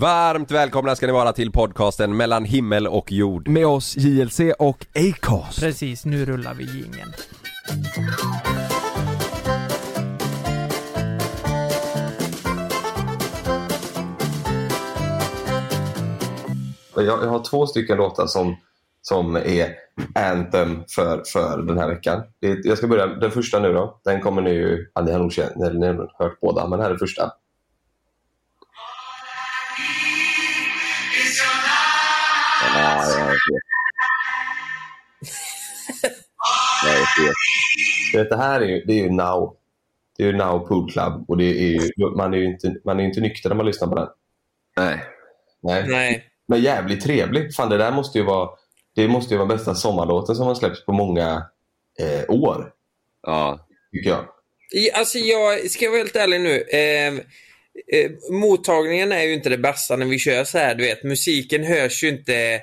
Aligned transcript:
Varmt 0.00 0.50
välkomna 0.50 0.96
ska 0.96 1.06
ni 1.06 1.12
vara 1.12 1.32
till 1.32 1.52
podcasten 1.52 2.16
mellan 2.16 2.44
himmel 2.44 2.86
och 2.86 3.12
jord. 3.12 3.48
Med 3.48 3.66
oss 3.66 3.96
JLC 3.96 4.40
och 4.58 4.86
Acast. 4.94 5.60
Precis, 5.60 6.04
nu 6.04 6.24
rullar 6.24 6.54
vi 6.54 6.64
jingeln. 6.64 7.12
Jag, 16.94 17.06
jag 17.06 17.28
har 17.28 17.44
två 17.44 17.66
stycken 17.66 17.96
låtar 17.96 18.26
som, 18.26 18.56
som 19.02 19.36
är 19.36 19.74
anthem 20.14 20.82
för, 20.94 21.22
för 21.32 21.62
den 21.62 21.78
här 21.78 21.88
veckan. 21.88 22.22
Det, 22.40 22.64
jag 22.64 22.78
ska 22.78 22.86
börja 22.86 23.06
den 23.06 23.30
första 23.30 23.58
nu 23.58 23.72
då. 23.72 24.00
Den 24.04 24.20
kommer 24.20 24.42
ni 24.42 24.50
ju, 24.50 24.86
ja, 24.94 25.02
ni 25.02 25.12
har 25.12 25.18
nog 25.18 25.32
känt, 25.32 25.56
ni 25.56 25.86
har 25.86 25.94
nog 25.94 26.10
hört 26.18 26.40
båda, 26.40 26.68
men 26.68 26.80
här 26.80 26.90
är 26.90 26.96
första. 26.96 27.32
Du 38.12 38.18
vet, 38.18 38.30
Det 38.30 38.36
här 38.36 38.60
är 38.60 38.66
ju, 38.66 38.84
det 38.84 38.92
är 38.92 39.02
ju 39.02 39.10
Now. 39.10 39.56
Det 40.16 40.22
är 40.22 40.26
ju 40.26 40.36
Now 40.36 40.66
Pool 40.68 40.92
Club 40.92 41.24
och 41.28 41.36
det 41.36 41.44
är 41.44 41.68
ju, 41.68 41.80
man 42.16 42.34
är 42.34 42.38
ju 42.38 42.44
inte, 42.44 42.74
man 42.84 43.00
är 43.00 43.04
inte 43.04 43.20
nykter 43.20 43.48
när 43.48 43.56
man 43.56 43.66
lyssnar 43.66 43.88
på 43.88 43.94
den. 43.94 44.08
Nej. 44.76 45.04
Nej. 45.62 45.84
Nej. 45.88 46.24
Men 46.48 46.60
jävligt 46.60 47.04
trevlig. 47.04 47.54
Fan, 47.54 47.70
det 47.70 47.78
där 47.78 47.92
måste 47.92 48.18
ju 48.18 48.24
vara, 48.24 48.50
det 48.94 49.08
måste 49.08 49.34
ju 49.34 49.38
vara 49.38 49.48
bästa 49.48 49.74
sommarlåten 49.74 50.34
som 50.36 50.46
har 50.46 50.54
släppts 50.54 50.84
på 50.84 50.92
många 50.92 51.46
eh, 52.00 52.30
år, 52.30 52.72
Ja. 53.22 53.66
tycker 53.92 54.10
jag. 54.10 54.24
Alltså 54.94 55.18
jag 55.18 55.70
ska 55.70 55.88
vara 55.88 55.98
helt 55.98 56.16
ärlig 56.16 56.40
nu. 56.40 56.60
Eh, 56.60 57.14
eh, 57.98 58.10
mottagningen 58.30 59.12
är 59.12 59.22
ju 59.22 59.34
inte 59.34 59.48
det 59.48 59.58
bästa 59.58 59.96
när 59.96 60.06
vi 60.06 60.18
kör 60.18 60.44
så 60.44 60.58
här. 60.58 60.74
Du 60.74 60.84
vet, 60.84 61.04
musiken 61.04 61.64
hörs 61.64 62.04
ju 62.04 62.08
inte 62.08 62.60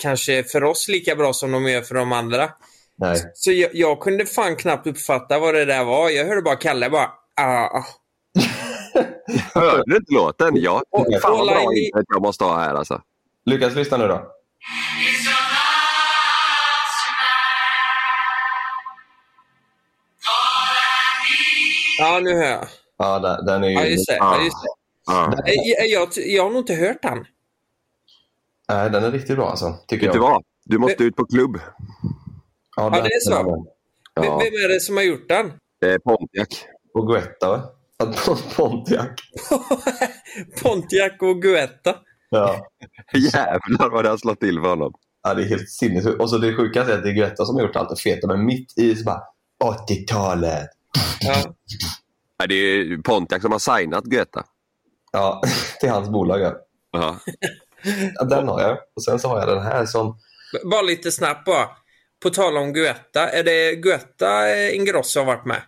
kanske 0.00 0.44
för 0.44 0.64
oss 0.64 0.88
lika 0.88 1.16
bra 1.16 1.32
som 1.32 1.52
de 1.52 1.68
gör 1.68 1.82
för 1.82 1.94
de 1.94 2.12
andra. 2.12 2.50
Nej. 2.98 3.16
Så 3.34 3.52
jag, 3.52 3.70
jag 3.74 4.00
kunde 4.00 4.26
fan 4.26 4.56
knappt 4.56 4.86
uppfatta 4.86 5.38
vad 5.38 5.54
det 5.54 5.64
där 5.64 5.84
var. 5.84 6.10
Jag 6.10 6.24
hörde 6.26 6.42
bara 6.42 6.56
Kalle 6.56 6.90
bara 6.90 7.10
ah. 7.40 7.84
Hörde 9.54 9.82
du 9.86 9.96
inte 9.96 10.14
låten? 10.14 10.50
Ja. 10.54 10.82
Och- 10.90 11.06
Fan 11.22 11.38
vad 11.38 11.46
bra 11.46 11.60
internet 11.74 12.06
jag 12.08 12.22
måste 12.22 12.44
ha 12.44 12.58
här 12.58 12.74
alltså. 12.74 13.00
Lukas, 13.46 13.74
lyssna 13.74 13.96
nu 13.96 14.06
då. 14.08 14.26
Ja, 21.98 22.20
nu 22.22 22.34
hör 22.34 22.44
jag. 22.50 22.66
Ja, 22.98 23.18
den, 23.18 23.46
den 23.46 23.64
är 23.64 23.68
ju... 23.68 23.74
Ja, 23.74 23.84
just 23.86 24.06
det. 24.08 24.16
Ja, 24.16 24.42
just 24.44 24.56
det. 24.62 24.68
Ja. 25.06 25.32
Eh, 25.46 25.54
Jag, 25.54 25.88
jag, 25.88 26.08
jag 26.26 26.42
har 26.42 26.50
nog 26.50 26.58
inte 26.60 26.74
hört 26.74 27.02
den. 27.02 27.24
Nej, 28.68 28.90
den 28.90 29.04
är 29.04 29.10
riktigt 29.10 29.36
bra 29.36 29.50
alltså, 29.50 29.74
tycker 29.86 30.06
Vet 30.06 30.12
du 30.12 30.18
jag. 30.18 30.30
vad? 30.30 30.42
Du 30.64 30.78
måste 30.78 31.04
ut 31.04 31.16
på 31.16 31.24
klubb. 31.26 31.58
Ja, 32.76 32.90
Ja, 32.96 33.02
det 33.02 33.08
är 33.08 33.20
så. 33.20 33.66
Ja. 34.14 34.38
Vem 34.38 34.52
är 34.52 34.68
det 34.74 34.80
som 34.80 34.96
har 34.96 35.04
gjort 35.04 35.28
den? 35.28 35.52
Det 35.80 35.92
är 35.92 35.98
Pontiac. 35.98 36.48
Och 36.94 37.06
Guetta, 37.08 37.48
va? 37.50 37.62
Pontiac. 38.56 39.08
Pontiac 40.62 41.12
och 41.20 41.42
Guetta. 41.42 41.94
Ja. 42.30 42.66
Jävlar 43.14 43.90
vad 43.90 44.04
det 44.04 44.08
har 44.10 44.16
slått 44.16 44.40
till 44.40 44.60
för 44.60 44.68
honom. 44.68 44.92
ja, 45.22 45.34
det 45.34 45.42
är 45.42 45.46
helt 45.48 45.68
sinnessjukt. 45.70 46.20
Och 46.20 46.30
så 46.30 46.38
det 46.38 46.56
sjukaste 46.56 46.92
är 46.92 46.96
att 46.96 47.02
det 47.02 47.10
är 47.10 47.14
Guetta 47.14 47.44
som 47.44 47.56
har 47.56 47.62
gjort 47.62 47.76
allt 47.76 47.90
det 47.90 47.96
feta, 48.02 48.26
men 48.26 48.44
mitt 48.46 48.78
i 48.78 48.96
så 48.96 49.04
bara 49.04 49.22
80-talet. 49.88 50.68
Ja. 51.20 51.54
Nej, 52.38 52.48
det 52.48 52.54
är 52.54 53.02
Pontiac 53.02 53.42
som 53.42 53.52
har 53.52 53.78
signat 53.78 54.04
Guetta. 54.04 54.44
Ja, 55.12 55.42
till 55.80 55.90
hans 55.90 56.08
bolag. 56.08 56.40
Ja. 56.92 57.18
Ja. 58.14 58.24
Den 58.24 58.48
har 58.48 58.60
jag. 58.62 58.78
Och 58.96 59.02
sen 59.04 59.18
så 59.18 59.28
har 59.28 59.38
jag 59.38 59.48
den 59.48 59.62
här 59.62 59.86
som... 59.86 60.18
Bara 60.70 60.82
lite 60.82 61.12
snabbt 61.12 61.44
bara. 61.44 61.68
På 62.22 62.30
tal 62.30 62.56
om 62.56 62.72
Guetta. 62.72 63.28
Är 63.28 63.42
det 63.44 63.74
Guetta 63.74 64.48
eh, 64.48 64.74
Ingrosso 64.76 65.20
har 65.20 65.26
varit 65.26 65.46
med? 65.46 65.62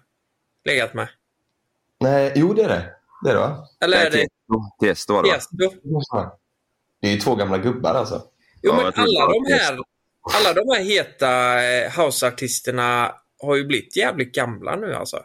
Legat 0.64 0.94
med? 0.94 1.08
Nej, 2.00 2.32
jo 2.36 2.54
det 2.54 2.62
är 2.62 2.68
det. 2.68 2.92
Det 3.24 3.30
är 3.30 3.34
det 3.34 3.40
va? 3.40 3.68
Eller 3.84 4.06
är 4.06 4.10
det 4.10 4.26
Tiesto. 4.80 5.14
Var 5.14 5.22
det 5.22 5.28
va? 6.12 6.38
Det 7.00 7.08
är 7.08 7.12
ju 7.12 7.20
två 7.20 7.34
gamla 7.34 7.58
gubbar 7.58 7.94
alltså. 7.94 8.22
Jo, 8.62 8.74
men 8.74 8.86
alla 8.86 9.26
de 9.26 9.52
här, 9.52 9.78
alla 10.34 10.52
de 10.52 10.68
här 10.74 10.84
heta 10.84 11.62
eh, 11.64 11.92
houseartisterna 11.96 13.14
har 13.42 13.56
ju 13.56 13.64
blivit 13.64 13.96
jävligt 13.96 14.34
gamla 14.34 14.76
nu 14.76 14.94
alltså. 14.94 15.24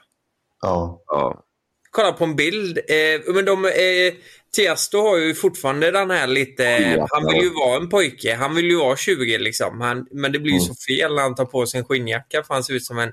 Ja. 0.61 1.03
Ja. 1.07 1.43
Kolla 1.91 2.11
på 2.11 2.23
en 2.23 2.35
bild. 2.35 2.77
Eh, 2.77 3.33
men 3.33 3.45
de, 3.45 3.65
eh, 3.65 4.13
Tiesto 4.55 4.97
har 4.97 5.17
ju 5.17 5.35
fortfarande 5.35 5.91
den 5.91 6.11
här 6.11 6.27
lite... 6.27 6.63
Han 7.11 7.25
vill 7.33 7.43
ju 7.43 7.49
vara 7.49 7.77
en 7.77 7.89
pojke. 7.89 8.35
Han 8.35 8.55
vill 8.55 8.65
ju 8.65 8.77
vara 8.77 8.95
20 8.95 9.37
liksom. 9.37 9.81
Han, 9.81 10.07
men 10.11 10.31
det 10.31 10.39
blir 10.39 10.51
ju 10.51 10.59
Mm. 10.59 10.67
så 10.67 10.75
fel 10.75 11.15
när 11.15 11.21
han 11.21 11.35
tar 11.35 11.45
på 11.45 11.65
sig 11.65 11.79
en 11.79 11.85
skinnjacka 11.85 12.43
för 12.43 12.53
han 12.53 12.63
ser 12.63 12.73
ut 12.73 12.85
som 12.85 12.99
en 12.99 13.11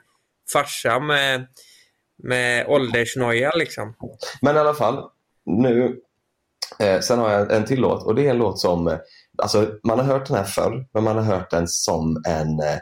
farsa 0.52 0.98
med, 1.00 1.46
med 2.22 2.66
åldersnoja 2.66 3.52
liksom. 3.54 3.94
Men 4.42 4.56
i 4.56 4.58
alla 4.58 4.74
fall, 4.74 5.04
nu... 5.46 5.96
Eh, 6.78 7.00
sen 7.00 7.18
har 7.18 7.30
jag 7.30 7.52
en 7.52 7.64
till 7.64 7.80
låt 7.80 8.06
och 8.06 8.14
det 8.14 8.26
är 8.26 8.30
en 8.30 8.38
låt 8.38 8.60
som... 8.60 8.88
Eh, 8.88 8.98
alltså, 9.38 9.68
man 9.84 9.98
har 9.98 10.06
hört 10.06 10.26
den 10.26 10.36
här 10.36 10.44
förr, 10.44 10.86
men 10.94 11.04
man 11.04 11.16
har 11.16 11.24
hört 11.24 11.50
den 11.50 11.68
som 11.68 12.22
en 12.28 12.60
eh, 12.60 12.78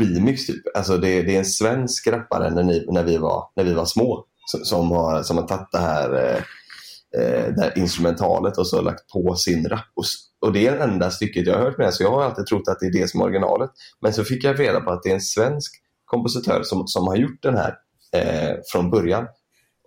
remix. 0.00 0.46
Typ. 0.46 0.76
Alltså, 0.76 0.96
det, 0.96 1.22
det 1.22 1.34
är 1.34 1.38
en 1.38 1.44
svensk 1.44 2.06
rappare 2.06 2.50
när, 2.50 2.62
ni, 2.62 2.86
när, 2.88 3.02
vi, 3.04 3.16
var, 3.16 3.44
när 3.56 3.64
vi 3.64 3.74
var 3.74 3.84
små 3.84 4.24
som, 4.46 4.60
som, 4.64 4.90
har, 4.90 5.22
som 5.22 5.36
har 5.36 5.48
tagit 5.48 5.72
det 5.72 5.78
här, 5.78 6.34
eh, 6.34 6.42
eh, 7.16 7.54
det 7.54 7.60
här 7.62 7.78
instrumentalet 7.78 8.58
och 8.58 8.66
så 8.66 8.80
lagt 8.80 9.08
på 9.12 9.34
sin 9.34 9.68
rap. 9.68 9.84
Och, 9.94 10.04
och 10.40 10.52
det 10.52 10.66
är 10.66 10.72
det 10.78 10.84
enda 10.84 11.10
stycket 11.10 11.46
jag 11.46 11.54
har 11.54 11.62
hört 11.64 11.78
med 11.78 11.94
så 11.94 12.02
jag 12.02 12.10
har 12.10 12.22
alltid 12.24 12.46
trott 12.46 12.68
att 12.68 12.80
det 12.80 12.86
är 12.86 12.92
det 12.92 13.10
som 13.10 13.20
är 13.20 13.24
originalet. 13.24 13.70
Men 14.00 14.12
så 14.12 14.24
fick 14.24 14.44
jag 14.44 14.60
reda 14.60 14.80
på 14.80 14.90
att 14.90 15.02
det 15.02 15.10
är 15.10 15.14
en 15.14 15.20
svensk 15.20 15.72
kompositör 16.04 16.62
som, 16.62 16.86
som 16.86 17.06
har 17.06 17.16
gjort 17.16 17.42
den 17.42 17.56
här 17.56 17.74
eh, 18.12 18.56
från 18.72 18.90
början. 18.90 19.26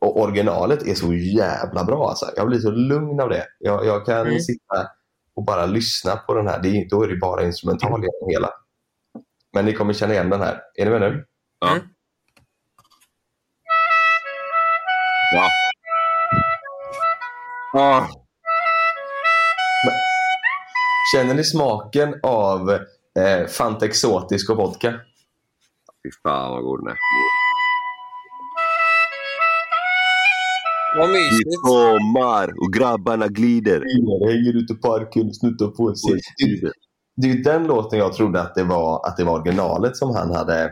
Och 0.02 0.22
originalet 0.22 0.88
är 0.88 0.96
så 0.96 1.14
jävla 1.14 1.84
bra. 1.84 2.10
Alltså. 2.10 2.26
Jag 2.36 2.48
blir 2.48 2.60
så 2.60 2.72
lugn 2.72 3.20
av 3.20 3.30
det. 3.30 3.46
Jag, 3.60 3.86
jag 3.86 4.06
kan 4.06 4.28
Mm. 4.28 4.40
sitta 4.40 4.88
och 5.36 5.46
bara 5.46 5.66
lyssna 5.66 6.16
på 6.16 6.34
den 6.34 6.48
här. 6.48 6.60
Det 6.64 6.70
är, 6.70 6.90
då 6.90 7.04
är 7.04 7.08
det 7.08 7.16
bara 7.18 7.44
instrumental 7.44 7.90
genom 8.02 8.30
hela. 8.30 8.50
Men 9.54 9.66
ni 9.66 9.74
kommer 9.74 9.94
känna 9.94 10.14
igen 10.14 10.30
den 10.30 10.42
här. 10.42 10.62
Är 10.76 10.86
ni 10.86 10.92
med 10.92 11.02
nu? 11.02 11.26
Ja. 11.60 11.72
Mm. 11.72 11.82
Ja. 15.36 15.48
Ja. 17.74 18.08
Känner 21.16 21.34
ni 21.34 21.44
smaken 21.44 22.16
av 22.24 22.70
eh, 23.20 23.48
Fanta 23.48 23.86
Exotisk 23.86 24.50
och 24.50 24.58
vodka? 24.58 24.92
Fy 26.04 26.10
fan 26.24 26.52
vad 26.52 26.64
god 26.64 26.80
den 26.80 26.88
är. 26.88 26.98
Vad 30.98 31.10
Det 31.10 31.14
mysigt. 31.14 31.48
är 31.48 31.68
sommar 31.68 32.48
och 32.66 32.74
grabbarna 32.74 33.28
glider. 33.28 33.82
Hänger 34.28 34.58
ute 34.64 34.74
i 34.74 34.76
parken 34.76 35.28
och 35.28 35.36
snuttar 35.36 35.68
på 35.68 35.96
sig. 35.96 36.20
Det, 36.62 36.72
det 37.18 37.28
är 37.28 37.34
ju 37.36 37.42
den 37.42 37.68
låten 37.68 38.00
jag 38.00 38.14
trodde 38.14 38.42
att 38.42 38.56
det 38.56 38.64
var, 38.64 39.08
att 39.08 39.18
det 39.18 39.24
var 39.24 39.40
originalet 39.42 39.98
som 39.98 40.16
han 40.16 40.32
hade 40.36 40.64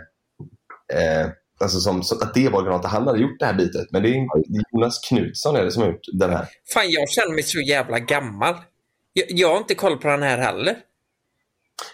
eh, 0.93 1.27
Alltså 1.59 1.79
som, 1.79 2.03
så 2.03 2.15
att 2.15 2.33
det 2.33 2.49
var 2.49 2.59
originalet. 2.59 2.85
Han 2.85 3.07
hade 3.07 3.19
gjort 3.19 3.39
det 3.39 3.45
här 3.45 3.53
bitet. 3.53 3.87
Men 3.91 4.03
det 4.03 4.09
är, 4.09 4.25
Jonas 4.73 4.99
Knutsson 5.09 5.55
är 5.55 5.63
det 5.63 5.71
som 5.71 5.81
har 5.83 5.89
gjort 5.89 6.01
den 6.13 6.29
här. 6.29 6.45
Fan, 6.73 6.89
jag 6.89 7.09
känner 7.09 7.33
mig 7.33 7.43
så 7.43 7.59
jävla 7.61 7.99
gammal. 7.99 8.55
Jag, 9.13 9.25
jag 9.29 9.49
har 9.49 9.57
inte 9.57 9.75
koll 9.75 9.97
på 9.97 10.07
den 10.07 10.23
här 10.23 10.37
heller. 10.37 10.75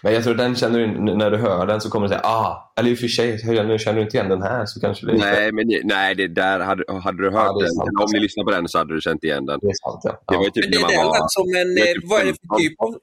Men 0.02 0.14
jag 0.14 0.24
tror 0.24 0.34
den 0.34 0.56
känner 0.56 0.78
du, 0.78 1.16
när 1.16 1.30
du 1.30 1.36
hör 1.36 1.66
den 1.66 1.80
så 1.80 1.90
kommer 1.90 2.06
du 2.06 2.08
säga 2.08 2.20
ah, 2.24 2.72
eller 2.76 2.90
i 2.90 2.94
och 2.94 2.98
för 2.98 3.08
sig, 3.08 3.40
nu 3.66 3.78
känner 3.78 3.96
du 3.98 4.02
inte 4.04 4.16
igen 4.16 4.28
den 4.28 4.42
här 4.42 4.66
så 4.66 4.80
kanske 4.80 5.06
det 5.06 5.12
är 5.12 5.16
Nej, 5.18 5.52
men 5.52 5.68
det- 5.68 5.80
nej, 5.84 6.14
det 6.14 6.28
där 6.28 6.60
hade, 6.60 6.84
hade 7.04 7.22
du 7.22 7.30
hört 7.30 7.50
Ja, 7.54 7.60
den. 7.60 7.70
sant. 7.70 7.88
om 8.00 8.06
ni 8.12 8.20
lyssnar 8.20 8.44
på 8.44 8.50
den 8.50 8.68
så 8.68 8.78
hade 8.78 8.94
du 8.94 9.00
känt 9.00 9.24
igen 9.24 9.46
den. 9.46 9.58
Det 9.62 9.66
är 9.66 9.90
sant 9.90 10.00
ja. 10.04 10.22
Det 10.28 10.36
var 10.36 10.44
ju 10.44 10.50
typ 10.50 10.64
Men 10.64 10.70
det 10.70 10.78
när 10.78 10.96
man 11.04 11.12
där 11.12 11.20
var... 11.20 11.28
som 11.28 11.48
en... 11.62 11.78
eh, 11.78 11.84
typ 11.94 12.04
Vad 12.10 12.20
är 12.20 12.24
det 12.24 12.32
för 12.32 12.38
15. 12.48 12.58
typ 12.58 12.80
av... 12.80 12.96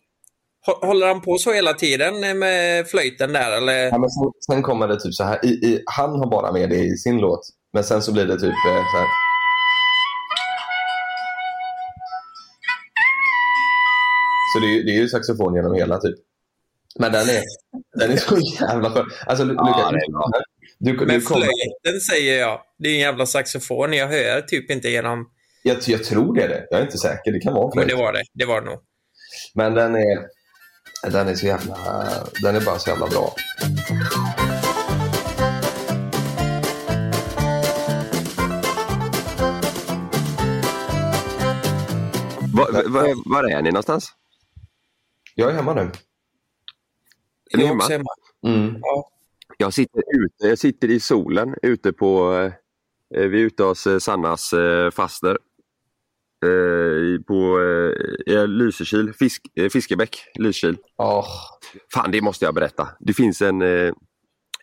Hå- 0.67 0.85
Håller 0.87 1.07
han 1.07 1.21
på 1.21 1.37
så 1.37 1.51
hela 1.53 1.73
tiden 1.73 2.39
med 2.39 2.87
flöjten 2.87 3.33
där 3.33 3.57
eller? 3.57 3.83
Ja, 3.83 3.97
men 3.97 4.09
sen, 4.09 4.31
sen 4.45 4.61
kommer 4.63 4.87
det 4.87 4.99
typ 4.99 5.13
så 5.13 5.23
här. 5.23 5.45
I, 5.45 5.49
i, 5.49 5.83
han 5.85 6.09
har 6.09 6.31
bara 6.31 6.51
med 6.51 6.69
det 6.69 6.75
i 6.79 6.97
sin 6.97 7.17
låt. 7.17 7.41
Men 7.73 7.83
sen 7.83 8.01
så 8.01 8.13
blir 8.13 8.25
det 8.25 8.33
typ 8.39 8.49
eh, 8.67 8.83
så 8.91 8.97
här. 8.97 9.07
Så 14.53 14.59
det 14.59 14.65
är, 14.79 14.83
det 14.83 14.91
är 14.91 14.95
ju 15.01 15.07
saxofon 15.07 15.55
genom 15.55 15.73
hela 15.75 15.97
typ. 15.97 16.15
Men 16.99 17.11
den 17.11 17.29
är, 17.29 17.41
den 17.99 18.11
är 18.11 18.17
så 18.17 18.37
jävla 18.61 18.89
skön. 18.91 19.05
Alltså, 19.25 19.45
Ja, 19.45 19.91
du, 20.79 20.91
du, 20.91 20.97
kommer, 20.97 21.19
flöjten 21.19 22.01
säger 22.09 22.39
jag. 22.39 22.61
Det 22.79 22.89
är 22.89 22.93
en 22.93 22.99
jävla 22.99 23.25
saxofon. 23.25 23.93
Jag 23.93 24.07
hör 24.07 24.41
typ 24.41 24.71
inte 24.71 24.89
genom... 24.89 25.29
jag, 25.63 25.77
jag 25.87 26.03
tror 26.03 26.35
det 26.35 26.43
är 26.43 26.47
det. 26.47 26.67
Jag 26.69 26.79
är 26.79 26.83
inte 26.85 26.97
säker. 26.97 27.31
Det 27.31 27.39
kan 27.39 27.53
vara 27.53 27.63
en 27.63 27.71
Men 27.75 27.83
flöjt. 27.83 27.89
det 27.97 28.03
var 28.03 28.13
det. 28.13 28.23
Det 28.33 28.45
var 28.45 28.61
det 28.61 28.67
nog. 28.69 28.79
Men 29.55 29.73
den 29.73 29.95
är, 29.95 30.17
den 31.09 31.27
är 31.27 31.35
så 31.35 31.45
jävla... 31.45 31.77
Den 32.41 32.55
är 32.55 32.65
bara 32.65 32.79
så 32.79 32.89
jävla 32.89 33.07
bra. 33.07 33.35
Var, 42.53 42.89
var, 42.89 43.29
var 43.33 43.43
är 43.43 43.61
ni 43.61 43.71
någonstans? 43.71 44.13
Jag 45.35 45.49
är 45.49 45.55
hemma 45.55 45.73
nu. 45.73 45.91
Är 47.51 47.57
ni 47.57 47.65
hemma? 47.65 47.83
hemma. 47.83 48.09
Mm. 48.47 48.79
Ja. 48.81 49.09
Jag 49.57 49.73
sitter 49.73 50.03
ute, 50.13 50.47
jag 50.47 50.59
sitter 50.59 50.91
i 50.91 50.99
solen 50.99 51.55
ute 51.61 51.93
på, 51.93 52.33
eh, 53.15 53.21
vi 53.21 53.41
är 53.41 53.45
ute 53.45 53.63
hos 53.63 53.87
eh, 53.87 53.99
Sannas 53.99 54.53
eh, 54.53 54.91
faster. 54.91 55.37
Eh, 56.45 57.21
på 57.21 57.59
eh, 57.61 58.33
i 58.33 58.47
Lysekil, 58.47 59.13
Fisk, 59.13 59.41
eh, 59.55 59.69
Fiskebäck, 59.69 60.17
Lysekil. 60.39 60.77
Åh, 60.97 61.27
Fan, 61.93 62.11
det 62.11 62.21
måste 62.21 62.45
jag 62.45 62.55
berätta. 62.55 62.87
Det 62.99 63.13
finns 63.13 63.41
en, 63.41 63.61
eh, 63.61 63.93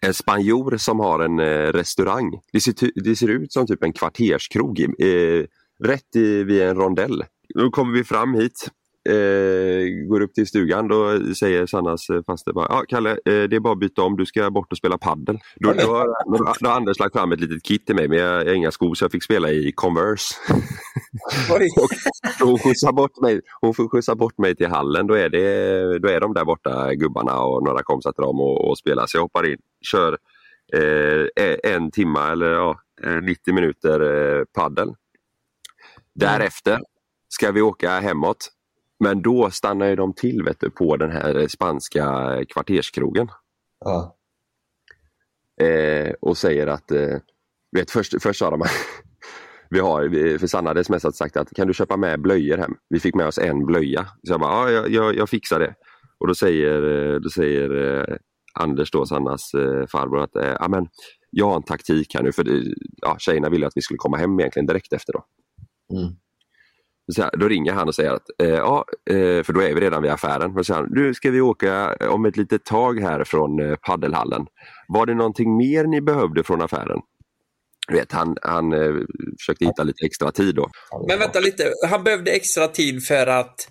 en 0.01 0.15
spanjor 0.15 0.77
som 0.77 1.01
har 1.01 1.21
en 1.21 1.39
eh, 1.39 1.73
restaurang. 1.73 2.41
Det 2.53 2.61
ser, 2.61 2.75
det 2.95 3.17
ser 3.17 3.29
ut 3.29 3.53
som 3.53 3.67
typ 3.67 3.83
en 3.83 3.93
kvarterskrog, 3.93 4.81
eh, 4.81 5.45
rätt 5.85 6.17
i, 6.17 6.45
vid 6.45 6.63
en 6.63 6.77
rondell. 6.77 7.25
Då 7.55 7.71
kommer 7.71 7.93
vi 7.93 8.05
fram 8.05 8.35
hit, 8.35 8.69
eh, 8.69 8.71
går 10.09 10.21
upp 10.21 10.35
till 10.35 10.47
stugan, 10.47 10.89
då 10.89 11.19
säger 11.35 11.67
Sannas 11.67 12.11
eh, 12.11 12.23
faster 12.27 12.53
bara, 12.53 12.67
ja 12.71 12.85
Kalle, 12.89 13.11
eh, 13.11 13.17
det 13.25 13.57
är 13.57 13.61
bara 13.61 13.73
att 13.73 13.79
byta 13.79 14.03
om, 14.03 14.17
du 14.17 14.27
ska 14.27 14.51
bort 14.51 14.73
och 14.73 14.79
spela 14.79 14.99
paddel. 14.99 15.39
Då, 15.57 15.73
då, 15.73 15.87
har, 15.87 16.07
då, 16.39 16.69
har 16.69 16.77
Anders 16.77 16.99
lagt 16.99 17.13
fram 17.13 17.33
ett 17.33 17.41
litet 17.41 17.63
kit 17.63 17.87
till 17.87 17.95
mig, 17.95 18.09
men 18.09 18.19
jag, 18.19 18.41
jag 18.41 18.47
har 18.47 18.55
inga 18.55 18.71
skor 18.71 18.95
så 18.95 19.05
jag 19.05 19.13
fick 19.13 19.25
spela 19.25 19.51
i 19.51 19.73
Converse. 19.73 20.35
Så 22.39 22.45
hon 22.45 22.59
skjutsar 22.59 22.93
bort 22.93 23.21
mig, 23.21 23.41
hon 23.61 23.75
får 23.75 23.89
skjutsa 23.89 24.15
bort 24.15 24.39
mig 24.39 24.57
till 24.57 24.69
hallen. 24.69 25.07
Då 25.07 25.15
är, 25.15 25.29
det, 25.29 25.99
då 25.99 26.09
är 26.09 26.21
de 26.21 26.35
där 26.35 26.45
borta, 26.45 26.95
gubbarna 26.95 27.41
och 27.41 27.65
några 27.65 27.83
kompisar 27.83 28.13
till 28.13 28.23
dem 28.23 28.41
och, 28.41 28.71
och 28.71 28.79
spelar. 28.79 29.07
Så 29.07 29.17
jag 29.17 29.23
hoppar 29.23 29.51
in, 29.51 29.59
kör 29.81 30.19
eh, 30.73 31.73
en 31.73 31.91
timma 31.91 32.33
eller 32.33 32.51
ja, 32.51 32.81
eh, 33.05 33.23
90 33.23 33.55
minuter 33.55 34.01
eh, 34.01 34.45
paddel. 34.45 34.95
Därefter 36.15 36.81
ska 37.29 37.53
vi 37.53 37.63
åka 37.63 38.01
hemåt. 38.01 38.51
Men 39.01 39.23
då 39.23 39.51
stannar 39.51 39.87
ju 39.87 39.97
de 39.97 40.15
till 40.15 40.43
vet 40.43 40.61
du, 40.61 40.71
på 40.71 40.97
den 40.97 41.11
här 41.11 41.49
spanska 41.49 42.37
kvarterskrogen 42.49 43.29
ja. 43.85 44.17
eh, 45.61 46.13
och 46.21 46.37
säger 46.37 46.67
att, 46.67 46.91
eh, 46.91 47.17
vet, 47.77 47.91
först, 47.91 48.23
först 48.23 48.39
sa 48.39 48.51
de 48.51 48.63
vi 49.71 49.81
har, 49.81 50.39
för 50.39 50.47
Sanna 50.47 50.71
hade 50.71 50.85
smsat 50.85 51.17
sagt 51.17 51.37
att 51.37 51.51
kan 51.51 51.69
du 51.69 51.75
köpa 51.75 51.97
med 51.97 52.21
blöjor 52.21 52.59
hem? 52.59 52.75
Vi 52.89 53.01
fick 53.01 53.15
med 53.15 53.27
oss 53.27 53.39
en 53.39 53.67
blöja. 53.67 54.07
Så 54.23 54.33
jag 54.33 54.41
bara, 54.41 54.71
ja, 54.71 54.71
jag, 54.71 54.91
jag, 54.91 55.17
jag 55.17 55.29
fixar 55.29 55.61
det. 55.61 55.75
Och 56.19 56.27
då 56.27 56.35
säger, 56.35 57.13
eh, 57.13 57.21
då 57.21 57.31
säger 57.31 57.99
eh, 58.01 58.17
Anders, 58.55 58.91
då, 58.91 59.07
Sannas 59.07 59.55
eh, 59.55 59.87
farbror, 59.87 60.23
att 60.23 60.37
eh, 60.37 60.69
men, 60.69 60.87
jag 61.31 61.47
har 61.47 61.57
en 61.57 61.63
taktik 61.63 62.15
här 62.15 62.23
nu. 62.23 62.33
För 62.33 62.63
ja, 62.97 63.17
tjejerna 63.19 63.49
ville 63.49 63.67
att 63.67 63.77
vi 63.77 63.83
skulle 63.83 63.99
komma 63.99 64.17
hem 64.17 64.41
egentligen 64.41 64.67
direkt 64.67 64.93
efter. 64.93 65.13
Då. 65.13 65.25
Mm. 65.99 66.13
Så 67.13 67.23
här, 67.23 67.31
då 67.37 67.49
ringer 67.49 67.73
han 67.73 67.89
och 67.89 67.95
säger 67.95 68.11
att, 68.11 68.31
eh, 68.43 68.49
ja, 68.49 68.85
eh, 69.11 69.43
för 69.43 69.53
då 69.53 69.63
är 69.63 69.75
vi 69.75 69.81
redan 69.81 70.03
vid 70.03 70.11
affären. 70.11 70.57
Och 70.57 70.67
så 70.67 70.75
han, 70.75 70.89
nu 70.91 71.15
ska 71.15 71.31
vi 71.31 71.41
åka 71.41 71.97
om 72.11 72.25
ett 72.25 72.37
litet 72.37 72.65
tag 72.65 73.01
här 73.01 73.25
från 73.25 73.61
eh, 73.61 73.77
paddelhallen. 73.77 74.47
Var 74.89 75.07
det 75.07 75.15
någonting 75.15 75.57
mer 75.57 75.85
ni 75.85 76.01
behövde 76.01 76.43
från 76.43 76.63
affären? 76.63 77.01
Du 77.89 77.95
vet, 77.95 78.13
han, 78.13 78.37
han 78.43 78.73
eh, 78.73 78.95
försökte 79.41 79.65
hitta 79.65 79.83
lite 79.83 80.07
extra 80.07 80.33
tid 80.33 80.55
då. 80.55 80.71
Men 81.09 81.19
vänta 81.19 81.41
lite, 81.41 81.65
han 81.91 82.05
behövde 82.05 82.31
extra 82.31 82.69
tid 82.69 83.07
för 83.07 83.27
att 83.27 83.69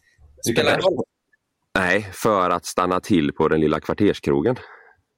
spela 0.52 0.72
golf? 0.72 1.08
Nej, 1.80 2.10
för 2.14 2.50
att 2.50 2.66
stanna 2.66 3.00
till 3.00 3.34
på 3.34 3.48
den 3.48 3.60
lilla 3.60 3.80
kvarterskrogen. 3.80 4.56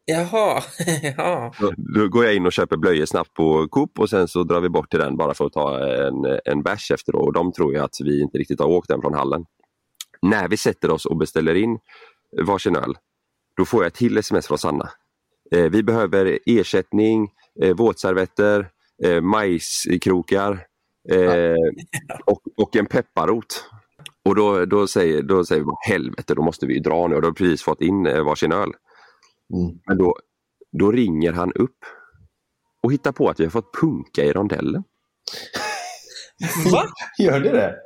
Jaha, 0.09 0.63
ja. 1.17 1.53
Då, 1.59 1.73
då 1.77 2.07
går 2.07 2.25
jag 2.25 2.35
in 2.35 2.45
och 2.45 2.53
köper 2.53 2.77
blöjor 2.77 3.05
snabbt 3.05 3.33
på 3.33 3.67
Coop 3.67 3.99
och 3.99 4.09
sen 4.09 4.27
så 4.27 4.43
drar 4.43 4.61
vi 4.61 4.69
bort 4.69 4.89
till 4.89 4.99
den 4.99 5.17
bara 5.17 5.33
för 5.33 5.45
att 5.45 5.53
ta 5.53 5.79
en, 5.79 6.39
en 6.45 6.63
bärs 6.63 6.91
efter. 6.91 7.11
Då. 7.11 7.19
Och 7.19 7.33
de 7.33 7.51
tror 7.51 7.73
ju 7.73 7.79
att 7.79 7.95
vi 8.03 8.21
inte 8.21 8.37
riktigt 8.37 8.59
har 8.59 8.67
åkt 8.67 8.87
den 8.87 9.01
från 9.01 9.13
hallen. 9.13 9.45
När 10.21 10.47
vi 10.47 10.57
sätter 10.57 10.91
oss 10.91 11.05
och 11.05 11.17
beställer 11.17 11.55
in 11.55 11.79
varsin 12.41 12.75
öl, 12.75 12.97
då 13.57 13.65
får 13.65 13.83
jag 13.83 13.93
till 13.93 14.17
sms 14.17 14.47
från 14.47 14.57
Sanna. 14.57 14.89
Eh, 15.51 15.69
vi 15.69 15.83
behöver 15.83 16.39
ersättning, 16.45 17.29
eh, 17.61 17.75
våtservetter, 17.75 18.69
eh, 19.03 19.21
majskrokar 19.21 20.65
eh, 21.11 21.55
och, 22.25 22.41
och 22.57 22.75
en 22.75 22.85
pepparrot. 22.85 23.65
Och 24.25 24.35
då, 24.35 24.65
då, 24.65 24.87
säger, 24.87 25.21
då 25.21 25.45
säger 25.45 25.61
vi 25.61 25.65
bara, 25.65 25.77
helvete, 25.87 26.35
då 26.35 26.41
måste 26.41 26.65
vi 26.65 26.79
dra 26.79 27.07
nu 27.07 27.15
och 27.15 27.21
då 27.21 27.27
har 27.27 27.31
vi 27.31 27.37
precis 27.37 27.63
fått 27.63 27.81
in 27.81 28.05
eh, 28.05 28.23
varsin 28.23 28.51
öl. 28.51 28.71
Mm. 29.53 29.79
Men 29.87 29.97
då, 29.97 30.15
då 30.71 30.91
ringer 30.91 31.33
han 31.33 31.53
upp 31.53 31.77
och 32.83 32.93
hittar 32.93 33.11
på 33.11 33.29
att 33.29 33.39
vi 33.39 33.43
har 33.43 33.51
fått 33.51 33.73
punka 33.81 34.23
i 34.23 34.33
rondellen. 34.33 34.83
Va? 36.71 36.83
Gör 37.19 37.39
det 37.39 37.51
det? 37.51 37.75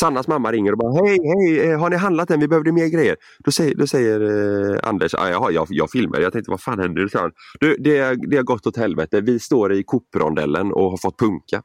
Sannas 0.00 0.28
mamma 0.28 0.52
ringer 0.52 0.72
och 0.72 0.78
bara 0.78 1.06
hej, 1.06 1.18
hej, 1.22 1.70
eh, 1.70 1.80
har 1.80 1.90
ni 1.90 1.96
handlat 1.96 2.30
än? 2.30 2.40
Vi 2.40 2.48
behövde 2.48 2.72
mer 2.72 2.86
grejer. 2.86 3.16
Då 3.44 3.50
säger, 3.50 3.74
då 3.74 3.86
säger 3.86 4.20
eh, 4.20 4.88
Anders, 4.88 5.14
ah, 5.14 5.28
jaha, 5.28 5.50
jag, 5.50 5.66
jag 5.70 5.90
filmar. 5.90 6.20
Jag 6.20 6.32
tänkte 6.32 6.50
vad 6.50 6.60
fan 6.60 6.78
händer? 6.78 7.08
Då 7.12 7.18
han, 7.18 7.32
du, 7.60 7.76
det, 7.76 8.14
det 8.30 8.36
har 8.36 8.44
gått 8.44 8.66
åt 8.66 8.76
helvete. 8.76 9.20
Vi 9.20 9.38
står 9.38 9.72
i 9.72 9.82
Coop-rondellen 9.82 10.72
och 10.72 10.90
har 10.90 10.96
fått 10.96 11.18
punka. 11.18 11.62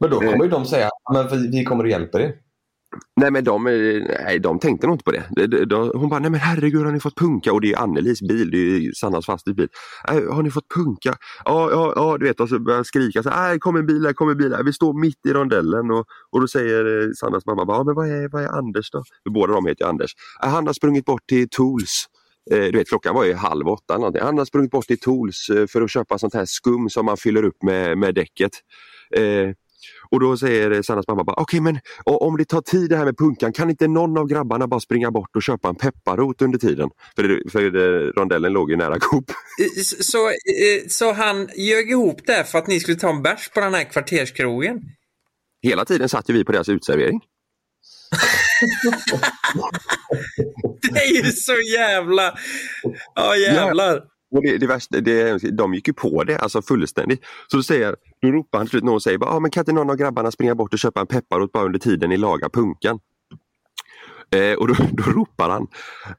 Men 0.00 0.10
då 0.10 0.20
kommer 0.20 0.44
ju 0.44 0.50
de 0.50 0.64
säga, 0.64 0.90
men 1.12 1.28
vi, 1.28 1.48
vi 1.58 1.64
kommer 1.64 1.84
och 1.84 1.90
hjälper 1.90 2.20
er. 2.20 2.32
Nej 3.16 3.30
men 3.30 3.44
de, 3.44 3.66
eh, 3.66 3.72
nej, 4.24 4.38
de 4.38 4.58
tänkte 4.58 4.86
nog 4.86 4.94
inte 4.94 5.04
på 5.04 5.12
det. 5.12 5.24
De, 5.30 5.46
de, 5.46 5.64
de, 5.64 5.90
hon 5.94 6.08
bara, 6.08 6.20
nej 6.20 6.30
men 6.30 6.40
herregud 6.40 6.84
har 6.84 6.92
ni 6.92 7.00
fått 7.00 7.16
punka? 7.16 7.52
Och 7.52 7.60
det 7.60 7.72
är 7.72 7.78
Annelies 7.78 8.22
bil, 8.22 8.50
det 8.50 8.58
är 8.58 8.78
ju 8.78 8.92
Sannas 8.92 9.26
fasters 9.26 9.54
bil. 9.54 9.68
Äh, 10.08 10.34
har 10.34 10.42
ni 10.42 10.50
fått 10.50 10.68
punka? 10.74 11.14
Ja, 11.44 11.70
ja, 11.70 11.92
ja 11.96 12.18
du 12.18 12.26
vet 12.26 12.40
och 12.40 12.48
så 12.48 12.58
börjar 12.58 12.76
han 12.76 12.84
skrika, 12.84 13.22
så, 13.22 13.30
här, 13.30 13.48
"Nej, 13.48 13.58
kom 13.58 13.76
en 13.76 13.86
bil 13.86 14.06
här, 14.06 14.12
kom 14.12 14.28
en 14.30 14.36
bil 14.36 14.54
här. 14.54 14.62
Vi 14.64 14.72
står 14.72 15.00
mitt 15.00 15.26
i 15.28 15.32
rondellen 15.32 15.90
och, 15.90 16.06
och 16.32 16.40
då 16.40 16.48
säger 16.48 17.02
eh, 17.02 17.10
Sannas 17.20 17.46
mamma, 17.46 17.64
ja, 17.68 17.84
men 17.84 17.94
vad 17.94 18.08
är, 18.08 18.28
vad 18.28 18.42
är 18.42 18.48
Anders 18.48 18.90
då? 18.90 19.04
För 19.22 19.30
båda 19.30 19.52
de 19.52 19.66
heter 19.66 19.84
ju 19.84 19.88
Anders. 19.88 20.10
Äh, 20.42 20.48
han 20.50 20.66
har 20.66 20.74
sprungit 20.74 21.04
bort 21.04 21.26
till 21.28 21.48
Tools. 21.48 22.06
Eh, 22.50 22.58
du 22.58 22.78
vet 22.78 22.88
klockan 22.88 23.14
var 23.14 23.24
ju 23.24 23.34
halv 23.34 23.68
åtta 23.68 23.94
eller 23.94 24.00
någonting. 24.00 24.22
Han 24.22 24.38
har 24.38 24.44
sprungit 24.44 24.70
bort 24.70 24.86
till 24.86 25.00
Tools 25.00 25.48
eh, 25.50 25.66
för 25.66 25.82
att 25.82 25.90
köpa 25.90 26.18
sånt 26.18 26.34
här 26.34 26.44
skum 26.46 26.90
som 26.90 27.06
man 27.06 27.16
fyller 27.16 27.42
upp 27.44 27.62
med, 27.62 27.98
med 27.98 28.14
däcket. 28.14 28.52
Eh, 29.16 29.50
och 30.10 30.20
då 30.20 30.36
säger 30.36 30.82
Sannas 30.82 31.08
mamma 31.08 31.24
okej 31.36 31.60
men 31.60 31.80
och 32.04 32.22
om 32.22 32.36
det 32.36 32.44
tar 32.44 32.60
tid 32.60 32.90
det 32.90 32.96
här 32.96 33.04
med 33.04 33.18
punkan, 33.18 33.52
kan 33.52 33.70
inte 33.70 33.88
någon 33.88 34.18
av 34.18 34.26
grabbarna 34.26 34.66
bara 34.66 34.80
springa 34.80 35.10
bort 35.10 35.36
och 35.36 35.42
köpa 35.42 35.68
en 35.68 35.74
pepparrot 35.74 36.42
under 36.42 36.58
tiden? 36.58 36.90
För, 37.16 37.22
det, 37.22 37.50
för 37.50 37.70
det, 37.70 38.10
rondellen 38.10 38.52
låg 38.52 38.70
ju 38.70 38.76
nära 38.76 38.98
Coop. 38.98 39.24
Så, 39.76 40.02
så, 40.02 40.32
så 40.88 41.12
han 41.12 41.48
ljög 41.56 41.90
ihop 41.90 42.20
det 42.26 42.44
för 42.44 42.58
att 42.58 42.66
ni 42.66 42.80
skulle 42.80 42.96
ta 42.96 43.10
en 43.10 43.22
bärs 43.22 43.48
på 43.48 43.60
den 43.60 43.74
här 43.74 43.84
kvarterskrogen? 43.84 44.80
Hela 45.62 45.84
tiden 45.84 46.08
satt 46.08 46.30
ju 46.30 46.34
vi 46.34 46.44
på 46.44 46.52
deras 46.52 46.68
utservering. 46.68 47.20
Det 50.82 50.98
är 50.98 51.24
ju 51.24 51.32
så 51.32 51.56
jävla... 51.76 52.38
Ja, 53.14 53.36
jävlar. 53.36 54.13
Och 54.34 54.42
det, 54.42 54.58
det 54.58 54.66
värsta, 54.66 55.00
det, 55.00 55.38
de 55.56 55.74
gick 55.74 55.88
ju 55.88 55.94
på 55.94 56.24
det 56.24 56.38
alltså 56.38 56.62
fullständigt. 56.62 57.24
Så 57.46 57.56
då, 57.56 57.62
säger, 57.62 57.96
då 58.22 58.28
ropar 58.28 58.58
han 58.58 58.66
till 58.66 58.70
slut, 58.70 58.84
någon 58.84 59.00
säger 59.00 59.18
bara, 59.18 59.30
ah, 59.30 59.40
men 59.40 59.50
kan 59.50 59.60
inte 59.60 59.72
någon 59.72 59.90
av 59.90 59.96
grabbarna 59.96 60.30
springa 60.30 60.54
bort 60.54 60.72
och 60.72 60.78
köpa 60.78 61.00
en 61.00 61.06
pepparrot 61.06 61.52
bara 61.52 61.64
under 61.64 61.78
tiden 61.78 62.10
ni 62.10 62.16
lagar 62.16 62.48
punkan? 62.48 62.98
Eh, 64.30 64.52
och 64.52 64.68
då, 64.68 64.74
då 64.92 65.02
ropar 65.02 65.50
han, 65.50 65.66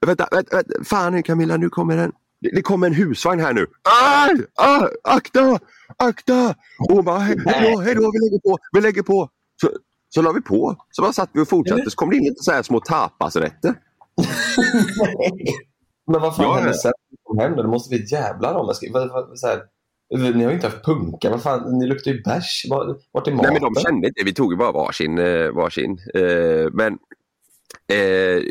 vänta, 0.02 0.28
vänta, 0.32 0.56
vänta, 0.56 0.84
fan 0.84 1.14
nu 1.14 1.24
Camilla, 1.24 1.58
nu 1.58 1.70
kommer 1.70 1.98
en, 1.98 2.12
det, 2.42 2.50
det 2.56 2.62
kommer 2.62 2.88
en 2.88 2.94
husvagn 2.94 3.42
här 3.42 3.54
nu. 3.54 3.68
Aj! 4.02 4.46
Ah, 4.56 4.88
akta! 5.04 5.60
Akta! 5.98 6.56
Och 6.80 6.96
hon 6.96 7.06
bara, 7.06 7.20
hej 7.20 7.36
då, 7.46 7.80
hej 7.80 7.96
då, 7.96 8.12
vi 8.12 8.20
lägger 8.20 8.40
på, 8.40 8.58
vi 8.72 8.82
lägger 8.82 9.04
på. 9.04 9.30
Så, 9.62 9.70
så 10.10 10.22
la 10.22 10.32
vi 10.32 10.42
på, 10.42 10.76
så 10.92 11.02
bara 11.02 11.14
satt 11.14 11.30
vi 11.34 11.42
och 11.42 11.50
fortsatte, 11.50 11.92
så 11.92 11.96
kom 11.96 12.10
det 12.10 12.16
in 12.16 12.24
lite 12.24 12.44
så 12.44 12.52
här 12.52 12.64
små 12.64 12.80
tapasrätter. 12.80 13.76
Men 16.12 16.22
vad 16.22 16.36
fan 16.36 16.46
Ja, 16.46 16.54
hände 16.54 16.70
ja. 16.70 16.74
sen? 16.74 16.94
hem 17.40 17.56
då? 17.56 17.62
Det 17.62 17.68
måste 17.70 17.96
vi 17.96 18.06
jävlar 18.12 18.54
om. 18.54 18.74
Så 19.36 19.48
här, 19.48 19.62
ni 20.34 20.44
har 20.44 20.50
ju 20.52 20.56
inte 20.56 20.68
haft 20.68 20.86
punka. 20.86 21.30
Vad 21.30 21.42
fan, 21.44 21.78
ni 21.80 21.88
luktar 21.88 22.12
ju 22.12 22.22
bärs. 22.22 22.66
Var- 22.70 22.98
Vart 23.12 23.28
är 23.28 23.32
maten? 23.32 23.52
Nej 23.54 23.62
men 23.62 23.74
de 23.74 23.82
kände 23.82 24.08
inte, 24.08 24.22
vi 24.26 24.34
tog 24.34 24.52
ju 24.54 24.58
bara 24.58 24.72
varsin. 24.72 25.18
eh, 25.20 25.52
varsin. 25.52 25.98
Eh, 26.14 26.72
men 26.74 26.94
eh, 27.88 28.44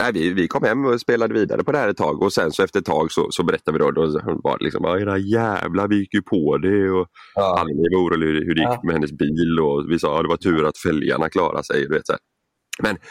nej, 0.00 0.12
vi, 0.14 0.32
vi 0.32 0.48
kom 0.48 0.62
hem 0.64 0.84
och 0.84 1.00
spelade 1.00 1.34
vidare 1.34 1.64
på 1.64 1.72
det 1.72 1.78
här 1.78 1.88
ett 1.88 1.96
tag 1.96 2.22
och 2.22 2.32
sen 2.32 2.52
så 2.52 2.62
efter 2.64 2.78
ett 2.80 2.84
tag 2.86 3.12
så, 3.12 3.26
så 3.30 3.42
berättade 3.42 3.78
vi 3.78 3.84
då, 3.84 3.90
då 3.90 4.20
var 4.44 4.58
det 4.58 4.64
liksom, 4.64 4.84
"Ja, 4.84 4.98
era 4.98 5.18
jävlar 5.18 5.88
vi 5.88 5.96
gick 5.96 6.14
ju 6.14 6.22
på 6.22 6.58
det 6.58 6.90
och 6.90 7.06
Ja. 7.34 7.60
Annie 7.60 7.74
var 7.96 8.04
orolig 8.04 8.26
hur, 8.26 8.34
hur 8.44 8.54
det 8.54 8.60
gick 8.60 8.68
Ja. 8.70 8.80
med 8.84 8.92
hennes 8.94 9.12
bil 9.12 9.60
och 9.60 9.90
vi 9.90 9.98
sa 9.98 10.16
att 10.16 10.22
det 10.22 10.28
var 10.28 10.36
tur 10.36 10.66
att 10.66 10.78
fälgarna 10.78 11.28
klarade 11.28 11.64
sig. 11.64 11.80
Du 11.86 11.94
vet, 11.94 12.06
så 12.06 12.12
här. 12.12 12.20
Men 12.82 12.96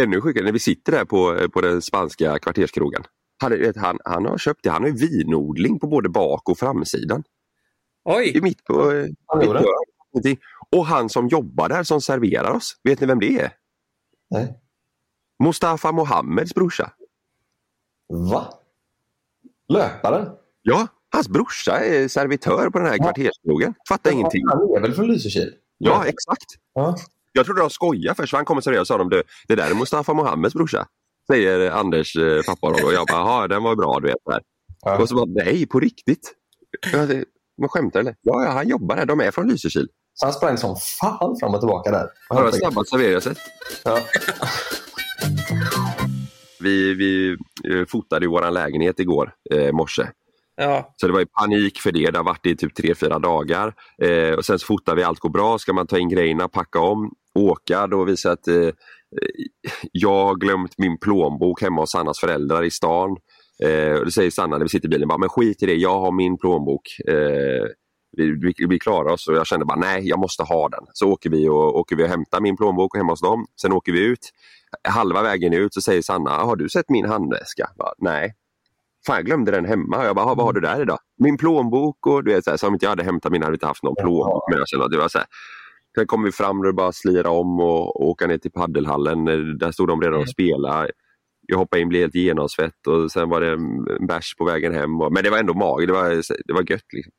ännu 0.00 0.20
sjukare 0.20 0.44
när 0.44 0.52
vi 0.52 0.58
sitter 0.58 0.92
där 0.92 1.04
på, 1.04 1.48
på 1.48 1.60
den 1.60 1.82
spanska 1.82 2.38
kvarterskrogen. 2.38 3.02
Han, 3.42 3.50
vet, 3.50 3.76
han, 3.76 3.98
han 4.04 4.26
har 4.26 4.38
köpt 4.38 4.60
det, 4.62 4.70
han 4.70 4.82
har 4.82 4.90
vinodling 4.90 5.78
på 5.78 5.86
både 5.86 6.08
bak 6.08 6.48
och 6.48 6.58
framsidan. 6.58 7.24
Oj, 8.04 8.36
är 8.36 8.40
mitt 8.40 8.64
på, 8.64 8.92
eh, 8.92 9.06
Han 9.26 9.38
mitt 9.38 9.46
gjorde 9.46 9.62
på. 9.62 10.36
Och 10.76 10.86
han 10.86 11.08
som 11.08 11.28
jobbar 11.28 11.68
där 11.68 11.82
som 11.82 12.00
serverar 12.00 12.50
oss, 12.50 12.80
vet 12.82 13.00
ni 13.00 13.06
vem 13.06 13.20
det 13.20 13.40
är? 13.40 13.52
Nej. 14.30 14.58
Mustafa 15.44 15.92
Mohammeds 15.92 16.54
brorsa. 16.54 16.92
Va? 18.08 18.54
Löparen? 19.68 20.28
Ja, 20.62 20.88
hans 21.12 21.28
brorsa 21.28 21.78
är 21.78 22.08
servitör 22.08 22.70
på 22.70 22.78
den 22.78 22.88
här 22.88 22.98
kvarterskrogen. 22.98 23.74
Fattar 23.88 24.10
ingenting. 24.10 24.42
Han 24.48 24.60
är 24.76 24.80
väl 24.80 24.94
från 24.94 25.06
Lysekil? 25.06 25.54
Ja, 25.78 26.04
exakt. 26.06 26.46
Ja. 26.74 26.96
Jag 27.32 27.46
trodde 27.46 27.60
de 27.60 27.70
skojade 27.70 28.14
först, 28.14 28.30
för 28.30 28.36
han 28.36 28.44
kommer 28.44 28.60
seriöst 28.60 28.80
och 28.80 28.86
sa 28.86 28.98
de, 28.98 29.08
det, 29.08 29.22
det 29.48 29.54
där 29.54 29.70
är 29.70 29.74
Mustafa 29.74 30.14
Mohammeds 30.14 30.54
brorsa. 30.54 30.86
Säger 31.26 31.70
Anders 31.70 32.16
eh, 32.16 32.42
pappa 32.46 32.70
då. 32.70 32.86
Och 32.86 32.92
jag 32.92 33.06
bara, 33.06 33.18
jaha 33.18 33.48
den 33.48 33.62
var 33.62 33.76
bra 33.76 33.98
du 34.00 34.06
vet. 34.06 34.16
Där. 34.26 34.40
Ja. 34.84 34.98
Och 34.98 35.08
så 35.08 35.14
bara, 35.14 35.44
nej 35.44 35.66
på 35.66 35.80
riktigt. 35.80 36.34
Jag 36.92 37.24
Man 37.60 37.68
skämtar 37.68 38.00
eller? 38.00 38.14
Ja, 38.20 38.44
ja, 38.44 38.50
han 38.50 38.68
jobbar 38.68 38.96
där. 38.96 39.06
De 39.06 39.20
är 39.20 39.30
från 39.30 39.48
Lysekil. 39.48 39.88
Så 40.14 40.26
han 40.26 40.32
sprang 40.32 40.56
som 40.58 40.76
fan 41.00 41.36
fram 41.40 41.54
och 41.54 41.60
tillbaka 41.60 41.90
där. 41.90 42.08
Det 42.28 42.34
var 42.34 42.46
det 42.46 42.52
snabbaste 42.52 42.90
servering 42.90 43.12
jag 43.12 43.22
sett. 43.22 43.38
Ja. 43.84 43.98
Vi, 46.60 46.94
vi 46.94 47.36
eh, 47.70 47.86
fotade 47.88 48.24
i 48.24 48.28
vår 48.28 48.50
lägenhet 48.50 49.00
igår 49.00 49.34
eh, 49.54 49.72
morse. 49.72 50.06
Ja. 50.56 50.94
Så 50.96 51.06
det 51.06 51.12
var 51.12 51.20
ju 51.20 51.26
panik 51.26 51.80
för 51.80 51.92
det. 51.92 52.10
Det 52.10 52.18
har 52.18 52.24
varit 52.24 52.46
i 52.46 52.56
typ 52.56 52.78
3-4 52.78 53.20
dagar. 53.20 53.74
Eh, 54.02 54.34
och 54.34 54.44
sen 54.44 54.58
så 54.58 54.66
fotar 54.66 54.96
vi, 54.96 55.02
allt 55.02 55.20
går 55.20 55.30
bra. 55.30 55.58
Ska 55.58 55.72
man 55.72 55.86
ta 55.86 55.98
in 55.98 56.08
grejerna, 56.08 56.48
packa 56.48 56.80
om, 56.80 57.12
åka. 57.34 57.86
Då 57.86 58.04
visar 58.04 58.32
att 58.32 58.48
eh, 58.48 58.70
jag 59.92 60.24
har 60.24 60.34
glömt 60.34 60.78
min 60.78 60.98
plånbok 60.98 61.62
hemma 61.62 61.80
hos 61.80 61.90
Sannas 61.90 62.20
föräldrar 62.20 62.62
i 62.62 62.70
stan. 62.70 63.16
Eh, 63.64 63.92
och 63.98 64.04
då 64.04 64.10
säger 64.10 64.30
Sanna 64.30 64.58
när 64.58 64.64
vi 64.64 64.68
sitter 64.68 64.88
i 64.88 64.90
bilen, 64.90 65.08
bara, 65.08 65.18
men 65.18 65.28
skit 65.28 65.62
i 65.62 65.66
det, 65.66 65.74
jag 65.74 66.00
har 66.00 66.12
min 66.12 66.38
plånbok. 66.38 66.82
Eh, 67.08 67.66
vi, 68.16 68.30
vi, 68.30 68.54
vi 68.68 68.78
klarar 68.78 69.10
oss 69.12 69.28
och 69.28 69.34
jag 69.34 69.46
kände 69.46 69.66
bara 69.66 69.78
nej, 69.78 70.08
jag 70.08 70.18
måste 70.18 70.42
ha 70.42 70.68
den. 70.68 70.84
Så 70.92 71.10
åker 71.10 71.30
vi 71.30 71.48
och, 71.48 71.78
åker 71.78 71.96
vi 71.96 72.04
och 72.04 72.08
hämtar 72.08 72.40
min 72.40 72.56
plånbok 72.56 72.96
hemma 72.96 73.12
hos 73.12 73.20
dem. 73.20 73.46
Sen 73.60 73.72
åker 73.72 73.92
vi 73.92 74.04
ut. 74.04 74.30
Halva 74.88 75.22
vägen 75.22 75.52
ut 75.52 75.74
så 75.74 75.80
säger 75.80 76.02
Sanna, 76.02 76.30
har 76.30 76.56
du 76.56 76.68
sett 76.68 76.88
min 76.88 77.04
handväska? 77.04 77.70
Bara, 77.78 77.92
nej. 77.98 78.34
Fan, 79.06 79.16
jag 79.16 79.26
glömde 79.26 79.50
den 79.50 79.64
hemma. 79.64 80.04
Jag 80.04 80.16
bara, 80.16 80.24
"Ha, 80.26 80.34
vad 80.34 80.46
har 80.46 80.52
du 80.52 80.60
där 80.60 80.82
idag? 80.82 80.98
Min 81.18 81.36
plånbok 81.38 82.06
och 82.06 82.24
du 82.24 82.32
vet, 82.34 82.44
så 82.44 82.50
här, 82.50 82.56
så 82.56 82.66
om 82.68 82.74
inte 82.74 82.84
jag 82.86 82.90
hade 82.90 83.04
hämtat 83.04 83.32
min 83.32 83.42
hade 83.42 83.52
jag 83.52 83.56
inte 83.56 83.66
haft 83.66 83.82
någon 83.82 83.94
plånbok 83.94 84.50
med. 84.50 84.58
Jag 84.58 84.68
kände 84.68 84.84
att 84.84 84.92
det 84.92 84.98
var 84.98 85.08
så 85.08 85.18
här. 85.18 85.26
Sen 85.94 86.06
kom 86.06 86.22
vi 86.24 86.32
fram 86.32 86.58
och 86.58 86.64
det 86.64 86.72
bara 86.72 86.92
slira 86.92 87.30
om 87.30 87.60
och, 87.60 88.00
och 88.00 88.08
åka 88.08 88.26
ner 88.26 88.38
till 88.38 88.52
paddelhallen. 88.52 89.24
Där 89.58 89.72
stod 89.72 89.88
de 89.88 90.00
redan 90.02 90.20
och 90.20 90.28
spelade. 90.28 90.90
Jag 91.46 91.58
hoppade 91.58 91.82
in, 91.82 91.88
blev 91.88 92.00
helt 92.00 92.14
genomsvett 92.14 92.86
och 92.86 93.12
sen 93.12 93.28
var 93.28 93.40
det 93.40 93.52
en 93.52 94.06
bärs 94.06 94.34
på 94.38 94.44
vägen 94.44 94.74
hem. 94.74 94.90
Men 95.10 95.24
det 95.24 95.30
var 95.30 95.38
ändå 95.38 95.54
mag, 95.54 95.86
det 95.86 95.92
var, 95.92 96.10
det 96.46 96.52
var 96.52 96.70
gött. 96.70 96.92
Liksom. 96.92 97.12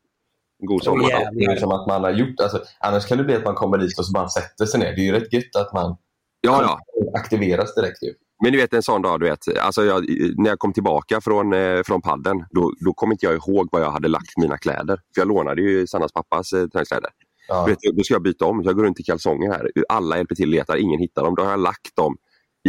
God 0.59 0.83
sommar. 0.83 1.09
Åh, 1.13 1.29
Det 1.33 1.45
är 1.45 1.55
som 1.55 1.71
att 1.71 1.87
man 1.87 2.03
har 2.03 2.11
gjort, 2.11 2.39
alltså, 2.39 2.61
annars 2.79 3.05
kan 3.05 3.17
det 3.17 3.23
bli 3.23 3.35
att 3.35 3.45
man 3.45 3.55
kommer 3.55 3.77
dit 3.77 3.99
och 3.99 4.05
så 4.05 4.11
bara 4.11 4.29
sätter 4.29 4.65
sig 4.65 4.79
ner. 4.79 4.95
Det 4.95 5.01
är 5.01 5.05
ju 5.05 5.11
rätt 5.11 5.33
gött 5.33 5.55
att 5.55 5.73
man 5.73 5.97
Ja, 6.41 6.61
ja. 6.61 6.79
aktiveras 7.19 7.75
direkt. 7.75 8.03
Ju. 8.03 8.13
Men 8.43 8.51
du 8.51 8.57
vet 8.57 8.73
en 8.73 8.83
sån 8.83 9.01
dag, 9.01 9.19
du 9.19 9.25
vet, 9.25 9.57
alltså 9.57 9.83
jag, 9.85 10.05
när 10.37 10.49
jag 10.49 10.59
kom 10.59 10.73
tillbaka 10.73 11.21
från, 11.21 11.53
eh, 11.53 11.83
från 11.85 12.01
padden, 12.01 12.45
då, 12.51 12.71
då 12.85 12.93
kom 12.93 13.11
inte 13.11 13.25
jag 13.25 13.35
ihåg 13.35 13.69
var 13.71 13.79
jag 13.79 13.91
hade 13.91 14.07
lagt 14.07 14.37
mina 14.37 14.57
kläder. 14.57 14.95
För 15.15 15.21
jag 15.21 15.27
lånade 15.27 15.61
ju 15.61 15.87
Sannas 15.87 16.11
pappas 16.11 16.53
eh, 16.53 16.67
träningskläder. 16.67 17.09
Ja. 17.47 17.65
Du 17.65 17.71
vet, 17.71 17.97
då 17.97 18.03
ska 18.03 18.13
jag 18.13 18.21
byta 18.23 18.45
om, 18.45 18.61
jag 18.63 18.75
går 18.75 18.83
runt 18.83 18.99
i 18.99 19.03
kalsonger 19.03 19.51
här. 19.51 19.71
Alla 19.89 20.17
hjälper 20.17 20.35
till, 20.35 20.49
letar, 20.49 20.77
ingen 20.77 20.99
hittar 20.99 21.23
dem. 21.23 21.35
Då 21.35 21.43
har 21.43 21.51
jag 21.51 21.59
lagt 21.59 21.95
dem 21.95 22.17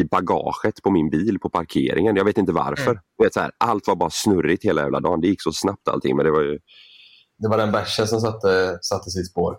i 0.00 0.04
bagaget 0.04 0.82
på 0.82 0.90
min 0.90 1.10
bil 1.10 1.38
på 1.38 1.50
parkeringen. 1.50 2.16
Jag 2.16 2.24
vet 2.24 2.38
inte 2.38 2.52
varför. 2.52 2.90
Mm. 2.90 3.02
Du 3.18 3.24
vet, 3.24 3.34
så 3.34 3.40
här, 3.40 3.50
allt 3.58 3.86
var 3.88 3.96
bara 3.96 4.10
snurrigt 4.10 4.64
hela 4.64 4.82
jävla 4.82 5.00
dagen. 5.00 5.20
Det 5.20 5.28
gick 5.28 5.42
så 5.42 5.52
snabbt 5.52 5.88
allting. 5.88 6.16
Men 6.16 6.24
det 6.26 6.32
var 6.32 6.42
ju, 6.42 6.58
Det 7.38 7.48
var 7.48 7.58
den 7.58 7.72
bärsen 7.72 8.08
som 8.08 8.20
satte, 8.20 8.78
satte 8.82 9.10
sitt 9.10 9.30
spår. 9.30 9.56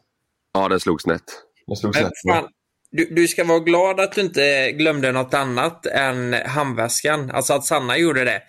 ja 0.54 0.68
den 0.70 0.80
slog 0.80 1.02
snett. 1.02 1.24
Den 1.68 1.76
slog 1.76 1.96
Men 1.96 2.04
snett. 2.04 2.36
fan, 2.36 2.50
du, 2.92 3.06
du 3.16 3.28
ska 3.28 3.44
vara 3.44 3.60
glad 3.60 4.00
att 4.00 4.12
du 4.12 4.22
inte 4.22 4.72
glömde 4.72 5.12
något 5.12 5.34
annat 5.34 5.86
än 5.86 6.34
handväskan. 6.34 7.32
Alltså 7.32 7.54
att 7.54 7.66
Sanna 7.66 7.98
gjorde 7.98 8.24
det. 8.24 8.42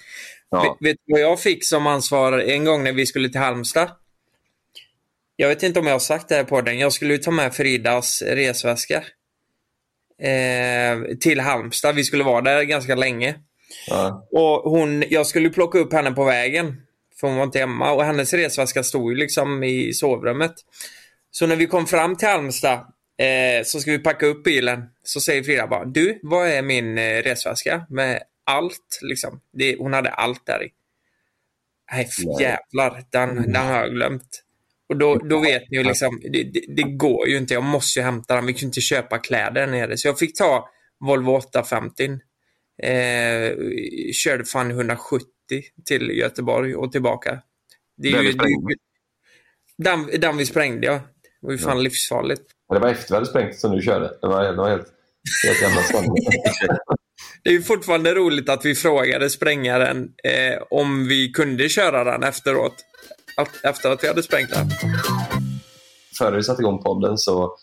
Ja. 0.50 0.76
Vet 0.80 0.96
du 1.06 1.12
vad 1.12 1.20
jag 1.20 1.40
fick 1.40 1.64
som 1.64 1.86
ansvar 1.86 2.32
en 2.38 2.64
gång 2.64 2.84
när 2.84 2.92
vi 2.92 3.06
skulle 3.06 3.28
till 3.28 3.40
Halmstad? 3.40 3.88
Jag 5.36 5.48
vet 5.48 5.62
inte 5.62 5.80
om 5.80 5.86
jag 5.86 5.94
har 5.94 5.98
sagt 5.98 6.28
det 6.28 6.34
här 6.34 6.44
på 6.44 6.60
den. 6.60 6.78
Jag 6.78 6.92
skulle 6.92 7.12
ju 7.14 7.18
ta 7.18 7.30
med 7.30 7.54
Fridas 7.54 8.22
resväska. 8.22 9.04
Eh, 10.22 11.16
till 11.20 11.40
Halmstad. 11.40 11.94
Vi 11.94 12.04
skulle 12.04 12.24
vara 12.24 12.40
där 12.40 12.62
ganska 12.62 12.94
länge. 12.94 13.34
Ja. 13.86 14.28
Och 14.30 14.70
hon, 14.70 15.04
jag 15.10 15.26
skulle 15.26 15.50
plocka 15.50 15.78
upp 15.78 15.92
henne 15.92 16.10
på 16.10 16.24
vägen. 16.24 16.82
För 17.20 17.26
hon 17.28 17.36
var 17.36 17.44
inte 17.44 17.58
hemma. 17.58 17.92
Och 17.92 18.04
hennes 18.04 18.34
resväska 18.34 18.82
stod 18.82 19.12
ju 19.12 19.18
liksom 19.18 19.64
i 19.64 19.92
sovrummet. 19.92 20.54
Så 21.30 21.46
när 21.46 21.56
vi 21.56 21.66
kom 21.66 21.86
fram 21.86 22.16
till 22.16 22.28
Halmstad 22.28 22.78
eh, 23.18 23.64
så 23.64 23.80
ska 23.80 23.90
vi 23.90 23.98
packa 23.98 24.26
upp 24.26 24.44
bilen. 24.44 24.82
Så 25.02 25.20
säger 25.20 25.42
Frida 25.42 25.66
bara, 25.66 25.84
du, 25.84 26.20
vad 26.22 26.48
är 26.48 26.62
min 26.62 26.98
eh, 26.98 27.22
resväska? 27.22 27.86
Med 27.90 28.22
allt 28.44 28.98
liksom. 29.02 29.40
Det, 29.52 29.76
hon 29.78 29.92
hade 29.92 30.10
allt 30.10 30.46
där 30.46 30.64
i. 30.64 30.68
Nej, 31.92 32.08
jävlar. 32.40 33.04
Den, 33.10 33.52
den 33.52 33.66
har 33.66 33.80
jag 33.80 33.90
glömt. 33.90 34.45
Och 34.88 34.96
då, 34.96 35.14
då 35.14 35.38
vet 35.38 35.70
ni 35.70 35.76
ju 35.76 35.84
liksom, 35.84 36.20
det, 36.32 36.42
det, 36.42 36.60
det 36.68 36.82
går 36.82 37.28
ju 37.28 37.36
inte. 37.36 37.54
Jag 37.54 37.62
måste 37.62 37.98
ju 37.98 38.04
hämta 38.04 38.34
den. 38.34 38.46
Vi 38.46 38.52
kunde 38.52 38.66
inte 38.66 38.80
köpa 38.80 39.18
kläder 39.18 39.52
där 39.52 39.66
nere. 39.66 39.96
Så 39.96 40.08
jag 40.08 40.18
fick 40.18 40.38
ta 40.38 40.68
Volvo 41.00 41.30
850. 41.32 42.04
Eh, 42.82 43.52
körde 44.12 44.44
fan 44.44 44.70
170 44.70 45.26
till 45.84 46.10
Göteborg 46.10 46.74
och 46.74 46.92
tillbaka. 46.92 47.42
Det 47.96 48.08
är 48.08 48.12
Den 48.12 48.22
ju, 48.22 48.28
vi 48.28 48.34
sprängde. 48.34 48.74
den, 49.78 50.20
den 50.20 50.36
vi 50.36 50.46
sprängde, 50.46 50.86
ja. 50.86 51.00
Det 51.40 51.46
var 51.46 51.52
ju 51.52 51.58
fan 51.58 51.82
livsfarligt. 51.82 52.42
Men 52.68 52.80
det 52.80 52.86
var 52.86 52.92
efter 52.92 53.08
vi 53.08 53.14
hade 53.14 53.26
sprängt 53.26 53.56
som 53.56 53.76
du 53.76 53.82
körde. 53.82 54.18
Det 54.20 54.26
var, 54.28 54.42
det 54.44 54.52
var 54.52 54.68
helt, 54.70 54.88
helt 55.46 55.62
jävla. 55.62 55.82
Det 57.44 57.54
är 57.54 57.60
fortfarande 57.60 58.14
roligt 58.14 58.48
att 58.48 58.64
vi 58.64 58.74
frågade 58.74 59.30
sprängaren 59.30 60.08
eh, 60.24 60.62
om 60.70 61.08
vi 61.08 61.28
kunde 61.28 61.68
köra 61.68 62.04
den 62.04 62.22
efteråt. 62.22 62.74
Att, 63.36 63.48
efter 63.64 63.90
att 63.90 64.04
vi 64.04 64.08
hade 64.08 64.22
sprängt 64.22 64.50
den. 64.50 64.70
Före 66.18 66.36
vi 66.36 66.42
satte 66.42 66.62
igång 66.62 66.82
podden 66.82 67.18
så, 67.18 67.56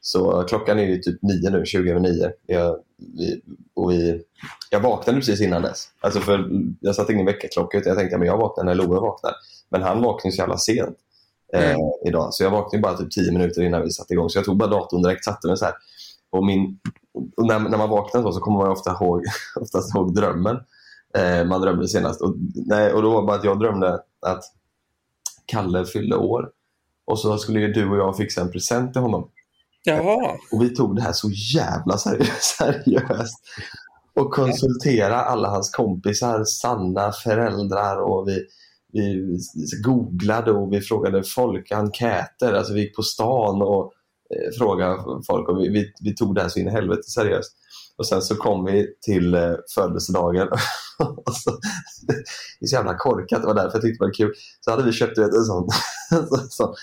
så 0.00 0.44
klockan 0.48 0.78
är 0.78 0.82
ju 0.82 0.98
typ 0.98 1.22
nio 1.22 1.50
nu, 1.50 1.66
20 1.66 1.90
över 1.90 2.00
nio. 2.00 2.32
Jag, 2.46 2.76
vi, 2.96 3.40
och 3.74 3.90
vi, 3.90 4.22
jag 4.70 4.80
vaknade 4.80 5.18
precis 5.18 5.40
innan 5.40 5.62
dess. 5.62 5.88
Alltså 6.00 6.20
för 6.20 6.48
jag 6.80 6.94
satte 6.94 7.12
ingen 7.12 7.26
väckarklocka 7.26 7.78
utan 7.78 7.90
jag 7.90 7.98
tänkte 7.98 8.16
att 8.16 8.26
jag 8.26 8.38
vaknar 8.38 8.64
när 8.64 8.74
Loe 8.74 9.00
vaknar. 9.00 9.32
Men 9.68 9.82
han 9.82 10.02
vaknade 10.02 10.36
så 10.36 10.42
jävla 10.42 10.56
sent 10.58 10.96
eh, 11.52 11.70
Mm. 11.70 11.80
idag. 12.06 12.34
Så 12.34 12.42
jag 12.44 12.50
vaknade 12.50 12.82
bara 12.82 12.96
typ 12.96 13.10
tio 13.10 13.32
minuter 13.32 13.62
innan 13.62 13.82
vi 13.82 13.90
satte 13.90 14.12
igång. 14.12 14.30
Så 14.30 14.38
jag 14.38 14.44
tog 14.44 14.56
bara 14.56 14.70
datorn 14.70 15.02
direkt, 15.02 15.24
satte 15.24 15.48
mig 15.48 15.56
så 15.56 15.64
här. 15.64 15.74
Och, 16.30 16.44
min, 16.44 16.78
och 17.36 17.46
när, 17.46 17.58
när 17.58 17.78
man 17.78 17.90
vaknar 17.90 18.22
så, 18.22 18.32
så 18.32 18.40
kommer 18.40 18.58
man 18.58 18.68
ofta 18.70 18.90
ihåg, 18.90 19.24
oftast 19.60 19.94
ihåg 19.94 20.14
drömmen. 20.14 20.56
Eh, 21.14 21.44
man 21.44 21.60
drömde 21.60 21.88
senast. 21.88 22.20
Och, 22.22 22.34
nej, 22.54 22.92
och 22.92 23.02
då 23.02 23.10
var 23.10 23.20
det 23.20 23.26
bara 23.26 23.36
att 23.36 23.44
jag 23.44 23.60
drömde 23.60 24.00
att 24.20 24.44
Kalle 25.52 25.84
fyllde 25.84 26.16
år. 26.16 26.50
Och 27.06 27.18
så 27.18 27.38
skulle 27.38 27.60
ju 27.60 27.72
du 27.72 27.90
och 27.90 27.96
jag 27.96 28.16
fixa 28.16 28.40
en 28.40 28.52
present 28.52 28.92
till 28.92 29.02
honom. 29.02 29.30
Jaha. 29.84 30.36
Och 30.52 30.62
vi 30.62 30.74
tog 30.74 30.96
det 30.96 31.02
här 31.02 31.12
så 31.12 31.30
jävla 31.54 31.96
seri- 31.96 32.30
seriöst. 32.58 33.38
Och 34.14 34.34
konsultera 34.34 35.16
alla 35.16 35.48
hans 35.48 35.70
kompisar, 35.70 36.44
sanna 36.44 37.12
föräldrar 37.12 37.96
och 38.00 38.28
vi, 38.28 38.46
vi 38.92 39.28
googlade 39.84 40.52
och 40.52 40.72
vi 40.72 40.80
frågade 40.80 41.22
folk, 41.24 41.72
enkäter, 41.72 42.52
alltså 42.52 42.72
vi 42.72 42.80
gick 42.80 42.96
på 42.96 43.02
stan 43.02 43.62
och 43.62 43.92
eh, 44.34 44.58
frågade 44.58 44.96
folk 45.26 45.48
och 45.48 45.60
vi, 45.60 45.68
vi, 45.68 45.92
vi 46.00 46.14
tog 46.14 46.34
det 46.34 46.42
här 46.42 46.48
så 46.48 46.58
in 46.58 46.68
i 46.68 46.70
helvete 46.70 47.02
seriöst. 47.02 47.52
Och 47.98 48.06
sen 48.06 48.22
så 48.22 48.36
kom 48.36 48.64
vi 48.64 48.86
till 49.00 49.34
eh, 49.34 49.52
födelsedagen 49.74 50.48
så, 51.44 51.50
det 52.60 52.64
är 52.64 52.66
så 52.66 52.74
jävla 52.76 52.94
korkat, 52.98 53.40
det 53.42 53.46
var 53.46 53.54
därför 53.54 53.70
jag 53.78 53.82
tyckte 53.82 54.04
det 54.04 54.06
var 54.08 54.14
kul. 54.14 54.34
Så 54.60 54.70
hade 54.70 54.82
vi 54.82 54.92
köpt 54.92 55.18
vet, 55.18 55.34
en 55.34 55.44
sån, 55.44 55.68
en 56.10 56.48
sån, 56.50 56.74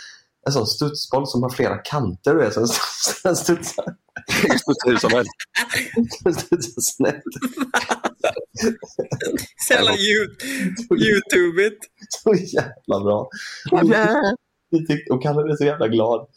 en 0.47 0.53
sån 0.53 0.67
studsboll 0.67 1.27
som 1.27 1.43
har 1.43 1.49
flera 1.49 1.77
kanter, 1.77 2.33
du 2.33 2.39
vet, 2.39 2.53
så 2.53 2.59
den 3.23 3.35
studsar 3.35 3.85
Studsar 4.59 4.89
hur 4.89 4.97
som 4.97 5.11
helst. 5.11 5.31
den 6.23 6.33
studsar 6.33 6.81
snett. 6.81 7.23
Så 9.67 9.73
jävla 9.73 9.91
you- 9.91 10.35
Så 12.09 12.33
jävla 12.33 13.03
bra. 13.03 13.29
Och 13.71 13.83
och 15.11 15.23
Kalle 15.23 15.43
blev 15.43 15.55
så 15.55 15.65
jävla 15.65 15.87
glad. 15.87 16.27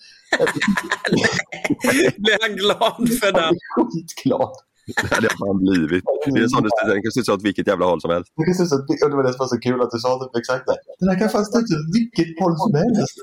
Blev 2.19 2.37
han 2.41 2.57
glad 2.57 3.09
för 3.21 3.33
den? 3.33 3.55
Skitglad. 3.75 4.53
Det 5.03 5.15
hade 5.15 5.27
jag 5.31 5.37
fan 5.43 5.59
blivit. 5.67 6.05
Det 6.35 6.41
är 6.45 6.49
sån 6.49 6.63
du 6.63 6.71
den 6.93 7.03
kan 7.03 7.13
se 7.13 7.21
ut 7.21 7.29
åt 7.29 7.45
vilket 7.49 7.67
jävla 7.73 7.87
håll 7.91 8.01
som 8.05 8.11
helst. 8.15 8.29
Det 8.37 8.45
kan 8.45 9.05
och 9.05 9.11
det 9.11 9.17
var 9.21 9.27
det 9.27 9.33
som 9.35 9.43
var 9.45 9.51
så 9.55 9.61
kul 9.67 9.79
att 9.85 9.91
du 9.95 9.99
sa 10.05 10.11
typ 10.23 10.35
exakt 10.41 10.65
det. 10.71 10.79
Den 11.01 11.09
här 11.11 11.19
kan 11.21 11.29
fan 11.35 11.43
ut 11.43 11.55
åt 11.59 11.89
vilket 11.99 12.31
håll 12.41 12.55
som 12.65 12.73
helst. 12.81 13.17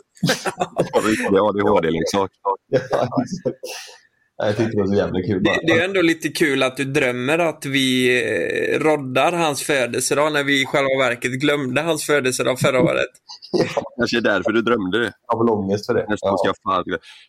Riktig 1.12 1.38
ADHD-leksak. 1.48 2.32
Ja, 2.44 2.52
exakt. 3.26 3.60
Nej, 4.40 4.48
Jag 4.50 4.58
tyckte 4.58 4.72
det 4.72 4.82
var 4.82 4.88
så 4.88 4.94
jävla 4.94 5.22
kul. 5.22 5.44
Det, 5.44 5.60
det 5.68 5.80
är 5.80 5.86
ändå 5.86 6.02
lite 6.02 6.30
kul 6.30 6.64
att 6.64 6.78
du 6.78 6.86
drömmer 6.86 7.40
att 7.40 7.66
vi 7.66 7.88
eh, 8.22 8.80
roddar 8.80 9.32
hans 9.32 9.64
födelsedag 9.64 10.34
när 10.34 10.44
vi 10.44 10.62
i 10.62 10.66
själva 10.66 10.98
verket 11.00 11.32
glömde 11.32 11.82
hans 11.82 12.06
födelsedag 12.06 12.60
förra 12.60 12.82
året. 12.82 13.12
Kanske 13.98 14.18
är 14.18 14.22
därför 14.22 14.52
du 14.52 14.62
drömde 14.62 15.00
det. 15.00 15.14
Jag 15.28 15.38
har 15.38 15.46
väl 15.46 15.54
ångest 15.54 15.86
för 15.86 15.94
det. 15.94 16.06
Nästan 16.10 16.38
ska 16.38 16.48
jag, 16.48 16.56
fan, 16.64 16.84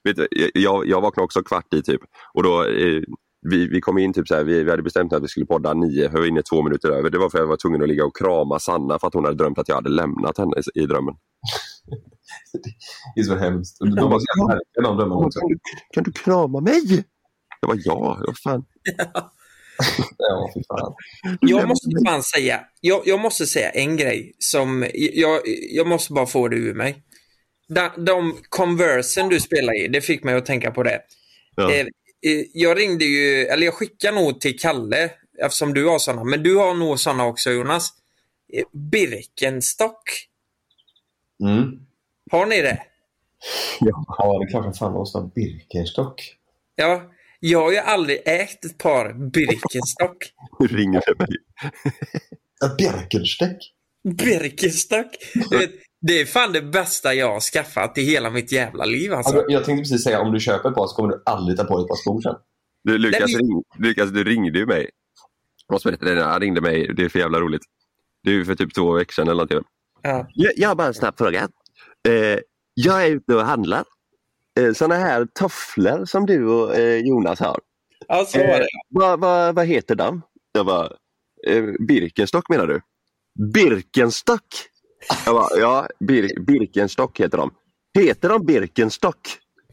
vet 0.04 0.16
du, 0.16 0.28
jag, 0.54 0.86
jag 0.86 1.00
vaknade 1.00 1.24
också 1.24 1.42
kvart 1.42 1.74
i 1.74 1.82
typ. 1.82 2.00
Och 2.34 2.42
då, 2.42 2.64
eh, 2.64 3.02
vi, 3.50 3.68
vi 3.68 3.80
kom 3.80 3.98
in 3.98 4.12
typ 4.12 4.28
så 4.28 4.34
här, 4.34 4.44
vi, 4.44 4.64
vi 4.64 4.70
hade 4.70 4.82
bestämt 4.82 5.12
att 5.12 5.22
vi 5.22 5.28
skulle 5.28 5.46
podda 5.46 5.74
nio, 5.74 6.02
jag 6.02 6.10
var 6.10 6.26
inne 6.26 6.42
två 6.42 6.62
minuter 6.62 6.90
över. 6.90 7.10
Det 7.10 7.18
var 7.18 7.30
för 7.30 7.38
att 7.38 7.42
jag 7.42 7.48
var 7.48 7.56
tvungen 7.56 7.82
att 7.82 7.88
ligga 7.88 8.04
och 8.04 8.16
krama 8.16 8.58
Sanna 8.58 8.98
för 8.98 9.06
att 9.06 9.14
hon 9.14 9.24
hade 9.24 9.36
drömt 9.36 9.58
att 9.58 9.68
jag 9.68 9.74
hade 9.74 9.90
lämnat 9.90 10.38
henne 10.38 10.52
i, 10.74 10.80
i 10.80 10.86
drömmen. 10.86 11.14
Det 13.14 13.20
är 13.20 13.24
så 13.24 13.36
hemskt. 13.36 13.78
De 13.80 14.10
var 14.10 14.18
så 14.18 14.26
jävla 14.36 14.54
märkliga 14.54 14.82
de 14.82 14.96
drömmarna 14.96 15.26
också. 15.26 15.40
Kan 15.40 15.48
du, 15.48 15.58
kan 15.94 16.04
du 16.04 16.12
krama 16.12 16.60
mig? 16.60 17.04
Det 17.60 17.66
var 17.66 17.78
jag. 17.84 18.16
Vad 18.26 18.38
fan. 18.38 18.64
Ja, 20.16 20.50
fan. 20.68 20.94
Jag 21.40 21.68
måste 21.68 21.90
fan 22.06 22.22
säga, 22.22 22.60
jag, 22.80 23.02
jag 23.04 23.20
måste 23.20 23.46
säga 23.46 23.70
en 23.70 23.96
grej 23.96 24.32
som, 24.38 24.86
jag, 24.94 25.40
jag 25.70 25.86
måste 25.86 26.12
bara 26.12 26.26
få 26.26 26.48
det 26.48 26.56
ur 26.56 26.74
mig. 26.74 27.02
De, 27.68 28.04
de 28.04 28.36
Conversen 28.48 29.28
du 29.28 29.40
spelar 29.40 29.84
i, 29.84 29.88
det 29.88 30.00
fick 30.00 30.24
mig 30.24 30.34
att 30.34 30.46
tänka 30.46 30.70
på 30.70 30.82
det. 30.82 31.00
Ja. 31.54 31.70
Jag 32.52 32.78
ringde 32.78 33.04
ju, 33.04 33.46
eller 33.46 33.64
jag 33.64 33.74
skickade 33.74 34.20
nog 34.20 34.40
till 34.40 34.58
Kalle, 34.58 35.10
eftersom 35.38 35.74
du 35.74 35.86
har 35.86 35.98
sådana, 35.98 36.24
men 36.24 36.42
du 36.42 36.56
har 36.56 36.74
nog 36.74 37.00
sådana 37.00 37.26
också 37.26 37.50
Jonas. 37.50 37.88
Eh, 38.52 38.64
Birkenstock, 38.72 40.02
Mm. 41.42 41.80
har 42.30 42.46
ni 42.46 42.62
det? 42.62 42.82
Ja, 43.80 44.04
det 44.40 44.44
är 44.46 44.50
klart 44.50 44.64
som 44.64 44.74
fan 44.74 44.92
måste 44.92 45.18
ha 45.18 45.30
Birkenstock. 45.34 46.36
Ja, 46.76 47.02
jag 47.40 47.62
har 47.62 47.72
ju 47.72 47.78
aldrig 47.78 48.22
ägt 48.26 48.64
ett 48.64 48.78
par 48.78 49.12
Birkenstock. 49.30 50.16
Nu 50.58 50.66
ringer 50.66 51.02
det 51.06 51.18
mig. 51.18 51.28
Birkenstock? 52.78 53.56
Birkenstock. 54.04 55.06
Du 55.50 55.58
vet, 55.58 55.70
det 56.06 56.20
är 56.20 56.24
fan 56.26 56.52
det 56.52 56.62
bästa 56.62 57.14
jag 57.14 57.32
har 57.32 57.40
skaffat 57.40 57.98
i 57.98 58.02
hela 58.02 58.30
mitt 58.30 58.52
jävla 58.52 58.84
liv 58.84 59.12
alltså. 59.12 59.36
Alltså, 59.36 59.52
jag 59.52 59.64
tänkte 59.64 59.82
precis 59.82 60.04
säga, 60.04 60.20
om 60.20 60.32
du 60.32 60.40
köper 60.40 60.68
ett 60.68 60.74
par 60.74 60.86
så 60.86 60.96
kommer 60.96 61.08
du 61.08 61.22
aldrig 61.26 61.58
ta 61.58 61.64
på 61.64 61.76
dig 61.76 61.82
ett 61.84 61.88
par 61.88 61.96
skor 61.96 62.20
sen. 62.20 62.34
Du, 62.84 62.98
Lukas, 62.98 63.20
Nej, 63.20 63.36
men- 63.36 63.40
ring, 63.40 63.62
Lukas, 63.78 64.10
du 64.10 64.24
ringde 64.24 64.58
ju 64.58 64.66
mig. 64.66 64.90
Jag 65.66 65.74
måste 65.74 65.88
berätta 65.88 66.04
det. 66.14 66.22
Han 66.24 66.40
ringde 66.40 66.60
mig. 66.60 66.94
Det 66.96 67.04
är 67.04 67.08
för 67.08 67.18
jävla 67.18 67.40
roligt. 67.40 67.62
Det 68.22 68.30
är 68.30 68.44
för 68.44 68.54
typ 68.54 68.74
två 68.74 68.92
veckor 68.92 69.12
sedan 69.12 69.24
eller 69.28 69.34
någonting. 69.34 69.60
Ja. 70.02 70.26
Jag, 70.34 70.52
jag 70.56 70.68
har 70.68 70.74
bara 70.74 70.86
en 70.86 70.94
snabb 70.94 71.18
fråga. 71.18 71.48
Eh, 72.08 72.38
jag 72.74 73.06
är 73.06 73.10
ute 73.10 73.34
och 73.34 73.42
handlar. 73.42 73.84
Eh, 74.60 74.72
såna 74.72 74.94
här 74.94 75.26
tofflor 75.34 76.04
som 76.04 76.26
du 76.26 76.46
och 76.46 76.74
eh, 76.76 76.96
Jonas 76.96 77.40
har. 77.40 77.60
ja, 78.08 78.24
så 78.24 78.38
var 78.38 78.46
det. 78.46 78.66
Vad, 78.88 79.20
vad, 79.20 79.54
vad 79.54 79.66
heter 79.66 79.94
de? 79.94 80.22
Jag 80.52 80.66
bara, 80.66 80.90
eh, 81.46 81.64
Birkenstock 81.88 82.48
menar 82.48 82.66
du? 82.66 82.80
Birkenstock? 83.52 84.42
Jag 85.26 85.34
bara, 85.34 85.58
ja, 85.58 85.88
Bir, 86.00 86.40
Birkenstock 86.40 87.20
heter 87.20 87.38
de. 87.38 87.50
Heter 87.94 88.28
de 88.28 88.46
Birkenstock? 88.46 89.18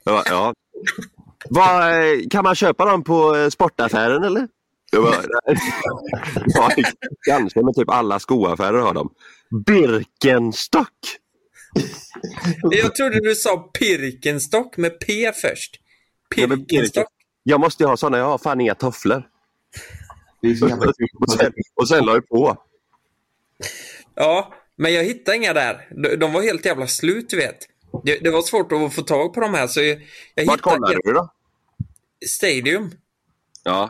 Jag 0.03 0.15
bara, 0.15 0.23
ja. 0.25 0.53
Eh, 1.91 2.27
kan 2.29 2.43
man 2.43 2.55
köpa 2.55 2.85
dem 2.85 3.03
på 3.03 3.35
eh, 3.35 3.49
sportaffären 3.49 4.23
eller? 4.23 4.47
Jag 4.91 5.03
bara, 5.03 5.15
ja, 6.45 6.69
kanske, 7.29 7.63
men 7.63 7.73
typ 7.73 7.89
alla 7.89 8.19
skoaffärer 8.19 8.79
har 8.79 8.93
dem. 8.93 9.09
Birkenstock? 9.65 10.89
Jag 12.61 12.95
trodde 12.95 13.19
du 13.19 13.35
sa 13.35 13.57
Pirkenstock 13.57 14.77
med 14.77 14.99
P 14.99 15.31
först. 15.41 15.79
Pirkenstock. 16.35 17.07
Jag 17.43 17.59
måste 17.59 17.83
ju 17.83 17.87
ha 17.87 17.97
såna, 17.97 18.17
jag 18.17 18.25
har 18.25 18.37
fan 18.37 18.61
inga 18.61 18.75
tofflor. 18.75 19.23
Och 21.21 21.31
sen, 21.31 21.53
och 21.75 21.87
sen 21.87 22.05
la 22.05 22.13
jag 22.13 22.29
på. 22.29 22.57
Ja, 24.15 24.53
men 24.75 24.93
jag 24.93 25.03
hittade 25.03 25.37
inga 25.37 25.53
där. 25.53 25.87
De, 26.03 26.15
de 26.15 26.33
var 26.33 26.41
helt 26.41 26.65
jävla 26.65 26.87
slut, 26.87 27.29
du 27.29 27.37
vet. 27.37 27.57
Det, 28.03 28.19
det 28.23 28.29
var 28.31 28.41
svårt 28.41 28.71
att 28.71 28.93
få 28.93 29.01
tag 29.01 29.33
på 29.33 29.39
de 29.39 29.53
här, 29.53 29.67
så 29.67 29.81
jag, 29.81 30.01
jag 30.35 30.45
Vart 30.45 30.61
kollade 30.61 30.99
du 31.03 31.13
då? 31.13 31.29
Stadium. 32.27 32.91
Ja, 33.63 33.89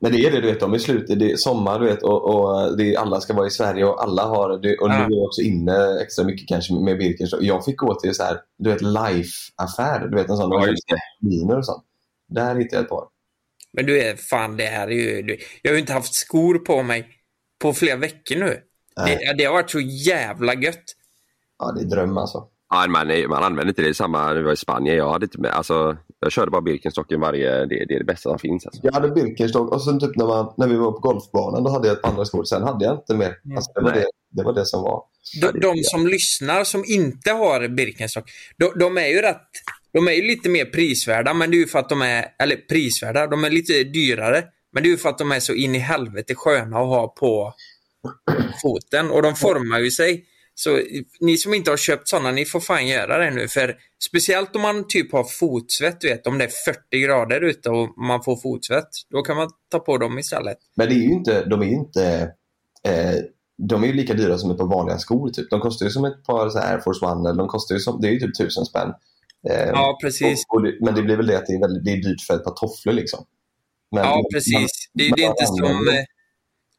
Men 0.00 0.12
det 0.12 0.18
är 0.18 0.30
det, 0.30 0.40
du 0.40 0.46
vet, 0.46 0.60
de 0.60 0.74
är 0.74 0.78
slut. 0.78 1.04
Det 1.06 1.32
är 1.32 1.36
sommar, 1.36 1.80
du 1.80 1.86
vet, 1.86 2.02
och, 2.02 2.24
och 2.34 2.76
det 2.76 2.94
är, 2.94 2.98
alla 2.98 3.20
ska 3.20 3.34
vara 3.34 3.46
i 3.46 3.50
Sverige 3.50 3.84
och 3.84 4.02
alla 4.02 4.22
har 4.22 4.58
det. 4.58 4.78
Och 4.78 4.88
nu 4.88 4.94
Ja. 4.94 5.04
är 5.04 5.10
jag 5.10 5.24
också 5.24 5.42
inne 5.42 6.00
extra 6.02 6.24
mycket 6.24 6.48
kanske 6.48 6.74
med 6.74 6.98
Birkenstock. 6.98 7.42
Jag 7.42 7.64
fick 7.64 7.76
gå 7.76 7.94
till 7.94 8.14
så 8.14 8.22
här, 8.22 8.40
du 8.58 8.70
vet, 8.70 8.82
Life-affär. 8.82 10.08
Du 10.08 10.16
vet, 10.16 10.28
en 10.30 10.36
sån. 10.36 10.52
Ja, 10.52 10.66
just 10.66 10.82
det. 11.20 11.54
Och 11.54 11.66
sånt. 11.66 11.84
Där 12.28 12.56
hittade 12.56 12.76
jag 12.76 12.82
ett 12.82 12.88
par. 12.88 13.04
Men 13.72 13.86
du 13.86 14.00
är 14.02 14.16
fan, 14.16 14.56
det 14.56 14.66
här 14.66 14.88
är 14.88 14.92
ju... 14.92 15.22
Du, 15.22 15.38
jag 15.62 15.70
har 15.70 15.74
ju 15.74 15.80
inte 15.80 15.92
haft 15.92 16.14
skor 16.14 16.58
på 16.58 16.82
mig 16.82 17.08
på 17.58 17.72
flera 17.72 17.96
veckor 17.96 18.36
nu. 18.36 18.60
Det, 19.06 19.34
det 19.38 19.44
har 19.44 19.52
varit 19.52 19.70
så 19.70 19.80
jävla 19.80 20.54
gött. 20.54 20.84
Ja, 21.58 21.72
det 21.72 21.80
är 21.80 21.84
dröm 21.84 22.18
alltså. 22.18 22.48
Ja, 22.70 22.86
man, 22.88 23.28
man 23.28 23.42
använder 23.42 23.68
inte 23.68 23.82
det. 23.82 23.94
Samma 23.94 24.26
när 24.26 24.34
vi 24.34 24.42
var 24.42 24.52
i 24.52 24.56
Spanien. 24.56 24.96
Jag, 24.96 25.12
hade 25.12 25.24
inte 25.24 25.40
med, 25.40 25.50
alltså, 25.50 25.96
jag 26.20 26.32
körde 26.32 26.50
bara 26.50 26.62
Birkenstocken 26.62 27.20
varje... 27.20 27.50
Det, 27.50 27.84
det 27.88 27.94
är 27.94 27.98
det 27.98 28.04
bästa 28.04 28.30
som 28.30 28.38
finns. 28.38 28.66
Alltså. 28.66 28.80
Jag 28.84 28.92
hade 28.92 29.08
Birkenstock 29.08 29.72
och 29.72 29.84
sen 29.84 30.00
typ 30.00 30.16
när, 30.16 30.26
man, 30.26 30.54
när 30.56 30.68
vi 30.68 30.76
var 30.76 30.92
på 30.92 30.98
golfbanan 30.98 31.64
då 31.64 31.70
hade 31.70 31.88
jag 31.88 31.98
ett 31.98 32.04
andra 32.04 32.24
skor. 32.24 32.44
Sen 32.44 32.62
hade 32.62 32.84
jag 32.84 32.94
inte 32.94 33.14
mer. 33.14 33.34
Alltså, 33.56 33.72
det, 33.74 33.80
var 33.80 33.92
det, 33.92 34.06
det 34.30 34.42
var 34.42 34.52
det 34.52 34.66
som 34.66 34.82
var. 34.82 35.02
De, 35.40 35.60
de 35.60 35.74
som 35.82 36.06
lyssnar 36.06 36.64
som 36.64 36.84
inte 36.86 37.30
har 37.32 37.68
Birkenstock, 37.68 38.30
de, 38.56 38.78
de 38.78 38.98
är 38.98 39.06
ju 39.06 39.20
rätt... 39.20 39.48
De 39.92 40.08
är 40.08 40.12
ju 40.12 40.22
lite 40.22 40.48
mer 40.48 40.64
prisvärda, 40.64 41.34
men 41.34 41.50
det 41.50 41.56
är 41.56 41.58
ju 41.58 41.66
för 41.66 41.78
att 41.78 41.88
de 41.88 42.02
är... 42.02 42.26
Eller 42.38 42.56
prisvärda, 42.56 43.26
de 43.26 43.44
är 43.44 43.50
lite 43.50 43.84
dyrare. 43.84 44.44
Men 44.72 44.82
det 44.82 44.88
är 44.88 44.90
ju 44.90 44.96
för 44.96 45.08
att 45.08 45.18
de 45.18 45.32
är 45.32 45.40
så 45.40 45.52
in 45.52 45.74
i 45.74 45.78
helvete 45.78 46.34
sköna 46.34 46.78
att 46.78 46.86
ha 46.86 47.08
på 47.08 47.54
foten. 48.62 49.10
Och 49.10 49.22
de 49.22 49.34
formar 49.34 49.78
ju 49.78 49.90
sig. 49.90 50.24
Så 50.54 50.80
ni 51.20 51.36
som 51.36 51.54
inte 51.54 51.70
har 51.70 51.76
köpt 51.76 52.08
sådana, 52.08 52.30
ni 52.30 52.44
får 52.44 52.60
fan 52.60 52.86
göra 52.86 53.18
det 53.18 53.30
nu. 53.30 53.48
För 53.48 53.76
speciellt 54.04 54.56
om 54.56 54.62
man 54.62 54.84
typ 54.88 55.12
har 55.12 55.24
fotsvett, 55.24 56.04
vet, 56.04 56.26
om 56.26 56.38
det 56.38 56.44
är 56.44 56.72
40 56.90 57.00
grader 57.00 57.40
ute 57.40 57.70
och 57.70 57.98
man 57.98 58.22
får 58.22 58.36
fotsvett. 58.36 58.88
Då 59.10 59.22
kan 59.22 59.36
man 59.36 59.50
ta 59.70 59.78
på 59.78 59.98
dem 59.98 60.18
istället. 60.18 60.58
Men 60.76 60.88
det 60.88 60.94
är 60.94 60.98
ju 60.98 61.12
inte, 61.12 61.44
de 61.44 61.62
är 61.62 61.66
ju 61.66 61.72
inte 61.74 62.32
eh, 62.84 63.14
de 63.68 63.82
är 63.82 63.86
ju 63.86 63.92
lika 63.92 64.14
dyra 64.14 64.38
som 64.38 64.50
ett 64.50 64.58
par 64.58 64.66
vanliga 64.66 64.98
skor. 64.98 65.30
Typ. 65.30 65.50
De 65.50 65.60
kostar 65.60 65.86
ju 65.86 65.90
som 65.92 66.04
ett 66.04 66.24
par 66.24 66.48
så 66.50 66.58
här 66.58 66.72
Air 66.74 66.80
Force 66.80 67.06
One. 67.06 67.28
Eller 67.30 67.38
de 67.38 67.48
kostar 67.48 67.74
ju 67.74 67.80
som, 67.80 68.00
det 68.00 68.08
är 68.08 68.12
ju 68.12 68.18
typ 68.20 68.38
tusen 68.38 68.64
spänn. 68.64 68.88
Eh, 69.50 69.68
Ja, 69.68 69.98
precis. 70.02 70.44
och, 70.48 70.54
och 70.56 70.62
det, 70.62 70.78
men 70.80 70.94
det 70.94 71.02
blir 71.02 71.16
väl 71.16 71.26
det 71.26 71.38
att 71.38 71.46
det 71.46 71.52
är, 71.52 71.60
väldigt, 71.60 71.84
det 71.84 71.90
är 71.92 71.96
dyrt 71.96 72.20
för 72.20 72.34
ett 72.34 72.44
par 72.44 72.54
tofflor. 72.54 72.92
Liksom. 72.92 73.24
Men, 73.94 74.04
Ja, 74.04 74.24
precis. 74.32 74.70
Det, 74.94 75.04
är- 75.06 75.10
men 75.10 75.16
det 75.16 75.22
är 75.22 75.28
man 75.28 75.34
inte 75.38 75.46
som... 75.46 75.86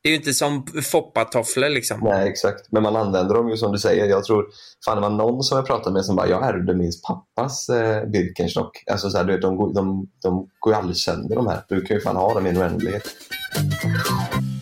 Det 0.01 0.09
är 0.09 0.11
ju 0.11 0.17
inte 0.17 0.33
som 0.33 0.65
foppatofflor 0.91 1.69
liksom. 1.69 1.99
Nej, 2.03 2.29
exakt. 2.29 2.71
Men 2.71 2.83
man 2.83 2.95
använder 2.95 3.35
dem 3.35 3.49
ju 3.49 3.57
som 3.57 3.71
du 3.71 3.79
säger. 3.79 4.05
Jag 4.05 4.23
tror, 4.23 4.45
fan 4.85 4.97
det 4.97 5.01
var 5.01 5.09
någon 5.09 5.43
som 5.43 5.57
jag 5.57 5.67
pratade 5.67 5.93
med 5.93 6.05
som 6.05 6.15
bara, 6.15 6.27
jag 6.27 6.47
ärvde 6.47 6.75
min 6.75 6.91
pappas 7.07 7.69
eh, 7.69 8.05
Birkenstock. 8.05 8.83
Alltså 8.91 9.09
så 9.09 9.17
här, 9.17 9.23
du 9.25 9.33
vet, 9.33 9.41
de, 9.41 9.55
går, 9.57 9.73
de, 9.73 10.07
de 10.23 10.49
går 10.59 10.73
ju 10.73 10.79
aldrig 10.79 10.97
sönder 10.97 11.35
de 11.35 11.47
här. 11.47 11.63
Du 11.67 11.81
kan 11.81 11.97
ju 11.97 12.01
fan 12.01 12.15
ha 12.15 12.33
dem 12.33 12.47
i 12.47 12.49
en 12.49 12.57
oändlighet. 12.57 13.03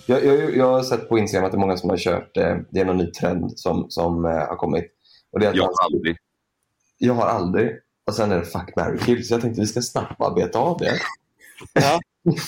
Jag, 0.05 0.25
jag, 0.25 0.55
jag 0.57 0.65
har 0.71 0.83
sett 0.83 1.09
på 1.09 1.17
Instagram 1.17 1.45
att 1.45 1.51
det 1.51 1.57
är 1.57 1.59
många 1.59 1.77
som 1.77 1.89
har 1.89 1.97
kört, 1.97 2.37
eh, 2.37 2.55
det 2.69 2.79
är 2.79 2.85
någon 2.85 2.97
ny 2.97 3.11
trend 3.11 3.59
som, 3.59 3.85
som 3.89 4.25
eh, 4.25 4.31
har 4.31 4.55
kommit. 4.55 4.85
Och 5.31 5.39
det 5.39 5.45
är 5.45 5.49
att 5.49 5.55
Jag 5.55 5.63
man, 5.65 5.73
har 5.77 5.85
aldrig. 5.85 6.17
jag 6.97 7.13
har 7.13 7.25
aldrig. 7.25 7.71
Och 8.07 8.13
sen 8.13 8.31
är 8.31 8.39
det 8.39 8.45
fuck, 8.45 8.75
marry, 8.75 8.97
kill. 8.99 9.27
Så 9.27 9.33
jag 9.33 9.41
tänkte 9.41 9.61
vi 9.61 9.67
ska 9.67 9.81
snabbt 9.81 10.35
beta 10.35 10.59
av 10.59 10.77
det. 10.77 10.99
Ja. 11.73 11.99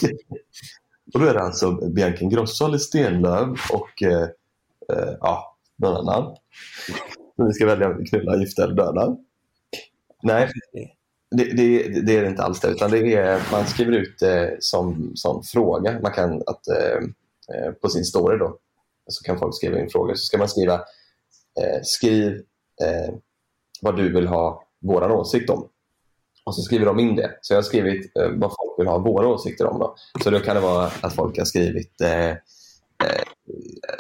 och 1.14 1.20
då 1.20 1.26
är 1.26 1.34
det 1.34 1.42
alltså 1.42 1.72
Bianca 1.72 2.20
Ingrosso 2.20 2.66
eller 2.66 2.78
Stenlöf 2.78 3.72
och 3.72 4.04
eh, 4.04 4.30
eh, 4.94 5.14
ja, 5.20 5.58
någon 5.76 5.96
annan. 5.96 6.36
Så 7.36 7.44
ni 7.44 7.54
ska 7.54 7.66
välja 7.66 7.98
knulla, 8.10 8.38
gifta 8.38 8.64
eller 8.64 8.76
döda. 8.76 9.18
Nej, 10.24 10.52
det, 11.32 11.44
det, 11.44 12.02
det 12.02 12.18
är 12.18 12.22
det 12.22 12.28
inte 12.28 12.44
alls 12.44 12.60
det. 12.60 12.68
Utan 12.68 12.92
det 12.92 13.14
är, 13.14 13.52
man 13.52 13.66
skriver 13.66 13.92
ut 13.92 14.22
eh, 14.22 14.48
som, 14.60 15.12
som 15.16 15.44
fråga. 15.44 16.00
Man 16.02 16.12
kan 16.12 16.44
att, 16.46 16.68
eh, 16.68 16.98
eh, 17.56 17.72
på 17.72 17.90
sin 17.90 18.06
story 18.06 18.38
då, 18.38 18.58
så 19.08 19.24
kan 19.24 19.40
folk 19.40 19.56
skriva 19.56 19.80
in 19.80 19.90
frågor. 19.90 20.14
Så 20.14 20.26
ska 20.26 20.38
man 20.38 20.50
skriva 20.50 20.74
eh, 21.60 21.82
skriv 21.84 22.32
eh, 22.82 23.14
vad 23.82 23.98
du 23.98 24.14
vill 24.14 24.28
ha 24.28 24.64
vår 24.80 25.12
åsikt 25.12 25.50
om. 25.50 25.68
Och 26.44 26.56
så 26.56 26.62
skriver 26.62 26.86
de 26.86 27.00
in 27.00 27.16
det. 27.16 27.38
Så 27.42 27.54
jag 27.54 27.58
har 27.58 27.64
skrivit 27.64 28.18
eh, 28.18 28.30
vad 28.30 28.50
folk 28.50 28.80
vill 28.80 28.88
ha 28.88 28.98
våra 28.98 29.28
åsikter 29.28 29.68
om. 29.68 29.80
Då. 29.80 29.96
Så 30.24 30.30
då 30.30 30.40
kan 30.40 30.56
det 30.56 30.62
vara 30.62 30.86
att 31.02 31.16
folk 31.16 31.38
har 31.38 31.46
skrivit 31.46 32.02
eh, 32.02 32.30
eh, 32.30 32.36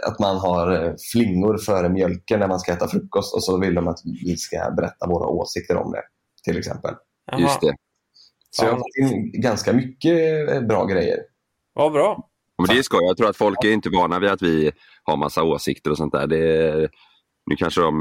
att 0.07 0.19
man 0.19 0.37
har 0.37 0.85
eh, 0.85 0.93
flingor 1.11 1.57
före 1.57 1.89
mjölken 1.89 2.39
när 2.39 2.47
man 2.47 2.59
ska 2.59 2.73
äta 2.73 2.87
frukost 2.87 3.35
och 3.35 3.43
så 3.43 3.57
vill 3.57 3.75
de 3.75 3.87
att 3.87 3.99
vi 4.03 4.37
ska 4.37 4.71
berätta 4.77 5.07
våra 5.07 5.27
åsikter 5.27 5.77
om 5.77 5.91
det. 5.91 6.01
Till 6.43 6.57
exempel. 6.57 6.93
Jaha. 7.31 7.39
Just 7.39 7.61
det. 7.61 7.75
Så 8.51 8.65
jag 8.65 8.71
har 8.71 8.77
fått 8.77 9.11
in 9.11 9.41
ganska 9.41 9.73
mycket 9.73 10.49
eh, 10.49 10.61
bra 10.61 10.85
grejer. 10.85 11.17
Vad 11.73 11.91
bra. 11.91 12.29
Men 12.57 12.67
det 12.67 12.79
är 12.79 12.83
skoj. 12.83 12.99
Jag 13.03 13.17
tror 13.17 13.29
att 13.29 13.37
folk 13.37 13.63
är 13.63 13.71
inte 13.71 13.89
vana 13.89 14.19
vid 14.19 14.29
att 14.29 14.41
vi 14.41 14.71
har 15.03 15.17
massa 15.17 15.43
åsikter 15.43 15.91
och 15.91 15.97
sånt 15.97 16.13
där. 16.13 16.27
Det, 16.27 16.89
nu, 17.45 17.55
kanske 17.55 17.81
de, 17.81 17.99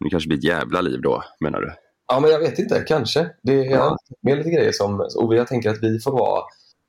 nu 0.00 0.10
kanske 0.10 0.28
det 0.28 0.28
blir 0.28 0.38
ett 0.38 0.44
jävla 0.58 0.80
liv 0.80 1.00
då, 1.00 1.22
menar 1.40 1.60
du? 1.60 1.72
Ja, 2.10 2.20
men 2.20 2.30
jag 2.30 2.38
vet 2.38 2.58
inte. 2.58 2.84
Kanske. 2.86 3.30
Det 3.42 3.54
jag 3.54 3.80
har 3.80 3.96
med 4.22 4.38
lite 4.38 4.50
grejer 4.50 4.72
som... 4.72 5.00
Och 5.16 5.34
jag 5.34 5.46
tänker 5.46 5.70
att 5.70 5.82
vi 5.82 6.00
får 6.00 6.12
vara, 6.12 6.42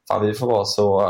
fan, 0.08 0.26
vi 0.26 0.34
får 0.34 0.48
vara 0.48 0.66
så... 0.66 1.04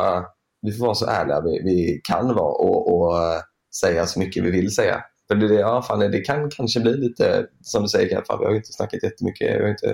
vi 0.62 0.72
får 0.72 0.86
vara 0.86 0.96
så 0.96 1.06
ärliga 1.06 1.42
vi, 1.42 1.62
vi 1.64 2.02
kan 2.04 2.28
vara 2.36 2.52
och, 2.52 2.94
och 2.98 3.18
eh, 3.24 3.42
säga 3.82 4.06
så 4.06 4.20
mycket 4.20 4.44
vi 4.44 4.52
vill 4.52 4.76
säga. 4.76 5.04
För 5.28 5.36
det, 5.36 5.54
ja, 5.54 5.82
fan, 5.82 6.00
det 6.00 6.20
kan 6.22 6.50
kanske 6.50 6.80
bli 6.80 6.98
lite, 6.98 7.48
som 7.62 7.84
du 7.84 7.90
säger, 7.90 8.24
fan, 8.28 8.40
vi 8.40 8.46
har 8.46 8.56
inte 8.56 8.74
snackat 8.74 9.04
jättemycket. 9.04 9.60
Vi 9.60 9.62
har 9.64 9.70
inte, 9.70 9.88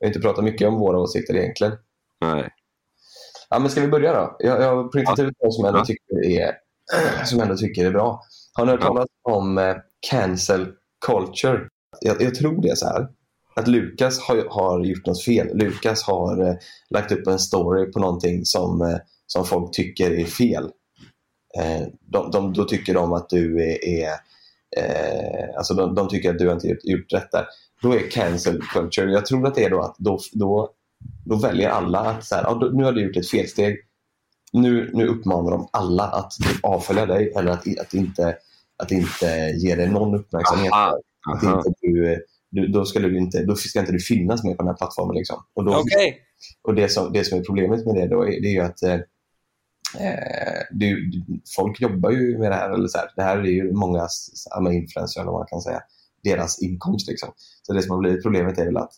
vi 0.00 0.06
har 0.06 0.06
inte 0.06 0.20
pratat 0.20 0.44
mycket 0.44 0.68
om 0.68 0.74
våra 0.78 0.98
åsikter 0.98 1.36
egentligen. 1.36 1.72
Nej. 2.20 2.48
Ja, 3.50 3.58
men 3.58 3.70
ska 3.70 3.80
vi 3.80 3.88
börja 3.88 4.12
då? 4.12 4.36
Jag, 4.38 4.62
jag 4.62 4.76
har 4.76 4.88
printat 4.88 5.18
ut 5.18 5.34
något 5.44 5.54
som 5.54 5.64
jag 5.64 5.68
ändå 5.68 5.80
Ja. 5.80 5.84
tycker 5.84 6.40
är, 6.40 6.54
som 7.24 7.38
jag 7.38 7.46
ändå 7.46 7.56
tycker 7.56 7.86
är 7.86 7.90
bra. 7.90 8.22
Har 8.54 8.64
ni 8.66 8.70
hört 8.72 8.80
Ja. 8.82 8.86
talas 8.86 9.08
om 9.22 9.58
eh, 9.58 9.74
cancel 10.10 10.66
culture? 11.06 11.68
Jag, 12.00 12.22
jag 12.22 12.34
tror 12.34 12.62
det 12.62 12.68
är 12.68 12.74
så 12.74 12.86
här. 12.86 13.08
Att 13.56 13.68
Lukas 13.68 14.20
har, 14.20 14.46
har 14.50 14.84
gjort 14.84 15.06
något 15.06 15.24
fel. 15.24 15.56
Lukas 15.56 16.02
har 16.02 16.48
eh, 16.48 16.54
lagt 16.90 17.12
upp 17.12 17.26
en 17.26 17.38
story 17.38 17.92
på 17.92 17.98
någonting 17.98 18.44
som, 18.44 18.82
eh, 18.82 18.96
som 19.26 19.44
folk 19.44 19.72
tycker 19.72 20.10
är 20.10 20.24
fel. 20.24 20.70
Eh, 21.58 21.86
de, 22.00 22.30
de, 22.30 22.52
då 22.52 22.64
tycker 22.64 22.94
de 22.94 23.12
att 23.12 23.28
du 23.28 23.62
är, 23.62 23.84
är 23.84 24.08
eh, 24.76 25.56
alltså 25.56 25.74
de, 25.74 25.94
de 25.94 26.08
tycker 26.08 26.30
att 26.30 26.38
du 26.38 26.52
inte 26.52 26.68
gjort, 26.68 26.84
gjort 26.84 27.12
rätt 27.12 27.32
där. 27.32 27.46
Då 27.82 27.92
är 27.92 28.10
cancel 28.10 28.62
culture, 28.62 29.12
jag 29.12 29.26
tror 29.26 29.46
att 29.46 29.54
det 29.54 29.64
är 29.64 29.70
då 29.70 29.80
att 29.80 29.96
då, 29.98 30.18
då, 30.32 30.70
då 31.24 31.36
väljer 31.36 31.68
alla 31.68 31.98
att 31.98 32.24
så 32.24 32.34
här, 32.34 32.42
då, 32.42 32.66
nu 32.66 32.84
har 32.84 32.92
du 32.92 33.06
gjort 33.06 33.16
ett 33.16 33.28
felsteg. 33.30 33.76
Nu, 34.52 34.90
nu 34.92 35.06
uppmanar 35.06 35.50
de 35.50 35.68
alla 35.70 36.04
att 36.04 36.32
avfölja 36.62 37.06
dig 37.06 37.32
eller 37.36 37.50
att, 37.50 37.78
att, 37.80 37.94
inte, 37.94 38.36
att 38.78 38.90
inte 38.90 39.26
ge 39.56 39.74
dig 39.74 39.88
någon 39.88 40.14
uppmärksamhet. 40.14 40.72
Aha, 40.72 40.98
Att 41.32 41.44
aha. 41.44 41.56
inte 41.56 41.72
du, 41.80 42.24
du, 42.54 42.66
då, 42.66 42.84
ska 42.84 42.98
du 42.98 43.18
inte, 43.18 43.44
då 43.44 43.56
ska 43.56 43.80
inte 43.80 43.92
du 43.92 44.00
finnas 44.00 44.44
med 44.44 44.56
på 44.56 44.62
den 44.62 44.68
här 44.68 44.76
plattformen. 44.76 45.16
Liksom. 45.16 45.36
Och, 45.54 45.64
då, 45.64 45.76
Okej. 45.76 46.18
och 46.62 46.74
det, 46.74 46.88
som, 46.88 47.12
det 47.12 47.24
som 47.24 47.38
är 47.38 47.42
problemet 47.42 47.86
med 47.86 47.94
det 47.94 48.06
då 48.06 48.22
är, 48.22 48.40
det 48.40 48.56
är 48.56 48.62
att 48.62 48.82
eh, 48.82 48.94
eh, 50.06 50.62
du, 50.70 51.12
folk 51.56 51.80
jobbar 51.80 52.10
ju 52.10 52.38
med 52.38 52.50
det 52.50 52.54
här. 52.54 52.70
Eller 52.70 52.88
så 52.88 52.98
här. 52.98 53.08
Det 53.16 53.22
här 53.22 53.38
är 53.38 53.42
ju 53.42 53.72
många 53.72 54.08
influencers, 54.72 55.16
eller 55.16 55.30
vad 55.30 55.40
man 55.40 55.46
kan 55.46 55.60
säga, 55.60 55.80
deras 56.24 56.62
inkomst. 56.62 57.08
Liksom. 57.08 57.28
Så 57.62 57.72
det 57.72 57.82
som 57.82 57.90
har 57.90 57.98
blivit 57.98 58.22
problemet 58.22 58.58
är 58.58 58.64
väl 58.64 58.76
att, 58.76 58.92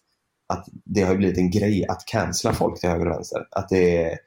att 0.49 0.67
det 0.85 1.03
har 1.03 1.17
blivit 1.17 1.39
en 1.39 1.51
grej 1.51 1.87
att 1.89 2.07
cancella 2.07 2.55
folk 2.55 2.81
till 2.81 2.91
höger 2.91 3.07
och 3.07 3.13
vänster. 3.13 3.47
Att 3.51 3.69
det 3.69 4.05
är, 4.05 4.19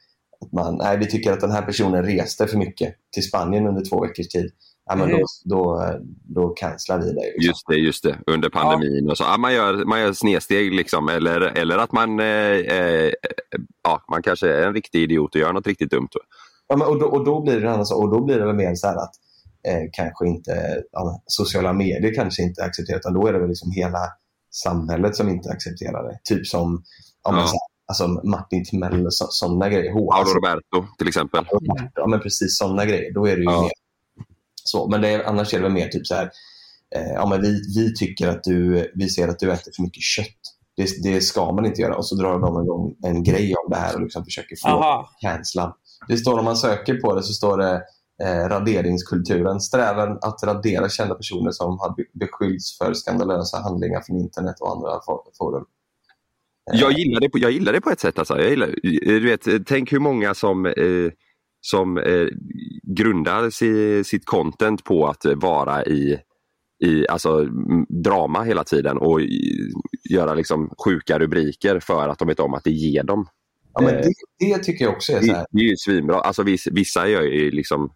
att 0.42 0.52
man, 0.52 0.78
nej, 0.78 0.98
vi 0.98 1.06
tycker 1.06 1.32
att 1.34 1.42
den 1.42 1.52
här 1.52 1.62
personen 1.62 2.04
reste 2.04 2.48
för 2.48 2.58
mycket 2.58 2.96
till 3.12 3.24
Spanien 3.24 3.68
under 3.68 3.86
två 3.86 4.02
veckors 4.02 4.28
tid. 4.28 4.52
Ja, 4.90 4.96
men 4.96 5.10
då, 5.10 5.26
då, 5.46 5.84
då 6.24 6.50
cancelar 6.50 7.00
vi 7.00 7.06
dig. 7.06 7.34
Liksom. 7.36 7.48
Just 7.48 7.68
det, 7.68 7.76
just 7.76 8.04
det. 8.04 8.20
Under 8.28 8.50
pandemin 8.50 9.10
och 9.10 9.18
så. 9.18 9.24
Ja, 9.24 9.38
man, 9.38 9.54
gör, 9.54 9.86
man 9.86 10.00
gör 10.00 10.14
snedsteg 10.14 10.74
liksom. 10.74 11.10
Eller, 11.10 11.42
eller 11.42 11.78
att 11.78 11.92
man, 11.92 12.20
eh, 12.20 12.26
eh, 12.26 13.12
ja, 13.84 14.04
man 14.12 14.22
kanske 14.24 14.50
är 14.54 14.68
en 14.68 14.74
riktig 14.74 15.02
idiot 15.04 15.36
och 15.36 15.42
gör 15.42 15.54
något 15.54 15.68
riktigt 15.68 15.92
dumt. 15.92 16.08
Ja, 16.68 16.76
men, 16.78 16.88
och, 16.88 17.00
då, 17.00 17.06
och 17.06 17.26
då 17.26 17.42
blir 17.42 17.60
det 17.62 17.86
sak. 17.86 17.98
Och 18.00 18.10
då 18.12 18.26
blir 18.26 18.40
det 18.40 18.54
mer 18.54 18.76
så 18.76 18.88
att 18.88 19.12
eh, 19.68 19.90
kanske 19.94 20.28
inte 20.28 20.82
ja, 20.92 21.22
sociala 21.26 21.74
medier 21.74 22.16
kanske 22.16 22.44
inte 22.44 22.64
accepterar 22.64 22.98
utan 22.98 23.14
då 23.14 23.28
är 23.28 23.34
det 23.34 23.40
väl 23.40 23.50
liksom 23.50 23.72
hela 23.72 24.00
samhället 24.52 25.16
som 25.16 25.30
inte 25.30 25.50
accepterar 25.50 26.04
det. 26.04 26.20
Typ 26.24 26.48
som 26.48 26.84
ja, 27.24 27.32
men, 27.32 27.40
Ja. 27.40 27.46
här, 27.46 27.60
alltså 27.88 28.08
Martin 28.08 28.66
Timell 28.66 29.06
och 29.06 29.14
så, 29.14 29.26
sådana 29.30 29.70
grejer. 29.70 29.94
Paolo 29.94 30.30
Roberto 30.36 30.86
till 30.98 31.08
exempel. 31.08 31.46
ja, 31.96 32.08
men 32.08 32.20
precis 32.20 32.58
sådana 32.58 32.86
grejer. 32.86 33.14
Då 33.14 33.28
är 33.28 33.36
det 33.36 33.42
ju 33.42 33.52
Ja. 33.52 33.62
mer 33.62 33.72
så. 34.70 34.88
Men 34.88 35.02
det 35.02 35.08
är, 35.10 35.24
annars 35.24 35.54
är 35.54 35.58
det 35.58 35.64
väl 35.64 35.72
mer 35.74 35.88
typ 35.88 36.08
så 36.08 36.16
här. 36.16 36.30
Eh, 36.96 37.12
ja, 37.14 37.30
men 37.30 37.42
vi, 37.42 37.62
vi 37.76 37.94
tycker 37.96 38.28
att 38.28 38.44
du, 38.44 38.92
vi 38.96 39.10
ser 39.10 39.28
att 39.28 39.40
du 39.40 39.52
äter 39.52 39.72
för 39.76 39.84
mycket 39.84 40.04
kött. 40.04 40.42
Det, 40.78 41.04
det 41.04 41.22
ska 41.22 41.52
man 41.52 41.66
inte 41.66 41.82
göra. 41.82 41.96
Och 41.96 42.06
så 42.06 42.16
drar 42.16 42.40
de 42.40 42.64
igång 42.64 42.96
en 43.04 43.24
grej 43.24 43.56
om 43.56 43.72
det 43.72 43.78
här 43.78 43.96
och 43.96 44.02
liksom 44.02 44.26
försöker 44.26 44.56
få 44.56 44.68
cancellad. 45.22 45.74
Det 46.08 46.18
står 46.18 46.40
om 46.40 46.46
man 46.46 46.58
söker 46.58 46.96
på 46.96 47.16
det 47.16 47.24
så 47.24 47.34
står 47.34 47.58
det 47.58 47.82
eh, 48.24 48.48
raderingskulturen. 48.50 49.60
Strävan 49.60 50.18
att 50.22 50.44
radera 50.44 50.90
kända 50.90 51.16
personer 51.16 51.52
som 51.52 51.80
har 51.80 51.96
be- 51.96 52.20
beskyllts 52.26 52.78
för 52.78 52.94
skandalösa 52.94 53.58
handlingar 53.58 54.02
från 54.02 54.18
internet 54.18 54.56
och 54.60 54.72
andra 54.76 55.00
for- 55.06 55.24
forum. 55.38 55.66
Jag 56.74 56.92
gillar 56.92 57.22
det 57.22 57.30
på, 57.30 57.38
jag 57.40 57.52
gillar 57.52 57.74
det 57.74 57.82
på 57.82 57.90
ett 57.90 58.00
sätt. 58.00 58.20
Alltså. 58.20 58.40
Jag 58.40 58.50
gillar, 58.50 58.76
du 59.06 59.30
vet, 59.30 59.68
tänk 59.68 59.94
hur 59.94 60.00
många 60.00 60.34
som, 60.34 60.66
eh, 60.66 60.74
som 61.62 61.98
eh, 61.98 62.28
grundar 62.98 63.50
si, 63.50 64.04
sitt 64.04 64.26
content 64.26 64.84
på 64.84 65.08
att 65.08 65.26
vara 65.36 65.86
i, 65.86 66.20
i 66.86 67.08
alltså, 67.08 67.46
drama 68.04 68.44
hela 68.44 68.64
tiden 68.64 68.98
och 68.98 69.22
i, 69.22 69.70
göra 70.10 70.34
liksom, 70.34 70.70
sjuka 70.86 71.20
rubriker 71.20 71.80
för 71.80 72.10
att 72.10 72.20
de 72.20 72.28
vet 72.28 72.40
om 72.40 72.54
att 72.54 72.64
det 72.64 72.72
ger 72.72 73.04
dem. 73.04 73.28
Ja, 73.74 73.82
men 73.82 73.96
Eh, 73.96 74.02
det, 74.02 74.14
det 74.40 74.58
tycker 74.64 74.86
jag 74.86 74.94
också 74.94 75.14
är 75.14 75.20
så 75.20 75.26
Det, 75.26 75.34
här. 75.34 75.46
det 75.52 75.60
är 75.60 75.70
ju 75.70 75.76
svinbra. 75.78 76.20
Alltså, 76.20 76.44
vissa, 76.44 76.70
vissa 76.74 77.08
gör 77.08 77.22
ju 77.22 77.52
liksom 77.52 77.90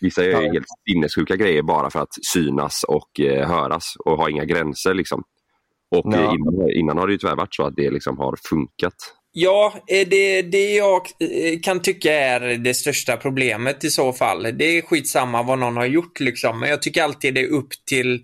Vissa 0.00 0.24
gör 0.24 0.42
ju 0.42 0.48
helt 0.52 0.66
sinnessjuka 0.88 1.36
grejer 1.36 1.62
bara 1.62 1.90
för 1.90 2.00
att 2.00 2.14
synas 2.32 2.84
och 2.88 3.20
eh, 3.20 3.48
höras 3.48 3.94
och 4.04 4.16
ha 4.16 4.30
inga 4.30 4.44
gränser. 4.44 4.94
Liksom. 4.94 5.22
Och 5.96 6.04
Ja. 6.14 6.18
eh, 6.18 6.34
innan, 6.34 6.70
innan 6.70 6.98
har 6.98 7.06
det 7.06 7.12
ju 7.12 7.18
tyvärr 7.18 7.36
varit 7.36 7.54
så 7.54 7.62
att 7.66 7.76
det 7.76 7.90
liksom 7.90 8.18
har 8.18 8.36
funkat. 8.48 8.94
Ja, 9.32 9.74
eh, 9.86 10.08
det, 10.08 10.42
det 10.42 10.74
jag 10.74 11.02
eh, 11.18 11.60
kan 11.62 11.82
tycka 11.82 12.14
är 12.14 12.40
det 12.40 12.74
största 12.74 13.16
problemet 13.16 13.84
i 13.84 13.90
så 13.90 14.12
fall. 14.12 14.42
Det 14.42 14.64
är 14.64 14.82
skitsamma 14.82 15.42
vad 15.42 15.58
någon 15.58 15.76
har 15.76 15.86
gjort 15.86 16.20
liksom. 16.20 16.60
Men 16.60 16.70
jag 16.70 16.82
tycker 16.82 17.02
alltid 17.02 17.34
det 17.34 17.40
är 17.40 17.52
upp 17.52 17.68
till 17.86 18.14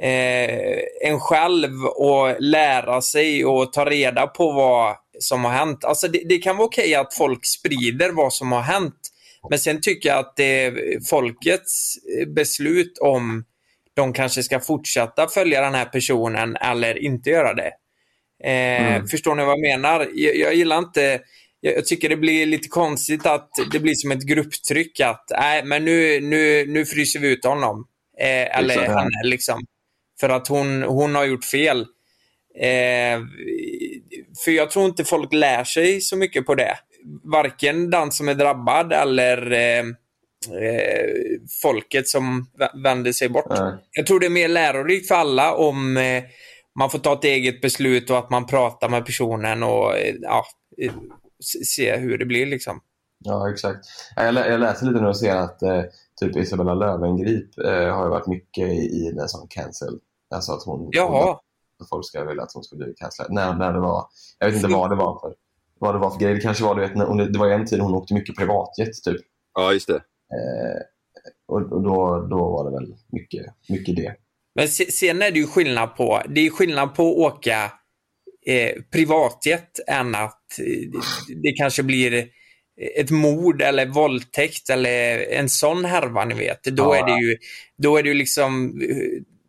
eh, 0.00 0.78
en 1.02 1.20
själv 1.20 1.70
att 1.86 2.36
lära 2.40 3.02
sig 3.02 3.44
och 3.44 3.72
ta 3.72 3.84
reda 3.84 4.26
på 4.26 4.52
vad 4.52 4.96
som 5.18 5.44
har 5.44 5.52
hänt. 5.52 5.84
Alltså 5.84 6.08
det, 6.08 6.22
det 6.28 6.38
kan 6.38 6.56
vara 6.56 6.66
okej 6.66 6.94
att 6.94 7.14
folk 7.14 7.46
sprider 7.46 8.10
vad 8.10 8.32
som 8.32 8.52
har 8.52 8.62
hänt. 8.62 9.12
Men 9.50 9.58
sen 9.58 9.80
tycker 9.80 10.08
jag 10.08 10.18
att 10.18 10.36
det 10.36 10.64
är 10.64 11.00
folkets 11.10 11.96
eh, 11.96 12.28
beslut 12.28 12.98
om 12.98 13.44
de 13.94 14.12
kanske 14.12 14.42
ska 14.42 14.60
fortsätta 14.60 15.28
följa 15.28 15.60
den 15.60 15.74
här 15.74 15.84
personen 15.84 16.56
eller 16.56 16.98
inte 16.98 17.30
göra 17.30 17.54
det. 17.54 17.72
Eh, 18.44 19.04
Förstår 19.04 19.34
ni 19.34 19.44
vad 19.44 19.52
jag 19.52 19.60
menar? 19.60 20.08
Jag, 20.14 20.36
jag 20.36 20.54
gillar 20.54 20.78
inte... 20.78 21.20
Jag, 21.60 21.86
tycker 21.86 22.08
det 22.08 22.16
blir 22.16 22.46
lite 22.46 22.68
konstigt 22.68 23.26
att 23.26 23.50
det 23.72 23.78
blir 23.78 23.94
som 23.94 24.10
ett 24.12 24.22
grupptryck 24.22 25.00
att 25.00 25.24
nej, 25.30 25.64
men 25.64 25.84
nu, 25.84 26.20
nu, 26.20 26.66
nu 26.66 26.86
fryser 26.86 27.20
vi 27.20 27.28
ut 27.28 27.44
honom. 27.44 27.86
Eh, 28.20 28.58
eller 28.58 28.74
Exakt. 28.74 28.88
henne 28.88 29.22
liksom. 29.24 29.60
För 30.20 30.28
att 30.28 30.48
hon, 30.48 30.82
hon 30.82 31.14
har 31.14 31.24
gjort 31.24 31.44
fel. 31.44 31.80
Eh, 32.60 33.20
för 34.44 34.50
jag 34.50 34.70
tror 34.70 34.86
inte 34.86 35.04
folk 35.04 35.32
lär 35.32 35.64
sig 35.64 36.00
så 36.00 36.16
mycket 36.16 36.46
på 36.46 36.54
det. 36.54 36.76
Varken 37.24 37.90
den 37.90 38.12
som 38.12 38.28
är 38.28 38.34
drabbad 38.34 38.92
eller 38.92 39.52
eh, 39.52 39.84
eh, 40.62 41.06
folket 41.62 42.08
som 42.08 42.46
vä- 42.58 42.82
vänder 42.82 43.12
sig 43.12 43.28
bort. 43.28 43.46
Nej. 43.50 43.72
Jag 43.92 44.06
tror 44.06 44.20
det 44.20 44.26
är 44.26 44.30
mer 44.30 44.48
lärorikt 44.48 45.08
för 45.08 45.14
alla 45.14 45.54
om 45.54 45.96
eh, 45.96 46.24
man 46.78 46.90
får 46.90 46.98
ta 46.98 47.12
ett 47.12 47.24
eget 47.24 47.60
beslut 47.60 48.10
och 48.10 48.18
att 48.18 48.30
man 48.30 48.46
pratar 48.46 48.88
med 48.88 49.06
personen 49.06 49.62
och 49.62 49.96
eh, 49.96 50.14
ja, 50.20 50.44
eh, 50.82 50.92
se- 51.64 51.96
hur 51.96 52.18
det 52.18 52.24
blir 52.26 52.46
liksom. 52.46 52.80
Ja, 53.24 53.50
exakt. 53.50 53.78
Ja, 54.16 54.24
Jag, 54.24 54.34
lä- 54.34 54.48
jag 54.48 54.60
läser 54.60 54.86
lite 54.86 55.00
nu 55.00 55.08
och 55.08 55.16
ser 55.18 55.36
att 55.36 55.62
eh, 55.62 55.82
typ 56.20 56.36
Isabella 56.36 56.74
Löwengrip 56.74 57.58
eh, 57.58 57.94
har 57.94 58.04
ju 58.04 58.10
varit 58.10 58.26
mycket 58.26 58.68
i, 58.68 58.72
i 58.76 59.08
en 59.20 59.28
sån 59.28 59.46
cancel. 59.48 59.98
Alltså 60.34 60.52
att 60.52 60.62
hon, 60.64 60.88
Jaha. 60.92 61.38
att 61.82 61.88
folk 61.88 62.06
ska 62.06 62.24
vilja 62.24 62.42
att 62.42 62.52
hon 62.54 62.64
ska 62.64 62.76
bli 62.76 62.94
cancellad. 62.96 63.32
När, 63.32 63.54
när 63.54 63.72
det 63.72 63.80
var, 63.80 64.06
jag 64.38 64.46
vet 64.46 64.56
inte 64.56 64.68
vad 64.68 64.90
det 64.90 64.96
var 64.96 65.20
för, 65.20 65.34
vad 65.78 65.94
det 65.94 65.98
var 65.98 66.10
för 66.10 66.18
grej. 66.18 66.34
Det 66.34 66.40
kanske 66.40 66.64
var, 66.64 66.74
du 66.74 66.80
vet, 66.80 66.94
när 66.96 67.06
hon, 67.06 67.32
det 67.32 67.38
var 67.38 67.48
en 67.48 67.66
tid 67.66 67.80
hon 67.80 67.94
åkte 67.94 68.14
mycket 68.14 68.36
privatjet 68.36 69.02
typ. 69.04 69.20
Ja, 69.54 69.72
just 69.72 69.86
det. 69.86 69.94
Eh, 69.96 70.80
och 71.48 71.60
och 71.72 71.82
då, 71.82 72.26
då 72.30 72.36
var 72.50 72.64
det 72.70 72.76
väl 72.78 72.94
mycket, 73.12 73.46
mycket 73.68 73.96
det. 73.96 74.14
Men 74.56 74.68
se, 74.68 74.92
sen 74.92 75.22
är 75.22 75.30
det 75.30 75.38
ju 75.38 75.46
skillnad 75.46 75.96
på, 75.96 76.22
det 76.28 76.46
är 76.46 76.50
skillnad 76.50 76.94
på 76.94 77.10
att 77.10 77.34
åka 77.34 77.72
eh, 78.46 78.72
privatjet 78.92 79.80
än 79.86 80.14
att 80.14 80.58
eh, 80.58 81.00
det 81.42 81.52
kanske 81.52 81.82
blir 81.82 82.28
ett 82.96 83.10
mord 83.10 83.62
eller 83.62 83.86
våldtäkt 83.86 84.70
eller 84.70 85.18
en 85.32 85.48
sån 85.48 85.84
härva 85.84 86.24
ni 86.24 86.34
vet. 86.34 86.64
Då 86.64 86.82
Ja. 86.84 86.96
är 86.96 87.06
det 87.06 87.22
ju, 87.22 87.36
då 87.78 87.96
är 87.96 88.02
det 88.02 88.08
ju 88.08 88.14
liksom, 88.14 88.80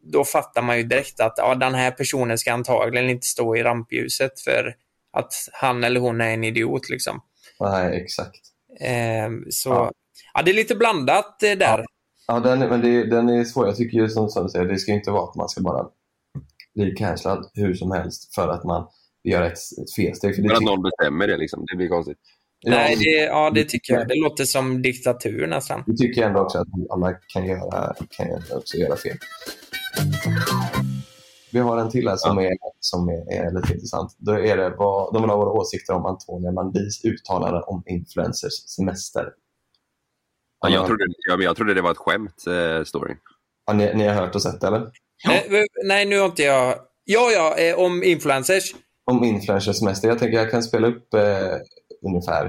då 0.03 0.23
fattar 0.25 0.61
man 0.61 0.77
ju 0.77 0.83
direkt 0.83 1.19
att 1.19 1.33
ja, 1.37 1.55
den 1.55 1.75
här 1.75 1.91
personen 1.91 2.37
ska 2.37 2.53
antagligen 2.53 3.09
inte 3.09 3.27
stå 3.27 3.55
i 3.55 3.63
rampljuset 3.63 4.39
för 4.39 4.75
att 5.13 5.33
han 5.51 5.83
eller 5.83 5.99
hon 5.99 6.21
är 6.21 6.29
en 6.29 6.43
idiot 6.43 6.89
liksom. 6.89 7.21
Nej, 7.59 8.01
exakt. 8.01 8.39
Eh, 8.81 9.29
så, 9.49 9.69
Ja. 9.69 9.91
ja. 10.33 10.41
det 10.41 10.51
är 10.51 10.55
lite 10.55 10.75
blandat 10.75 11.43
eh, 11.43 11.51
där. 11.57 11.77
Ja, 11.79 11.85
den, 12.27 12.61
är- 12.61 12.69
men 12.69 12.81
det, 12.81 13.03
den 13.09 13.29
är 13.29 13.43
svår. 13.43 13.65
Jag 13.67 13.75
tycker 13.75 13.97
ju 13.97 14.09
som, 14.09 14.29
som 14.29 14.43
du 14.43 14.49
säger, 14.49 14.65
det 14.65 14.77
ska 14.77 14.91
ju 14.91 14.97
inte 14.97 15.11
vara 15.11 15.23
att 15.29 15.35
man 15.35 15.49
ska 15.49 15.61
bara 15.61 15.87
bli 16.75 16.91
cancellad 16.91 17.49
hur 17.53 17.73
som 17.73 17.91
helst 17.91 18.35
för 18.35 18.47
att 18.49 18.63
man 18.63 18.87
gör 19.23 19.41
ett, 19.41 19.51
ett 19.53 19.93
felsteg. 19.95 20.35
För 20.35 20.41
det 20.41 20.47
Men 20.47 20.57
att 20.57 20.63
någon 20.63 20.83
bestämmer 20.83 21.27
det, 21.27 21.37
liksom. 21.37 21.65
det 21.71 21.75
blir 21.77 21.87
konstigt. 21.89 22.17
Nej, 22.65 22.93
Ja, 22.93 22.99
det, 22.99 23.23
ja, 23.25 23.51
det 23.55 23.63
tycker 23.63 23.93
jag. 23.93 24.07
Det 24.07 24.15
låter 24.23 24.43
som 24.45 24.81
diktatur 24.81 25.47
nästan. 25.47 25.83
Vi 25.87 25.97
tycker 25.97 26.23
ändå 26.23 26.39
också 26.39 26.57
att 26.57 26.67
alla 26.89 27.13
kan 27.13 27.45
göra, 27.45 27.95
kan 28.09 28.27
också 28.57 28.77
göra 28.77 28.95
fel. 28.95 29.17
Vi 31.51 31.59
har 31.59 31.77
en 31.77 31.89
till 31.89 32.07
här 32.07 32.15
som, 32.17 32.37
är, 32.37 32.51
som 32.79 33.09
är, 33.09 33.33
är 33.33 33.51
lite 33.51 33.73
intressant. 33.73 34.15
Då 34.17 34.31
är 34.31 34.57
det 34.57 34.69
vad, 34.77 35.13
de 35.13 35.21
vill 35.21 35.29
ha 35.29 35.37
våra 35.37 35.49
åsikter 35.51 35.93
om 35.93 36.05
Antonia 36.05 36.51
Mandis 36.51 37.05
uttalande 37.05 37.61
om 37.61 37.83
influencers 37.85 38.53
semester. 38.75 39.25
Ja, 40.59 40.69
jag, 40.69 40.87
trodde, 40.87 41.05
ja, 41.27 41.37
men 41.37 41.45
jag 41.45 41.55
trodde 41.55 41.73
det 41.73 41.81
var 41.81 41.91
ett 41.91 41.97
skämt, 41.97 42.43
eh, 42.47 42.83
storyn. 42.83 43.17
har 43.67 43.73
ni, 43.73 43.93
ni 43.93 44.07
har 44.07 44.13
hört 44.15 44.35
och 44.35 44.41
sett 44.41 44.61
det, 44.61 44.67
eller? 44.67 44.81
Eh, 45.29 45.63
nej, 45.83 46.05
nu 46.05 46.19
har 46.19 46.25
inte 46.25 46.43
jag... 46.43 46.79
Ja, 47.03 47.31
ja, 47.31 47.55
eh, 47.57 47.75
om 47.79 48.03
influencers. 48.03 48.75
Om 49.11 49.23
influencers 49.23 49.75
semester. 49.79 50.07
Jag 50.07 50.19
tänker 50.19 50.37
jag 50.37 50.51
kan 50.51 50.63
spela 50.63 50.87
upp 50.87 51.13
eh, 51.13 51.55
ungefär, 52.05 52.45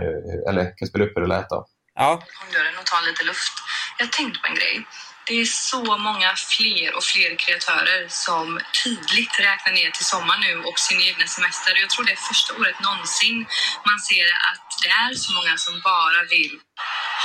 eller 0.49 0.77
kan 0.77 0.89
spela 0.89 1.05
upp 1.05 1.13
hur 1.17 1.23
det 1.23 1.29
lät 1.29 1.49
då. 1.49 1.67
Ja, 1.95 2.13
om 2.13 2.53
dörren 2.53 2.79
och 2.81 2.87
ta 2.87 2.97
lite 3.09 3.25
luft. 3.25 3.53
Jag 3.99 4.07
har 4.07 4.11
tänkt 4.11 4.43
på 4.43 4.49
en 4.49 4.55
grej. 4.55 4.87
Det 5.29 5.41
är 5.41 5.45
så 5.45 5.83
många 6.09 6.31
fler 6.55 6.89
och 6.97 7.05
fler 7.13 7.31
kreatörer 7.43 8.03
som 8.09 8.47
tydligt 8.83 9.35
räknar 9.49 9.73
ner 9.73 9.91
till 9.91 10.09
sommar 10.15 10.39
nu 10.47 10.53
och 10.69 10.79
sin 10.79 11.01
egna 11.09 11.27
semester. 11.27 11.73
Jag 11.83 11.91
tror 11.91 12.05
det 12.05 12.17
är 12.19 12.29
första 12.33 12.51
året 12.59 12.79
någonsin 12.89 13.39
man 13.89 14.01
ser 14.09 14.29
att 14.51 14.69
det 14.83 14.91
är 15.05 15.13
så 15.25 15.31
många 15.39 15.55
som 15.65 15.75
bara 15.91 16.21
vill 16.35 16.55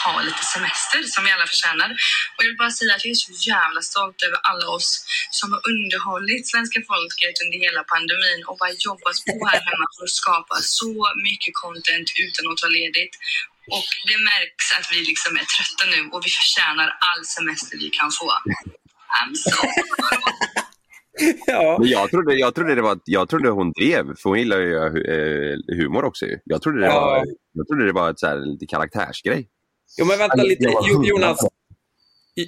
ha 0.05 0.15
lite 0.27 0.43
semester 0.55 0.99
som 1.13 1.21
vi 1.25 1.29
alla 1.35 1.47
förtjänar. 1.53 1.89
Och 2.33 2.41
jag 2.43 2.49
vill 2.49 2.61
bara 2.63 2.77
säga 2.79 2.91
att 2.95 3.05
jag 3.05 3.11
är 3.17 3.23
så 3.27 3.33
jävla 3.51 3.81
stolt 3.91 4.19
över 4.27 4.39
alla 4.49 4.67
oss 4.77 4.89
som 5.39 5.47
har 5.53 5.61
underhållit 5.71 6.43
svenska 6.53 6.79
folket 6.91 7.35
under 7.43 7.57
hela 7.65 7.81
pandemin 7.93 8.41
och 8.47 8.57
bara 8.61 8.73
jobbat 8.87 9.17
på 9.27 9.33
här 9.51 9.61
hemma 9.69 9.85
för 9.95 10.03
att 10.07 10.19
skapa 10.23 10.55
så 10.79 10.93
mycket 11.27 11.53
content 11.63 12.07
utan 12.25 12.43
att 12.51 12.59
ta 12.63 12.69
ledigt. 12.79 13.15
Och 13.77 13.87
det 14.09 14.17
märks 14.31 14.65
att 14.77 14.87
vi 14.93 14.99
liksom 15.11 15.31
är 15.41 15.45
trötta 15.55 15.83
nu 15.93 15.99
och 16.13 16.21
vi 16.25 16.29
förtjänar 16.39 16.87
all 17.09 17.21
semester 17.37 17.77
vi 17.77 17.89
kan 17.89 18.09
få. 18.19 18.27
I'm 19.17 19.33
so 19.35 19.67
Ja. 21.47 21.77
Men 21.79 21.89
jag 21.89 22.09
trodde, 22.11 22.35
jag, 22.35 22.55
trodde 22.55 22.75
det 22.75 22.81
var, 22.81 22.99
jag 23.05 23.29
trodde 23.29 23.49
hon 23.49 23.71
drev, 23.71 24.03
för 24.15 24.29
hon 24.29 24.39
gillar 24.39 24.57
ju 24.59 24.75
eh, 24.77 25.57
humor 25.77 26.03
också. 26.05 26.25
ju. 26.25 26.37
Jag 26.43 26.61
trodde 26.61 26.79
det 26.79 26.85
Ja. 26.87 27.01
var, 27.01 27.25
jag 27.53 27.67
trodde 27.67 27.85
det 27.85 27.91
var 27.93 28.09
ett 28.09 28.19
så 28.19 28.27
här, 28.27 28.37
lite 28.51 28.65
karaktärsgrej. 28.65 29.47
Jo 29.99 30.05
men 30.05 30.17
vänta 30.17 30.37
Jag- 30.37 30.47
lite, 30.47 30.63
Jonas. 31.09 31.39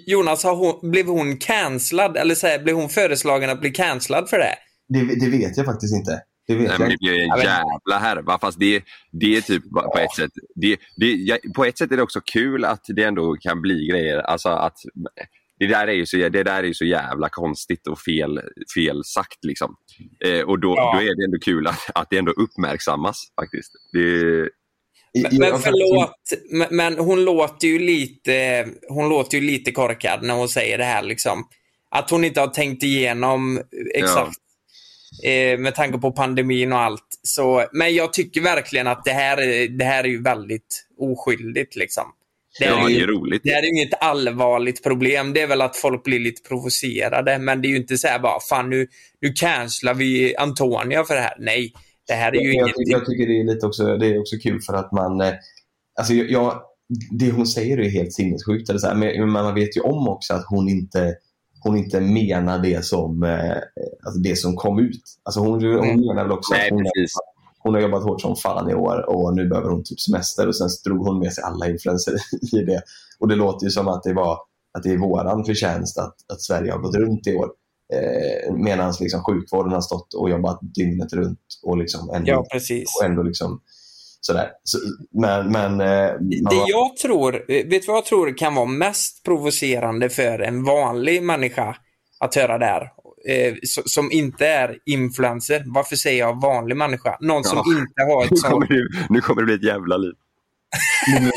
Jonas, 0.07 0.43
har 0.43 0.55
hon, 0.55 0.91
blev 0.91 1.05
hon 1.07 1.37
cancellad? 1.37 2.17
Eller 2.17 2.35
så 2.35 2.47
här, 2.47 2.59
blev 2.59 2.75
hon 2.75 2.89
föreslagen 2.89 3.49
att 3.49 3.61
bli 3.61 3.69
cancellad 3.71 4.29
för 4.29 4.37
det? 4.37 4.55
Det, 4.89 5.19
det 5.25 5.29
vet 5.37 5.57
jag 5.57 5.65
faktiskt 5.65 5.95
inte. 5.95 6.21
Det 6.47 6.55
vet 6.55 6.79
Nej, 6.79 6.89
det 6.89 6.97
blir 6.97 7.21
en 7.21 7.27
Ja, 7.27 7.37
jävla 7.43 7.99
härva. 7.99 8.39
Fast 8.39 8.59
det, 8.59 8.83
det 9.11 9.37
är 9.37 9.41
typ 9.41 9.63
på 9.71 9.99
ett 9.99 10.15
sätt. 10.15 10.31
Det, 10.55 10.77
det, 10.97 11.11
ja, 11.11 11.37
på 11.55 11.65
ett 11.65 11.77
sätt 11.77 11.91
är 11.91 11.97
det 11.97 12.03
också 12.03 12.21
kul 12.21 12.65
att 12.65 12.83
det 12.87 13.03
ändå 13.03 13.35
kan 13.35 13.61
bli 13.61 13.87
grejer. 13.87 14.17
Alltså 14.19 14.49
att 14.49 14.77
det 15.59 15.67
där 15.67 15.87
är 15.87 15.93
ju 15.93 16.05
så, 16.05 16.17
det 16.17 16.43
där 16.43 16.63
är 16.63 16.67
ju 16.67 16.73
så 16.73 16.85
jävla 16.85 17.29
konstigt 17.29 17.87
och 17.87 17.99
fel, 17.99 18.41
fel 18.75 19.03
sagt. 19.05 19.45
Liksom. 19.45 19.75
Eh, 20.25 20.41
och 20.41 20.59
då, 20.59 20.73
Ja. 20.77 20.93
då 20.95 21.01
är 21.01 21.15
det 21.15 21.23
ändå 21.25 21.37
kul 21.45 21.67
att, 21.67 21.89
att 21.95 22.09
det 22.09 22.17
ändå 22.17 22.31
uppmärksammas 22.31 23.23
faktiskt. 23.41 23.71
Det, 23.93 23.99
Men, 25.23 25.37
men 25.39 25.49
jag- 25.49 25.63
förlåt, 25.63 26.11
men, 26.51 26.67
men 26.71 26.97
hon 26.97 27.25
låter 27.25 27.67
ju 27.67 27.79
lite 27.79 28.65
hon 28.89 29.09
låter 29.09 29.37
ju 29.37 29.43
lite 29.47 29.71
korkad 29.71 30.23
när 30.23 30.33
hon 30.33 30.49
säger 30.49 30.77
det 30.77 30.83
här. 30.83 31.03
Liksom. 31.03 31.43
Att 31.91 32.09
hon 32.09 32.23
inte 32.25 32.39
har 32.39 32.47
tänkt 32.47 32.83
igenom 32.83 33.61
exakt 33.93 34.37
eh, 35.23 35.59
med 35.59 35.75
tanke 35.75 35.97
på 35.97 36.11
pandemin 36.11 36.73
och 36.73 36.79
allt. 36.79 37.19
Så, 37.23 37.65
men 37.73 37.95
jag 37.95 38.13
tycker 38.13 38.41
verkligen 38.41 38.87
att 38.87 39.05
det 39.05 39.11
här, 39.11 39.37
är- 39.41 39.67
det 39.67 39.85
här 39.85 40.03
är 40.03 40.07
ju 40.07 40.21
väldigt 40.21 40.85
oskyldigt. 40.99 41.75
Liksom. 41.75 42.03
Det, 42.59 42.65
ja, 42.65 42.79
är 42.83 42.85
det 42.87 42.91
ju, 42.93 43.03
är 43.03 43.07
roligt. 43.07 43.41
det 43.43 43.49
här 43.51 43.59
är 43.59 43.63
ju 43.63 43.69
inget 43.81 44.01
allvarligt 44.03 44.83
problem. 44.83 45.33
Det 45.33 45.41
är 45.41 45.47
väl 45.47 45.61
att 45.61 45.75
folk 45.75 46.03
blir 46.03 46.19
lite 46.19 46.41
provocerade. 46.49 47.39
Men 47.39 47.61
det 47.61 47.67
är 47.67 47.69
ju 47.69 47.77
inte 47.77 47.97
så 47.97 48.07
här 48.07 48.19
bara, 48.19 48.39
fan 48.49 48.69
nu, 48.69 48.87
nu 49.21 49.33
cancelar 49.33 49.93
vi 49.93 50.35
Antonia 50.35 51.03
för 51.03 51.15
det 51.15 51.21
här. 51.21 51.35
Nej, 51.39 51.73
det 52.07 52.13
här 52.13 52.31
är 52.35 52.41
ju 52.41 52.47
jag, 52.47 52.53
jag, 52.53 52.57
ingenting. 52.57 52.85
tycker- 52.85 52.91
jag 52.97 53.05
tycker 53.05 53.27
det 53.27 53.39
är 53.39 53.53
lite 53.53 53.65
också, 53.65 53.97
det 53.97 54.07
är 54.07 54.19
också 54.19 54.35
kul 54.43 54.61
för 54.61 54.73
att 54.73 54.91
man... 54.91 55.21
eh, 55.21 55.33
Alltså 55.99 56.13
jag, 56.13 56.29
jag, 56.31 56.61
det 57.19 57.31
hon 57.31 57.47
säger 57.47 57.77
är 57.79 57.89
helt 57.89 58.13
sinnessjukt. 58.13 58.69
Eller 58.69 58.79
så 58.79 58.87
här, 58.87 58.95
men 58.95 59.19
men 59.19 59.29
man 59.29 59.55
vet 59.55 59.77
ju 59.77 59.81
om 59.81 60.07
också 60.07 60.33
att 60.33 60.45
hon 60.49 60.69
inte, 60.69 61.15
hon 61.65 61.77
inte 61.77 61.99
menar 62.01 62.59
det 62.59 62.85
som, 62.85 63.23
eh, 63.23 63.57
alltså 64.05 64.19
det 64.19 64.35
som 64.37 64.55
kom 64.55 64.79
ut. 64.79 65.01
Alltså 65.23 65.39
hon, 65.39 65.51
hon 65.51 65.63
Mm. 65.83 65.99
menar 66.07 66.23
väl 66.23 66.31
också 66.31 66.53
Nej, 66.53 66.65
att 66.67 66.71
hon, 66.73 66.83
precis. 66.83 67.13
hon 67.59 67.73
har 67.73 67.81
jobbat 67.81 68.03
hårt 68.03 68.21
som 68.21 68.35
fan 68.35 68.69
i 68.69 68.73
år 68.73 69.09
och 69.09 69.35
nu 69.35 69.47
behöver 69.49 69.69
hon 69.69 69.83
typ 69.83 69.99
semester 69.99 70.47
och 70.47 70.55
sen 70.57 70.69
drog 70.85 71.07
hon 71.07 71.19
med 71.19 71.33
sig 71.33 71.43
alla 71.43 71.69
influenser 71.69 72.13
i 72.55 72.61
det. 72.65 72.81
Och 73.19 73.27
det 73.27 73.35
låter 73.35 73.65
ju 73.65 73.69
som 73.71 73.87
att 73.87 74.03
det, 74.03 74.13
var, 74.13 74.37
att 74.77 74.83
det 74.83 74.89
är 74.93 74.97
våran 74.97 75.45
förtjänst 75.45 75.97
att, 75.99 76.15
att 76.33 76.41
Sverige 76.41 76.71
har 76.71 76.79
gått 76.79 76.95
runt 76.95 77.27
i 77.27 77.35
år. 77.35 77.49
Eh, 77.93 78.53
Medan 78.53 78.93
liksom 78.99 79.23
sjukvården 79.23 79.71
har 79.73 79.81
stått 79.81 80.13
och 80.13 80.29
jobbat 80.29 80.59
dygnet 80.61 81.13
runt 81.13 81.39
och 81.63 81.77
liksom 81.77 82.09
ändå 82.09 82.31
Ja, 82.31 82.45
precis. 82.51 82.83
och 82.99 83.05
ändå 83.05 83.23
liksom 83.23 83.61
sådär. 84.25 84.49
Så, 84.63 84.77
men 85.21 85.51
men 85.51 85.81
eh, 85.81 86.11
man 86.11 86.29
Det 86.29 86.63
jag 86.67 86.97
tror, 86.97 87.31
vet 87.47 87.69
du 87.81 87.87
vad 87.87 87.97
jag 87.97 88.05
tror 88.05 88.37
kan 88.37 88.55
vara 88.55 88.65
mest 88.65 89.23
provocerande 89.23 90.09
för 90.09 90.39
en 90.39 90.63
vanlig 90.63 91.23
människa 91.23 91.75
att 92.19 92.35
höra 92.35 92.57
där? 92.57 92.81
Eh, 93.29 93.53
so- 93.53 93.83
som 93.85 94.11
inte 94.11 94.47
är 94.47 94.77
influencer. 94.85 95.63
Varför 95.65 95.95
säger 95.95 96.19
jag 96.19 96.41
vanlig 96.41 96.77
människa? 96.77 97.17
Någon 97.21 97.43
som 97.43 97.57
Ja. 97.65 97.79
inte 97.79 98.01
har 98.13 98.19
Nu 98.21 98.25
ett 98.35 98.41
kommer, 98.43 98.67
sånt 98.67 98.69
det, 98.69 99.13
nu 99.13 99.21
kommer 99.21 99.41
det 99.41 99.45
bli 99.45 99.55
ett 99.55 99.63
jävla 99.73 99.97
liv. 99.97 100.13
nu. 101.19 101.31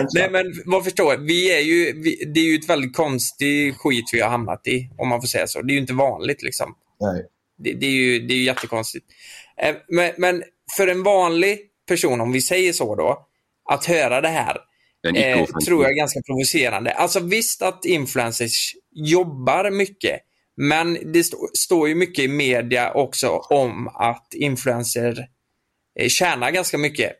Nej 0.14 0.30
men 0.30 0.44
vad 0.66 0.84
förstår? 0.84 1.16
Vi 1.16 1.52
är 1.56 1.60
ju, 1.60 2.02
vi, 2.02 2.32
det 2.34 2.40
är 2.40 2.44
ju 2.44 2.54
ett 2.58 2.68
väldigt 2.68 2.96
konstigt 2.96 3.76
skit 3.76 4.04
vi 4.12 4.20
har 4.20 4.30
hamnat 4.30 4.66
i, 4.66 4.90
om 4.98 5.08
man 5.08 5.20
får 5.20 5.28
säga 5.28 5.46
så. 5.46 5.62
Det 5.62 5.72
är 5.72 5.74
ju 5.74 5.80
inte 5.80 5.92
vanligt 5.94 6.42
liksom. 6.42 6.74
Nej. 7.00 7.26
Det, 7.58 7.72
det, 7.72 7.86
är, 7.86 7.90
ju, 7.90 8.18
det 8.26 8.34
är 8.34 8.38
ju 8.38 8.44
jättekonstigt. 8.44 9.06
Eh, 9.62 9.74
men, 9.88 10.12
men 10.18 10.42
för 10.76 10.88
en 10.88 11.02
vanlig 11.02 11.58
person, 11.88 12.20
om 12.20 12.32
vi 12.32 12.40
säger 12.40 12.72
så 12.72 12.94
då, 12.96 13.26
att 13.70 13.84
höra 13.84 14.20
det 14.20 14.28
här 14.28 14.56
eh, 15.16 15.46
tror 15.66 15.82
jag 15.82 15.92
är 15.92 15.96
ganska 15.96 16.20
provocerande. 16.22 16.90
Alltså 16.90 17.20
visst 17.20 17.62
att 17.62 17.84
influencers 17.84 18.72
jobbar 18.94 19.70
mycket, 19.70 20.20
men 20.56 21.12
det 21.12 21.20
st- 21.20 21.36
står 21.58 21.88
ju 21.88 21.94
mycket 21.94 22.24
i 22.24 22.28
media 22.28 22.92
också 22.92 23.28
om 23.28 23.88
att 23.88 24.34
influencer 24.34 25.26
eh, 26.00 26.08
tjänar 26.08 26.50
ganska 26.50 26.78
mycket. 26.78 27.12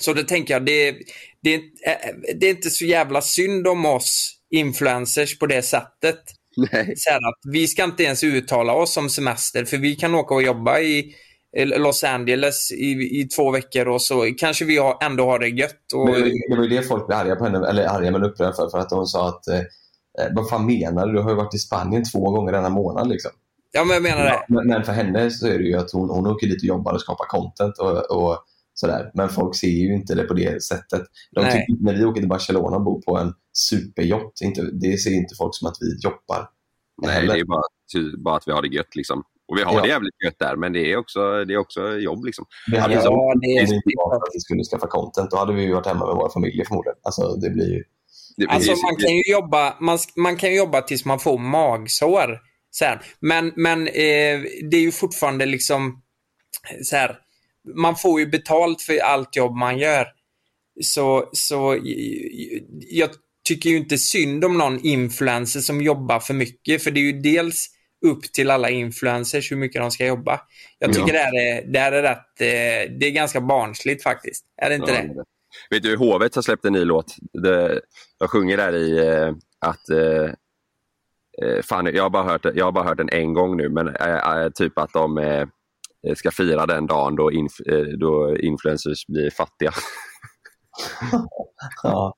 Så 0.00 0.12
då 0.12 0.22
tänker 0.22 0.54
jag, 0.54 0.64
det, 0.66 0.96
det, 1.42 1.54
eh, 1.54 1.60
det 2.34 2.46
är 2.46 2.50
inte 2.50 2.70
så 2.70 2.84
jävla 2.84 3.22
synd 3.22 3.68
om 3.68 3.86
oss 3.86 4.34
influencers 4.50 5.38
på 5.38 5.46
det 5.46 5.62
sättet. 5.62 6.18
Nej. 6.72 6.94
Så 6.96 7.10
att 7.10 7.52
vi 7.52 7.68
ska 7.68 7.84
inte 7.84 8.04
ens 8.04 8.24
uttala 8.24 8.72
oss 8.72 8.96
om 8.96 9.10
semester, 9.10 9.64
för 9.64 9.76
vi 9.76 9.96
kan 9.96 10.14
åka 10.14 10.34
och 10.34 10.42
jobba 10.42 10.80
i 10.80 11.14
Los 11.56 12.04
Angeles 12.04 12.72
i, 12.72 13.20
i 13.20 13.28
två 13.36 13.50
veckor 13.50 13.88
och 13.88 14.02
så 14.02 14.34
kanske 14.38 14.64
vi 14.64 14.76
har, 14.76 14.98
ändå 15.00 15.24
har 15.24 15.38
det 15.38 15.48
gött. 15.48 15.92
Och, 15.94 16.04
Men 16.04 16.22
det 16.50 16.56
var 16.56 16.62
ju 16.62 16.68
det 16.68 16.82
folk 16.82 17.06
blev 17.06 17.18
arga 17.18 17.36
på 17.36 17.44
henne, 17.44 17.68
eller 17.68 17.86
arga 17.86 18.10
men 18.10 18.24
upprörda 18.24 18.52
för, 18.52 18.68
för 18.68 18.78
att 18.78 18.90
hon 18.90 19.06
sa 19.06 19.28
att 19.28 19.48
eh, 19.48 19.58
eh, 19.58 20.34
vad 20.34 20.48
fan 20.48 20.66
menar 20.66 21.06
du? 21.06 21.12
Du 21.12 21.20
har 21.20 21.30
ju 21.30 21.36
varit 21.36 21.54
i 21.54 21.58
Spanien 21.58 22.04
två 22.12 22.30
gånger 22.30 22.52
denna 22.52 22.68
månad. 22.68 23.08
Liksom. 23.08 23.30
ja, 23.72 23.84
men 23.84 23.94
jag 23.94 24.02
menar 24.02 24.24
det. 24.24 24.44
Men, 24.48 24.66
men 24.66 24.84
för 24.84 24.92
henne 24.92 25.30
så 25.30 25.46
är 25.46 25.58
det 25.58 25.64
ju 25.64 25.76
att 25.76 25.92
hon, 25.92 26.10
hon 26.10 26.26
åker 26.26 26.46
dit 26.46 26.62
och 26.62 26.68
jobbar 26.68 26.92
och 26.92 27.00
skapar 27.00 27.24
content 27.24 27.78
och, 27.78 28.10
och 28.10 28.38
sådär. 28.74 29.10
Men 29.14 29.28
folk 29.28 29.56
ser 29.56 29.68
ju 29.68 29.94
inte 29.94 30.14
det 30.14 30.22
på 30.22 30.34
det 30.34 30.62
sättet. 30.62 31.02
De 31.34 31.44
Nej. 31.44 31.52
tycker, 31.52 31.84
när 31.84 31.94
vi 31.94 32.04
åker 32.04 32.20
till 32.20 32.28
Barcelona 32.28 32.76
och 32.76 32.82
bor 32.82 33.00
på 33.00 33.18
en 33.18 33.34
superyacht, 33.52 34.40
inte, 34.42 34.62
det 34.62 34.96
ser 34.96 35.12
inte 35.12 35.34
folk 35.34 35.54
som 35.54 35.68
att 35.68 35.76
vi 35.80 35.98
jobbar. 36.00 36.48
Nej, 37.02 37.14
heller. 37.14 37.34
det 37.34 37.40
är 37.40 37.44
bara, 37.44 37.62
bara 38.18 38.36
att 38.36 38.48
vi 38.48 38.52
har 38.52 38.62
det 38.62 38.68
gött. 38.68 38.96
Liksom. 38.96 39.24
Och 39.48 39.58
vi 39.58 39.62
har 39.62 39.74
Ja. 39.74 39.80
det 39.82 39.88
jävligt 39.88 40.22
gött 40.24 40.38
där, 40.38 40.56
men 40.56 40.72
det 40.72 40.92
är 40.92 40.96
också, 40.96 41.44
det 41.44 41.54
är 41.54 41.58
också 41.58 41.98
jobb. 41.98 42.24
Liksom. 42.24 42.44
Vi 42.70 42.78
hade 42.78 42.94
Ja, 42.94 43.00
ju 43.00 43.40
det 43.40 43.46
är- 43.58 43.62
att 44.16 44.22
vi 44.34 44.40
skulle 44.40 44.64
skaffa 44.64 44.86
content, 44.86 45.30
då 45.30 45.36
hade 45.36 45.52
vi 45.52 45.62
ju 45.62 45.72
varit 45.74 45.86
hemma 45.86 46.06
med 46.06 46.14
våra 46.16 46.32
familjer 46.32 46.64
förmodligen. 46.64 46.96
Alltså, 47.02 47.34
det 47.36 47.50
blir 47.50 47.70
ju... 47.74 47.84
Det, 48.36 48.46
Alltså 48.46 48.68
precis. 48.70 48.82
man 48.82 48.96
kan 48.96 49.10
ju 49.16 49.22
jobba, 49.32 49.76
man, 49.80 49.98
man 50.16 50.36
kan 50.36 50.50
ju 50.50 50.56
jobba 50.56 50.80
tills 50.82 51.04
man 51.04 51.18
får 51.18 51.38
magsår. 51.38 52.38
Så 52.70 52.84
här. 52.84 53.02
Men, 53.20 53.52
men 53.56 53.86
eh, 53.86 54.40
det 54.70 54.76
är 54.76 54.80
ju 54.80 54.92
fortfarande 54.92 55.46
liksom 55.46 56.02
så 56.82 56.96
här. 56.96 57.18
Man 57.76 57.96
får 57.96 58.20
ju 58.20 58.26
betalt 58.26 58.82
för 58.82 58.98
allt 58.98 59.36
jobb 59.36 59.56
man 59.56 59.78
gör. 59.78 60.06
Så, 60.80 61.28
så 61.32 61.78
jag 62.90 63.10
tycker 63.48 63.70
ju 63.70 63.76
inte 63.76 63.98
synd 63.98 64.44
om 64.44 64.58
någon 64.58 64.80
influencer 64.86 65.60
som 65.60 65.80
jobbar 65.82 66.20
för 66.20 66.34
mycket. 66.34 66.82
För 66.82 66.90
det 66.90 67.00
är 67.00 67.12
ju 67.12 67.20
dels 67.20 67.66
upp 68.06 68.22
till 68.22 68.50
alla 68.50 68.70
influencers 68.70 69.52
hur 69.52 69.56
mycket 69.56 69.82
de 69.82 69.90
ska 69.90 70.06
jobba. 70.06 70.40
Jag 70.78 70.92
tycker 70.92 71.06
Ja. 71.06 71.12
det, 71.12 71.18
här 71.18 71.58
är, 71.58 71.66
det 71.72 71.78
här 71.78 71.92
är 71.92 72.02
rätt, 72.02 72.40
eh, 72.40 72.96
det 72.98 73.06
är 73.06 73.10
ganska 73.10 73.40
barnsligt 73.40 74.02
faktiskt. 74.02 74.44
Är 74.62 74.68
det 74.68 74.74
inte 74.74 74.92
Ja, 74.92 75.02
det? 75.02 75.24
Vet 75.70 75.82
du, 75.82 75.96
Hovet 75.96 76.34
har 76.34 76.42
släppt 76.42 76.64
en 76.64 76.72
ny 76.72 76.84
låt. 76.84 77.14
Det, 77.32 77.80
jag 78.18 78.30
sjunger 78.30 78.56
där 78.56 78.74
i 78.74 79.06
eh, 79.08 79.32
att 79.66 79.88
eh, 79.90 80.30
eh, 81.42 81.62
fan, 81.62 81.86
jag, 81.94 82.02
har 82.02 82.10
bara 82.10 82.22
hört, 82.22 82.46
jag 82.54 82.64
har 82.64 82.72
bara 82.72 82.84
hört 82.84 82.96
den 82.98 83.08
en 83.12 83.32
gång 83.34 83.56
nu, 83.56 83.68
men 83.68 83.88
eh, 83.88 84.48
typ 84.54 84.78
att 84.78 84.92
de 84.92 85.18
eh, 85.18 85.46
ska 86.16 86.30
fira 86.30 86.66
den 86.66 86.86
dagen 86.86 87.16
då, 87.16 87.32
inf, 87.32 87.52
då 88.00 88.36
influencers 88.36 89.06
blir 89.06 89.30
fattiga. 89.30 89.72
Ja. 91.82 92.14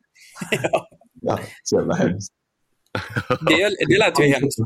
ja, 1.22 1.38
så 1.62 1.76
jävla 1.76 1.94
hemskt. 1.94 2.32
Det, 3.40 3.86
det 3.88 3.98
lät 3.98 4.20
ju 4.20 4.24
hemskt. 4.24 4.58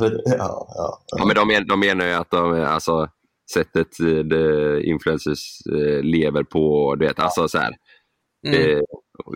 Lite. 0.00 0.22
Ja, 0.24 0.66
ja, 0.74 1.02
Ja, 1.16 1.24
men 1.26 1.34
de, 1.34 1.64
de 1.68 1.80
menar 1.80 2.06
ju 2.06 2.12
att 2.12 2.30
de, 2.30 2.64
alltså, 2.64 3.08
sättet 3.52 4.00
eh, 4.00 4.06
det 4.06 4.82
influencers 4.82 5.66
eh, 5.72 6.02
lever 6.02 6.42
på, 6.42 6.94
du 6.94 7.06
vet, 7.06 7.20
alltså 7.20 7.48
så 7.48 7.58
här. 7.58 7.74
Mm. 8.46 8.70
Eh, 8.70 8.80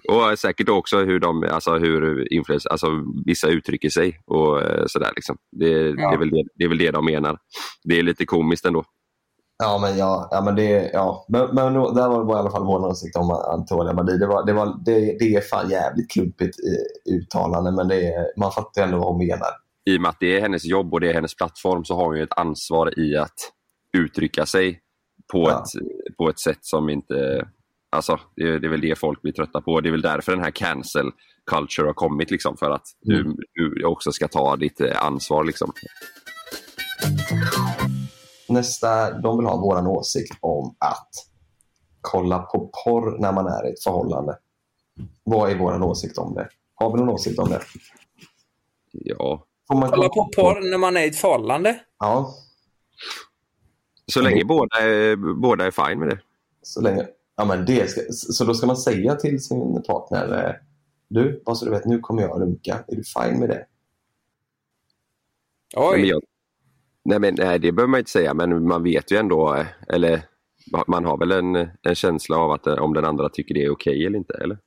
och 0.09 0.39
säkert 0.39 0.69
också 0.69 0.99
hur 1.05 1.21
de, 1.21 1.45
alltså 1.51 1.79
hur 1.79 2.33
influencers, 2.33 2.67
alltså 2.67 2.87
vissa 3.27 3.49
uttrycker 3.49 3.89
sig 3.89 4.21
och 4.27 4.63
eh, 4.63 4.85
sådär 4.87 5.13
liksom. 5.17 5.37
Det, 5.57 5.93
det, 5.93 6.03
är 6.03 6.19
väl 6.19 6.31
det, 6.31 6.45
det 6.55 6.65
är 6.65 6.69
väl 6.69 6.79
det 6.79 6.91
de 6.91 7.05
menar. 7.05 7.39
Det 7.85 7.99
är 7.99 8.03
lite 8.03 8.25
komiskt 8.25 8.65
ändå. 8.65 8.85
Ja, 9.63 9.79
men 9.79 9.99
ja, 9.99 10.29
ja, 10.31 10.43
men 10.45 10.55
det, 10.55 10.91
ja. 10.93 11.27
Men, 11.29 11.55
men 11.55 11.73
där 11.75 12.09
var 12.09 12.25
det 12.27 12.33
i 12.33 12.37
alla 12.39 12.51
fall 12.51 12.65
vår 12.67 12.87
åsikt 12.87 13.17
om 13.17 13.31
Antonia 13.31 13.95
Badi. 13.95 14.19
Det, 14.19 14.27
var, 14.27 14.47
det, 14.47 14.53
var, 14.53 14.67
det, 14.85 14.95
det 15.19 15.35
är 15.35 15.41
fan 15.41 15.71
jävligt 15.71 16.11
klumpigt 16.11 16.57
uttalande, 17.11 17.73
men 17.73 17.89
det 17.89 18.07
är, 18.07 18.39
man 18.41 18.53
fattar 18.53 18.83
ändå 18.83 18.99
vad 18.99 19.07
hon 19.07 19.19
menar. 19.27 19.49
I 19.91 19.97
och 19.97 20.01
med 20.01 20.09
att 20.09 20.21
det 20.21 20.37
är 20.37 20.41
hennes 20.41 20.65
jobb 20.65 20.93
och 20.95 21.01
det 21.01 21.09
är 21.11 21.15
hennes 21.15 21.37
plattform 21.37 21.85
så 21.85 21.95
har 21.97 22.05
hon 22.07 22.17
ju 22.17 22.23
ett 22.23 22.39
ansvar 22.39 22.99
i 22.99 23.17
att 23.17 23.35
uttrycka 23.99 24.47
sig 24.47 24.81
på, 25.33 25.43
Ja. 25.49 25.59
ett, 25.63 26.17
på 26.17 26.29
ett 26.29 26.41
sätt 26.41 26.59
som 26.61 26.89
inte... 26.89 27.47
Alltså, 27.97 28.19
det, 28.37 28.43
är- 28.43 28.59
det 28.59 28.67
är 28.67 28.71
väl 28.71 28.81
det 28.81 28.99
folk 28.99 29.23
blir 29.23 29.33
trötta 29.33 29.61
på. 29.61 29.81
Det 29.81 29.89
är 29.89 29.91
väl 29.91 30.03
därför 30.03 30.33
den 30.33 30.45
här 30.45 30.51
cancel 30.51 31.11
culture 31.51 31.87
har 31.87 31.95
kommit. 31.95 32.31
Liksom, 32.31 32.57
för 32.57 32.71
att 32.71 32.83
du, 33.01 33.37
du 33.55 33.85
också 33.85 34.13
ska 34.13 34.29
ta 34.29 34.57
ditt 34.57 34.81
eh, 34.81 35.05
ansvar. 35.07 35.45
Liksom. 35.45 35.73
Nästa, 38.53 39.19
de 39.19 39.37
vill 39.39 39.47
ha 39.47 39.57
vår 39.57 39.89
åsikt 39.89 40.39
om 40.41 40.75
att 40.79 41.11
kolla 42.01 42.39
på 42.39 42.71
porr 42.85 43.19
när 43.19 43.33
man 43.33 43.47
är 43.47 43.67
i 43.69 43.73
ett 43.73 43.83
förhållande. 43.83 44.39
Vad 45.25 45.51
är 45.51 45.57
vår 45.59 45.83
åsikt 45.83 46.19
om 46.19 46.35
det? 46.35 46.49
Har 46.75 46.93
vi 46.93 46.99
någon 46.99 47.09
åsikt 47.09 47.39
om 47.39 47.49
det? 47.51 47.61
Ja. 48.93 49.47
Får 49.69 49.75
man 49.75 49.91
Kolla 49.91 50.09
på 50.09 50.29
porr 50.37 50.71
när 50.71 50.79
man 50.79 50.97
är 50.97 51.01
i 51.01 51.09
ett 51.09 51.17
förhållande. 51.17 51.81
Ja, 51.99 52.35
Så 54.13 54.21
länge 54.23 54.45
båda 54.45 54.77
är, 54.81 55.17
båda 55.41 55.67
är 55.67 55.71
fine 55.71 55.99
med 55.99 56.09
det. 56.09 56.19
så 56.63 56.81
länge. 56.81 57.07
Ja, 57.37 57.45
men 57.45 57.65
det 57.67 57.91
ska, 57.91 58.01
så 58.11 58.45
då 58.45 58.55
ska 58.55 58.67
man 58.67 58.77
säga 58.77 59.15
till 59.15 59.43
sin 59.45 59.83
partner, 59.83 60.47
eh, 60.49 60.55
du, 61.09 61.43
bara 61.47 61.55
så 61.55 61.65
du 61.65 61.71
vet, 61.71 61.85
nu 61.85 61.99
kommer 61.99 62.23
jag 62.23 62.41
runka. 62.41 62.85
Är 62.89 62.97
du 62.97 63.03
fine 63.05 63.39
med 63.41 63.49
det? 63.49 63.67
Oj. 65.77 66.09
jag, 66.09 66.23
nej, 67.05 67.19
men, 67.19 67.35
nej, 67.39 67.59
det 67.59 67.73
behöver 67.73 67.91
man 67.91 67.99
inte 67.99 68.11
säga, 68.11 68.35
men 68.35 68.69
man 68.69 68.83
vet 68.83 69.13
ju 69.13 69.17
ändå, 69.17 69.65
eller 69.89 70.23
man 70.87 71.05
har 71.05 71.19
väl 71.19 71.33
en, 71.33 71.57
en 71.83 71.95
känsla 71.95 72.37
av 72.37 72.53
att 72.53 72.67
eh, 72.67 72.75
om 72.75 72.95
den 72.95 73.05
andra 73.05 73.29
tycker 73.29 73.55
det 73.55 73.65
är 73.65 73.73
okej 73.73 74.07
eller 74.07 74.19
inte, 74.19 74.35
eller? 74.35 74.59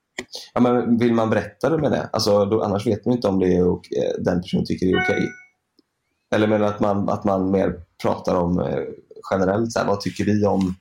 Ja, 0.53 0.61
men 0.61 0.97
vill 0.97 1.13
man 1.13 1.29
berätta 1.29 1.69
det 1.69 1.77
med 1.77 1.91
det? 1.91 2.09
Alltså, 2.13 2.45
då, 2.45 2.61
annars 2.61 2.87
vet 2.87 3.05
man 3.05 3.15
inte 3.15 3.27
om 3.27 3.39
det 3.39 3.55
är, 3.55 3.67
ok- 3.67 3.91
eh, 3.91 4.23
den 4.23 4.41
personen 4.41 4.65
tycker 4.65 4.85
det 4.85 4.91
är 4.91 5.03
okej. 5.03 5.29
Eller 6.35 6.47
menar 6.47 6.67
att 6.67 6.79
man, 6.79 7.09
att 7.09 7.23
man 7.23 7.51
mer 7.51 7.79
pratar 8.01 8.35
om 8.35 8.59
eh, 8.59 8.79
generellt, 9.31 9.71
så 9.71 9.79
här, 9.79 9.87
vad 9.87 10.01
tycker 10.01 10.25
vi 10.25 10.45
om 10.45 10.75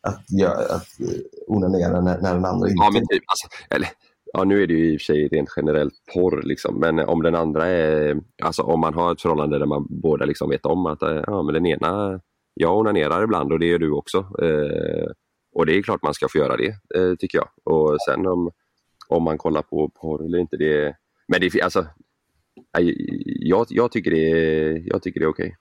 att, 0.00 0.30
göra, 0.30 0.74
att 0.74 1.00
eh, 1.00 1.20
onanera 1.46 2.00
när, 2.00 2.20
när 2.20 2.34
den 2.34 2.44
andra 2.44 2.68
inte... 2.68 2.82
Ja, 2.84 2.90
men 2.92 3.06
typ, 3.08 3.22
alltså, 3.26 3.48
eller, 3.70 3.88
ja, 4.36 4.44
nu 4.44 4.62
är 4.62 4.66
det 4.66 4.74
ju 4.74 4.92
i 4.92 4.96
och 4.96 5.00
för 5.00 5.04
sig 5.04 5.28
rent 5.28 5.48
generellt 5.56 5.94
porr, 6.14 6.42
liksom, 6.42 6.80
men 6.80 6.98
om 6.98 7.22
den 7.22 7.34
andra 7.34 7.66
är, 7.66 8.16
alltså 8.42 8.62
om 8.62 8.80
man 8.80 8.94
har 8.94 9.12
ett 9.12 9.20
förhållande 9.22 9.58
där 9.58 9.66
man 9.66 9.86
båda 9.90 10.24
liksom 10.24 10.50
vet 10.50 10.66
om 10.66 10.86
att 10.86 11.02
eh, 11.02 11.22
ja, 11.26 11.42
men 11.42 11.54
den 11.54 11.66
ena, 11.66 12.20
jag 12.54 12.78
onanerar 12.78 13.24
ibland 13.24 13.52
och 13.52 13.58
det 13.58 13.66
gör 13.66 13.78
du 13.78 13.90
också. 13.92 14.18
Eh, 14.18 15.06
och 15.54 15.66
det 15.66 15.76
är 15.78 15.82
klart 15.82 16.02
man 16.02 16.14
ska 16.14 16.26
få 16.28 16.38
göra 16.38 16.56
det, 16.56 16.68
eh, 16.98 17.14
tycker 17.18 17.38
jag. 17.38 17.48
Och 17.74 17.96
sen 18.08 18.26
om, 18.26 18.50
om 19.08 19.22
man 19.22 19.38
kollar 19.38 19.62
på 19.62 19.90
porr 20.00 20.24
eller 20.24 20.38
inte, 20.38 20.56
det 20.56 20.96
men 21.28 21.40
det 21.40 21.46
är 21.54 21.64
alltså, 21.64 21.86
jag, 23.40 23.66
jag 23.68 23.92
tycker 23.92 24.10
det 24.10 24.30
är, 24.30 24.82
jag 24.86 25.02
tycker 25.02 25.20
det 25.20 25.26
är 25.26 25.30
okej. 25.30 25.56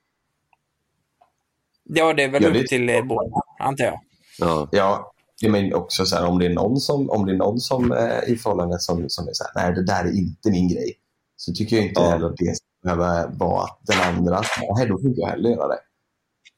Ja, 1.83 2.13
det 2.13 2.23
är 2.23 2.31
väl 2.31 2.43
Ja, 2.43 2.49
det- 2.49 2.59
upp 2.59 2.67
till 2.67 2.89
eh, 2.89 3.03
båda, 3.05 3.31
antar 3.59 3.85
jag. 3.85 3.99
Ja. 4.39 4.69
Ja, 4.71 5.12
jag 5.43 5.51
menar 5.51 5.73
också 5.77 6.05
så 6.05 6.15
här, 6.15 6.25
om 6.27 6.39
det 6.39 6.45
är 6.45 6.53
någon 6.53 6.77
som, 6.79 7.09
om 7.09 7.25
det 7.25 7.31
är 7.31 7.37
någon 7.37 7.59
som 7.59 7.91
eh, 7.91 8.23
i 8.33 8.35
förhållandet 8.35 8.81
som, 8.81 9.09
som 9.09 9.27
är 9.27 9.33
så 9.33 9.43
här, 9.43 9.63
nej 9.63 9.75
det 9.75 9.85
där 9.85 10.05
är 10.05 10.17
inte 10.17 10.51
min 10.51 10.67
grej. 10.67 10.93
Så 11.35 11.53
tycker 11.53 11.75
jag 11.75 11.85
inte 11.85 12.01
Ja. 12.01 12.09
heller 12.09 12.27
att 12.27 12.37
det 12.37 12.55
ska 12.55 12.65
behöva 12.83 13.27
vara 13.27 13.63
att 13.63 13.79
den 13.83 14.15
andra, 14.17 14.41
nej 14.77 14.87
då 14.87 14.97
får 14.97 15.07
inte 15.07 15.21
jag 15.21 15.27
heller 15.27 15.49
göra 15.49 15.67
det. 15.67 15.79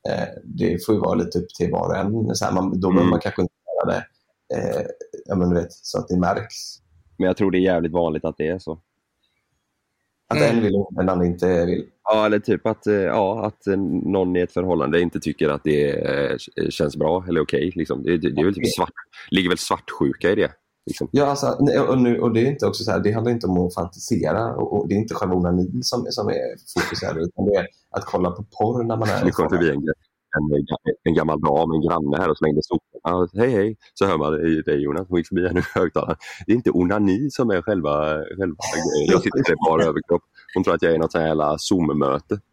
Eh, 0.10 0.28
det 0.43 0.86
får 0.86 0.95
ju 0.95 1.02
vara 1.02 1.13
lite 1.15 1.39
upp 1.39 1.50
till 1.58 1.71
var 1.71 1.88
och 1.89 1.98
en. 1.98 2.36
Så 2.36 2.45
här, 2.45 2.52
man, 2.52 2.80
då 2.80 2.88
behöver 2.88 3.02
Mm. 3.02 3.10
man 3.10 3.19
kanske 3.19 3.41
inte 3.41 3.54
göra 3.84 3.93
det 3.95 4.06
eh, 4.56 4.86
ja, 5.26 5.36
men 5.36 5.54
vet, 5.54 5.71
så 5.74 6.00
att 6.00 6.08
det 6.08 6.17
märks. 6.19 6.56
Men 7.17 7.28
jag 7.28 7.38
tror 7.38 7.52
det 7.52 7.58
är 7.58 7.62
jävligt 7.74 7.91
vanligt 7.91 8.26
att 8.26 8.38
det 8.38 8.48
är 8.48 8.60
så. 8.60 8.80
Att 10.28 10.38
Mm. 10.38 10.58
en 10.58 10.64
vill 10.64 10.76
och 10.76 10.94
den 10.94 11.10
andra 11.10 11.26
inte 11.26 11.66
vill. 11.66 11.86
Ja, 12.04 12.26
eller 12.26 12.40
typ 12.40 12.68
att, 12.68 12.88
eh, 12.88 12.96
ja, 12.96 13.46
att 13.46 13.68
eh, 13.68 13.78
någon 13.78 14.36
i 14.36 14.40
ett 14.40 14.52
förhållande 14.52 15.02
inte 15.02 15.20
tycker 15.20 15.50
att 15.50 15.64
det 15.64 15.92
eh, 15.92 16.38
känns 16.70 16.98
bra 16.98 17.26
eller 17.28 17.42
okej. 17.42 17.72
liksom. 17.76 18.04
det, 18.04 18.18
det, 18.18 18.32
det 18.32 18.42
är 18.42 18.46
väl 18.46 18.56
typ 18.56 18.74
svart, 18.76 18.94
ligger 19.32 19.50
väl 19.50 19.58
svartsjuka 19.58 20.32
i 20.32 20.36
det. 20.36 20.52
Liksom. 20.86 21.10
Ja, 21.12 21.26
alltså, 21.26 21.58
nej, 21.60 21.80
och, 21.80 22.02
nu, 22.02 22.20
och 22.20 22.34
det 22.34 22.40
är 22.40 22.46
inte 22.46 22.66
också 22.66 22.84
så 22.84 22.92
här, 22.92 23.00
det 23.00 23.12
handlar 23.12 23.32
inte 23.32 23.48
om 23.48 23.68
att 23.68 23.74
fantisera 23.74 24.56
och, 24.56 24.74
och 24.74 24.88
det 24.88 24.96
är 24.96 24.98
inte 24.98 25.14
själva 25.14 25.36
onanin 25.36 25.84
som, 25.84 26.06
som 26.10 26.28
är 26.28 26.80
fokuserad 26.80 27.18
utan 27.18 27.46
det 27.46 27.56
är 27.56 27.68
att 27.92 28.06
kolla 28.06 28.32
på 28.32 28.44
porr 28.44 28.84
när 28.84 28.98
man 28.98 29.10
är 29.10 29.28
ett 29.28 29.34
kom 29.34 29.50
förbi 29.50 29.70
en, 29.70 29.94
en, 30.36 30.65
en 31.04 31.13
gammal 31.13 31.41
dam, 31.41 31.71
en 31.71 31.82
granne 31.82 32.17
här 32.17 32.30
och 32.30 32.38
slängde 32.38 32.62
soporna. 32.63 33.00
Ja, 33.04 33.28
hej 33.41 33.52
hej, 33.52 33.78
så 33.93 34.06
hör 34.06 34.17
man 34.17 34.32
dig 34.65 34.84
Jonas, 34.84 35.08
hon 35.10 35.17
gick 35.17 35.28
förbi 35.28 35.48
här 35.48 35.54
nu 35.54 35.62
högtalaren. 35.74 36.17
Det 36.45 36.52
är 36.52 36.56
inte 36.56 36.71
onani 36.71 37.30
som 37.32 37.50
är 37.50 37.62
själva, 37.62 37.93
själva 38.39 38.56
grejen. 38.74 39.12
Jag 39.12 39.24
sitter 39.24 39.52
i 39.52 39.56
bara 39.69 39.84
överkropp. 39.84 40.24
Hon 40.54 40.63
tror 40.63 40.76
att 40.76 40.82
jag 40.82 40.93
är 40.93 40.98
något 40.98 41.12
sånt 41.12 41.21
här 41.21 41.28
jävla 41.28 41.58
Zoom-möte. 41.58 42.39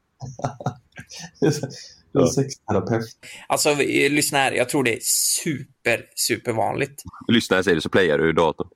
En 2.15 2.27
sexterapeut. 2.27 3.05
Alltså, 3.49 3.75
lyssna 4.11 4.39
här. 4.39 4.53
Jag 4.53 4.69
tror 4.69 4.85
det 4.85 4.97
är 4.97 5.01
super, 5.03 6.05
super 6.15 6.53
vanligt. 6.53 7.03
Lyssna 7.29 7.57
jag 7.57 7.65
säger 7.65 7.75
det 7.75 7.83
så 7.83 7.89
playar 7.89 8.19
du 8.19 8.33
datorn. 8.33 8.69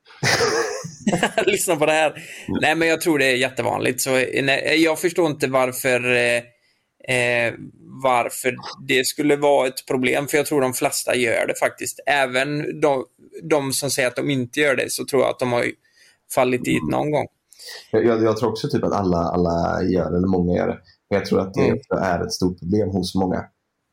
lyssna 1.47 1.77
på 1.77 1.87
det 1.87 1.93
här. 1.93 2.23
Nej, 2.61 2.75
men 2.75 2.89
jag 2.89 3.01
tror 3.01 3.19
det 3.19 3.27
är 3.27 3.37
jättevanligt. 3.37 4.01
Så, 4.01 4.11
nej, 4.43 4.83
jag 4.83 4.99
förstår 4.99 5.27
inte 5.27 5.47
varför, 5.47 6.17
eh, 6.17 6.43
eh, 7.09 7.55
varför 8.03 8.57
det 8.89 9.07
skulle 9.07 9.37
vara 9.37 9.69
ett 9.69 9.87
problem. 9.87 10.29
För 10.29 10.37
jag 10.37 10.47
tror 10.47 10.61
de 10.61 10.75
flesta 10.75 11.15
gör 11.17 11.47
det 11.47 11.55
faktiskt. 11.59 12.01
Även 12.07 12.81
de, 12.81 13.05
de 13.43 13.73
som 13.73 13.91
säger 13.91 14.09
att 14.09 14.17
de 14.17 14.31
inte 14.31 14.61
gör 14.61 14.77
det, 14.77 14.91
så 14.93 15.05
tror 15.05 15.23
jag 15.23 15.31
att 15.31 15.39
de 15.39 15.53
har 15.53 15.65
fallit 16.35 16.65
dit 16.65 16.83
någon 16.91 17.11
gång. 17.11 17.27
Jag, 17.91 18.05
jag, 18.07 18.23
jag 18.23 18.37
tror 18.37 18.51
också 18.51 18.69
typ 18.69 18.85
att 18.85 18.93
alla, 18.93 19.19
alla 19.19 19.83
gör 19.83 20.11
det, 20.11 20.17
eller 20.17 20.29
många 20.29 20.57
gör 20.57 20.69
det. 20.69 20.79
Men 21.11 21.19
jag 21.19 21.27
tror 21.27 21.41
att 21.41 21.55
det 21.55 21.61
Mm. 21.69 21.79
är 21.91 22.25
ett 22.27 22.33
stort 22.33 22.59
problem 22.59 22.89
hos 22.89 23.15
många. 23.15 23.45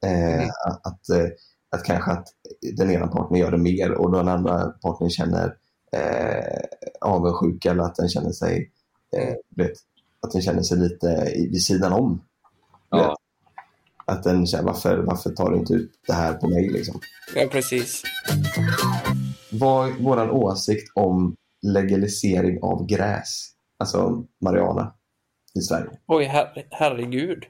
Eh, 0.05 0.33
Mm. 0.33 0.49
att, 0.67 0.87
att, 0.87 1.09
eh, 1.09 1.25
att 1.71 1.83
kanske 1.83 2.11
att 2.11 2.27
den 2.77 2.91
ena 2.91 3.07
partnern 3.07 3.39
gör 3.39 3.51
det 3.51 3.57
mer 3.57 3.91
och 3.91 4.11
den 4.11 4.27
andra 4.27 4.65
partnern 4.65 5.09
känner 5.09 5.55
eh, 5.95 6.61
avundsjuka 7.01 7.71
eller 7.71 7.83
att 7.83 7.95
den 7.95 8.09
känner 8.09 8.31
sig 8.31 8.71
eh, 9.17 9.33
vet, 9.55 9.71
att 10.21 10.31
den 10.31 10.41
känner 10.41 10.61
sig 10.61 10.77
lite 10.77 11.33
vid 11.35 11.63
sidan 11.63 11.93
om. 11.93 12.21
Ja. 12.97 13.17
Att 14.05 14.23
den 14.23 14.47
känner, 14.47 14.63
varför, 14.63 14.97
varför 14.97 15.29
tar 15.29 15.51
du 15.51 15.57
inte 15.57 15.73
ut 15.73 15.91
det 16.07 16.13
här 16.13 16.33
på 16.33 16.47
mig? 16.47 16.69
Liksom. 16.69 16.99
Ja, 17.35 17.47
precis. 17.51 18.03
Vad 19.51 19.87
är 19.87 19.93
vår 19.99 20.31
åsikt 20.31 20.91
om 20.95 21.35
legalisering 21.61 22.59
av 22.61 22.85
gräs? 22.85 23.49
Alltså 23.79 24.25
marijuana 24.41 24.93
i 25.59 25.61
Sverige. 25.61 25.89
Oj, 26.07 26.25
her 26.25 26.65
herregud. 26.71 27.45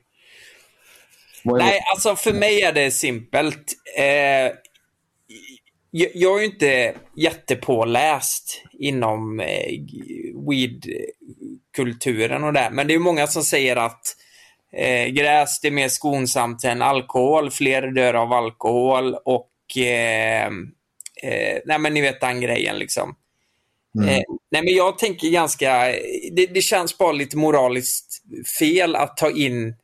Nej, 1.44 1.80
alltså 1.94 2.16
för 2.16 2.34
mig 2.34 2.62
är 2.62 2.74
det 2.74 2.92
simpelt. 2.92 3.74
Eh, 3.98 4.52
jag, 5.92 6.12
jag 6.14 6.38
är 6.38 6.40
ju 6.40 6.46
inte 6.46 6.96
jättepåläst 7.16 8.64
inom 8.72 9.40
eh, 9.40 9.82
weed-kulturen 10.50 12.44
och 12.44 12.54
det. 12.54 12.70
Men 12.72 12.88
det 12.88 12.94
är 12.94 13.00
många 13.00 13.28
som 13.28 13.44
säger 13.44 13.76
att 13.76 14.16
eh, 14.74 15.08
gräs 15.08 15.60
det 15.60 15.68
är 15.68 15.72
mer 15.72 15.88
skonsamt 15.88 16.64
än 16.64 16.82
alkohol. 16.82 17.52
Fler 17.52 17.82
dör 17.82 18.14
av 18.14 18.34
alkohol 18.34 19.16
och 19.26 19.78
eh, 19.78 20.48
eh, 21.24 21.60
nej 21.66 21.80
men 21.80 21.94
ni 21.94 22.02
vet 22.02 22.22
den 22.22 22.42
grejen 22.42 22.80
liksom. 22.80 23.16
Mm. 23.98 24.10
Eh, 24.10 24.22
nej 24.52 24.64
men 24.64 24.74
jag 24.74 24.98
tänker 24.98 25.30
ganska, 25.30 25.86
det, 26.32 26.46
det 26.46 26.62
känns 26.62 26.98
bara 26.98 27.12
lite 27.12 27.38
moraliskt 27.38 28.24
fel 28.60 28.96
att 28.96 29.18
ta 29.18 29.32
in 29.32 29.76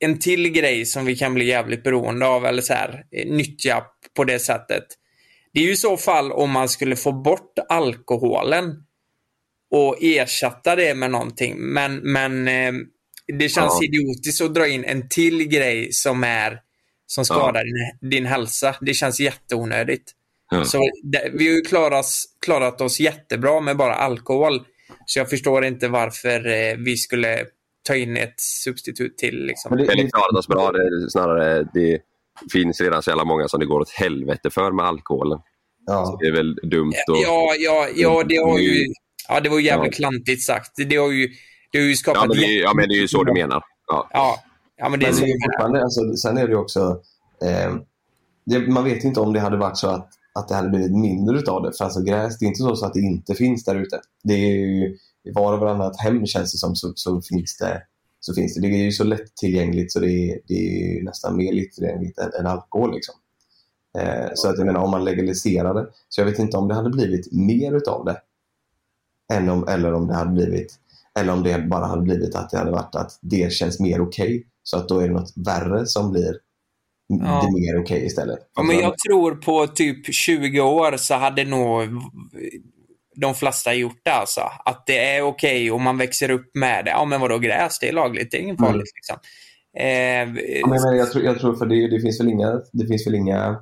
en 0.00 0.18
till 0.18 0.48
grej 0.48 0.86
som 0.86 1.04
vi 1.04 1.16
kan 1.16 1.34
bli 1.34 1.46
jävligt 1.46 1.82
beroende 1.82 2.26
av 2.26 2.46
eller 2.46 2.62
så 2.62 2.74
här, 2.74 3.04
eh, 3.10 3.30
nyttja 3.30 3.84
på 4.16 4.24
det 4.24 4.38
sättet. 4.38 4.84
Det 5.52 5.60
är 5.60 5.64
ju 5.64 5.72
i 5.72 5.76
så 5.76 5.96
fall 5.96 6.32
om 6.32 6.50
man 6.50 6.68
skulle 6.68 6.96
få 6.96 7.12
bort 7.12 7.58
alkoholen 7.68 8.84
och 9.70 9.96
ersätta 10.00 10.76
det 10.76 10.94
med 10.94 11.10
någonting. 11.10 11.56
Men, 11.58 11.96
men 11.96 12.48
eh, 12.48 12.72
det 13.38 13.48
känns 13.48 13.78
Ja. 13.80 13.84
idiotiskt 13.84 14.42
att 14.42 14.54
dra 14.54 14.66
in 14.68 14.84
en 14.84 15.08
till 15.08 15.48
grej 15.48 15.92
som 15.92 16.24
är 16.24 16.60
som 17.06 17.24
skadar 17.24 17.64
din, 17.64 18.10
din 18.10 18.26
hälsa. 18.26 18.76
Det 18.80 18.94
känns 18.94 19.20
jätteonödigt. 19.20 20.12
Ja. 20.50 20.64
Så 20.64 20.78
det, 21.02 21.30
vi 21.34 21.48
har 21.48 21.54
ju 21.54 21.60
klarat, 21.62 22.06
klarat 22.46 22.80
oss 22.80 23.00
jättebra 23.00 23.60
med 23.60 23.76
bara 23.76 23.94
alkohol. 23.94 24.60
Så 25.06 25.18
jag 25.18 25.30
förstår 25.30 25.64
inte 25.64 25.88
varför 25.88 26.46
eh, 26.46 26.76
vi 26.76 26.96
skulle 26.96 27.44
ta 27.82 27.94
in 27.94 28.16
ett 28.16 28.40
substitut 28.40 29.18
till. 29.18 29.46
Liksom. 29.46 29.68
Men 29.74 29.78
det, 29.86 29.92
Eller 29.92 30.04
det, 30.04 30.10
klarat 30.10 30.38
oss 30.38 30.48
bra, 30.48 30.72
det 30.72 31.10
snarare 31.10 31.68
det 31.74 31.98
finns 32.52 32.80
redan 32.80 33.02
så 33.02 33.10
jävla 33.10 33.24
många 33.24 33.48
som 33.48 33.60
det 33.60 33.66
går 33.66 33.80
åt 33.80 33.90
helvete 33.90 34.50
för 34.50 34.72
med 34.72 34.86
alkoholen. 34.86 35.38
Så 35.38 35.92
ja. 35.92 36.16
det 36.20 36.26
är 36.26 36.32
väl 36.32 36.54
dumt 36.54 36.92
att... 37.08 37.20
Ja, 37.22 37.54
ja, 37.58 37.88
ja, 37.94 38.24
det 38.28 38.36
har 38.36 38.58
ju... 38.58 38.86
Ja, 39.28 39.40
det 39.40 39.48
var 39.48 39.60
jävligt 39.60 39.98
Ja. 39.98 40.08
klantigt 40.08 40.42
sagt. 40.42 40.72
Det 40.88 40.96
har 40.96 41.10
ju, 41.12 41.28
det 41.72 41.78
har 41.78 41.86
ju 41.86 41.96
skapat... 41.96 42.22
Ja, 42.22 42.28
men 42.28 42.36
det, 42.36 42.44
är- 42.44 42.62
ja, 42.62 42.72
men 42.74 42.88
det 42.88 42.94
är 42.94 43.00
ju 43.00 43.08
så 43.08 43.24
du 43.24 43.32
menar. 43.32 43.62
Ja. 43.86 44.08
Ja, 44.12 44.38
ja 44.76 44.88
men 44.88 45.00
det 45.00 45.06
är 45.06 45.08
Men 45.10 45.14
så 45.18 45.24
det 45.24 45.30
är 45.30 45.46
fortfarande, 45.46 45.82
alltså, 45.82 46.16
sen 46.16 46.38
är 46.38 46.48
det 46.48 46.56
också, 46.56 47.00
Eh, 47.42 47.76
det, 48.46 48.58
man 48.58 48.84
vet 48.84 49.04
inte 49.04 49.20
om 49.20 49.32
det 49.32 49.40
hade 49.40 49.56
varit 49.56 49.76
så 49.76 49.88
att, 49.88 50.08
att 50.34 50.48
det 50.48 50.54
hade 50.54 50.68
blivit 50.68 50.92
mindre 50.96 51.38
utav 51.38 51.62
det. 51.62 51.72
För 51.78 51.84
alltså 51.84 52.00
gräs, 52.02 52.38
det 52.38 52.44
är 52.44 52.48
inte 52.48 52.58
så, 52.62 52.76
så 52.76 52.86
att 52.86 52.94
det 52.94 53.00
inte 53.00 53.34
finns 53.34 53.64
där 53.64 53.74
ute. 53.74 54.00
Det 54.24 54.34
är 54.34 54.56
ju, 54.56 54.96
i 55.24 55.30
var 55.34 55.52
och 55.52 55.58
varannat 55.60 56.00
hem 56.00 56.26
känns 56.26 56.52
det 56.52 56.58
som 56.58 56.76
så, 56.76 56.92
så, 56.94 57.20
finns 57.22 57.56
det, 57.58 57.82
så 58.20 58.34
finns 58.34 58.54
det. 58.54 58.60
Det 58.60 58.66
är 58.68 58.84
ju 58.84 58.92
så 58.92 59.04
lättillgängligt 59.04 59.92
så 59.92 60.00
det 60.00 60.10
är, 60.12 60.38
det 60.48 60.54
är 60.54 61.04
nästan 61.04 61.36
mer 61.36 61.52
lättillgängligt 61.52 62.18
än, 62.18 62.30
än 62.40 62.46
alkohol. 62.46 62.94
Liksom. 62.94 63.14
Eh, 63.98 64.28
så 64.34 64.48
att 64.48 64.58
jag 64.58 64.66
menar 64.66 64.80
om 64.80 64.90
man 64.90 65.04
legaliserar 65.04 65.74
det. 65.74 65.86
Så 66.08 66.20
jag 66.20 66.26
vet 66.26 66.38
inte 66.38 66.56
om 66.56 66.68
det 66.68 66.74
hade 66.74 66.90
blivit 66.90 67.32
mer 67.32 67.76
utav 67.76 68.04
det. 68.04 68.20
Än 69.32 69.48
om, 69.48 69.68
eller 69.68 69.92
om 69.92 70.06
det 70.06 70.14
hade 70.14 70.30
blivit 70.32 70.74
eller 71.18 71.32
om 71.32 71.42
det 71.42 71.58
bara 71.58 71.86
hade 71.86 72.02
blivit 72.02 72.34
att 72.34 72.50
det 72.50 72.58
hade 72.58 72.70
varit 72.70 72.94
att 72.94 73.18
det 73.22 73.52
känns 73.52 73.80
mer 73.80 74.00
okej. 74.00 74.26
Okay, 74.26 74.42
så 74.62 74.76
att 74.76 74.88
då 74.88 74.98
är 74.98 75.08
det 75.08 75.14
något 75.14 75.32
värre 75.46 75.86
som 75.86 76.12
blir 76.12 76.34
ja. 77.08 77.46
det 77.46 77.60
mer 77.60 77.80
okej 77.80 77.96
okay 77.96 78.06
istället. 78.06 78.38
Ja, 78.54 78.62
men 78.62 78.78
jag 78.78 78.94
tror 79.08 79.34
på 79.34 79.66
typ 79.66 80.14
20 80.14 80.60
år 80.60 80.96
så 80.96 81.14
hade 81.14 81.44
nog 81.44 81.82
de 83.16 83.34
flesta 83.34 83.74
gjort 83.74 84.00
det 84.02 84.12
alltså. 84.12 84.40
Att 84.64 84.86
det 84.86 85.16
är 85.16 85.22
okej 85.22 85.60
okay 85.60 85.70
och 85.70 85.80
man 85.80 85.98
växer 85.98 86.30
upp 86.30 86.50
med 86.54 86.84
det. 86.84 86.90
Ja 86.90 87.04
men 87.04 87.20
vadå 87.20 87.38
gräs, 87.38 87.78
det 87.78 87.88
är 87.88 87.92
lagligt, 87.92 88.30
det 88.30 88.36
är 88.36 88.40
inget 88.40 88.58
farligt 88.58 88.74
mm. 88.74 88.82
liksom. 88.94 89.16
Eh, 89.78 90.60
ja, 90.60 90.66
men, 90.66 90.82
men 90.82 90.96
jag, 90.96 91.12
tror, 91.12 91.24
jag 91.24 91.38
tror 91.38 91.54
för 91.54 91.66
det, 91.66 91.88
det 91.88 92.00
finns 92.00 92.20
väl 92.20 92.28
inga, 92.28 92.60
det 92.72 92.86
finns 92.86 93.06
väl 93.06 93.14
inga 93.14 93.60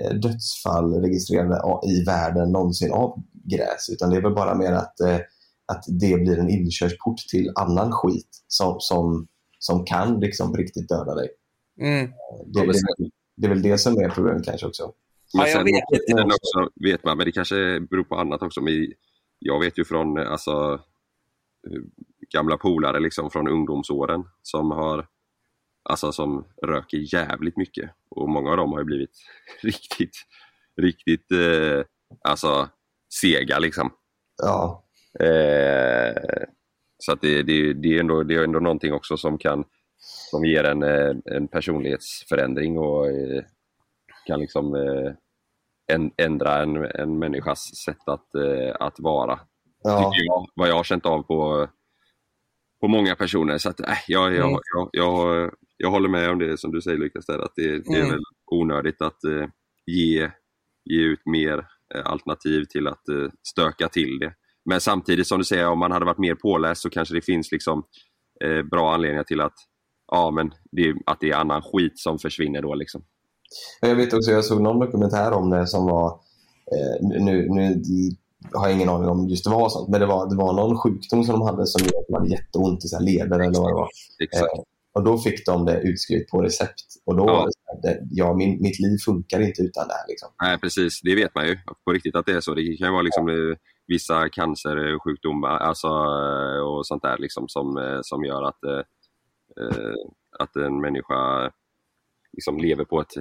eh, 0.00 0.14
dödsfall 0.14 0.94
registrerade 1.02 1.60
i 1.88 2.04
världen 2.04 2.52
någonsin 2.52 2.92
av 2.92 3.22
gräs. 3.44 3.88
Utan 3.92 4.10
det 4.10 4.16
är 4.16 4.22
väl 4.22 4.34
bara 4.34 4.54
mer 4.54 4.72
att 4.72 5.00
eh, 5.00 5.18
att 5.68 5.84
det 5.88 6.20
blir 6.20 6.38
en 6.38 6.50
inkörsport 6.50 7.18
till 7.18 7.52
annan 7.54 7.92
skit 7.92 8.44
som, 8.46 8.76
som, 8.80 9.26
som 9.58 9.84
kan 9.84 10.20
liksom 10.20 10.56
riktigt 10.56 10.88
döda 10.88 11.14
dig. 11.14 11.28
Mm. 11.80 12.12
Det, 12.46 12.66
det, 12.66 13.10
det, 13.36 13.46
är 13.46 13.48
väl 13.48 13.62
det 13.62 13.78
som 13.78 13.98
är 13.98 14.08
problemet 14.08 14.44
kanske 14.44 14.66
också. 14.66 14.92
Men 15.34 15.46
ja, 15.46 15.52
jag 15.52 15.64
vet 15.64 16.08
inte. 16.08 16.22
Också, 16.22 16.70
vet 16.74 17.04
man, 17.04 17.16
men 17.16 17.26
det 17.26 17.32
kanske 17.32 17.80
beror 17.80 18.04
på 18.04 18.16
annat 18.16 18.42
också. 18.42 18.60
Men 18.60 18.92
jag 19.38 19.60
vet 19.60 19.78
ju 19.78 19.84
från 19.84 20.18
alltså, 20.18 20.80
gamla 22.32 22.56
polare 22.56 23.00
liksom, 23.00 23.30
från 23.30 23.48
ungdomsåren 23.48 24.24
som 24.42 24.70
har 24.70 25.06
alltså, 25.82 26.12
som 26.12 26.44
röker 26.62 27.14
jävligt 27.14 27.56
mycket. 27.56 27.90
Och 28.08 28.28
många 28.28 28.50
av 28.50 28.56
dem 28.56 28.72
har 28.72 28.84
blivit 28.84 29.16
riktigt, 29.62 30.16
riktigt 30.76 31.32
eh, 31.32 31.84
alltså, 32.24 32.68
sega 33.20 33.58
liksom. 33.58 33.90
Ja. 34.42 34.84
Eh, 35.20 36.44
så 36.98 37.12
att 37.12 37.20
det, 37.20 37.42
det, 37.42 37.72
det, 37.72 37.96
är 37.96 38.00
ändå, 38.00 38.22
det 38.22 38.34
är 38.34 38.44
ändå 38.44 38.60
någonting 38.60 38.92
också 38.92 39.16
som 39.16 39.38
kan 39.38 39.64
som 40.30 40.44
ger 40.44 40.64
en, 40.64 40.82
eh, 40.82 41.16
en 41.24 41.48
personlighetsförändring 41.48 42.78
och 42.78 43.06
eh, 43.06 43.44
kan 44.26 44.40
liksom 44.40 44.74
eh, 44.74 45.12
ändra 46.16 46.62
en, 46.62 46.76
en 46.76 47.18
människas 47.18 47.76
sätt 47.84 48.08
att, 48.08 48.28
att 48.80 49.00
vara. 49.00 49.40
Ja. 49.82 50.12
Jag, 50.14 50.46
vad 50.54 50.68
jag 50.68 50.74
har 50.74 50.84
känt 50.84 51.06
av 51.06 51.22
på, 51.22 51.68
på 52.80 52.88
många 52.88 53.16
personer. 53.16 53.58
Så 53.58 53.70
att, 53.70 53.80
äh, 53.80 53.86
jag, 54.08 54.34
jag, 54.34 54.48
mm. 54.48 54.60
jag, 54.74 54.88
jag, 54.92 55.50
jag, 55.76 55.90
håller 55.90 56.08
med 56.08 56.30
om 56.30 56.38
det 56.38 56.58
som 56.58 56.72
du 56.72 56.82
säger 56.82 56.98
Lukas, 56.98 57.28
att 57.28 57.52
det, 57.56 57.78
det 57.78 57.94
är 57.94 58.00
mm. 58.00 58.10
väl 58.10 58.22
onödigt 58.46 59.02
att 59.02 59.18
ge, 59.86 60.30
ge 60.84 61.02
ut 61.02 61.26
mer 61.26 61.66
alternativ 62.04 62.64
till 62.64 62.86
att 62.86 63.02
stöka 63.42 63.88
till 63.88 64.18
det. 64.18 64.34
Men 64.68 64.80
samtidigt 64.80 65.26
som 65.26 65.38
du 65.38 65.44
säger, 65.44 65.68
om 65.68 65.78
man 65.78 65.92
hade 65.92 66.04
varit 66.04 66.18
mer 66.18 66.34
påläst 66.34 66.82
så 66.82 66.90
kanske 66.90 67.14
det 67.14 67.22
finns 67.22 67.52
liksom 67.52 67.82
eh, 68.44 68.62
bra 68.70 68.94
anledningar 68.94 69.24
till 69.24 69.40
att, 69.40 69.54
ja, 70.12 70.30
men 70.30 70.50
det, 70.72 70.94
att 71.06 71.20
det 71.20 71.30
är 71.30 71.36
annan 71.36 71.62
skit 71.62 71.98
som 71.98 72.18
försvinner 72.18 72.62
då. 72.62 72.74
Liksom. 72.74 73.02
Jag 73.80 73.96
vet 73.96 74.12
också, 74.12 74.30
jag 74.30 74.44
såg 74.44 74.62
någon 74.62 74.78
dokumentär 74.78 75.32
om 75.32 75.50
det 75.50 75.66
som 75.66 75.86
var, 75.86 76.08
eh, 76.72 77.06
nu, 77.18 77.46
nu 77.50 77.82
har 78.52 78.68
jag 78.68 78.76
ingen 78.76 78.88
aning 78.88 79.08
om 79.08 79.28
just 79.28 79.44
det 79.44 79.50
var 79.50 79.68
sånt, 79.68 79.88
men 79.88 80.00
det 80.00 80.06
var, 80.06 80.30
det 80.30 80.36
var 80.36 80.52
någon 80.52 80.78
sjukdom 80.78 81.24
som 81.24 81.38
de 81.38 81.42
hade 81.42 81.66
som 81.66 81.86
gjorde 81.86 81.98
att 81.98 82.06
de 82.08 82.14
hade 82.14 82.28
jätteont 82.28 82.84
i 82.84 83.04
leder 83.04 83.40
eller 83.40 83.60
vad 83.60 83.70
det 83.70 83.74
var. 83.74 83.88
Eh, 84.36 84.62
och 84.94 85.04
då 85.04 85.18
fick 85.18 85.46
de 85.46 85.64
det 85.64 85.80
utskrivet 85.80 86.28
på 86.28 86.42
recept. 86.42 86.84
Och 87.06 87.16
då 87.16 87.26
ja. 87.26 87.48
det, 87.82 87.98
ja, 88.10 88.34
min, 88.34 88.62
mitt 88.62 88.80
liv 88.80 88.98
funkar 89.04 89.40
inte 89.40 89.62
utan 89.62 89.88
det 89.88 89.94
här. 89.94 90.08
Liksom. 90.08 90.28
Nej, 90.42 90.58
precis. 90.58 91.00
Det 91.02 91.14
vet 91.14 91.34
man 91.34 91.46
ju 91.46 91.56
på 91.84 91.92
riktigt 91.92 92.16
att 92.16 92.26
det 92.26 92.32
är 92.32 92.40
så. 92.40 92.54
Det 92.54 92.76
kan 92.76 92.92
vara 92.92 93.02
liksom, 93.02 93.28
ja 93.28 93.56
vissa 93.88 94.28
cancersjukdomar 94.28 95.58
alltså, 95.58 95.88
och 96.64 96.86
sånt 96.86 97.02
där 97.02 97.18
liksom, 97.18 97.48
som, 97.48 97.78
eh, 97.78 97.98
som 98.02 98.24
gör 98.24 98.42
att, 98.42 98.64
eh, 98.64 98.82
eh, 99.60 99.94
att 100.38 100.56
en 100.56 100.80
människa 100.80 101.52
liksom 102.32 102.58
lever 102.58 102.84
på 102.84 103.00
ett, 103.00 103.14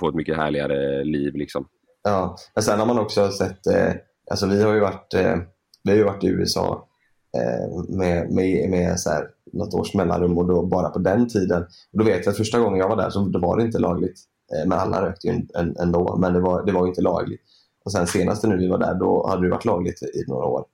på 0.00 0.08
ett 0.08 0.14
mycket 0.14 0.36
härligare 0.36 1.04
liv. 1.04 1.34
Liksom. 1.34 1.68
Ja, 2.02 2.36
men 2.54 2.62
sen 2.62 2.78
har 2.78 2.86
man 2.86 2.98
också 2.98 3.30
sett, 3.30 3.66
eh, 3.66 3.92
alltså 4.30 4.46
vi 4.46 4.62
har 4.62 4.74
ju 4.74 4.80
varit, 4.80 5.14
eh, 5.14 5.36
vi 5.84 5.90
har 5.90 5.98
ju 5.98 6.04
varit 6.04 6.24
i 6.24 6.28
USA 6.28 6.88
eh, 7.36 7.96
med, 7.96 8.30
med, 8.30 8.70
med 8.70 9.00
så 9.00 9.10
här, 9.10 9.28
något 9.52 9.74
års 9.74 9.94
mellanrum 9.94 10.38
och 10.38 10.46
då 10.46 10.66
bara 10.66 10.90
på 10.90 10.98
den 10.98 11.28
tiden. 11.28 11.62
Och 11.92 11.98
då 11.98 12.04
vet 12.04 12.24
jag 12.24 12.32
att 12.32 12.36
första 12.36 12.58
gången 12.58 12.78
jag 12.78 12.88
var 12.88 12.96
där 12.96 13.10
så 13.10 13.20
då 13.20 13.38
var 13.38 13.56
det 13.56 13.64
inte 13.64 13.78
lagligt. 13.78 14.20
men 14.66 14.78
alla 14.78 15.06
rökte 15.06 15.28
ju 15.28 15.46
ändå, 15.80 16.16
men 16.16 16.32
det 16.32 16.40
var, 16.40 16.66
det 16.66 16.72
var 16.72 16.86
inte 16.86 17.00
lagligt. 17.00 17.40
Och 17.84 17.92
sen 17.92 18.06
senaste 18.06 18.46
nu 18.46 18.56
vi 18.56 18.68
var 18.68 18.78
där, 18.78 18.94
då 18.94 19.26
hade 19.28 19.42
det 19.42 19.50
varit 19.50 19.64
lagligt 19.64 20.02
i 20.02 20.24
några 20.28 20.46
år. 20.46 20.64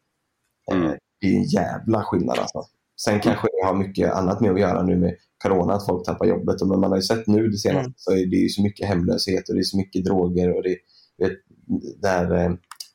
Eh, 0.71 0.77
mm. 0.77 0.99
Det 1.21 1.27
är 1.27 1.37
en 1.37 1.45
jävla 1.45 2.05
skillnad 2.05 2.39
alltså. 2.39 2.65
Sen 3.05 3.15
mm. 3.15 3.23
kanske 3.23 3.49
det 3.53 3.67
har 3.67 3.75
mycket 3.75 4.13
annat 4.13 4.41
med 4.41 4.51
att 4.51 4.61
göra 4.61 4.83
nu 4.83 4.97
med 4.97 5.17
corona, 5.43 5.75
att 5.75 5.87
folk 5.87 6.05
tappar 6.05 6.27
jobbet. 6.27 6.61
Men 6.61 6.81
man 6.81 6.91
har 6.91 6.97
ju 6.97 7.03
sett 7.03 7.27
nu 7.27 7.49
det 7.49 7.59
senaste, 7.59 7.81
mm. 7.81 7.95
så 7.97 8.13
är 8.13 8.27
det 8.27 8.45
är 8.45 8.49
så 8.49 8.63
mycket 8.63 8.89
hemlöshet 8.89 9.49
och 9.49 9.55
det 9.55 9.61
är 9.61 9.65
så 9.65 9.77
mycket 9.77 10.05
droger. 10.05 10.57
och 10.57 10.63
det, 10.63 10.77
vet, 11.19 11.39
där 12.03 12.45
eh, 12.45 12.51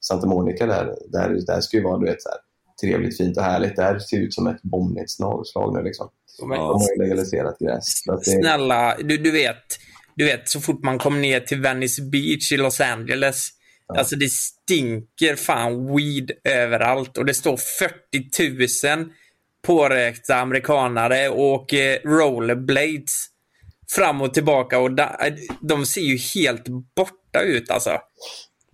Santa 0.07 0.27
Monica, 0.27 0.65
där, 0.65 0.95
där, 1.11 1.45
där 1.47 1.61
ska 1.61 1.77
ju 1.77 1.83
vara 1.83 1.97
du 1.97 2.05
vet, 2.05 2.21
så 2.21 2.29
här, 2.29 2.37
trevligt, 2.81 3.17
fint 3.17 3.37
och 3.37 3.43
härligt. 3.43 3.75
Där 3.75 3.99
ser 3.99 4.17
ut 4.17 4.33
som 4.33 4.47
ett 4.47 4.61
bombnedslag 4.61 5.73
nu. 5.73 5.83
Liksom. 5.83 6.09
De 6.39 6.51
har 6.51 6.79
ju 6.97 7.03
legaliserat 7.03 7.59
gräs. 7.59 8.03
Det... 8.05 8.23
Snälla, 8.23 8.95
du, 8.97 9.17
du, 9.17 9.31
vet, 9.31 9.77
du 10.15 10.25
vet 10.25 10.49
så 10.49 10.59
fort 10.59 10.83
man 10.83 10.99
kommer 10.99 11.19
ner 11.19 11.39
till 11.39 11.61
Venice 11.61 12.01
Beach 12.01 12.51
i 12.51 12.57
Los 12.57 12.81
Angeles 12.81 13.49
Alltså 13.87 14.15
det 14.15 14.31
stinker 14.31 15.35
fan 15.35 15.95
weed 15.95 16.31
överallt 16.43 17.17
och 17.17 17.25
det 17.25 17.33
står 17.33 17.57
40 17.57 18.95
000 18.97 19.09
pårökta 19.67 20.35
amerikanare 20.35 21.29
och 21.29 21.39
åker 21.39 21.99
rollerblades 22.07 23.25
fram 23.91 24.21
och 24.21 24.33
tillbaka 24.33 24.79
och 24.79 24.91
de 25.61 25.85
ser 25.85 26.01
ju 26.01 26.17
helt 26.17 26.65
borta 26.95 27.41
ut 27.41 27.71
alltså. 27.71 27.99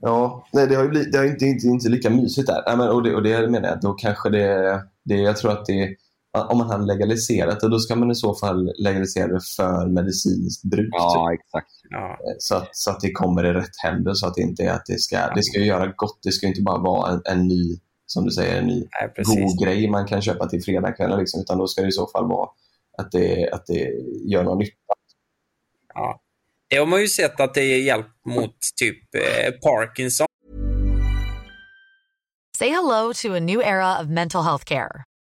Ja, 0.02 0.48
nej, 0.54 0.68
det 0.68 0.76
har 0.76 0.84
ju 0.84 0.90
blivit, 0.90 1.12
det 1.12 1.18
har 1.18 1.26
inte, 1.26 1.46
inte, 1.46 1.68
inte 1.68 1.90
lika 1.90 2.10
mysigt 2.10 2.48
där. 2.48 2.64
Nej, 2.68 2.78
men, 2.78 2.90
och, 2.90 3.04
det, 3.04 3.16
och 3.16 3.24
det 3.24 3.48
menar 3.48 3.70
jag, 3.70 3.82
då 3.82 3.94
kanske 3.94 4.30
det, 4.30 4.82
det 5.04 5.16
jag 5.16 5.38
tror 5.38 5.52
att 5.52 5.66
det 5.66 5.96
om 6.34 6.58
man 6.58 6.70
hade 6.70 6.86
legaliserat 6.86 7.60
det, 7.60 7.70
då 7.70 7.80
ska 7.80 7.96
man 7.96 8.12
i 8.12 8.16
så 8.16 8.36
fall 8.36 8.72
legalisera 8.78 9.28
det 9.28 9.42
för 9.56 9.88
medicinskt 9.88 10.64
bruk. 10.64 10.90
Ja, 10.92 11.30
typ. 11.30 11.40
exakt. 11.40 11.72
Ja. 11.90 12.12
Eh, 12.12 12.36
så, 12.40 12.56
att, 12.56 12.70
så 12.72 12.92
att 12.92 13.00
det 13.00 13.12
kommer 13.12 13.46
i 13.46 13.54
rätt 13.54 13.78
händer, 13.84 14.14
så 14.14 14.28
att 14.28 14.36
det 14.36 14.42
inte 14.42 14.64
är 14.64 14.72
att 14.72 14.86
det 14.86 15.00
ska, 15.00 15.18
det 15.36 15.44
ska 15.44 15.60
göra 15.60 15.94
gott. 15.96 16.20
Det 16.24 16.32
ska 16.32 16.48
inte 16.48 16.62
bara 16.62 16.78
vara 16.78 17.12
en, 17.12 17.22
en 17.26 17.48
ny, 17.48 17.80
som 18.06 18.26
du 18.26 18.32
säger, 18.32 18.62
en 18.62 18.68
ny 18.68 18.88
Nej, 19.02 19.12
god 19.26 19.64
grej 19.64 19.90
man 19.90 20.08
kan 20.08 20.22
köpa 20.22 20.48
till 20.48 20.64
fredagskvällen, 20.64 21.20
liksom, 21.20 21.42
utan 21.42 21.58
då 21.58 21.68
ska 21.68 21.82
det 21.82 21.88
i 21.88 21.92
så 21.92 22.08
fall 22.08 22.28
vara 22.28 22.50
att 22.98 23.12
det, 23.12 23.50
att 23.50 23.66
det 23.66 23.90
gör 24.32 24.44
någon 24.44 24.58
nytta. 24.58 24.94
Ja. 25.94 26.22
Det 26.70 26.78
har 26.78 26.86
man 26.86 27.02
ju 27.02 27.08
sett 27.08 27.40
att 27.40 27.54
det 27.54 27.64
ger 27.64 27.86
hjälp 27.86 28.08
mot 28.26 28.56
typ 28.80 29.16
eh, 29.16 29.52
Parkinson. 29.52 30.28
Say 32.58 32.70
hello 32.70 33.14
to 33.14 33.34
a 33.34 33.40
new 33.40 33.62
era 33.62 34.02
of 34.02 34.08
mental 34.08 34.44
health 34.44 34.66
care. 34.66 35.04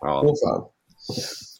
Ja. 0.00 0.22
Åh 0.26 0.34
fan. 0.48 0.64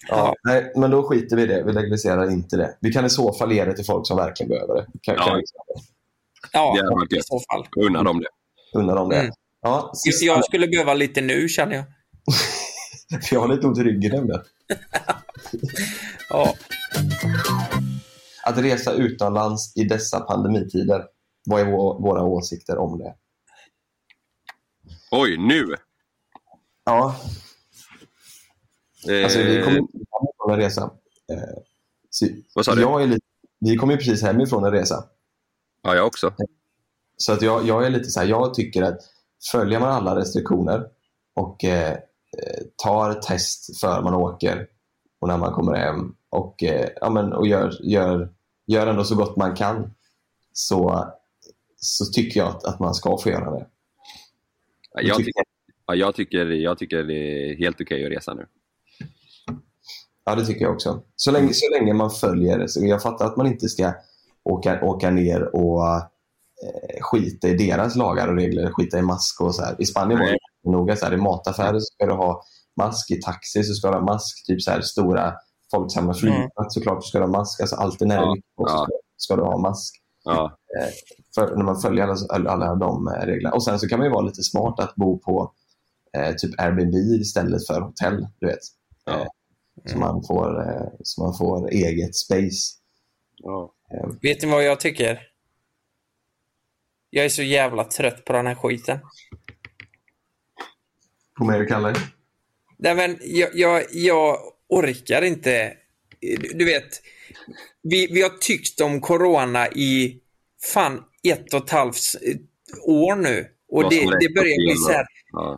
Ja, 0.09 0.35
nej, 0.45 0.73
men 0.77 0.91
då 0.91 1.03
skiter 1.03 1.37
vi 1.37 1.43
i 1.43 1.47
det. 1.47 1.63
Vi 1.65 1.73
legaliserar 1.73 2.31
inte 2.31 2.57
det. 2.57 2.77
Vi 2.81 2.93
kan 2.93 3.05
i 3.07 3.11
så 3.11 3.33
fall 3.33 3.53
ge 3.53 3.65
det 3.65 3.77
till 3.77 3.85
folk 3.85 4.07
som 4.07 4.17
verkligen 4.17 4.51
behöver 4.51 4.75
det. 4.75 4.87
Kan, 5.03 5.15
Ja. 5.19 5.25
kan 5.27 5.37
vi 5.37 5.43
Ja, 6.53 7.05
Det 7.11 7.17
i 7.17 7.23
så 7.23 7.41
fall. 7.53 7.67
Unna 7.87 8.03
dem 8.03 8.21
det. 8.21 8.29
unna 8.79 8.95
dem 8.95 9.09
det? 9.09 9.21
Mm. 9.21 9.33
Ja, 9.63 9.91
sista, 9.95 10.25
Jag 10.27 10.45
skulle 10.45 10.67
behöva 10.69 10.95
lite 10.95 11.21
nu 11.21 11.49
känner 11.49 11.75
jag. 11.75 11.85
för 13.25 13.35
jag 13.37 13.41
har 13.41 13.49
lite 13.49 13.67
ont 13.67 13.79
i 13.79 13.83
ryggen 13.83 14.13
nämligen. 14.17 14.43
Ja. 16.31 16.55
Att 18.45 18.59
resa 18.59 18.93
utomlands 18.93 19.77
i 19.77 19.85
dessa 19.85 20.21
pandemitider. 20.21 21.05
Vad 21.47 21.61
är 21.61 21.65
vå- 21.65 22.03
våra 22.03 22.23
åsikter 22.25 22.79
om 22.79 22.99
det? 22.99 23.15
Oj, 25.11 25.37
nu! 25.39 25.75
Ja, 26.85 27.17
alltså 29.09 29.39
vi 29.39 29.63
kommer 29.63 29.87
från 30.37 30.51
en 30.55 30.57
resa. 30.61 30.91
Så 32.11 32.27
Vad 32.55 32.65
sa 32.65 32.75
du? 32.75 32.81
Jag 32.81 33.03
är 33.03 33.07
lite, 33.07 33.27
vi 33.61 33.77
kom 33.77 33.91
ju 33.91 33.97
precis 33.97 34.23
hemifrån 34.23 34.65
en 34.65 34.71
resa. 34.73 35.05
Ja, 35.83 35.95
jag 35.95 36.07
också. 36.07 36.35
Så 37.17 37.33
att 37.33 37.43
jag, 37.43 37.67
jag 37.67 37.87
är 37.87 37.91
lite 37.91 38.05
så 38.05 38.21
här, 38.21 38.27
jag 38.27 38.55
tycker 38.55 38.83
att 38.83 39.01
följer 39.53 39.81
man 39.81 39.89
alla 39.89 40.17
restriktioner 40.17 40.87
och 41.35 41.65
eh, 41.65 41.91
eh, 41.93 41.99
tar 42.77 43.15
test 43.15 43.81
för 43.81 44.03
man 44.03 44.15
åker 44.15 44.67
och 45.21 45.29
när 45.29 45.39
man 45.39 45.53
kommer 45.53 45.75
hem 45.75 46.15
och, 46.31 46.63
eh, 46.63 46.89
ja, 47.01 47.11
men, 47.11 47.33
och 47.33 47.47
gör, 47.47 47.77
gör, 47.83 48.29
gör 48.67 48.87
ändå 48.87 49.05
så 49.05 49.15
gott 49.15 49.37
man 49.37 49.57
kan 49.57 49.95
så, 50.53 51.09
så 51.77 52.05
tycker 52.05 52.41
jag 52.41 52.49
att, 52.49 52.65
att 52.65 52.81
man 52.81 52.95
ska 52.95 53.19
få 53.19 53.29
göra 53.29 53.51
det. 53.51 53.67
Ja, 54.95 55.01
Jag, 55.03 55.17
tycker- 55.17 55.25
tycker, 55.27 55.43
ja, 55.87 55.95
jag, 55.95 56.15
tycker, 56.15 56.47
jag 56.47 56.79
tycker 56.79 57.03
det 57.05 57.15
är 57.15 57.57
helt 57.57 57.81
okej 57.81 58.07
att 58.07 58.13
resa 58.13 58.35
nu. 58.35 58.47
Ja, 60.25 60.35
det 60.35 60.47
tycker 60.47 60.65
jag 60.65 60.75
också. 60.75 61.03
Så 61.17 61.31
länge, 61.31 61.55
så 61.55 61.79
länge 61.79 61.93
man 61.93 62.11
följer 62.11 62.59
det. 62.59 62.69
Så 62.69 62.87
jag 62.87 63.03
fattar 63.03 63.27
att 63.27 63.37
man 63.37 63.47
inte 63.47 63.69
ska 63.69 63.93
åka, 64.45 64.81
åka 64.83 65.11
ner 65.11 65.55
och 65.57 65.87
eh, 65.87 67.01
skita 67.01 67.49
i 67.49 67.57
deras 67.57 67.97
lagar 67.97 68.29
och 68.29 68.37
regler, 68.37 68.71
skita 68.73 68.99
i 68.99 69.03
mask 69.03 69.41
och 69.41 69.55
så 69.55 69.63
här. 69.63 69.77
I 69.79 69.87
Spanien 69.87 70.21
var 70.21 70.27
det 70.27 70.71
noga 70.71 70.97
så 70.97 71.05
här, 71.07 71.15
i 71.15 71.17
mataffärer 71.17 71.79
så 71.79 71.95
ska 71.95 72.07
du 72.07 72.13
ha 72.13 72.43
mask, 72.77 73.11
i 73.11 73.21
taxi 73.21 73.65
så 73.65 73.75
ska 73.75 73.89
du 73.89 73.95
ha 73.95 74.05
mask, 74.05 74.47
typ 74.47 74.63
så 74.63 74.71
här 74.71 74.81
stora 74.81 75.35
folksamma 75.71 76.15
flygplats 76.15 76.75
såklart 76.75 77.05
ska 77.05 77.19
du 77.19 77.25
ha 77.25 77.33
mask. 77.33 77.61
Alltså 77.61 77.77
alltid 77.77 78.09
när 78.09 78.17
det 78.17 78.23
är 78.23 78.27
Ja, 78.27 78.35
så 78.35 78.65
ja. 78.67 78.69
ska, 78.69 78.87
ska 79.17 79.37
du 79.37 79.43
ha 79.43 79.59
mask. 79.59 79.95
Ja, 80.25 80.57
För, 81.35 81.57
när 81.57 81.65
man 81.65 81.81
följer 81.81 82.09
alla, 82.29 82.51
alla, 82.51 82.75
de 82.75 83.09
eh, 83.09 83.27
reglerna. 83.27 83.55
Och 83.55 83.65
sen 83.65 83.79
så 83.79 83.89
kan 83.89 83.99
man 83.99 84.07
ju 84.07 84.13
vara 84.13 84.25
lite 84.25 84.43
smart 84.43 84.81
att 84.81 84.95
bo 84.95 85.19
på 85.19 85.53
eh, 86.17 86.35
typ 86.35 86.61
Airbnb 86.61 86.95
istället 86.95 87.67
för 87.67 87.81
hotell. 87.81 88.27
Du 88.39 88.47
vet. 88.47 88.59
Ja. 89.05 89.27
Så, 89.85 89.99
man 89.99 90.23
får, 90.27 90.61
eh, 90.61 90.89
så 91.03 91.23
man 91.23 91.39
får 91.39 91.71
eget 91.71 92.17
space. 92.17 92.77
ja. 93.43 93.75
Vet 94.23 94.43
ni 94.43 94.49
vad 94.49 94.65
jag 94.65 94.81
tycker? 94.81 95.21
Jag 97.11 97.25
är 97.25 97.29
så 97.29 97.43
jävla 97.43 97.85
trött 97.85 98.25
på 98.25 98.33
den 98.33 98.47
här 98.47 98.55
skiten. 98.55 98.99
På 101.39 101.45
mig 101.45 101.61
och 101.61 101.69
Kalle. 101.69 101.95
Nej, 102.79 102.95
men 102.95 103.19
jag, 103.21 103.51
jag, 103.55 103.85
jag 103.93 104.39
orkar 104.69 105.23
inte. 105.23 105.77
Du, 106.21 106.37
du 106.37 106.65
vet, 106.65 107.03
vi, 107.83 108.07
vi 108.07 108.23
har 108.23 108.39
tyckt 108.39 108.81
om 108.81 109.01
corona 109.01 109.69
i 109.69 110.21
fan 110.63 111.05
ett 111.23 111.55
och 111.55 111.65
ett 111.65 111.71
halvt 111.71 111.97
år 112.83 113.17
nu. 113.17 113.47
Och 113.71 113.91
det, 113.91 114.01
det 114.01 114.35
börjar 114.35 114.57
bli 114.57 114.75
så 114.77 114.93
här. 114.93 115.07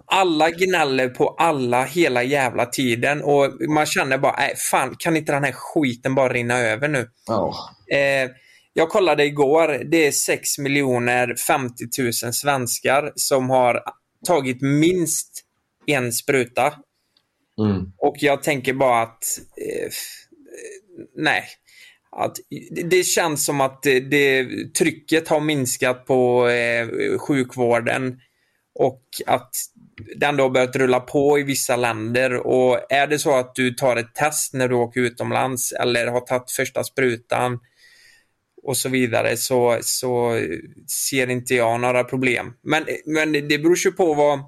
Alla 0.06 0.50
gnäller 0.50 1.08
på 1.08 1.28
alla 1.28 1.84
hela 1.84 2.22
jävla 2.22 2.66
tiden 2.66 3.22
och 3.22 3.52
man 3.68 3.86
känner 3.86 4.18
bara, 4.18 4.36
nej 4.38 4.54
fan, 4.56 4.96
kan 4.98 5.16
inte 5.16 5.32
den 5.32 5.44
här 5.44 5.52
skiten 5.52 6.14
bara 6.14 6.32
rinna 6.32 6.58
över 6.58 6.88
nu? 6.88 7.08
Ja. 7.26 7.54
Eh, 7.92 8.30
jag 8.72 8.88
kollade 8.88 9.24
igår, 9.24 9.82
det 9.84 10.06
är 10.06 10.12
6 10.12 10.58
miljoner 10.58 11.34
50 11.46 11.84
000 11.98 12.12
svenskar 12.12 13.12
som 13.16 13.50
har 13.50 13.82
tagit 14.26 14.62
minst 14.62 15.44
en 15.86 16.12
spruta. 16.12 16.74
Mm. 17.58 17.92
Och 17.98 18.16
jag 18.18 18.42
tänker 18.42 18.72
bara 18.72 19.02
att, 19.02 19.24
eh, 19.56 19.84
eh, 19.84 19.90
nej. 21.16 21.44
Att, 22.16 22.36
det- 22.90 23.04
känns 23.04 23.44
som 23.44 23.60
att 23.60 23.82
det, 23.82 24.00
det, 24.00 24.48
trycket 24.78 25.28
har 25.28 25.40
minskat 25.40 26.06
på 26.06 26.48
eh, 26.48 26.88
sjukvården 27.18 28.20
och 28.74 29.02
att 29.26 29.50
det 30.16 30.26
ändå 30.26 30.44
har 30.44 30.50
börjat 30.50 30.76
rulla 30.76 31.00
på 31.00 31.38
i 31.38 31.42
vissa 31.42 31.76
länder. 31.76 32.46
Och 32.46 32.92
är 32.92 33.06
det 33.06 33.18
så 33.18 33.36
att 33.36 33.54
du 33.54 33.70
tar 33.70 33.96
ett 33.96 34.14
test 34.14 34.54
när 34.54 34.68
du 34.68 34.74
åker 34.74 35.00
utomlands 35.00 35.72
eller 35.72 36.06
har 36.06 36.20
tagit 36.20 36.50
första 36.50 36.84
sprutan 36.84 37.58
och 38.62 38.76
så 38.76 38.88
vidare 38.88 39.36
så, 39.36 39.78
så 39.82 40.40
ser 41.10 41.30
inte 41.30 41.54
jag 41.54 41.80
några 41.80 42.04
problem. 42.04 42.52
Men, 42.62 42.86
men 43.06 43.32
det 43.32 43.58
beror 43.58 43.76
ju 43.84 43.92
på 43.92 44.14
vad, 44.14 44.40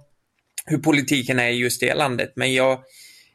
hur 0.67 0.79
politiken 0.79 1.39
är 1.39 1.49
i 1.49 1.55
just 1.57 1.81
det 1.81 1.95
landet. 1.95 2.33
Men 2.37 2.55
jag, 2.55 2.83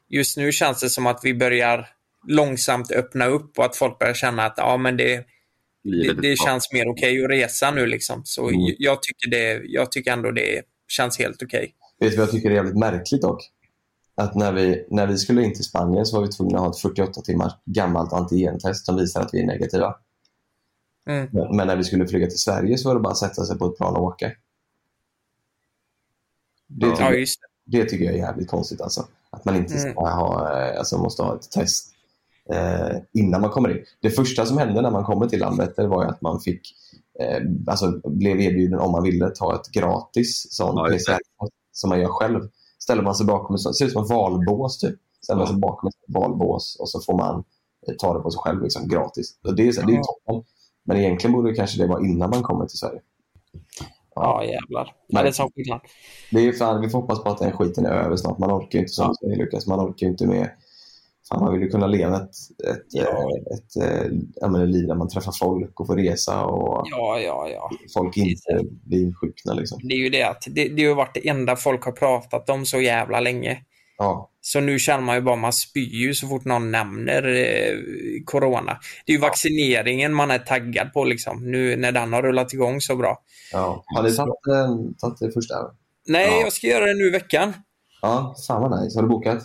just 0.10 0.38
nu 0.38 0.52
känns 0.52 0.80
det 0.82 0.90
som 0.90 1.08
att 1.08 1.20
vi 1.24 1.34
börjar 1.34 1.88
långsamt 2.28 2.92
öppna 2.92 3.26
upp 3.26 3.60
och 3.60 3.66
att 3.66 3.76
folk 3.76 4.00
börjar 4.00 4.14
känna 4.14 4.46
att 4.46 4.54
ja, 4.58 4.78
men 4.78 4.98
det, 4.98 5.26
det, 5.84 6.14
det 6.22 6.36
känns 6.38 6.74
mer 6.74 6.88
okej 6.88 7.24
att 7.24 7.30
resa 7.30 7.72
nu. 7.72 7.86
Liksom. 7.86 8.22
Så 8.26 8.50
Mm. 8.50 8.76
jag, 8.80 9.04
tycker 9.04 9.30
det, 9.30 9.62
jag 9.66 9.92
tycker 9.92 10.12
ändå 10.12 10.32
det 10.32 10.62
känns 10.88 11.20
helt 11.20 11.44
okej. 11.44 11.74
Vet 12.00 12.12
du 12.12 12.18
vad 12.18 12.28
jag 12.28 12.32
tycker 12.32 12.52
är 12.52 12.56
jävligt 12.56 12.78
märkligt 12.78 13.22
dock? 13.22 13.52
Att 14.16 14.36
när 14.36 14.52
vi, 14.54 14.86
när 14.90 15.08
vi 15.08 15.18
skulle 15.18 15.44
in 15.44 15.54
till 15.54 15.64
Spanien 15.64 16.06
så 16.06 16.16
var 16.20 16.26
vi 16.26 16.32
tvungna 16.32 16.58
att 16.58 16.64
ha 16.64 16.70
ett 16.72 16.80
48 16.80 17.22
timmar 17.22 17.54
gammalt 17.66 18.14
antigentest 18.14 18.86
som 18.86 18.96
visar 18.96 19.22
att 19.22 19.34
vi 19.34 19.42
är 19.42 19.46
negativa. 19.46 19.96
Mm. 21.10 21.30
Men, 21.32 21.56
men 21.56 21.68
när 21.68 21.76
vi 21.76 21.84
skulle 21.84 22.08
flyga 22.08 22.28
till 22.28 22.38
Sverige 22.40 22.78
så 22.78 22.88
var 22.90 22.96
det 22.96 23.02
bara 23.02 23.12
att 23.12 23.18
sätta 23.18 23.46
sig 23.46 23.58
på 23.58 23.66
ett 23.68 23.78
plan 23.78 23.96
och 23.96 24.04
åka. 24.04 24.32
Det, 26.68 26.88
Ja. 26.88 26.96
tycker, 26.96 27.12
det. 27.12 27.26
det 27.78 27.86
tycker 27.90 28.06
jag 28.06 28.14
är 28.14 28.18
jävligt 28.18 28.48
konstigt. 28.48 28.82
Alltså. 28.82 29.08
Att 29.30 29.46
man 29.46 29.56
inte 29.56 29.78
ska 29.80 29.90
Mm. 29.90 29.96
ha, 30.04 30.60
eh, 30.62 30.80
alltså 30.80 30.98
måste 30.98 31.24
ha 31.24 31.36
ett 31.36 31.52
test 31.52 31.94
innan 33.14 33.42
man 33.42 33.50
kommer 33.50 33.70
in. 33.78 33.84
Det 34.02 34.10
första 34.10 34.46
som 34.46 34.58
hände 34.58 34.82
när 34.82 34.92
man 34.92 35.04
kommer 35.04 35.28
till 35.28 35.40
Landvetter 35.40 35.88
var 35.88 36.06
att 36.06 36.22
man 36.22 36.40
fick, 36.40 36.62
eh, 37.20 37.42
alltså 37.68 38.02
blev 38.10 38.42
erbjuden 38.42 38.80
om 38.80 38.92
man 38.92 39.04
ville 39.04 39.30
ta 39.30 39.56
ett 39.56 39.72
gratis 39.72 40.48
sånt 40.50 40.74
Ja, 40.76 40.84
det. 40.88 40.98
PCR 40.98 41.18
som 41.72 41.90
man 41.90 42.00
gör 42.00 42.08
själv. 42.08 42.40
Ställer 42.80 43.04
man 43.04 43.16
sig 43.16 43.26
bakom 43.26 43.56
ett 43.56 43.62
sånt, 43.62 43.78
ser 43.78 43.86
ut 43.86 43.92
som 43.92 44.04
ett 44.04 44.10
valbås 44.10 44.80
typ. 44.80 44.96
Ställer 45.24 45.38
man 45.38 45.48
sig 45.48 45.58
bakom 45.58 45.88
ett 45.88 45.96
valbås 46.16 46.78
och 46.80 46.90
så 46.90 47.00
får 47.00 47.18
man 47.18 47.44
eh, 47.88 47.96
ta 48.00 48.14
det 48.14 48.20
på 48.20 48.32
sig 48.32 48.40
själv 48.40 48.64
liksom, 48.64 48.88
gratis. 48.88 49.40
Och 49.44 49.56
det 49.56 49.68
är, 49.68 49.72
så, 49.72 49.82
det 49.82 49.94
är 49.94 49.96
Ja. 49.96 50.04
toppen. 50.04 50.44
Men 50.84 50.98
egentligen 50.98 51.34
borde 51.36 51.54
kanske 51.56 51.82
det 51.82 51.88
vara 51.88 52.02
innan 52.06 52.30
man 52.30 52.44
kommer 52.44 52.66
till 52.66 52.78
Sverige. 52.78 53.02
Ja, 54.16 54.44
jävlar. 54.44 54.84
Nej. 54.84 54.94
Ja, 55.08 55.22
det 55.22 55.28
är 55.30 55.32
som 55.32 55.50
skillnad. 55.56 55.80
Det 56.32 56.48
är 56.48 56.52
fan, 56.54 56.82
vi 56.82 56.90
får 56.90 57.02
hoppas 57.02 57.24
på 57.24 57.30
att 57.30 57.38
den 57.38 57.52
skiten 57.52 57.86
är 57.86 57.92
över 57.92 58.16
snart. 58.16 58.38
Man 58.38 58.52
orkar 58.52 58.70
ju 58.72 58.80
inte 58.80 58.94
som 58.94 59.16
Ja. 59.22 59.36
Lukas, 59.36 59.68
man 59.68 59.80
orkar 59.80 60.06
ju 60.08 60.12
inte 60.12 60.28
med 60.28 60.50
Fan, 61.30 61.44
man 61.44 61.54
vill 61.54 61.62
ju 61.62 61.70
kunna 61.70 61.88
leva 61.88 62.16
ett, 62.16 62.30
ett, 62.72 62.86
Ja. 62.90 63.02
eh, 63.02 63.08
ett, 63.56 63.76
ett, 63.76 64.44
ett, 64.44 64.70
liv 64.70 64.88
där 64.88 64.96
man 64.96 65.10
träffar 65.10 65.32
folk 65.40 65.80
och 65.80 65.88
får 65.88 65.96
resa 65.96 66.46
och 66.46 66.84
Ja, 66.92 67.20
ja, 67.20 67.50
ja. 67.50 67.70
folk 67.94 68.18
inte 68.18 68.60
blir 68.86 69.02
insjukna. 69.02 69.54
Liksom. 69.54 69.80
Det 69.84 69.94
är 69.94 70.00
ju 70.00 70.10
det 70.10 70.24
att 70.24 70.44
det, 70.50 70.70
det 70.70 70.86
har 70.86 70.96
varit 70.96 71.14
det 71.14 71.30
enda 71.30 71.56
folk 71.56 71.84
har 71.84 71.92
pratat 71.92 72.50
om 72.50 72.66
så 72.66 72.82
jävla 72.82 73.20
länge. 73.20 73.62
Ja, 73.98 74.30
Så 74.42 74.60
nu 74.60 74.80
känner 74.80 75.04
man 75.04 75.16
ju 75.16 75.22
bara, 75.22 75.36
man 75.36 75.54
spyr 75.54 75.96
ju 75.96 76.14
så 76.14 76.28
fort 76.28 76.46
någon 76.46 76.72
nämner 76.72 77.24
eh, 77.28 77.76
corona. 78.26 78.78
Det 79.06 79.12
är 79.12 79.16
ju 79.16 79.22
vaccineringen 79.22 80.14
man 80.14 80.32
är 80.32 80.40
taggad 80.40 80.94
på 80.94 81.04
liksom, 81.06 81.52
nu 81.52 81.76
när 81.76 81.92
den 81.92 82.14
har 82.14 82.22
rullat 82.22 82.54
igång 82.54 82.82
så 82.82 82.96
bra. 82.96 83.18
ja. 83.52 83.84
Har 83.86 84.04
tagit, 84.04 84.20
eh, 84.20 84.76
tagit 85.02 85.20
det 85.20 85.32
första? 85.32 85.56
Nej, 86.08 86.28
Ja. 86.28 86.42
jag 86.42 86.54
ska 86.54 86.68
göra 86.68 86.86
det 86.86 86.94
nu 86.94 87.08
i 87.08 87.10
veckan. 87.10 87.54
Ja, 88.02 88.36
fan 88.48 88.62
vad 88.62 88.82
nice. 88.84 88.98
Har 88.98 89.04
du 89.04 89.10
bokat? 89.10 89.40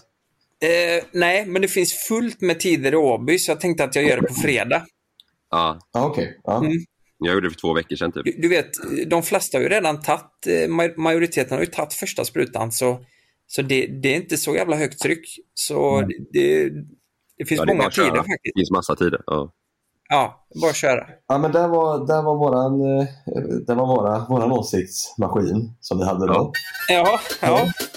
Eh, 0.61 1.05
nej, 1.13 1.47
men 1.47 1.63
det 1.63 1.69
finns 1.69 1.93
fullt 2.09 2.41
med 2.41 2.61
tider 2.61 2.93
i 2.93 2.97
Åby 2.97 3.39
så 3.39 3.51
jag 3.51 3.61
tänkte 3.61 3.85
att 3.85 3.95
jag 3.95 4.05
gör 4.05 4.17
det 4.21 4.27
på 4.29 4.35
fredag. 4.35 4.83
Ja, 5.51 5.79
Ja, 5.93 6.07
okej. 6.07 6.41
Ja. 6.45 6.57
Mm. 6.59 6.73
jag 7.19 7.35
gjorde 7.35 7.47
det 7.47 7.51
för 7.51 7.61
två 7.61 7.73
veckor 7.75 7.97
sedan 7.97 8.13
typ. 8.13 8.25
Du, 8.25 8.33
du 8.39 8.49
vet, 8.49 8.71
de 9.07 9.23
flesta 9.23 9.59
har 9.59 9.63
ju 9.63 9.69
redan 9.69 10.03
tagit, 10.03 10.47
eh, 10.47 10.69
maj- 10.69 10.95
majoriteten 10.97 11.53
har 11.53 11.61
ju 11.61 11.67
tagit 11.67 11.93
första 11.95 12.25
sprutan 12.25 12.73
så, 12.73 13.01
så 13.47 13.63
det, 13.63 13.87
det 13.87 14.09
är 14.09 14.17
inte 14.17 14.37
så 14.37 14.55
jävla 14.55 14.77
högt 14.77 14.99
tryck. 15.03 15.25
Så 15.55 15.97
Mm. 15.99 16.11
det, 16.33 16.69
det 17.39 17.45
finns 17.45 17.59
Ja, 17.59 17.65
det 17.65 17.75
många 17.75 17.87
att 17.87 17.95
köra. 17.95 18.05
tider 18.05 18.17
Det 18.17 18.23
faktiskt. 18.23 18.57
finns 18.59 18.71
massa 18.71 18.97
tider. 18.97 19.21
Ja. 19.27 19.53
Ja, 20.09 20.47
bara 20.63 20.73
köra. 20.73 21.07
Ja, 21.29 21.39
men 21.39 21.53
där 21.53 21.69
var, 21.69 22.07
där 22.07 22.23
var, 22.23 22.37
våran, 22.37 22.81
eh, 23.01 23.07
där 23.67 23.75
var 23.75 23.87
våra, 23.87 24.27
våran 24.29 24.53
åsiktsmaskin 24.53 25.73
som 25.81 25.99
vi 25.99 26.05
hade 26.05 26.27
då. 26.27 26.53
Ja, 26.89 27.21
ja. 27.43 27.57
För, 27.59 27.94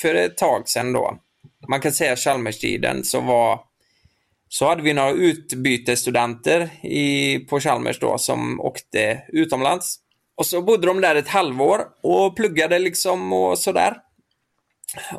för 0.00 0.14
ett 0.14 0.36
tag 0.36 0.68
sedan 0.68 0.92
då, 0.92 1.18
man 1.68 1.80
kan 1.80 1.92
säga 1.92 2.16
Chalmerstiden, 2.16 3.04
så 3.04 3.20
var 3.20 3.60
så 4.48 4.68
hade 4.68 4.82
vi 4.82 4.92
några 4.92 5.10
utbytesstudenter 5.10 6.70
i, 6.86 7.38
på 7.38 7.60
Chalmers 7.60 7.98
då 7.98 8.18
som 8.18 8.60
åkte 8.60 9.22
utomlands. 9.28 9.96
Och 10.34 10.46
så 10.46 10.62
bodde 10.62 10.86
de 10.86 11.00
där 11.00 11.14
ett 11.14 11.28
halvår 11.28 11.80
och 12.02 12.36
pluggade 12.36 12.78
liksom 12.78 13.32
och 13.32 13.58
sådär. 13.58 13.96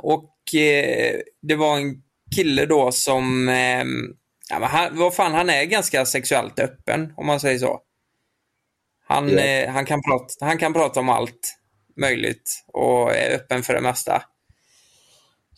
Och 0.01 0.55
eh, 0.55 1.15
det 1.41 1.55
var 1.55 1.77
en 1.77 1.95
kille 2.35 2.65
då 2.65 2.91
som, 2.91 3.49
eh, 3.49 3.83
ja, 4.49 4.65
han, 4.65 4.97
vad 4.97 5.15
fan, 5.15 5.33
han 5.33 5.49
är 5.49 5.63
ganska 5.63 6.05
sexuellt 6.05 6.59
öppen 6.59 7.13
om 7.17 7.25
man 7.25 7.39
säger 7.39 7.59
så. 7.59 7.79
Han, 9.07 9.29
Ja. 9.29 9.39
eh, 9.39 9.69
han, 9.71 9.85
kan 9.85 10.01
prata, 10.03 10.45
han 10.45 10.57
kan 10.57 10.73
prata 10.73 10.99
om 10.99 11.09
allt 11.09 11.57
möjligt 11.97 12.63
och 12.67 13.15
är 13.15 13.35
öppen 13.35 13.63
för 13.63 13.73
det 13.73 13.81
mesta. 13.81 14.23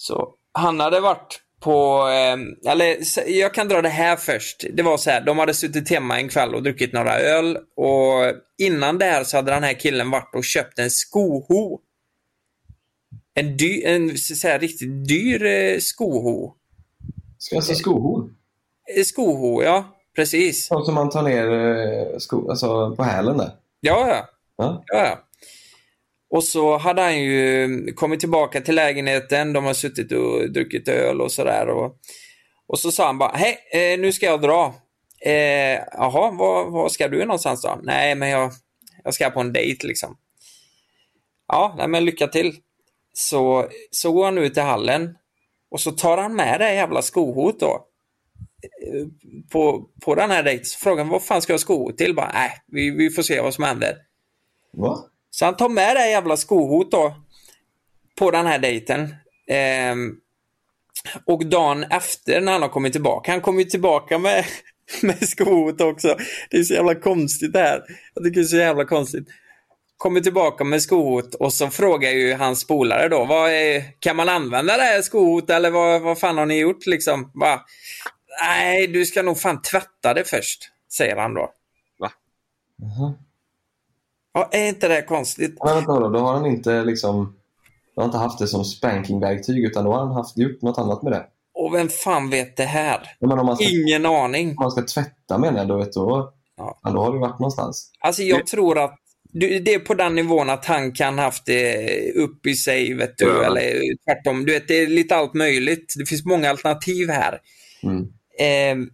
Så 0.04 0.34
han 0.52 0.80
hade 0.80 1.00
varit 1.00 1.40
på, 1.60 2.08
eh, 2.08 2.72
eller 2.72 2.98
jag 3.30 3.54
kan 3.54 3.68
dra 3.68 3.82
det 3.82 3.90
här 3.90 4.16
först. 4.16 4.64
Det 4.74 4.84
var 4.84 4.98
så 4.98 5.10
här, 5.10 5.22
de 5.22 5.40
hade 5.40 5.54
suttit 5.54 5.90
hemma 5.90 6.20
en 6.20 6.30
kväll 6.30 6.56
och 6.56 6.64
druckit 6.64 6.94
några 6.94 7.20
öl 7.20 7.58
och 7.76 8.34
innan 8.58 8.98
det 8.98 9.06
här 9.06 9.24
så 9.24 9.38
hade 9.38 9.52
den 9.52 9.64
här 9.64 9.74
killen 9.80 10.12
varit 10.12 10.36
och 10.36 10.44
köpt 10.44 10.80
en 10.80 10.92
skoho. 10.92 11.80
En, 13.34 13.58
dy, 13.58 13.84
en 13.84 14.18
så 14.18 14.48
här, 14.48 14.60
riktigt 14.60 15.08
dyr 15.08 15.46
eh, 15.46 15.80
skoho. 15.80 16.54
Ska 17.38 17.56
jag 17.56 17.64
säga 17.64 17.76
skohorn? 17.76 18.36
Eh, 18.98 19.04
Skoho, 19.04 19.64
ja. 19.64 19.86
Precis. 20.16 20.68
Sånt 20.68 20.86
som 20.86 20.96
man 20.96 21.10
tar 21.10 21.22
ner 21.24 21.52
eh, 21.52 22.18
sko, 22.18 22.50
alltså 22.50 22.96
på 22.96 23.04
hälen 23.04 23.38
där. 23.38 23.52
Ja, 23.80 24.08
ja. 24.10 24.30
Ja. 24.58 24.84
Ja, 24.86 25.06
ja. 25.06 25.20
Och 26.34 26.44
så 26.44 26.78
hade 26.78 27.02
han 27.02 27.20
ju 27.20 27.64
mm, 27.64 27.96
kommit 27.96 28.20
tillbaka 28.20 28.62
till 28.62 28.76
lägenheten. 28.76 29.54
De 29.54 29.66
har 29.66 29.74
suttit 29.74 30.12
och 30.12 30.52
druckit 30.52 30.88
öl 30.88 31.22
och 31.22 31.32
sådär. 31.32 31.68
Och, 31.68 31.98
och 32.68 32.80
så 32.80 32.92
sa 32.92 33.06
han 33.06 33.18
bara, 33.18 33.32
hej, 33.36 33.58
eh, 33.72 34.00
nu 34.00 34.12
ska 34.12 34.26
jag 34.26 34.42
dra. 34.42 34.76
Eh, 35.22 35.80
Jaha, 35.92 36.32
var, 36.32 36.70
var 36.70 36.90
ska 36.90 37.08
du 37.08 37.26
någonstans 37.26 37.62
då? 37.62 37.80
Nej, 37.84 38.16
men 38.16 38.30
jag, 38.30 38.52
jag 39.04 39.14
ska 39.14 39.30
på 39.30 39.40
en 39.40 39.54
dejt 39.54 39.88
liksom. 39.88 40.18
Ja, 41.48 41.76
nej, 41.78 41.88
men 41.88 42.06
lycka 42.06 42.28
till. 42.28 42.56
Så, 43.14 43.70
så 43.92 44.12
går 44.12 44.26
han 44.26 44.38
ut 44.38 44.58
i 44.58 44.62
hallen 44.62 45.16
och 45.72 45.82
så 45.82 45.92
tar 45.92 46.18
han 46.18 46.36
med 46.36 46.60
det 46.60 46.74
jävla 46.74 47.02
skohot 47.02 47.60
då. 47.60 47.88
Eh, 48.88 49.08
på, 49.52 49.90
på 50.02 50.16
den 50.16 50.32
här 50.32 50.44
dejten. 50.44 50.66
Så 50.66 50.80
frågar 50.80 51.04
han, 51.04 51.12
vad 51.12 51.24
fan 51.24 51.42
ska 51.42 51.54
jag 51.54 51.58
ha 51.58 51.62
skohot 51.62 51.98
till? 51.98 52.16
Bara, 52.16 52.32
nej, 52.34 52.52
vi, 52.68 52.90
vi 52.90 53.10
får 53.10 53.24
se 53.24 53.42
vad 53.42 53.54
som 53.54 53.64
händer. 53.64 53.98
Va? 54.78 55.10
Så 55.36 55.46
han 55.46 55.56
tar 55.56 55.70
med 55.70 55.96
det 55.96 56.00
här 56.00 56.10
jävla 56.10 56.38
skohot 56.38 56.92
då 56.92 57.16
på 58.20 58.32
den 58.32 58.46
här 58.46 58.60
dejten. 58.60 59.16
Ehm, 59.48 60.16
och 61.26 61.46
dagen 61.46 61.84
efter 61.84 62.42
när 62.42 62.52
han 62.52 62.62
har 62.62 62.70
kommit 62.70 62.94
tillbaka, 62.94 63.32
han 63.32 63.42
kommer 63.42 63.60
ju 63.60 63.70
tillbaka 63.70 64.18
med, 64.18 64.46
med 65.02 65.30
skohot 65.30 65.82
också. 65.82 66.18
Det 66.50 66.58
är 66.58 66.64
så 66.64 66.74
jävla 66.74 66.96
konstigt 66.96 67.54
det 67.54 67.60
här. 67.60 67.84
Jag 68.14 68.24
tycker 68.24 68.36
det 68.36 68.46
är 68.46 68.48
så 68.48 68.58
jävla 68.58 68.86
konstigt. 68.86 69.28
Kommer 69.98 70.22
tillbaka 70.22 70.64
med 70.64 70.82
skohot 70.82 71.36
och 71.36 71.54
så 71.54 71.70
frågar 71.70 72.12
ju 72.12 72.34
hans 72.34 72.68
polare 72.68 73.10
då, 73.10 73.26
vad 73.26 73.52
är, 73.52 73.84
kan 74.00 74.16
man 74.16 74.30
använda 74.30 74.78
det 74.78 74.84
här 74.84 75.02
skohot 75.02 75.50
eller 75.50 75.72
vad, 75.72 76.02
vad 76.02 76.20
fan 76.20 76.38
har 76.38 76.46
ni 76.46 76.60
gjort 76.60 76.86
liksom? 76.86 77.32
Bara, 77.34 77.62
Nej, 78.42 78.88
du 78.88 79.06
ska 79.06 79.22
nog 79.22 79.40
fan 79.40 79.62
tvätta 79.62 80.14
det 80.14 80.24
först, 80.30 80.72
säger 80.92 81.16
han 81.16 81.34
då. 81.34 81.52
Jaha. 82.78 83.14
Ja, 84.34 84.50
är 84.52 84.68
inte 84.68 84.88
det 84.88 85.02
konstigt? 85.02 85.58
Men 85.64 85.76
vänta 85.76 86.00
då, 86.00 86.10
då 86.10 86.20
har 86.20 86.34
han 86.34 86.46
inte 86.46 86.84
liksom... 86.84 87.36
Då 87.96 88.02
har 88.02 88.04
han 88.04 88.10
inte 88.10 88.18
haft 88.18 88.40
det 88.40 88.48
som 88.48 88.66
spankingverktyg 88.66 89.66
utan 89.66 89.84
då 89.86 89.92
har 89.92 90.00
han 90.00 90.12
haft, 90.12 90.38
gjort 90.38 90.62
något 90.62 90.78
annat 90.78 91.04
med 91.04 91.12
det. 91.14 91.26
Och 91.54 91.74
vem 91.74 91.90
fan 91.90 92.30
vet 92.30 92.58
det 92.58 92.64
här? 92.64 93.16
Men 93.20 93.40
om 93.40 93.46
man 93.46 93.56
ska, 93.56 93.66
Ingen 93.70 94.06
aning. 94.06 94.50
om 94.50 94.56
man 94.60 94.72
ska 94.72 94.82
tvätta 94.86 95.38
menar 95.38 95.58
jag, 95.58 95.68
då, 95.68 95.78
vet, 95.78 95.94
då, 95.94 96.34
Ja. 96.58 96.80
ja. 96.84 96.90
då 96.90 97.00
har 97.04 97.14
du 97.14 97.20
varit 97.20 97.40
någonstans. 97.40 97.92
Alltså 98.00 98.22
jag 98.24 98.48
tror 98.48 98.84
att 98.84 98.96
du- 99.32 99.60
det 99.60 99.74
är 99.74 99.80
på 99.80 99.94
den 99.94 100.16
nivån 100.16 100.50
att 100.50 100.66
han 100.66 100.92
kan 100.92 101.20
haft 101.20 101.46
det 101.46 102.12
upp 102.12 102.46
i 102.46 102.54
sig, 102.56 102.94
vet 102.94 103.18
du, 103.18 103.26
Ja. 103.26 103.44
eller 103.46 103.82
tvärtom. 104.06 104.46
Du 104.46 104.54
vet, 104.54 104.68
det 104.68 104.74
är 104.82 104.88
lite 104.88 105.16
allt 105.16 105.34
möjligt. 105.34 105.94
Det 105.98 106.06
finns 106.06 106.26
många 106.26 106.50
alternativ 106.50 107.10
här. 107.10 107.40
Mm. 107.84 108.02
Eh, 108.40 108.88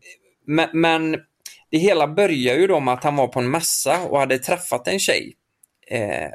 men, 0.48 0.70
men 0.74 1.16
det 1.70 1.78
hela 1.78 2.08
börjar 2.08 2.56
ju 2.56 2.68
då 2.68 2.80
med 2.80 2.94
att 2.94 3.04
han 3.04 3.16
var 3.16 3.28
på 3.28 3.40
en 3.40 3.52
mässa 3.52 4.02
och 4.02 4.20
hade 4.20 4.40
träffat 4.40 4.88
en 4.88 5.00
tjej. 5.00 5.36
Eh, 5.88 6.30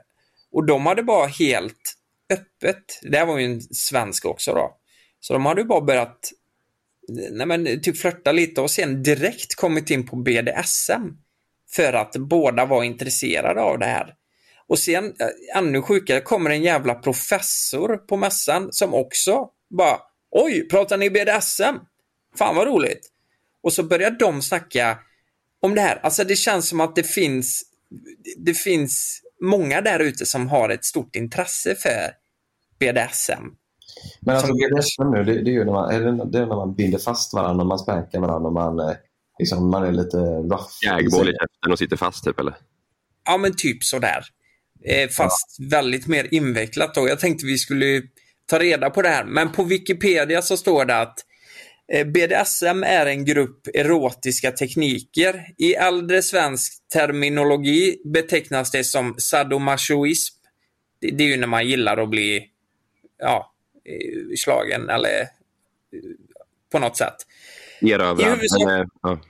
och 0.53 0.66
de 0.66 0.87
hade 0.87 1.03
bara 1.03 1.26
helt 1.26 1.95
öppet, 2.30 3.01
det 3.03 3.18
här 3.18 3.26
var 3.26 3.39
ju 3.39 3.45
en 3.45 3.61
svensk 3.61 4.24
också 4.24 4.53
då, 4.53 4.76
så 5.20 5.32
de 5.32 5.47
hade 5.47 5.61
ju 5.61 5.66
bara 5.66 5.80
börjat 5.80 6.30
nej 7.09 7.47
men, 7.47 7.80
typ 7.82 7.97
flörta 7.97 8.32
lite 8.32 8.61
och 8.61 8.70
sen 8.70 9.03
direkt 9.03 9.55
kommit 9.55 9.91
in 9.91 10.07
på 10.07 10.16
BDSM. 10.16 11.03
För 11.70 11.93
att 11.93 12.16
båda 12.16 12.66
var 12.66 12.85
intresserade 12.85 13.61
av 13.61 13.78
det 13.78 13.87
här. 13.87 14.14
Och 14.66 14.78
sen, 14.78 15.05
eh, 15.05 15.59
ännu 15.59 15.82
sjukare, 15.82 16.20
kommer 16.20 16.51
en 16.51 16.62
jävla 16.62 16.95
professor 16.95 17.97
på 17.97 18.16
mässan 18.16 18.68
som 18.72 18.95
också 18.95 19.49
bara 19.70 19.99
Oj, 20.37 20.68
pratar 20.68 20.97
ni 20.97 21.11
BDSM? 21.11 21.76
Fan 22.39 22.57
vad 22.57 22.66
roligt. 22.66 23.11
Och 23.62 23.72
så 23.72 23.82
börjar 23.82 24.11
de 24.11 24.43
snacka 24.43 24.99
om 25.65 25.75
det 25.75 25.81
här. 25.81 26.01
Alltså 26.03 26.25
det 26.25 26.37
känns 26.37 26.69
som 26.69 26.81
att 26.81 26.97
det 26.97 27.03
finns 27.03 27.62
det 28.37 28.55
finns 28.55 29.21
många 29.43 29.81
där 29.81 30.01
ute 30.01 30.27
som 30.27 30.49
har 30.49 30.69
ett 30.69 30.85
stort 30.85 31.17
intresse 31.17 31.75
för 31.75 32.11
BDSM. 32.79 33.43
Men 34.21 34.37
alltså 34.37 34.47
Som- 34.47 34.57
BDSM 34.57 35.11
nu, 35.11 35.25
det, 35.25 35.43
det 35.43 35.51
är 35.51 35.53
ju 35.53 35.65
när 35.65 35.73
man, 35.73 35.91
är 35.91 36.01
det, 36.01 36.31
det 36.31 36.39
är 36.39 36.47
när 36.47 36.57
man 36.57 36.75
binder 36.75 36.99
fast 36.99 37.35
varandra, 37.35 37.57
när 37.57 37.65
man 37.65 37.79
spankar 37.79 38.21
varandra, 38.21 38.49
och 38.49 38.53
man, 38.55 38.81
eh, 38.81 38.97
liksom, 39.39 39.71
man 39.71 39.83
är 39.85 39.93
lite 39.93 40.17
rough. 40.17 40.69
Jägboll 40.85 41.29
i 41.29 41.33
käften 41.33 41.73
och 41.73 41.79
sitter 41.79 41.97
fast 41.97 42.25
typ 42.25 42.41
eller? 42.41 42.55
Ja, 43.25 43.37
men 43.37 43.57
typ 43.57 43.85
sådär. 43.85 44.25
Eh, 44.85 45.09
fast 45.09 45.57
väldigt 45.71 46.07
mer 46.07 46.35
invecklat 46.35 46.95
då. 46.95 47.09
Jag 47.09 47.21
tänkte 47.21 47.47
vi 47.47 47.59
skulle 47.59 48.03
ta 48.47 48.59
reda 48.59 48.91
på 48.91 49.03
det 49.03 49.09
här. 49.09 49.25
Men 49.25 49.53
på 49.53 49.65
Wikipedia 49.65 50.43
så 50.43 50.57
står 50.57 50.85
det 50.85 50.97
att 51.01 51.19
eh, 51.19 51.25
BDSM 52.07 52.82
är 52.82 53.07
en 53.07 53.24
grupp 53.24 53.68
erotiska 53.74 54.51
tekniker. 54.51 55.47
I 55.59 55.74
äldre 55.74 56.22
svensk 56.22 56.72
terminologi 56.93 58.01
betecknas 58.05 58.70
det 58.70 58.85
som 58.85 59.14
sadomasochism. 59.18 60.35
Det, 61.01 61.24
är 61.24 61.28
ju 61.28 61.37
när 61.37 61.47
man 61.47 61.68
gillar 61.68 61.97
att 61.97 62.11
bli 62.11 62.51
ja, 63.18 63.55
eh, 63.85 64.37
slagen 64.37 64.89
eller 64.89 65.20
eh, 65.20 65.26
på 66.72 66.78
något 66.78 66.97
sätt. 66.97 67.16
Erövrad. 67.80 68.20
I 68.20 68.24
huvudsak- 68.24 68.80
eh, 68.80 68.87
ja. 69.03 69.20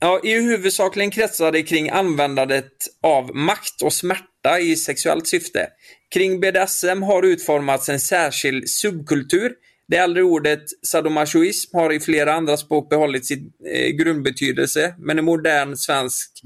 Ja, 0.00 0.20
i 0.24 0.34
huvudsakligen 0.34 1.10
kretsar 1.10 1.52
det 1.52 1.62
kring 1.62 1.90
användandet 1.90 2.72
av 3.02 3.36
makt 3.36 3.82
och 3.82 3.92
smärta 3.92 4.60
i 4.60 4.76
sexuellt 4.76 5.26
syfte. 5.26 5.68
Kring 6.10 6.40
BDSM 6.40 7.02
har 7.02 7.22
utformats 7.22 7.88
en 7.88 8.00
särskild 8.00 8.70
subkultur. 8.70 9.52
Det 9.88 9.96
äldre 9.96 10.22
ordet 10.22 10.62
sadomasochism 10.86 11.76
har 11.76 11.92
i 11.92 12.00
flera 12.00 12.32
andra 12.32 12.56
språk 12.56 12.90
behållit 12.90 13.26
sin 13.26 13.52
eh, 13.66 13.88
grundbetydelse, 13.88 14.94
men 14.98 15.18
i 15.18 15.22
modern 15.22 15.76
svensk 15.76 16.42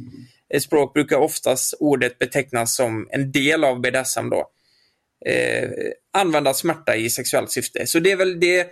eh, 0.55 0.61
språk 0.61 0.95
brukar 0.95 1.17
oftast 1.17 1.75
ordet 1.81 2.19
betecknas 2.19 2.77
som 2.77 3.09
en 3.11 3.33
del 3.33 3.65
av 3.65 3.81
BDSM 3.81 4.31
då. 4.31 4.49
Eh, 5.27 5.71
använda 6.13 6.55
smärta 6.55 6.97
i 6.97 7.11
sexuellt 7.11 7.51
syfte. 7.51 7.87
Så 7.87 7.99
det 7.99 8.11
är 8.11 8.17
väl 8.17 8.41
det, 8.41 8.67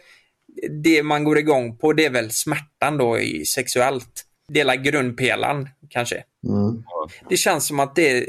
det 0.82 1.02
man 1.02 1.24
går 1.24 1.38
igång 1.38 1.78
på, 1.78 1.92
det 1.92 2.04
är 2.04 2.10
väl 2.10 2.30
smärtan 2.30 2.98
då 2.98 3.18
i 3.18 3.44
sexuellt. 3.44 4.26
Dela 4.48 4.76
grundpelaren 4.76 5.68
kanske. 5.88 6.24
Mm. 6.48 6.82
Det 7.28 7.36
känns 7.36 7.66
som 7.66 7.80
att 7.80 7.96
det, 7.96 8.26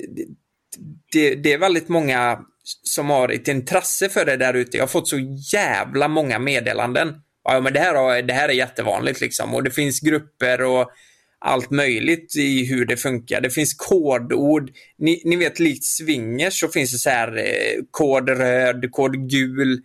det, 1.12 1.36
det 1.36 1.54
är 1.54 1.58
väldigt 1.58 1.90
många 1.90 2.46
som 2.84 3.10
har 3.10 3.30
ett 3.30 3.48
intresse 3.48 4.10
för 4.10 4.26
det 4.26 4.38
där 4.38 4.54
ute. 4.54 4.78
Jag 4.78 4.84
har 4.84 4.88
fått 4.88 5.08
så 5.08 5.20
jävla 5.54 6.08
många 6.08 6.40
meddelanden. 6.40 7.14
Ja, 7.44 7.60
men 7.62 7.74
det 7.74 7.80
här, 7.80 7.96
har- 7.96 8.22
det 8.22 8.34
här 8.34 8.50
är 8.50 8.54
jättevanligt 8.54 9.22
liksom. 9.22 9.56
Och 9.56 9.64
det 9.64 9.72
finns 9.72 10.00
grupper 10.00 10.62
och 10.62 10.92
allt 11.46 11.70
möjligt 11.72 12.36
i 12.36 12.66
hur 12.66 12.86
det 12.86 12.98
funkar. 12.98 13.42
Det 13.42 13.50
finns 13.50 13.74
kodord. 13.74 14.72
Ni, 14.98 15.22
ni 15.26 15.36
vet, 15.36 15.60
likt 15.60 15.84
swingers 15.86 16.60
så 16.60 16.68
finns 16.68 16.92
det 16.92 16.98
så 16.98 17.10
här 17.10 17.38
eh, 17.38 17.84
kod 17.92 18.30
röd, 18.30 18.92
kod 18.92 19.30
gul. 19.30 19.80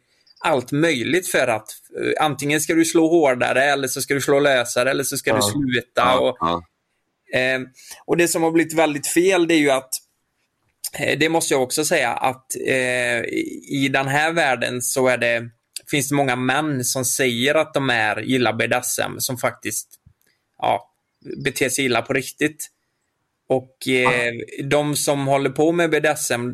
Allt 0.45 0.72
möjligt 0.72 1.29
för 1.29 1.47
att 1.49 1.68
eh, 2.01 2.24
antingen 2.24 2.61
ska 2.61 2.74
du 2.74 2.85
slå 2.85 3.09
hårdare 3.09 3.64
eller 3.64 3.89
så 3.89 4.03
ska 4.03 4.14
du 4.14 4.20
slå 4.20 4.41
lösare 4.41 4.91
eller 4.91 5.05
så 5.05 5.16
ska 5.16 5.31
Ja. 5.31 5.37
du 5.37 5.43
sluta. 5.43 6.18
Och, 6.18 6.37
Ja. 6.41 6.62
Eh, 7.35 7.61
och 8.07 8.16
det 8.16 8.29
som 8.29 8.43
har 8.43 8.51
blivit 8.51 8.74
väldigt 8.74 9.07
fel 9.07 9.49
det 9.49 9.55
är 9.55 9.59
ju 9.59 9.70
att 9.70 9.91
det 11.18 11.28
måste 11.28 11.55
jag 11.55 11.62
också 11.62 11.84
säga 11.84 12.11
att 12.12 12.57
eh, 12.66 13.20
i- 13.70 13.89
den 13.93 14.09
här 14.09 14.32
världen 14.32 14.82
så 14.82 15.09
är 15.09 15.18
det, 15.18 15.49
finns 15.91 16.09
det 16.09 16.14
många 16.14 16.37
män 16.37 16.84
som 16.84 17.05
säger 17.05 17.55
att 17.55 17.74
de 17.74 17.91
är 17.91 18.16
gillar 18.20 18.53
BDSM 18.53 19.18
som 19.18 19.39
faktiskt 19.39 19.89
ja, 20.59 20.91
beter 21.45 21.68
sig 21.68 21.84
illa 21.84 22.03
på 22.03 22.12
riktigt. 22.12 22.66
Och 23.49 23.89
eh, 23.89 24.32
de 24.64 24.97
som 24.97 25.26
håller 25.26 25.51
på 25.51 25.72
med 25.72 25.91
BDSM, 25.91 26.51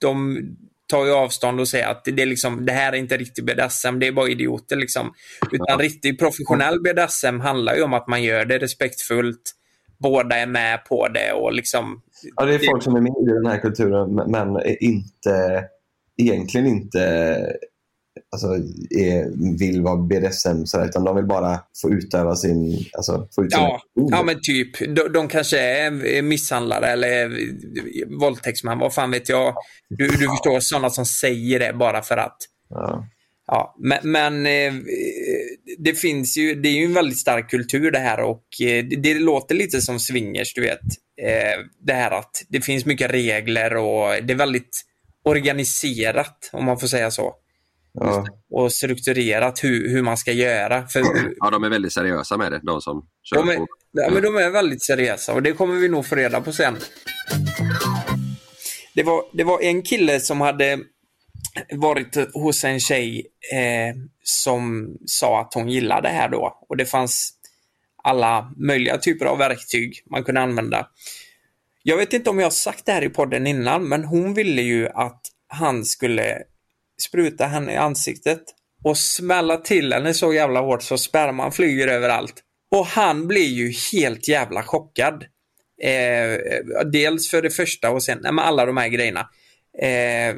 de 0.00 0.40
tar 0.88 1.04
ju 1.06 1.12
avstånd 1.12 1.60
och 1.60 1.68
säger 1.68 1.86
att 1.88 2.04
det, 2.04 2.22
är 2.22 2.26
liksom, 2.26 2.66
det 2.66 2.72
här 2.72 2.92
är 2.92 2.96
inte 2.96 3.16
riktig 3.16 3.44
BDSM, 3.44 3.98
det 3.98 4.06
är 4.06 4.12
bara 4.12 4.28
idioter 4.28 4.76
liksom. 4.76 5.14
Utan 5.52 5.78
riktig 5.78 6.18
professionell 6.18 6.80
BDSM 6.82 7.40
handlar 7.40 7.74
ju 7.76 7.82
om 7.82 7.94
att 7.94 8.08
man 8.08 8.22
gör 8.22 8.44
det 8.44 8.58
respektfullt, 8.58 9.52
båda 9.98 10.36
är 10.36 10.46
med 10.46 10.84
på 10.84 11.08
det 11.08 11.32
och 11.32 11.52
liksom... 11.52 12.02
Ja, 12.36 12.44
det 12.44 12.54
är 12.54 12.58
folk 12.58 12.82
som 12.82 12.96
är 12.96 13.00
med 13.00 13.12
i 13.22 13.32
den 13.32 13.46
här 13.46 13.58
kulturen 13.58 14.14
men 14.14 14.48
inte, 14.80 15.64
egentligen 16.16 16.66
inte 16.66 17.36
alltså, 18.32 18.46
är, 18.90 19.58
vill 19.58 19.82
vara 19.82 19.96
BDSM 19.96 20.64
sådär, 20.64 20.86
utan 20.86 21.04
de 21.04 21.16
vill 21.16 21.24
bara 21.26 21.60
få 21.82 21.90
utöva 21.90 22.36
sin... 22.36 22.84
Alltså, 22.92 23.28
få 23.34 23.44
ut 23.44 23.48
Ja, 23.52 23.80
sina- 23.94 24.16
ja 24.16 24.22
men 24.22 24.36
typ. 24.42 24.96
De, 24.96 25.12
de 25.12 25.28
kanske 25.28 25.58
är 25.60 26.22
misshandlare 26.22 26.86
eller 26.86 27.30
våldtäktsmän, 28.20 28.78
vad 28.78 28.94
fan 28.94 29.10
vet 29.10 29.28
jag. 29.28 29.54
Du, 29.88 30.06
du 30.06 30.28
förstår, 30.28 30.60
sådana 30.60 30.90
som 30.90 31.04
säger 31.06 31.58
det 31.58 31.72
bara 31.78 32.02
för 32.02 32.16
att. 32.16 32.36
Ja. 32.68 33.06
Ja, 33.46 33.76
men, 33.78 33.98
men 34.02 34.46
eh, 34.46 34.74
det 35.78 35.94
finns 35.94 36.36
ju, 36.36 36.54
det 36.54 36.68
är 36.68 36.72
ju 36.72 36.84
en 36.84 36.94
väldigt 36.94 37.18
stark 37.18 37.50
kultur 37.50 37.90
det 37.90 37.98
här 37.98 38.20
och 38.20 38.44
eh, 38.60 38.84
det, 38.84 38.96
det 38.96 39.14
låter 39.14 39.54
lite 39.54 39.80
som 39.80 40.00
swingers, 40.00 40.54
du 40.54 40.60
vet. 40.60 40.80
Eh, 41.22 41.64
det 41.86 41.92
här 41.92 42.10
att 42.10 42.42
det 42.48 42.60
finns 42.60 42.86
mycket 42.86 43.10
regler 43.10 43.76
och 43.76 44.08
det 44.22 44.32
är 44.32 44.36
väldigt 44.36 44.82
organiserat, 45.24 46.50
om 46.52 46.64
man 46.64 46.78
får 46.78 46.86
säga 46.86 47.10
så. 47.10 47.34
Ja. 47.94 48.26
Och 48.50 48.72
strukturerat 48.72 49.64
hur, 49.64 49.88
hur 49.88 50.02
man 50.02 50.16
ska 50.16 50.32
göra. 50.32 50.86
För 50.86 51.02
Ja, 51.38 51.50
de 51.50 51.64
är 51.64 51.68
väldigt 51.68 51.92
seriösa 51.92 52.36
med 52.36 52.52
det, 52.52 52.60
de 52.62 52.80
som 52.80 53.06
kör 53.22 53.36
de 53.36 53.48
är, 53.48 53.56
på. 53.56 53.66
ja, 53.92 54.10
men 54.12 54.22
de 54.22 54.36
är 54.36 54.50
väldigt 54.50 54.82
seriösa 54.82 55.34
och 55.34 55.42
det 55.42 55.52
kommer 55.52 55.74
vi 55.74 55.88
nog 55.88 56.06
få 56.06 56.14
reda 56.14 56.40
på 56.40 56.52
sen. 56.52 56.76
Det 58.94 59.02
var, 59.02 59.24
det 59.32 59.44
var 59.44 59.60
en 59.62 59.82
kille 59.82 60.20
som 60.20 60.40
hade 60.40 60.78
varit 61.70 62.34
hos 62.34 62.64
en 62.64 62.80
tjej 62.80 63.26
eh, 63.52 63.96
som 64.22 64.96
sa 65.06 65.40
att 65.40 65.54
hon 65.54 65.68
gillade 65.68 66.08
det 66.08 66.14
här 66.14 66.28
då. 66.28 66.58
Och 66.68 66.76
det 66.76 66.86
fanns 66.86 67.32
alla 68.02 68.52
möjliga 68.56 68.98
typer 68.98 69.26
av 69.26 69.38
verktyg 69.38 70.02
man 70.10 70.24
kunde 70.24 70.40
använda. 70.40 70.88
Jag 71.82 71.96
vet 71.96 72.12
inte 72.12 72.30
om 72.30 72.38
jag 72.38 72.46
har 72.46 72.50
sagt 72.50 72.86
det 72.86 72.92
här 72.92 73.04
i 73.04 73.08
podden 73.08 73.46
innan, 73.46 73.88
men 73.88 74.04
hon 74.04 74.34
ville 74.34 74.62
ju 74.62 74.88
att 74.88 75.20
han 75.48 75.84
skulle 75.84 76.38
spruta 77.02 77.46
henne 77.46 77.72
i 77.72 77.76
ansiktet 77.76 78.42
och 78.84 78.98
smälla 78.98 79.56
till 79.56 79.92
henne 79.92 80.14
så 80.14 80.32
jävla 80.32 80.60
hårt 80.60 80.82
så 80.82 80.98
sperman 80.98 81.52
flyger 81.52 81.88
överallt. 81.88 82.34
Och 82.70 82.86
han 82.86 83.28
blir 83.28 83.48
ju 83.48 83.72
helt 83.92 84.28
jävla 84.28 84.62
chockad. 84.62 85.24
Eh, 85.82 86.38
dels 86.92 87.30
för 87.30 87.42
det 87.42 87.50
första 87.50 87.90
och 87.90 88.02
sen 88.02 88.18
nej, 88.22 88.32
men 88.32 88.44
alla 88.44 88.66
de 88.66 88.76
här 88.76 88.88
grejerna. 88.88 89.28
Eh, 89.78 90.34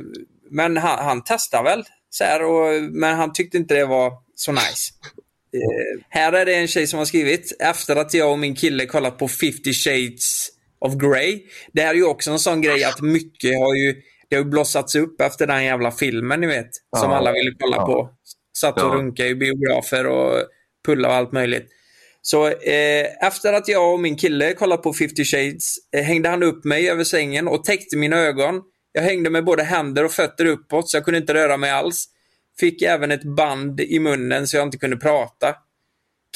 men 0.54 0.76
han, 0.76 1.04
han 1.04 1.22
testar 1.26 1.62
väl, 1.62 1.84
så 2.10 2.24
här, 2.24 2.42
och, 2.44 2.82
men 2.82 3.16
han 3.16 3.32
tyckte 3.32 3.56
inte 3.56 3.74
det 3.74 3.84
var 3.86 4.12
så 4.34 4.52
nice. 4.52 4.92
Eh, 5.54 6.04
här 6.08 6.32
är 6.32 6.44
det 6.46 6.54
en 6.54 6.68
tjej 6.68 6.86
som 6.86 6.98
har 6.98 7.06
skrivit, 7.06 7.56
efter 7.60 7.96
att 7.96 8.14
jag 8.14 8.32
och 8.32 8.38
min 8.38 8.54
kille 8.56 8.86
kollat 8.86 9.18
på 9.18 9.28
50 9.28 9.72
shades 9.72 10.48
of 10.78 10.94
Grey. 10.94 11.42
Det 11.72 11.82
här 11.82 11.90
är 11.90 11.94
ju 11.94 12.04
också 12.04 12.30
en 12.30 12.38
sån 12.38 12.60
grej 12.60 12.84
att 12.84 13.00
mycket 13.00 13.58
har 13.58 13.74
ju, 13.74 13.94
det 14.28 14.36
har 14.36 14.44
blossats 14.44 14.94
upp 14.94 15.20
efter 15.20 15.46
den 15.46 15.64
jävla 15.64 15.90
filmen 15.90 16.40
ni 16.40 16.46
vet. 16.46 16.70
Som 16.96 17.10
Ja. 17.10 17.16
alla 17.16 17.32
ville 17.32 17.52
kolla 17.58 17.76
Ja. 17.76 17.86
på. 17.86 18.10
Satt 18.58 18.80
och 18.82 18.88
Ja. 18.88 18.94
runkade 18.94 19.28
i 19.28 19.34
biografer 19.34 20.06
och 20.06 20.32
pulla 20.86 21.08
och 21.08 21.14
allt 21.14 21.32
möjligt. 21.32 21.66
Så 22.22 22.46
eh, 22.46 23.26
efter 23.26 23.52
att 23.52 23.68
jag 23.68 23.92
och 23.92 24.00
min 24.00 24.16
kille 24.16 24.52
kollat 24.54 24.82
på 24.82 24.92
50 24.92 25.24
shades 25.24 25.74
eh, 25.96 26.02
hängde 26.02 26.28
han 26.28 26.42
upp 26.42 26.64
mig 26.64 26.90
över 26.90 27.04
sängen 27.04 27.48
och 27.48 27.64
täckte 27.64 27.96
mina 27.96 28.16
ögon. 28.16 28.62
Jag 28.96 29.02
hängde 29.02 29.30
med 29.30 29.44
både 29.44 29.62
händer 29.62 30.04
och 30.04 30.12
fötter 30.12 30.44
uppåt 30.44 30.90
så 30.90 30.96
jag 30.96 31.04
kunde 31.04 31.18
inte 31.18 31.34
röra 31.34 31.56
mig 31.56 31.70
alls. 31.70 32.08
Fick 32.60 32.82
även 32.82 33.10
ett 33.10 33.24
band 33.24 33.80
i 33.80 33.98
munnen 33.98 34.48
så 34.48 34.56
jag 34.56 34.66
inte 34.66 34.78
kunde 34.78 34.96
prata. 34.96 35.56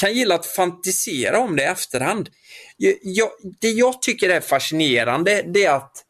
Kan 0.00 0.12
gilla 0.14 0.34
att 0.34 0.46
fantisera 0.46 1.38
om 1.38 1.56
det 1.56 1.62
i 1.62 1.66
efterhand. 1.66 2.28
Jag, 2.76 2.94
jag, 3.02 3.28
det 3.60 3.70
jag 3.70 4.02
tycker 4.02 4.30
är 4.30 4.40
fascinerande 4.40 5.42
det 5.46 5.64
är 5.64 5.74
att 5.74 6.04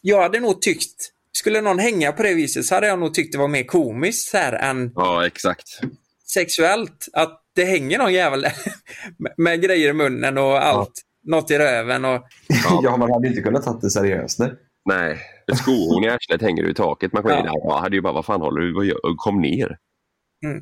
jag 0.00 0.22
hade 0.22 0.40
nog 0.40 0.62
tyckt, 0.62 1.10
skulle 1.32 1.60
någon 1.60 1.78
hänga 1.78 2.12
på 2.12 2.22
det 2.22 2.34
viset 2.34 2.64
så 2.66 2.74
hade 2.74 2.86
jag 2.86 2.98
nog 2.98 3.14
tyckt 3.14 3.32
det 3.32 3.38
var 3.38 3.48
mer 3.48 3.64
komiskt 3.64 4.32
här 4.32 4.52
än 4.52 4.92
Ja, 4.94 5.26
exakt. 5.26 5.80
sexuellt. 6.26 7.08
Att 7.12 7.40
det 7.54 7.64
hänger 7.64 7.98
någon 7.98 8.12
jävel 8.12 8.46
med, 9.18 9.32
med 9.36 9.62
grejer 9.62 9.90
i 9.90 9.92
munnen 9.92 10.38
och 10.38 10.66
allt. 10.66 11.02
Något 11.22 11.50
i 11.50 11.58
röven 11.58 12.04
och... 12.04 12.22
ja, 12.82 12.96
man 12.96 13.12
hade 13.12 13.28
inte 13.28 13.40
kunnat 13.40 13.64
ta 13.64 13.78
det 13.82 13.90
seriöst. 13.90 14.38
Nej. 14.38 14.50
Nej, 14.84 15.18
ett 15.52 15.58
skohorn 15.58 16.04
i 16.04 16.08
arslet 16.08 16.42
hänger 16.42 16.62
ur 16.62 16.72
taket. 16.72 17.12
Man 17.12 17.22
kommer 17.22 17.36
Ja. 17.36 17.60
Jag 17.64 17.80
hade 17.80 17.96
ju 17.96 18.02
bara, 18.02 18.12
vad 18.12 18.24
fan 18.24 18.40
håller 18.40 18.60
du 18.60 18.74
vad 18.74 18.84
gör? 18.84 19.16
Kom 19.16 19.40
ner. 19.40 19.78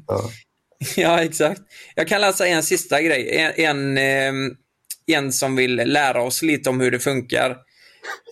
Ja. 0.06 0.20
Ja, 0.96 1.22
exakt. 1.22 1.60
Jag 1.94 2.08
kan 2.08 2.20
läsa 2.20 2.46
en 2.46 2.62
sista 2.62 3.02
grej. 3.02 3.36
En, 3.36 3.52
en, 3.56 3.98
ehm, 3.98 4.56
en 5.06 5.32
som 5.32 5.56
vill 5.56 5.76
lära 5.76 6.22
oss 6.22 6.42
lite 6.42 6.70
om 6.70 6.80
hur 6.80 6.90
det 6.90 6.98
funkar. 6.98 7.56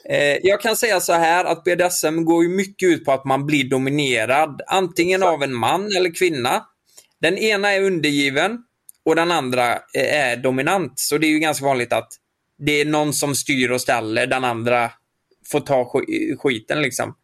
Eh, 0.08 0.36
jag 0.42 0.60
kan 0.60 0.76
säga 0.76 1.00
så 1.00 1.12
här 1.12 1.44
att 1.44 1.64
BDSM 1.64 2.24
går 2.24 2.44
ju 2.44 2.48
mycket 2.48 2.88
ut 2.88 3.04
på 3.04 3.12
att 3.12 3.24
man 3.24 3.46
blir 3.46 3.70
dominerad. 3.70 4.60
Antingen 4.66 5.22
av 5.22 5.42
en 5.42 5.54
man 5.54 5.96
eller 5.96 6.14
kvinna. 6.14 6.64
Den 7.20 7.38
ena 7.38 7.72
är 7.72 7.82
undergiven 7.82 8.58
och 9.04 9.16
den 9.16 9.30
andra 9.30 9.72
eh, 9.72 10.30
är 10.30 10.36
dominant. 10.36 10.92
Så 10.96 11.18
det 11.18 11.26
är 11.26 11.30
ju 11.30 11.38
ganska 11.38 11.64
vanligt 11.64 11.92
att 11.92 12.08
det 12.58 12.80
är 12.80 12.84
någon 12.84 13.12
som 13.12 13.34
styr 13.34 13.70
och 13.70 13.80
ställer, 13.80 14.26
den 14.26 14.44
andra 14.44 14.90
får 15.46 15.60
ta 15.60 15.84
sk- 15.84 16.36
skiten 16.36 16.82
liksom. 16.82 17.14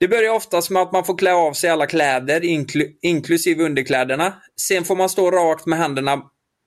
Det 0.00 0.08
börjar 0.08 0.32
oftast 0.32 0.70
med 0.70 0.82
att 0.82 0.92
man 0.92 1.04
får 1.04 1.18
klä 1.18 1.32
av 1.32 1.52
sig 1.52 1.70
alla 1.70 1.86
kläder, 1.86 2.44
inkl 2.44 2.82
inklusive 3.02 3.64
underkläderna. 3.64 4.34
Sen 4.60 4.84
får 4.84 4.96
man 4.96 5.08
stå 5.08 5.30
rakt 5.30 5.66
med 5.66 5.78
händerna 5.78 6.22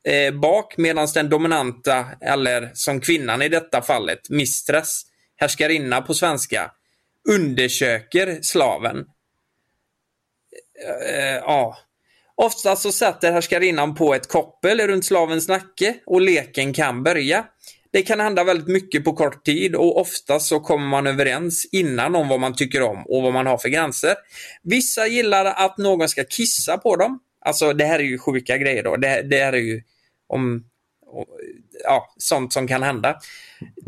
eh, 0.08 0.34
bak 0.34 0.78
medan 0.78 1.08
den 1.14 1.30
dominanta, 1.30 2.06
eller 2.22 2.72
som 2.74 3.02
kvinnan 3.02 3.42
i 3.42 3.50
detta 3.50 3.82
fallet, 3.82 4.30
mistress, 4.30 5.02
härskarinna 5.38 6.02
på 6.02 6.14
svenska, 6.14 6.72
undersöker 7.30 8.40
slaven. 8.42 9.06
Eh, 10.86 11.16
eh, 11.16 11.36
ja. 11.36 11.78
Oftast 12.36 12.82
så 12.82 12.92
sätter 12.92 13.32
härskarinnan 13.32 13.96
på 13.96 14.14
ett 14.14 14.28
koppel 14.28 14.88
runt 14.88 15.06
slavens 15.06 15.48
nacke 15.48 15.96
och 16.06 16.22
leken 16.22 16.74
kan 16.74 17.04
börja. 17.04 17.46
Det 17.92 18.02
kan 18.02 18.20
hända 18.20 18.44
väldigt 18.44 18.68
mycket 18.68 19.04
på 19.04 19.14
kort 19.14 19.46
tid 19.46 19.76
och 19.76 20.02
oftast 20.02 20.48
så 20.48 20.60
kommer 20.60 20.88
man 20.88 21.08
överens 21.08 21.70
innan 21.72 22.16
om 22.16 22.28
vad 22.28 22.40
man 22.40 22.56
tycker 22.56 22.82
om 22.82 23.04
och 23.08 23.24
vad 23.24 23.34
man 23.34 23.46
har 23.46 23.58
för 23.58 23.70
gränser. 23.70 24.14
Vissa 24.64 25.08
gillar 25.08 25.46
att 25.46 25.78
någon 25.78 26.10
ska 26.10 26.24
kissa 26.24 26.78
på 26.78 26.96
dem. 26.96 27.20
Alltså 27.46 27.74
det 27.74 27.86
här 27.86 28.00
är 28.00 28.04
ju 28.04 28.18
sjuka 28.18 28.58
grejer 28.58 28.84
då. 28.84 28.96
Det, 28.96 29.22
det 29.22 29.38
här 29.38 29.54
är 29.54 29.58
ju 29.58 29.82
om, 30.28 30.64
ja, 31.84 32.14
sånt 32.18 32.54
som 32.54 32.68
kan 32.68 32.84
hända. 32.84 33.16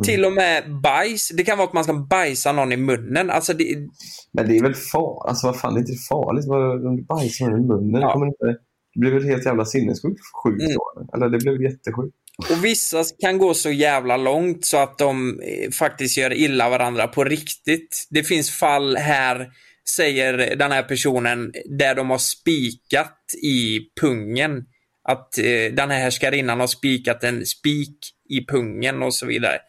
Till 0.04 0.26
och 0.26 0.34
med 0.34 0.82
bajs. 0.82 1.30
Det 1.30 1.43
kan 1.43 1.58
vara 1.58 1.68
att 1.68 1.74
man 1.74 1.84
ska 1.84 1.93
bajsa 1.93 2.51
någon 2.51 2.72
i 2.72 2.78
munnen. 2.78 3.30
Alltså 3.30 3.54
det, 3.54 3.88
Men 4.32 4.47
det 4.47 4.58
är 4.58 4.62
väl 4.62 4.76
farligt? 4.76 5.30
Alltså 5.30 5.47
vad 5.47 5.60
fan, 5.60 5.74
det 5.74 5.78
är 5.78 5.82
inte 5.82 6.01
farligt 6.10 6.47
om 6.86 6.95
du 6.95 7.04
bajsar 7.04 7.45
i 7.45 7.62
munnen. 7.62 8.01
Ja. 8.01 8.14
Kommer 8.14 8.26
inte, 8.26 8.45
det 8.93 8.99
blir 8.99 9.12
väl 9.12 9.24
helt 9.24 9.45
jävla 9.45 9.66
sinnessjukt 9.66 10.20
sjukt 10.43 10.64
Mm. 10.64 11.10
Eller 11.14 11.30
det 11.30 11.38
blev 11.38 11.62
jättesjukt. 11.62 12.18
Och 12.38 12.65
vissa 12.65 13.03
kan 13.19 13.38
gå 13.38 13.53
så 13.53 13.71
jävla 13.71 14.17
långt 14.17 14.65
så 14.65 14.77
att 14.77 14.97
de 14.97 15.39
eh, 15.39 15.71
faktiskt 15.71 16.17
gör 16.17 16.34
illa 16.34 16.69
varandra 16.69 17.07
på 17.07 17.23
riktigt. 17.23 18.07
Det 18.09 18.23
finns 18.23 18.51
fall 18.51 18.95
här, 18.95 19.49
säger 19.89 20.55
den 20.55 20.71
här 20.71 20.84
personen, 20.84 21.51
där 21.77 21.95
de 21.95 22.09
har 22.09 22.17
spikat 22.17 23.17
i 23.43 23.79
pungen. 24.01 24.65
Att 25.09 25.38
eh, 25.38 25.73
den 25.73 25.91
här 25.91 25.99
härskarinnan 25.99 26.59
har 26.59 26.67
spikat 26.67 27.23
en 27.23 27.45
spik 27.45 27.97
i 28.29 28.45
pungen 28.45 29.03
och 29.03 29.13
så 29.13 29.25
vidare. 29.25 29.59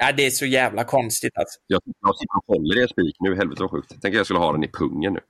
Ja, 0.00 0.12
det 0.12 0.26
är 0.26 0.30
så 0.30 0.46
jävla 0.46 0.84
konstigt 0.84 1.32
alltså. 1.38 1.60
Jag, 1.66 1.80
jag 1.84 2.16
sitter 2.16 2.36
och 2.36 2.54
håller 2.54 2.78
i 2.78 2.82
en 2.82 2.88
spik 2.88 3.16
nu. 3.20 3.36
Helvete 3.36 3.62
vad 3.62 3.70
sjukt. 3.70 3.88
Tänk 4.02 4.14
att 4.14 4.16
jag 4.16 4.26
skulle 4.26 4.40
ha 4.40 4.52
den 4.52 4.64
i 4.64 4.68
pungen 4.68 5.12
nu. 5.12 5.20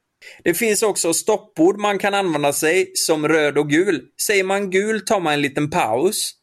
Det 0.45 0.55
finns 0.55 0.83
också 0.83 1.13
stoppord 1.13 1.81
man 1.81 1.99
kan 1.99 2.15
använda 2.15 2.53
sig 2.53 2.93
som 2.95 3.29
röd 3.29 3.59
och 3.59 3.71
gul. 3.71 4.03
Säger 4.27 4.45
man 4.45 4.71
gul 4.71 5.01
tar 5.01 5.21
man 5.21 5.33
en 5.33 5.43
liten 5.43 5.71
paus. 5.71 6.35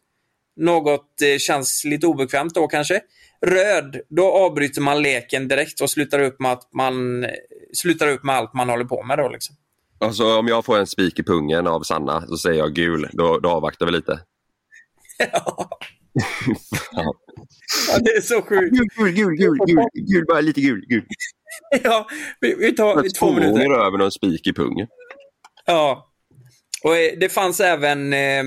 Något 0.61 1.21
eh, 1.21 1.37
känns 1.37 1.83
lite 1.85 2.07
obekvämt 2.07 2.55
då 2.55 2.67
kanske. 2.67 3.01
Röd, 3.45 4.01
då 4.09 4.31
avbryter 4.31 4.81
man 4.81 5.01
leken 5.01 5.47
direkt 5.47 5.81
och 5.81 5.89
slutar 5.89 6.19
upp 6.19 6.39
med 6.39 6.51
att 6.51 6.73
man 6.73 7.25
slutar 7.73 8.07
upp 8.07 8.23
med 8.23 8.35
allt 8.35 8.53
man 8.53 8.69
håller 8.69 8.85
på 8.85 9.03
med 9.03 9.17
då 9.17 9.29
liksom. 9.29 9.55
Alltså 9.99 10.37
om 10.39 10.47
jag 10.47 10.65
får 10.65 10.77
en 10.77 10.87
spik 10.87 11.19
i 11.19 11.23
pungen 11.23 11.67
av 11.67 11.83
Sanna 11.83 12.27
så 12.27 12.37
säger 12.37 12.57
jag 12.59 12.73
gul. 12.73 13.09
Då, 13.13 13.39
då 13.39 13.49
avvaktar 13.49 13.85
vi 13.85 13.91
lite. 13.91 14.19
ja, 15.31 15.69
det 17.99 18.09
är 18.11 18.21
så 18.21 18.41
sjukt. 18.41 18.77
Gul, 18.97 19.11
gul, 19.11 19.35
gul, 19.35 19.57
gul, 19.67 19.85
gul, 19.93 20.25
bara 20.27 20.41
lite 20.41 20.61
gul, 20.61 20.85
gul. 20.87 21.05
Ja, 21.83 22.07
vi, 22.39 22.55
vi 22.55 22.75
tar 22.75 23.05
Ett 23.05 23.15
två 23.15 23.27
skohorn 23.27 23.43
i 23.43 23.47
minuter. 23.47 23.69
röven 23.69 24.01
och 24.01 24.05
en 24.05 24.11
spik 24.11 24.47
i 24.47 24.53
pungen. 24.53 24.87
Ja. 25.65 26.10
Och 26.83 26.95
eh, 26.95 27.11
det 27.19 27.29
fanns 27.29 27.59
även, 27.59 28.13
eh, 28.13 28.43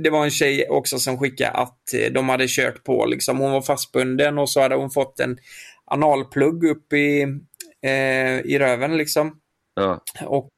det, 0.00 0.10
var 0.10 0.24
en 0.24 0.30
tjej 0.30 0.68
också 0.68 0.98
som 0.98 1.18
skickade 1.18 1.50
att 1.50 1.94
eh, 1.94 2.12
de 2.12 2.28
hade 2.28 2.46
kört 2.48 2.84
på 2.84 3.06
liksom. 3.06 3.38
Hon 3.38 3.52
var 3.52 3.62
fastbunden 3.62 4.38
och 4.38 4.50
så 4.50 4.60
hade 4.60 4.74
hon 4.74 4.90
fått 4.90 5.20
en 5.20 5.38
analplugg 5.84 6.64
upp 6.64 6.92
i 6.92 7.26
i 8.44 8.58
röven 8.58 8.96
liksom. 8.96 9.38
Ja. 9.74 10.02
Och 10.26 10.50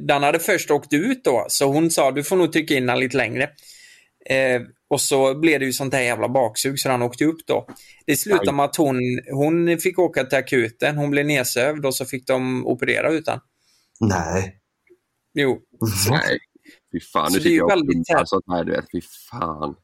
den 0.00 0.22
hade 0.22 0.38
först 0.38 0.70
åkt 0.70 0.92
ut 0.92 1.24
då, 1.24 1.46
så 1.48 1.66
hon 1.66 1.90
sa 1.90 2.10
du 2.10 2.24
får 2.24 2.36
nog 2.36 2.52
trycka 2.52 2.74
in 2.74 2.86
den 2.86 3.00
lite 3.00 3.16
längre. 3.16 3.50
Och 4.90 5.00
så 5.00 5.34
blev 5.34 5.60
det 5.60 5.66
ju 5.66 5.72
sånt 5.72 5.94
här 5.94 6.00
jävla 6.00 6.28
baksug 6.28 6.78
så 6.78 6.90
han 6.90 7.02
åkte 7.02 7.24
upp 7.24 7.46
då. 7.46 7.66
Det 8.06 8.16
slutade 8.16 8.52
med 8.52 8.64
att 8.64 8.76
hon, 8.76 9.00
hon 9.32 9.78
fick 9.78 9.98
åka 9.98 10.24
till 10.24 10.38
akuten, 10.38 10.96
hon 10.96 11.10
blev 11.10 11.26
nedsövd 11.26 11.86
och 11.86 11.94
så 11.94 12.04
fick 12.04 12.26
de 12.26 12.66
operera 12.66 13.10
utan. 13.10 13.40
Nej. 14.00 14.60
Jo, 15.34 15.60
Nej, 16.10 16.38
fy 16.94 17.00
fan. 17.00 17.26
Så 17.30 17.32
Nu 17.36 17.38
tycker 17.42 17.56
jag 17.56 17.68
väldigt 17.68 17.96
ont 17.96 18.28
sånt 18.28 18.44
här, 18.48 18.64
du 18.64 18.72
vet. 18.72 18.84
Fy 18.92 19.00
fan. 19.30 19.74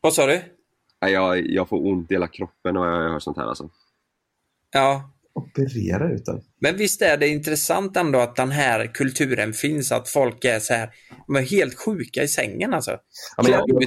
vad 0.00 0.14
sa 0.14 0.26
du? 0.26 0.40
Nej, 1.02 1.12
jag, 1.12 1.46
jag 1.50 1.68
får 1.68 1.86
ont 1.92 2.10
i 2.10 2.14
hela 2.14 2.28
kroppen 2.28 2.74
när 2.74 2.80
jag 2.86 3.10
hör 3.12 3.18
sånt 3.18 3.36
här 3.36 3.44
alltså. 3.44 3.70
Ja, 4.72 5.10
Operera 5.34 6.12
ut 6.12 6.24
den. 6.24 6.40
men 6.60 6.76
visst 6.76 7.02
är 7.02 7.16
det 7.16 7.28
intressant 7.28 7.96
ändå 7.96 8.18
att 8.18 8.36
den 8.36 8.50
här 8.50 8.86
kulturen 8.94 9.52
finns, 9.52 9.92
att 9.92 10.08
folk 10.08 10.44
är 10.44 10.58
så 10.60 10.72
här, 10.74 10.90
de 11.26 11.36
är 11.36 11.40
helt 11.42 11.74
sjuka 11.78 12.22
i 12.22 12.28
sängen 12.28 12.74
alltså. 12.74 12.90
Ja, 13.36 13.42
men 13.42 13.52
jag- 13.52 13.62
och, 13.62 13.82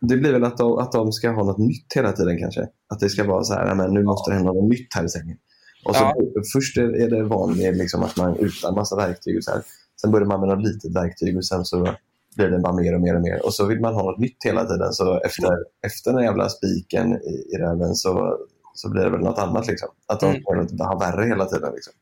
Det 0.00 0.16
blir 0.16 0.32
väl 0.32 0.44
att 0.44 0.56
de, 0.56 0.78
att 0.78 0.92
de 0.92 1.12
ska 1.12 1.30
ha 1.30 1.44
något 1.44 1.58
nytt 1.58 1.92
hela 1.94 2.12
tiden 2.12 2.38
kanske. 2.38 2.60
Att 2.88 3.00
det 3.00 3.08
ska 3.08 3.24
vara 3.24 3.44
så 3.44 3.54
här, 3.54 3.66
"Nej, 3.66 3.74
men 3.76 3.94
nu 3.94 4.02
måste 4.02 4.30
det 4.30 4.34
hända 4.34 4.52
något 4.52 4.70
nytt 4.70 4.94
här 4.94 5.04
i 5.04 5.08
sängen. 5.08 5.36
Och 5.84 5.96
så 5.96 6.02
Ja. 6.02 6.14
Först 6.52 6.76
är 6.78 7.10
det 7.10 7.24
van 7.24 7.56
med 7.58 7.76
liksom 7.76 8.02
att 8.02 8.16
man 8.16 8.36
utan 8.36 8.74
massa 8.74 8.96
verktyg. 8.96 9.36
Och 9.36 9.44
så 9.44 9.50
här. 9.50 9.62
Sen 10.04 10.12
börjar 10.12 10.26
man 10.26 10.40
med 10.40 10.48
något 10.48 10.66
litet 10.66 10.96
verktyg 10.96 11.36
och 11.36 11.44
sen 11.46 11.64
så 11.64 11.94
blir 12.36 12.48
det 12.48 12.58
bara 12.58 12.72
mer 12.72 12.94
och 12.94 13.00
mer 13.00 13.14
och 13.14 13.20
mer. 13.22 13.44
Och 13.46 13.54
så 13.54 13.66
vill 13.66 13.80
man 13.80 13.94
ha 13.94 14.02
något 14.02 14.18
nytt 14.18 14.36
hela 14.44 14.64
tiden. 14.64 14.92
Så 14.92 15.20
efter, 15.20 15.50
efter 15.86 16.12
den 16.12 16.24
jävla 16.24 16.48
spiken 16.48 17.12
i, 17.12 17.54
i 17.54 17.58
röven 17.58 17.94
så, 17.94 18.38
så 18.74 18.90
blir 18.90 19.02
det 19.02 19.10
väl 19.10 19.20
något 19.20 19.38
annat. 19.38 19.66
Liksom. 19.66 19.88
Att 20.06 20.20
de 20.20 20.26
Mm. 20.30 20.68
ska 20.68 20.84
ha 20.84 20.98
värre 20.98 21.26
hela 21.26 21.44
tiden. 21.46 21.72
Liksom. 21.74 21.92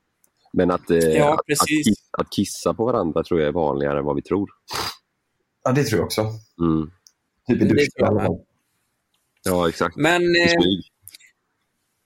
Men 0.53 0.70
att, 0.70 0.90
eh, 0.90 0.98
Ja, 0.98 1.32
att, 1.34 1.38
att, 1.61 1.68
kissa, 1.68 2.00
att 2.18 2.30
kissa 2.32 2.74
på 2.74 2.84
varandra 2.84 3.22
tror 3.22 3.40
jag 3.40 3.48
är 3.48 3.53
vanligare 3.53 3.98
än 3.98 4.05
vad 4.05 4.16
vi 4.16 4.22
tror. 4.22 4.50
Ja, 5.64 5.72
det 5.72 5.84
tror 5.84 5.98
jag 5.98 6.05
också. 6.07 6.20
Mm. 6.61 6.90
Typ 7.48 7.62
i 7.62 7.64
Det 7.64 7.74
duschen. 7.74 8.38
Ja, 9.44 9.68
exakt. 9.68 9.96
men 9.96 10.22
eh. 10.22 10.53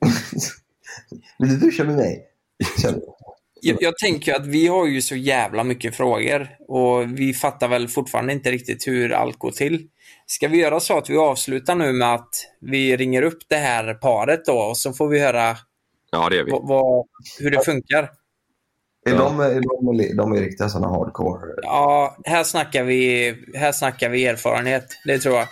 Vill 1.38 1.48
du 1.50 1.56
duscha 1.56 1.84
med 1.84 1.96
mig? 1.96 2.26
Känner 2.82 3.00
jag. 3.60 3.76
jag, 3.80 3.96
tänker 3.96 4.34
att 4.34 4.46
vi 4.46 4.66
har 4.66 4.86
ju 4.86 5.02
så 5.02 5.16
jävla 5.16 5.64
mycket 5.64 5.94
frågor 5.96 6.48
och 6.68 7.18
vi 7.18 7.34
fattar 7.34 7.68
väl 7.68 7.88
fortfarande 7.88 8.32
inte 8.32 8.50
riktigt 8.50 8.86
hur 8.88 9.12
allt 9.12 9.38
går 9.38 9.50
till. 9.50 9.86
Ska 10.26 10.48
vi 10.48 10.58
göra 10.58 10.80
så 10.80 10.98
att 10.98 11.10
vi 11.10 11.16
avslutar 11.16 11.74
nu 11.74 11.92
med 11.92 12.14
att 12.14 12.28
vi 12.60 12.96
ringer 12.96 13.22
upp 13.22 13.38
det 13.48 13.56
här 13.56 13.94
paret 13.94 14.44
då 14.44 14.58
och 14.58 14.76
så 14.78 14.92
får 14.92 15.08
vi 15.08 15.20
höra 15.20 15.56
Ja, 16.10 16.28
det 16.28 16.42
vi. 16.44 16.50
vad, 16.50 16.68
vad, 16.68 17.06
hur 17.38 17.50
det 17.50 17.64
funkar? 17.64 18.02
Är, 18.02 18.08
Ja. 19.12 19.16
de, 19.18 19.40
är, 19.40 19.54
de, 19.54 20.16
de 20.16 20.32
är 20.32 20.40
riktiga 20.40 20.68
sådana 20.68 20.88
hardcore? 20.88 21.40
Ja, 21.62 22.16
här 22.24 22.44
snackar 22.44 22.84
vi, 22.84 23.34
här 23.54 23.72
snackar 23.72 24.08
vi 24.08 24.26
erfarenhet. 24.26 24.86
Det 25.04 25.18
tror 25.18 25.34
jag. 25.36 25.46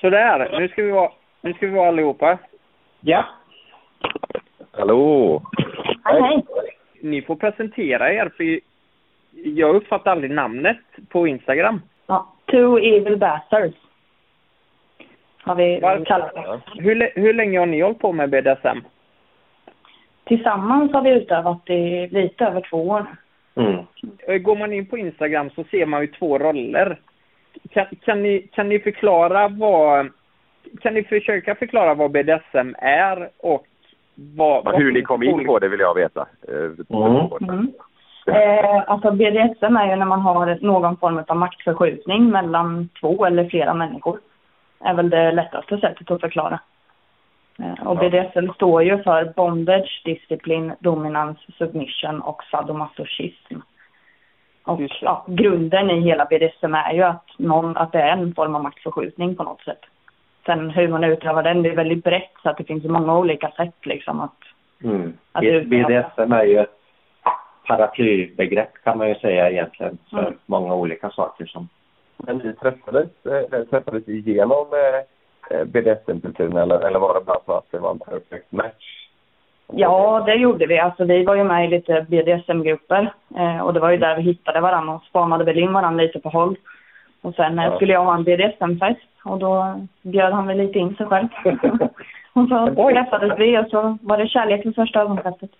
Sådär, 0.00 0.58
nu 0.58 0.68
ska 0.68 0.82
vi 0.82 0.90
vara, 0.90 1.10
nu 1.40 1.52
ska 1.52 1.66
vi 1.66 1.72
vara 1.72 1.88
allihopa. 1.88 2.38
Ja. 3.00 3.24
Hallå! 4.72 5.42
Hej, 6.04 6.22
hej. 6.22 6.44
Ni 7.00 7.22
får 7.22 7.36
presentera 7.36 8.12
er, 8.12 8.30
för 8.36 8.60
jag 9.44 9.76
uppfattar 9.76 10.12
aldrig 10.12 10.30
namnet 10.30 10.78
på 11.08 11.26
Instagram. 11.26 11.82
Ja. 12.06 12.32
Two 12.46 12.78
evil 12.78 13.16
bastards. 13.16 13.76
Har 15.42 15.54
vi 15.54 15.80
Varför? 15.80 16.04
kallat 16.04 16.34
det. 16.34 16.60
Hur, 16.82 17.10
hur 17.14 17.34
länge 17.34 17.58
har 17.58 17.66
ni 17.66 17.80
hållit 17.80 17.98
på 17.98 18.12
med 18.12 18.30
BDSM? 18.30 18.78
Tillsammans 20.24 20.92
har 20.92 21.02
vi 21.02 21.10
utövat 21.10 21.70
i 21.70 22.08
lite 22.08 22.44
över 22.44 22.60
två 22.60 22.88
år. 22.88 23.06
Mm. 23.54 24.42
Går 24.42 24.56
man 24.56 24.72
in 24.72 24.86
på 24.86 24.98
Instagram 24.98 25.50
så 25.50 25.64
ser 25.64 25.86
man 25.86 26.00
ju 26.00 26.06
två 26.06 26.38
roller. 26.38 26.98
Kan, 27.70 27.86
kan, 28.04 28.22
ni, 28.22 28.48
kan 28.52 28.68
ni 28.68 28.78
förklara 28.78 29.48
vad... 29.48 30.08
Kan 30.80 30.94
ni 30.94 31.04
försöka 31.04 31.54
förklara 31.54 31.94
vad 31.94 32.10
BDSM 32.10 32.74
är 32.78 33.30
och 33.38 33.66
vad... 34.14 34.64
vad 34.64 34.76
Hur 34.76 34.92
ni 34.92 35.02
kom 35.02 35.22
in 35.22 35.46
på 35.46 35.58
det 35.58 35.68
vill 35.68 35.80
jag 35.80 35.94
veta. 35.94 36.26
Eh, 36.48 36.70
Mm. 37.40 37.72
Eh, 38.26 38.84
alltså 38.86 39.10
BDSM 39.10 39.76
är 39.76 39.90
ju 39.90 39.96
när 39.96 40.06
man 40.06 40.20
har 40.20 40.58
någon 40.60 40.96
form 40.96 41.24
av 41.28 41.36
maktförskjutning 41.36 42.30
mellan 42.30 42.88
två 43.00 43.24
eller 43.24 43.48
flera 43.48 43.74
människor. 43.74 44.20
är 44.80 44.94
väl 44.94 45.10
det 45.10 45.32
lättaste 45.32 45.78
sättet 45.78 46.10
att 46.10 46.20
förklara. 46.20 46.60
Eh, 47.58 47.86
och 47.86 47.96
BDSM 47.96 48.52
står 48.54 48.82
ju 48.82 49.02
för 49.02 49.32
bondage, 49.36 50.02
disciplin, 50.04 50.72
dominans, 50.80 51.38
submission 51.58 52.20
och 52.20 52.42
sadomasochism. 52.50 53.54
Och 54.68 54.80
ja, 55.00 55.24
grunden 55.26 55.90
i 55.90 56.00
hela 56.00 56.24
BDSM 56.24 56.74
är 56.74 56.92
ju 56.92 57.02
att, 57.02 57.24
någon, 57.36 57.76
att 57.76 57.92
det 57.92 57.98
är 58.00 58.12
en 58.12 58.34
form 58.34 58.54
av 58.54 58.62
maktförskjutning 58.62 59.36
på 59.36 59.42
något 59.42 59.60
sätt. 59.60 59.80
Sen 60.46 60.70
hur 60.70 60.88
man 60.88 61.04
utövar 61.04 61.42
den, 61.42 61.62
det 61.62 61.68
är 61.68 61.76
väldigt 61.76 62.04
brett 62.04 62.32
så 62.42 62.50
att 62.50 62.56
det 62.56 62.64
finns 62.64 62.84
många 62.84 63.18
olika 63.18 63.50
sätt 63.50 63.86
liksom 63.86 64.20
att, 64.20 64.36
Mm. 64.84 65.12
att. 65.32 65.42
BDSM 65.42 66.32
är 66.32 66.44
ju 66.44 66.58
ett 66.58 66.78
paraplybegrepp 67.66 68.72
kan 68.84 68.98
man 68.98 69.08
ju 69.08 69.14
säga 69.14 69.50
egentligen 69.50 69.98
för 70.10 70.18
Mm. 70.18 70.38
många 70.46 70.74
olika 70.74 71.10
saker 71.10 71.46
som 71.46 71.68
Men 72.16 72.38
ni 72.38 72.52
träffades, 72.52 73.26
eh, 73.26 73.64
träffades 73.64 74.08
igenom 74.08 74.66
eh, 75.50 75.64
BDSM-kulturen 75.64 76.56
eller, 76.56 76.80
eller 76.80 76.98
var 76.98 77.14
det 77.14 77.24
bara 77.26 77.40
så 77.46 77.52
att 77.52 77.70
det 77.70 77.78
var 77.78 77.90
en 77.90 77.98
perfect 77.98 78.52
match? 78.52 79.07
Ja, 79.72 80.22
det 80.26 80.34
gjorde 80.34 80.66
vi. 80.66 80.78
Alltså, 80.78 81.04
vi 81.04 81.24
var 81.24 81.34
ju 81.34 81.44
med 81.44 81.64
i 81.64 81.68
lite 81.68 82.06
BDSM-grupper 82.08 83.12
eh, 83.38 83.60
och 83.60 83.74
det 83.74 83.80
var 83.80 83.90
ju 83.90 83.96
där 83.96 84.16
vi 84.16 84.22
hittade 84.22 84.60
varandra 84.60 84.94
och 84.94 85.02
spanade 85.02 85.44
väl 85.44 85.58
in 85.58 85.72
varandra 85.72 86.02
lite 86.04 86.20
på 86.20 86.28
håll. 86.28 86.56
Och 87.22 87.34
sen 87.34 87.58
eh, 87.58 87.64
Ja. 87.64 87.76
skulle 87.76 87.92
jag 87.92 88.04
ha 88.04 88.14
en 88.14 88.24
BDSM-fest 88.24 89.00
och 89.24 89.38
då 89.38 89.80
bjöd 90.02 90.32
han 90.32 90.46
väl 90.46 90.56
lite 90.58 90.78
in 90.78 90.94
sig 90.96 91.06
själv. 91.06 91.28
och 92.32 92.48
så 92.48 92.90
träffades 92.92 93.38
vi 93.38 93.58
och 93.58 93.66
så 93.70 93.98
var 94.02 94.18
det 94.18 94.28
kärlek 94.28 94.66
vid 94.66 94.74
första 94.74 95.00
ögonkastet. 95.00 95.50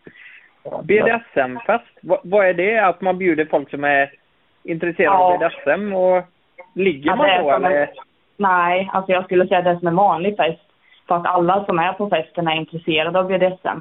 BDSM-fest, 0.83 1.85
vad, 2.03 2.19
vad 2.25 2.47
är 2.47 2.55
det? 2.55 2.79
Att 2.79 3.01
man 3.01 3.19
bjuder 3.19 3.45
folk 3.45 3.71
som 3.71 3.85
är 3.85 4.11
intresserade 4.65 5.17
Ja. 5.17 5.33
av 5.35 5.39
BDSM 5.39 5.93
och 5.95 6.23
ligger 6.75 7.11
Ja, 7.11 7.17
man 7.17 7.27
då 7.45 7.51
en- 7.51 7.65
eller? 7.65 7.91
Nej, 8.37 8.91
alltså 8.93 9.13
jag 9.13 9.25
skulle 9.25 9.47
säga 9.49 9.63
det 9.63 9.79
som 9.79 9.89
en 9.89 9.97
vanlig 9.97 10.37
fest. 10.37 10.61
För 11.09 11.15
att 11.17 11.27
alla 11.27 11.65
som 11.65 11.79
är 11.79 11.93
på 11.93 12.09
festen 12.11 12.49
är 12.49 12.55
intresserade 12.57 13.19
av 13.19 13.27
BDSM. 13.29 13.81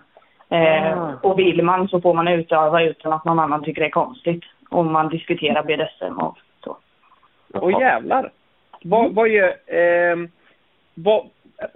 Eh. 0.49 1.13
Och 1.21 1.39
vill 1.39 1.63
man 1.63 1.87
så 1.87 2.01
får 2.01 2.13
man 2.13 2.27
utöva 2.27 2.83
utan 2.83 3.13
att 3.13 3.25
någon 3.25 3.39
annan 3.39 3.63
tycker 3.63 3.81
det 3.81 3.87
är 3.87 3.91
konstigt. 3.91 4.43
Om 4.69 4.91
man 4.91 5.09
diskuterar 5.09 5.63
BDSM 5.63 6.17
och 6.17 6.37
så. 6.63 6.77
Åh 7.53 7.81
jävlar! 7.81 8.31
Vad, 8.83 9.13
vad 9.13 9.29
gör... 9.29 9.53
ehm, 9.67 10.29
vad, 10.93 11.25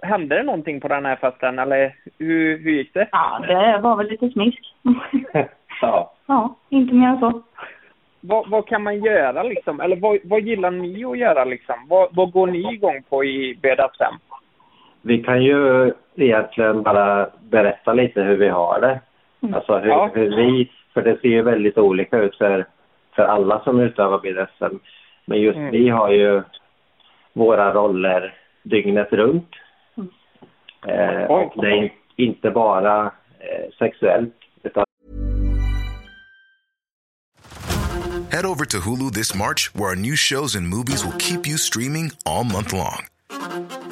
hände 0.02 0.36
det 0.36 0.42
någonting 0.42 0.80
på 0.80 0.88
den 0.88 1.06
här 1.06 1.16
festen 1.16 1.58
eller 1.58 1.94
hur, 2.18 2.58
hur 2.58 2.70
gick 2.70 2.94
det? 2.94 3.08
Ja, 3.12 3.44
det 3.48 3.78
var 3.82 3.96
väl 3.96 4.08
lite 4.08 4.30
smisk. 4.30 4.74
ja. 5.80 6.12
ja, 6.26 6.54
inte 6.68 6.94
mer 6.94 7.08
än 7.08 7.20
så. 7.20 7.42
Vad, 8.20 8.50
vad 8.50 8.66
kan 8.66 8.82
man 8.82 9.00
göra 9.04 9.42
liksom? 9.42 9.80
Eller 9.80 9.96
vad, 9.96 10.18
vad 10.24 10.40
gillar 10.40 10.70
ni 10.70 11.04
att 11.04 11.18
göra 11.18 11.44
liksom? 11.44 11.74
Vad, 11.88 12.08
vad 12.12 12.32
går 12.32 12.46
ni 12.46 12.72
igång 12.72 13.02
på 13.08 13.24
i 13.24 13.58
BDSM? 13.62 14.14
Vi 15.02 15.22
kan 15.22 15.42
ju 15.42 15.92
egentligen 16.16 16.82
bara 16.82 17.30
berätta 17.50 17.92
lite 17.92 18.22
hur 18.22 18.36
vi 18.36 18.48
har 18.48 18.80
det. 18.80 19.00
Mm. 19.42 19.54
Alltså 19.54 19.78
hur, 19.78 19.88
Ja. 19.88 20.10
hur 20.14 20.36
vi, 20.36 20.70
för 20.94 21.02
det 21.02 21.20
ser 21.20 21.28
ju 21.28 21.42
väldigt 21.42 21.78
olika 21.78 22.18
ut 22.18 22.36
för, 22.36 22.66
för 23.14 23.22
alla 23.22 23.60
som 23.64 23.80
utövar 23.80 24.18
BDSM. 24.18 24.76
Men 25.26 25.40
just 25.40 25.56
Mm. 25.56 25.70
vi 25.70 25.88
har 25.88 26.10
ju 26.10 26.42
våra 27.32 27.72
roller 27.74 28.34
dygnet 28.62 29.12
runt. 29.12 29.48
Mm. 29.96 30.08
Eh, 31.20 31.24
och 31.30 31.52
det 31.62 31.68
är 31.78 31.92
inte 32.16 32.50
bara 32.50 33.04
eh, 33.38 33.70
sexuellt 33.78 34.34
utan 34.62 34.84
Head 38.32 38.46
over 38.46 38.64
to 38.64 38.78
Hulu 38.78 39.10
this 39.10 39.34
March, 39.34 39.70
where 39.74 39.90
our 39.90 39.96
new 39.96 40.16
shows 40.16 40.56
and 40.56 40.66
movies 40.68 41.04
will 41.04 41.18
keep 41.18 41.46
you 41.46 41.58
streaming 41.58 42.10
all 42.24 42.44
month 42.44 42.72
long. 42.72 43.00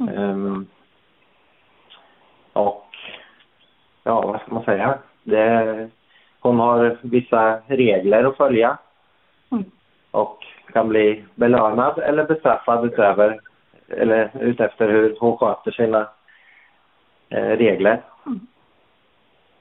Ehm, 0.00 0.66
och 2.52 2.86
ja, 4.02 4.20
vad 4.20 4.40
ska 4.40 4.54
man 4.54 4.64
säga? 4.64 4.98
Det, 5.22 5.88
hon 6.40 6.60
har 6.60 6.98
vissa 7.02 7.60
regler 7.66 8.24
att 8.24 8.36
följa. 8.36 8.78
Och 10.10 10.44
kan 10.72 10.88
bli 10.88 11.24
belönad 11.34 11.98
eller 11.98 12.24
bestraffad 12.24 12.84
utöver 12.84 13.40
eller 13.88 14.30
utefter 14.40 14.88
hur 14.88 15.16
hon 15.20 15.36
sköter 15.36 15.70
sina 15.70 16.08
eh, 17.28 17.56
regler. 17.56 18.02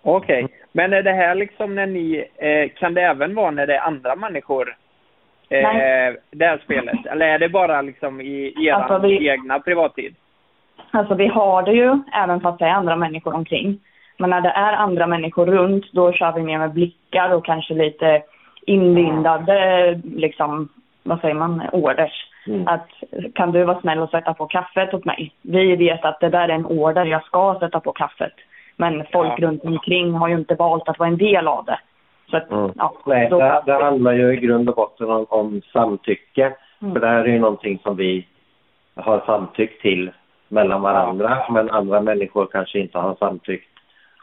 Okej, 0.01 0.47
men 0.71 0.93
är 0.93 1.03
det 1.03 1.11
här 1.11 1.35
liksom 1.35 1.75
när 1.75 1.87
ni, 1.87 2.27
eh, 2.35 2.69
kan 2.79 2.93
det 2.93 3.01
även 3.01 3.35
vara 3.35 3.51
när 3.51 3.67
det 3.67 3.75
är 3.75 3.87
andra 3.87 4.15
människor 4.15 4.77
eh, 5.57 6.13
det 6.31 6.45
här 6.45 6.57
spelet? 6.63 7.05
Eller 7.05 7.25
är 7.25 7.39
det 7.39 7.49
bara 7.49 7.81
liksom 7.81 8.21
i 8.21 8.53
er 8.67 8.73
Alltså, 8.73 8.97
vi- 9.07 9.27
egna 9.29 9.59
privattid? 9.59 10.15
Alltså 10.91 11.13
vi 11.15 11.27
har 11.27 11.63
det 11.63 11.71
ju 11.71 11.97
även 12.13 12.41
fast 12.41 12.59
det 12.59 12.65
är 12.65 12.69
andra 12.73 12.95
människor 12.95 13.35
omkring. 13.35 13.79
Men 14.17 14.29
när 14.29 14.41
det 14.41 14.49
är 14.49 14.73
andra 14.73 15.07
människor 15.07 15.45
runt 15.45 15.91
då 15.93 16.11
kör 16.13 16.31
vi 16.31 16.41
mer 16.41 16.57
med 16.57 16.71
blickar 16.73 17.33
och 17.33 17.45
kanske 17.45 17.73
lite 17.73 18.21
inlindade 18.65 19.55
liksom, 20.15 20.69
vad 21.03 21.21
säger 21.21 21.33
man, 21.35 21.61
orders. 21.71 22.27
Att 22.65 22.87
kan 23.35 23.51
du 23.51 23.63
vara 23.63 23.81
snäll 23.81 23.99
och 23.99 24.09
sätta 24.09 24.33
på 24.33 24.45
kaffet 24.45 24.93
åt 24.93 25.05
mig? 25.05 25.31
Vi 25.41 25.75
vet 25.75 26.05
att 26.05 26.19
det 26.19 26.29
där 26.29 26.49
är 26.49 26.53
en 26.53 26.65
order, 26.65 27.05
jag 27.05 27.23
ska 27.23 27.57
sätta 27.59 27.79
på 27.79 27.91
kaffet. 27.91 28.33
Men 28.77 29.05
folk 29.11 29.33
Ja. 29.37 29.47
runt 29.47 29.63
omkring 29.63 30.13
har 30.13 30.27
ju 30.27 30.35
inte 30.35 30.55
valt 30.55 30.89
att 30.89 30.99
vara 30.99 31.09
en 31.09 31.17
del 31.17 31.47
av 31.47 31.65
det. 31.65 31.79
Så 32.31 32.37
att, 32.37 32.73
ja, 32.75 32.93
Nej, 33.05 33.29
då, 33.29 33.39
det, 33.39 33.63
det 33.65 33.83
handlar 33.83 34.13
ju 34.13 34.33
i 34.33 34.37
grund 34.37 34.69
och 34.69 34.75
botten 34.75 35.09
om, 35.09 35.25
om 35.29 35.61
samtycke. 35.73 36.53
Mm. 36.81 36.93
För 36.93 36.99
det 36.99 37.07
här 37.07 37.23
är 37.23 37.27
ju 37.27 37.39
någonting 37.39 37.79
som 37.83 37.95
vi 37.95 38.27
har 38.95 39.23
samtyckt 39.25 39.81
till 39.81 40.11
mellan 40.47 40.81
varandra. 40.81 41.43
Men 41.49 41.69
andra 41.69 42.01
människor 42.01 42.45
kanske 42.51 42.79
inte 42.79 42.97
har 42.97 43.15
samtyckt. 43.15 43.69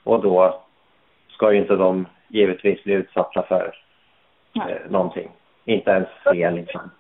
Och 0.05 0.23
då 0.23 0.61
ska 1.29 1.53
ju 1.53 1.59
inte 1.59 1.77
de 1.77 2.07
givetvis 2.29 2.85
bli 2.85 2.93
utsatta 2.93 3.43
för 3.43 3.73
eh, 4.57 4.91
någonting. 4.91 5.31
Inte 5.65 5.91
ens 5.91 6.09
se 6.25 6.51
liksom. 6.51 6.91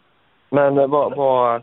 Men 0.50 0.78
eh, 0.78 0.86
vad, 0.86 1.16
vad, 1.16 1.62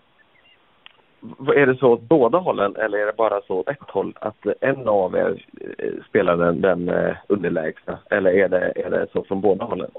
är 1.55 1.65
det 1.65 1.75
så 1.75 1.93
åt 1.93 2.01
båda 2.01 2.37
hållen 2.37 2.75
eller 2.75 2.97
är 2.97 3.05
det 3.05 3.17
bara 3.17 3.41
så 3.41 3.59
åt 3.59 3.69
ett 3.69 3.89
håll? 3.89 4.13
Att 4.19 4.45
en 4.61 4.87
av 4.87 5.15
er 5.15 5.43
eh, 5.77 6.03
spelar 6.09 6.37
den, 6.37 6.61
den 6.61 6.89
eh, 6.89 7.15
underlägsna? 7.27 7.97
Eller 8.09 8.31
är 8.31 8.49
det, 8.49 8.73
är 8.75 8.89
det 8.89 9.07
så 9.13 9.23
från 9.23 9.41
båda 9.41 9.65
hållen? 9.65 9.89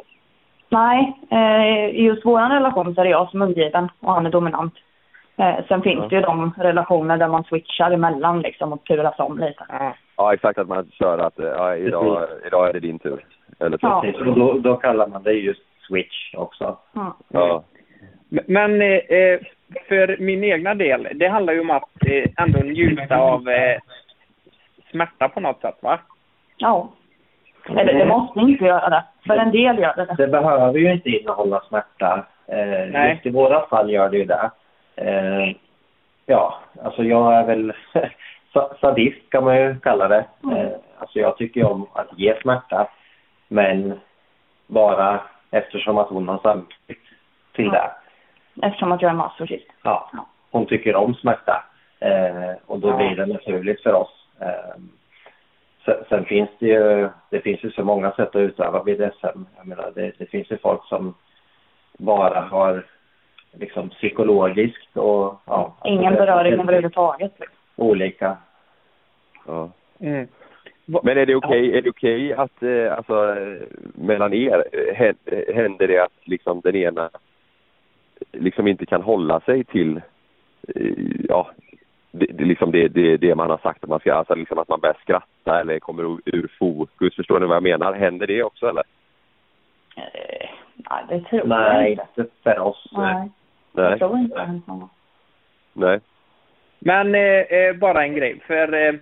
nej, 0.68 1.16
eh, 1.30 1.88
i 1.88 2.02
just 2.02 2.26
vår 2.26 2.54
relation 2.54 2.94
så 2.94 3.00
är 3.00 3.04
det 3.04 3.10
jag 3.10 3.30
som 3.30 3.42
är 3.42 3.46
undergiven 3.46 3.88
och 4.00 4.12
han 4.12 4.26
är 4.26 4.30
dominant. 4.30 4.74
Sen 5.68 5.82
finns 5.82 6.08
det 6.08 6.16
ju 6.16 6.22
de 6.22 6.52
relationer 6.56 7.16
där 7.16 7.28
man 7.28 7.44
switchar 7.44 7.90
emellan 7.90 8.40
liksom 8.40 8.72
och 8.72 8.84
turas 8.84 9.18
om 9.18 9.38
lite. 9.38 9.66
Ja, 10.16 10.34
exakt. 10.34 10.58
Att 10.58 10.68
man 10.68 10.90
kör 10.90 11.18
att 11.18 11.34
ja, 11.36 11.76
idag, 11.76 12.28
idag 12.46 12.68
är 12.68 12.72
det 12.72 12.80
din 12.80 12.98
tur. 12.98 13.24
Eller 13.58 13.78
så. 13.78 14.00
Precis, 14.00 14.20
och 14.20 14.38
då, 14.38 14.52
då 14.52 14.76
kallar 14.76 15.06
man 15.06 15.22
det 15.22 15.32
just 15.32 15.60
switch 15.88 16.34
också. 16.34 16.76
Ja. 17.28 17.64
Men 18.28 18.82
eh, 18.82 18.88
eh, 18.88 19.40
för 19.88 20.16
min 20.20 20.44
egna 20.44 20.74
del, 20.74 21.08
det 21.14 21.28
handlar 21.28 21.52
ju 21.52 21.60
om 21.60 21.70
att 21.70 22.06
eh, 22.06 22.24
ändå 22.44 22.58
njuta 22.58 23.16
av 23.18 23.48
eh, 23.48 23.78
smärta 24.90 25.28
på 25.28 25.40
något 25.40 25.60
sätt, 25.60 25.78
va? 25.82 25.98
Ja. 26.56 26.88
Eller 27.68 27.94
det 27.94 28.06
måste 28.06 28.40
inte 28.40 28.64
göra 28.64 28.88
det. 28.88 29.04
För 29.26 29.36
en 29.36 29.50
del 29.50 29.78
gör 29.78 29.94
det 29.96 30.04
det. 30.04 30.14
Det 30.16 30.28
behöver 30.28 30.78
ju 30.78 30.92
inte 30.92 31.08
innehålla 31.10 31.60
smärta. 31.68 32.26
Eh, 32.46 32.92
Nej. 32.92 33.12
just 33.12 33.26
i 33.26 33.30
våra 33.30 33.66
fall 33.66 33.90
gör 33.90 34.08
det 34.10 34.16
ju 34.16 34.24
det. 34.24 34.50
Eh, 34.96 35.56
ja, 36.26 36.58
alltså 36.82 37.04
jag 37.04 37.34
är 37.34 37.44
väl 37.46 37.72
sa- 38.52 38.74
sadist 38.80 39.30
kan 39.30 39.44
man 39.44 39.56
ju 39.56 39.80
kalla 39.80 40.08
det. 40.08 40.24
Eh, 40.52 40.68
alltså 40.98 41.18
jag 41.18 41.36
tycker 41.36 41.60
ju 41.60 41.66
om 41.66 41.86
att 41.92 42.18
ge 42.18 42.34
smärta. 42.42 42.88
Men 43.48 44.00
bara 44.66 45.20
eftersom 45.50 45.98
att 45.98 46.08
hon 46.08 46.28
har 46.28 46.38
samtyckt 46.38 47.06
till 47.52 47.68
det. 47.70 47.90
Eftersom 48.62 48.92
att 48.92 49.02
jag 49.02 49.10
är 49.10 49.14
masochist. 49.14 49.66
Ja, 49.82 50.10
hon 50.50 50.66
tycker 50.66 50.96
om 50.96 51.14
smärta. 51.14 51.64
Eh, 52.00 52.52
och 52.66 52.78
då 52.80 52.88
Ja. 52.88 52.96
blir 52.96 53.16
det 53.16 53.26
naturligt 53.26 53.82
för 53.82 53.92
oss. 53.94 54.26
Eh, 54.40 54.80
sen, 55.84 55.94
sen 56.08 56.24
finns 56.24 56.50
det 56.58 56.66
ju, 56.66 57.08
det 57.30 57.40
finns 57.40 57.64
ju 57.64 57.70
så 57.70 57.84
många 57.84 58.10
sätt 58.12 58.28
att 58.28 58.36
utöva 58.36 58.82
BDSM. 58.84 59.44
Jag 59.56 59.66
menar, 59.66 59.92
det, 59.94 60.12
det 60.18 60.26
finns 60.26 60.50
ju 60.50 60.58
folk 60.58 60.84
som 60.84 61.14
bara 61.98 62.40
har 62.40 62.86
liksom 63.52 63.88
psykologiskt 63.90 64.96
och 64.96 65.34
ja. 65.44 65.52
alltså 65.54 65.88
Ingen 65.88 66.14
beröring 66.14 66.52
överhuvudtaget. 66.60 67.32
Olika. 67.76 68.36
Ja. 69.46 69.70
Mm. 70.00 70.28
Men 71.02 71.18
är 71.18 71.26
det 71.26 71.34
okej 71.34 71.78
är 71.78 71.82
det 71.82 71.90
okej 71.90 72.32
att, 72.32 72.62
eh, 72.62 72.96
alltså, 72.96 73.36
mellan 73.94 74.32
er, 74.34 74.64
hän- 74.94 75.54
händer 75.54 75.88
det 75.88 75.98
att 75.98 76.12
liksom 76.24 76.60
den 76.60 76.76
ena 76.76 77.10
liksom 78.32 78.66
inte 78.66 78.86
kan 78.86 79.02
hålla 79.02 79.40
sig 79.40 79.64
till, 79.64 79.96
eh, 80.74 80.92
ja, 81.28 81.50
det, 82.10 82.26
det, 82.26 82.44
liksom 82.44 82.70
det, 82.70 82.88
det, 82.88 83.16
det 83.16 83.34
man 83.34 83.50
har 83.50 83.58
sagt 83.58 83.84
att 83.84 83.90
man 83.90 84.00
ska, 84.00 84.14
alltså 84.14 84.34
liksom 84.34 84.58
att 84.58 84.68
man 84.68 84.80
börjar 84.80 84.96
skratta 85.02 85.60
eller 85.60 85.78
kommer 85.78 86.02
ur, 86.02 86.20
ur 86.24 86.50
fokus, 86.58 87.14
förstår 87.14 87.40
ni 87.40 87.46
vad 87.46 87.56
jag 87.56 87.62
menar? 87.62 87.92
Händer 87.92 88.26
det 88.26 88.42
också 88.42 88.68
eller? 88.68 88.84
Eh, 89.96 90.48
nej, 90.74 91.04
det 91.08 91.20
tror 91.20 91.40
jag 91.40 91.48
Nej, 91.48 91.90
inte. 91.90 92.06
inte 92.16 92.30
för 92.42 92.58
oss. 92.58 92.88
Nej, 92.92 93.30
Nej. 93.72 93.90
jag 93.90 93.98
tror 93.98 94.18
inte 94.18 94.36
det. 94.36 94.60
Ja. 94.66 94.88
Nej. 95.72 96.00
Men 96.78 97.14
eh, 97.14 97.40
eh, 97.40 97.76
bara 97.76 98.04
en 98.04 98.14
grej, 98.14 98.40
för 98.46 98.86
eh, 98.86 98.94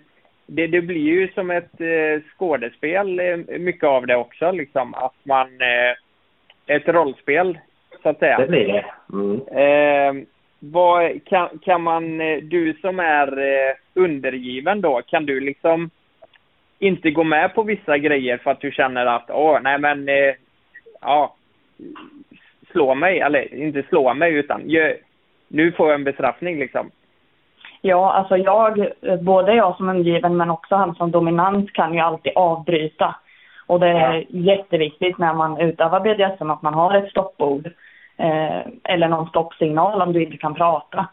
det, 0.47 0.67
det 0.67 0.83
blir 0.83 1.01
ju 1.01 1.29
som 1.29 1.51
ett 1.51 1.81
eh, 1.81 2.23
skådespel, 2.37 3.21
mycket 3.59 3.85
av 3.85 4.07
det 4.07 4.17
också, 4.17 4.51
liksom 4.51 4.95
att 4.95 5.15
man, 5.23 5.49
eh, 5.61 6.77
ett 6.77 6.89
rollspel, 6.89 7.59
så 8.05 8.11
att 8.11 8.19
säga. 8.19 8.39
Det 8.39 8.47
blir 8.47 8.67
det. 8.67 8.85
Mm. 9.13 9.41
Eh, 9.49 10.27
vad, 10.59 11.25
kan, 11.25 11.49
kan 11.63 11.83
man, 11.83 12.21
eh, 12.21 12.39
du 12.43 12.75
som 12.81 13.01
är 13.01 13.39
eh, 13.39 13.75
undergiven 13.95 14.81
då, 14.81 15.03
kan 15.07 15.27
du 15.27 15.41
liksom 15.41 15.91
inte 16.79 17.11
gå 17.11 17.25
med 17.25 17.55
på 17.55 17.63
vissa 17.63 17.99
grejer 17.99 18.37
för 18.37 18.51
att 18.51 18.61
du 18.61 18.71
känner 18.71 19.07
att, 19.07 19.31
åh, 19.31 19.59
nej 19.63 19.79
men, 19.79 20.09
eh, 20.09 20.35
ja, 21.01 21.35
slå 22.73 22.95
mig, 22.95 23.21
eller 23.21 23.55
inte 23.55 23.83
slå 23.83 24.15
mig 24.15 24.35
utan, 24.35 24.69
gö, 24.69 24.95
nu 25.49 25.73
får 25.73 25.87
jag 25.89 25.95
en 25.95 26.05
bestraffning 26.05 26.59
liksom. 26.59 26.91
Ja, 27.81 28.13
alltså 28.13 28.37
jag, 28.37 28.89
både 29.21 29.55
jag 29.55 29.77
som 29.77 29.89
undergiven 29.89 30.37
men 30.37 30.51
också 30.51 30.75
han 30.75 30.95
som 30.95 31.11
dominant 31.11 31.73
kan 31.73 31.95
ju 31.95 32.01
alltid 32.01 32.33
avbryta. 32.37 33.15
Och 33.67 33.81
det 33.81 33.89
är 33.89 34.25
jätteviktigt 34.29 35.19
när 35.19 35.35
man 35.35 35.61
utövar 35.61 36.01
BDSM 36.01 36.51
att 36.51 36.63
man 36.63 36.75
har 36.75 36.95
ett 36.97 37.11
stoppord. 37.11 37.71
Eh, 38.17 38.61
eller 38.85 39.09
någon 39.09 39.29
stoppsignal 39.29 40.03
om 40.03 40.13
du 40.13 40.23
inte 40.25 40.37
kan 40.37 40.55
prata. 40.55 41.07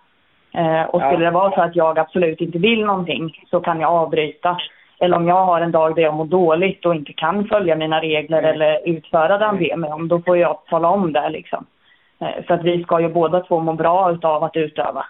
Eh, 0.54 0.84
och 0.84 1.02
skulle 1.02 1.26
det 1.26 1.32
vara 1.32 1.52
så 1.52 1.62
att 1.62 1.76
jag 1.76 2.00
absolut 2.00 2.42
inte 2.42 2.58
vill 2.58 2.86
någonting 2.86 3.46
så 3.50 3.60
kan 3.60 3.80
jag 3.80 3.92
avbryta. 3.92 4.58
Eller 5.00 5.18
om 5.18 5.28
jag 5.28 5.46
har 5.46 5.62
en 5.62 5.72
dag 5.72 5.96
där 5.96 6.04
jag 6.04 6.14
mår 6.14 6.26
dåligt 6.26 6.86
och 6.86 6.96
inte 6.96 7.14
kan 7.14 7.46
följa 7.46 7.76
mina 7.76 8.02
regler 8.02 8.44
eller 8.44 8.90
utföra 8.90 9.38
det 9.38 9.46
han 9.46 9.58
ber 9.58 9.76
mig 9.76 9.92
om, 9.92 10.08
då 10.08 10.22
får 10.22 10.38
jag 10.38 10.66
tala 10.66 10.90
om 10.90 11.14
det 11.14 11.30
liksom. 11.30 11.66
Eh, 12.22 12.44
för 12.48 12.54
att 12.54 12.64
vi 12.64 12.84
ska 12.84 13.00
ju 13.00 13.10
båda 13.10 13.40
två 13.40 13.60
må 13.60 13.74
bra 13.74 14.12
utav 14.12 14.44
att 14.44 14.56
utöva. 14.56 15.06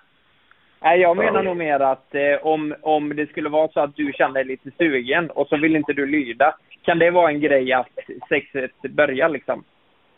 Nej, 0.83 0.99
jag 0.99 1.17
menar 1.17 1.43
nog 1.43 1.57
mer 1.57 1.79
att 1.79 2.15
eh, 2.15 2.47
om, 2.47 2.75
om 2.81 3.15
det 3.15 3.29
skulle 3.29 3.49
vara 3.49 3.67
så 3.67 3.79
att 3.79 3.95
du 3.95 4.11
känner 4.13 4.33
dig 4.33 4.43
lite 4.43 4.71
sugen 4.77 5.29
och 5.29 5.47
så 5.47 5.57
vill 5.57 5.75
inte 5.75 5.93
du 5.93 6.05
lyda, 6.05 6.55
kan 6.83 6.99
det 6.99 7.11
vara 7.11 7.29
en 7.29 7.41
grej 7.41 7.73
att 7.73 7.87
sexet 8.29 8.81
börjar 8.81 9.29
liksom? 9.29 9.63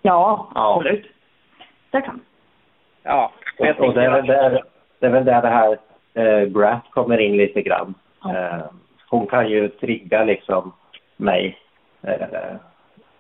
Ja, 0.02 0.48
absolut. 0.56 1.06
Det 1.94 2.02
kan. 2.02 2.20
Ja. 3.04 3.32
och 3.60 3.68
jag 3.68 3.80
Och, 3.80 3.94
det, 3.94 4.06
är 4.06 4.12
väl 4.12 4.26
där, 4.26 4.64
det 5.00 5.06
är 5.06 5.10
väl 5.12 5.26
där 5.26 5.42
det 5.42 5.48
här 5.48 5.78
eh, 6.14 6.48
Brat 6.50 6.82
kommer 6.92 7.18
in 7.18 7.38
lite 7.38 7.62
grann. 7.62 7.94
Eh, 8.26 8.60
hon 9.10 9.28
kan 9.28 9.50
ju 9.50 9.70
trigga 9.70 10.24
liksom 10.24 10.74
mig 11.18 11.58
eh, 12.02 12.28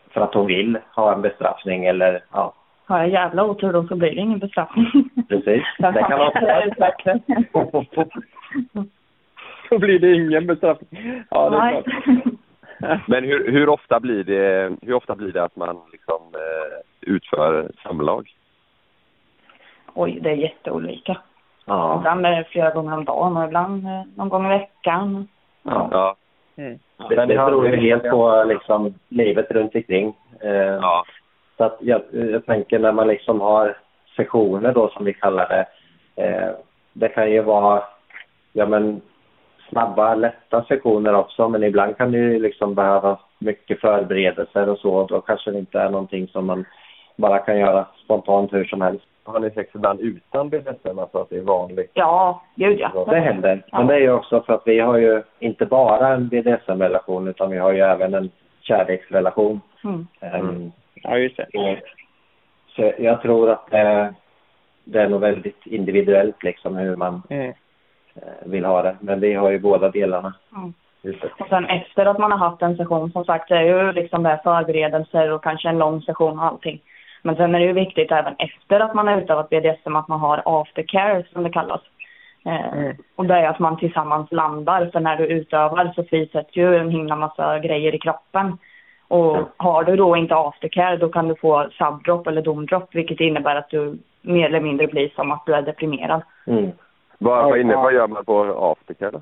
för 0.09 0.21
att 0.21 0.34
hon 0.34 0.45
vill 0.45 0.78
ha 0.95 1.13
en 1.13 1.21
bestraffning 1.21 1.86
eller 1.86 2.24
ja, 2.32 2.53
Har 2.86 2.99
jag 2.99 3.09
jävla 3.09 3.43
otur 3.43 3.74
då 3.74 3.88
så 3.88 3.95
blir 3.95 4.15
det 4.15 4.21
ingen 4.21 4.39
bestraffning. 4.39 5.09
precis. 5.30 5.63
Det 5.80 6.05
kan 6.09 6.19
vara. 6.19 6.32
Då 9.69 9.80
blir 9.80 9.99
det 9.99 10.13
ingen 10.13 10.47
bestraffning. 10.47 11.24
Ja, 11.30 11.49
det 11.49 11.57
är 11.57 11.61
Nej. 11.61 11.84
klart. 11.84 12.99
Men 13.07 13.24
hur, 13.24 13.51
hur, 13.51 13.69
ofta 13.69 13.99
blir 13.99 14.24
det, 14.24 14.71
hur 14.82 14.93
ofta 14.93 15.15
blir 15.15 15.32
det 15.32 15.43
att 15.43 15.55
man 15.55 15.82
liksom 15.91 16.21
eh, 16.34 17.13
utför 17.13 17.71
samlag? 17.84 18.30
Oj, 19.93 20.19
det 20.21 20.29
är 20.29 20.35
jätteolika. 20.35 21.17
Ja. 21.65 21.97
Ibland 21.97 22.25
är 22.25 22.31
det 22.31 22.43
flera 22.43 22.69
gånger 22.69 22.97
om 22.97 23.05
dagen 23.05 23.37
och 23.37 23.43
ibland 23.43 23.85
eh, 23.85 24.01
någon 24.15 24.29
gång 24.29 24.45
i 24.45 24.49
veckan. 24.49 25.27
Ja. 25.63 25.89
Ja. 25.91 26.15
Mm. 26.55 26.79
Det, 27.09 27.15
det 27.15 27.35
beror 27.35 27.67
ju 27.67 27.75
helt 27.75 28.03
på 28.03 28.43
liksom, 28.47 28.93
livet 29.09 29.51
runt 29.51 29.75
omkring. 29.75 30.13
Eh, 30.41 30.81
Så 31.57 31.63
att 31.63 31.77
jag, 31.81 32.01
jag 32.11 32.45
tänker 32.45 32.79
när 32.79 32.91
man 32.91 33.07
liksom 33.07 33.41
har 33.41 33.77
sessioner 34.15 34.73
då 34.73 34.89
som 34.89 35.05
vi 35.05 35.13
kallar 35.13 35.49
det. 35.49 35.65
Eh, 36.23 36.51
det 36.93 37.09
kan 37.09 37.31
ju 37.31 37.41
vara 37.41 37.83
ja, 38.53 38.65
men, 38.65 39.01
snabba, 39.69 40.15
lätta 40.15 40.63
sessioner 40.63 41.13
också 41.13 41.49
men 41.49 41.63
ibland 41.63 41.97
kan 41.97 42.11
det 42.11 42.17
ju 42.17 42.39
liksom 42.39 42.75
behöva 42.75 43.19
mycket 43.39 43.79
förberedelser 43.79 44.69
och 44.69 44.79
så. 44.79 45.05
Då 45.05 45.21
kanske 45.21 45.51
det 45.51 45.59
inte 45.59 45.79
är 45.79 45.89
någonting 45.89 46.27
som 46.27 46.45
man 46.45 46.65
bara 47.16 47.39
kan 47.39 47.57
göra 47.59 47.86
spontant 48.03 48.53
hur 48.53 48.66
som 48.66 48.82
helst. 48.82 49.05
Har 49.26 49.39
ni 49.39 49.51
sex 49.51 49.70
ibland 49.76 49.99
utan 49.99 50.49
BDSM, 50.49 50.99
alltså 50.99 51.18
att 51.18 51.30
det 51.30 51.38
är 51.38 51.41
vanligt? 51.41 51.91
Ja, 51.93 52.41
gud 52.55 52.80
ja. 52.80 53.05
Det 53.09 53.20
händer. 53.20 53.64
Men 53.72 53.88
det 53.88 53.93
är 53.95 53.99
ju 53.99 54.11
också 54.11 54.41
för 54.41 54.53
att 54.53 54.61
vi 54.66 54.80
har 54.80 54.97
ju 54.97 55.24
inte 55.39 55.66
bara 55.66 56.07
en 56.07 56.28
BDSM-relation 56.28 57.28
utan 57.28 57.51
vi 57.51 57.57
har 57.57 57.72
ju 57.72 57.80
även 57.80 58.14
en 58.14 58.30
kärleksrelation. 58.61 59.61
Mm. 59.84 60.07
Ehm, 60.20 60.72
Ja, 60.95 61.18
just 61.18 61.38
det. 61.38 61.45
och- 61.53 61.78
Så 62.76 62.91
jag 62.97 63.22
tror 63.22 63.49
att 63.49 63.72
det, 63.72 64.14
det 64.84 65.01
är 65.01 65.09
nog 65.09 65.22
väldigt 65.22 65.66
individuellt 65.66 66.43
liksom 66.43 66.76
hur 66.76 66.95
man 66.95 67.22
Mm. 67.30 67.49
eh, 68.16 68.24
vill 68.45 68.66
ha 68.66 68.82
det. 68.82 68.95
Men 68.99 69.20
vi 69.20 69.34
har 69.34 69.49
ju 69.51 69.59
båda 69.59 69.89
delarna. 69.89 70.34
Mm. 70.55 70.74
Och 71.39 71.47
sen 71.49 71.66
efter 71.66 72.05
att 72.05 72.18
man 72.18 72.32
har 72.32 72.38
haft 72.49 72.61
en 72.61 72.78
session, 72.78 73.11
som 73.11 73.26
sagt, 73.26 73.49
det 73.49 73.57
är 73.57 73.61
ju 73.64 73.91
liksom 73.91 74.24
det 74.24 74.39
förberedelser 74.43 75.32
och 75.32 75.43
kanske 75.43 75.70
en 75.70 75.78
lång 75.78 76.01
session 76.01 76.39
och 76.39 76.45
allting. 76.45 76.82
Men 77.24 77.36
sen 77.36 77.55
är 77.55 77.59
det 77.59 77.65
ju 77.65 77.74
viktigt 77.74 78.11
även 78.11 78.36
efter 78.38 78.80
att 78.80 78.93
man 78.93 79.07
har 79.07 79.21
utövat 79.21 79.49
BDSM 79.49 79.95
att 79.95 80.07
man 80.07 80.19
har 80.19 80.41
aftercare 80.45 81.24
som 81.34 81.43
det 81.43 81.49
kallas. 81.49 81.82
Eh, 82.45 82.74
Mm. 82.74 82.95
Och 83.15 83.26
det 83.26 83.36
är 83.36 83.47
att 83.47 83.59
man 83.59 83.78
tillsammans 83.78 84.32
landar, 84.32 84.89
för 84.91 84.99
när 84.99 85.17
du 85.17 85.26
utövar 85.26 85.91
så 85.95 86.03
frisätts 86.03 86.55
ju 86.55 86.76
en 86.78 86.89
himla 86.89 87.15
massa 87.15 87.59
grejer 87.59 87.95
i 87.95 87.99
kroppen. 87.99 88.57
Och 89.07 89.38
har 89.57 89.84
du 89.84 89.95
då 89.95 90.17
inte 90.17 90.36
aftercare 90.36 90.97
då 90.97 91.09
kan 91.09 91.28
du 91.28 91.36
få 91.36 91.67
subdrop 91.71 92.28
eller 92.28 92.41
domdrop 92.41 92.95
vilket 92.95 93.19
innebär 93.19 93.55
att 93.55 93.69
du 93.69 93.97
mer 94.21 94.45
eller 94.45 94.59
mindre 94.59 94.88
blir 94.88 95.09
som 95.15 95.32
att 95.32 95.45
du 95.45 95.53
är 95.53 95.61
deprimerad. 95.61 96.21
Mm. 96.47 96.71
Vad, 97.17 97.43
vad, 97.43 97.59
inne, 97.59 97.76
vad 97.76 97.93
gör 97.93 98.07
man 98.07 98.26
på 98.26 98.43
aftercare 98.71 99.11
då? 99.11 99.21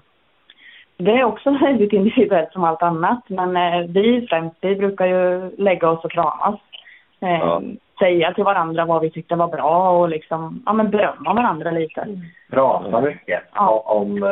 Det 0.98 1.12
är 1.12 1.24
också 1.24 1.52
väldigt 1.62 1.94
individuellt 1.94 2.52
som 2.52 2.64
allt 2.64 2.84
annat. 2.84 3.24
Men 3.28 3.58
eh, 3.58 3.88
vi 3.88 4.28
främst, 4.30 4.56
vi 4.62 4.76
brukar 4.76 5.06
ju 5.06 5.52
lägga 5.58 5.90
oss 5.90 6.06
och 6.06 6.12
kramas. 6.12 6.60
Eh, 7.22 7.30
Ja. 7.30 7.62
Säga 8.02 8.34
till 8.34 8.44
varandra 8.44 8.86
vad 8.86 9.02
vi 9.02 9.10
tyckte 9.12 9.36
var 9.36 9.48
bra 9.48 9.92
och 10.00 10.10
liksom, 10.10 10.64
ja 10.66 10.74
men 10.74 10.90
berömma 10.90 11.34
varandra 11.34 11.72
lite. 11.72 12.08
Prata 12.50 13.02
mycket 13.02 13.44
Ja. 13.54 13.84
om 13.86 14.24
eh, 14.24 14.30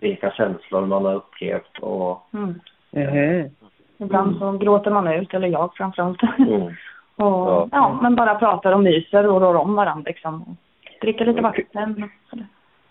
vilka 0.00 0.30
känslor 0.30 0.86
man 0.86 1.04
har 1.04 1.14
upplevt 1.14 1.78
och 1.80 2.26
Mm. 2.34 2.60
Mhm. 2.90 3.50
Ibland 3.98 4.38
så 4.38 4.52
gråter 4.52 4.90
man 4.90 5.08
ut, 5.08 5.34
eller 5.34 5.48
jag 5.48 5.74
framförallt. 5.74 6.22
mm. 6.38 6.62
och, 6.62 6.72
Ja. 7.16 7.68
ja. 7.72 7.98
men 8.02 8.14
bara 8.16 8.34
pratar 8.34 8.72
och 8.72 8.80
myser 8.82 9.26
och 9.30 9.40
rår 9.40 9.54
om 9.54 9.74
varandra 9.74 10.08
liksom. 10.08 10.56
Dricker 11.00 11.24
lite 11.24 11.40
vatten. 11.42 12.10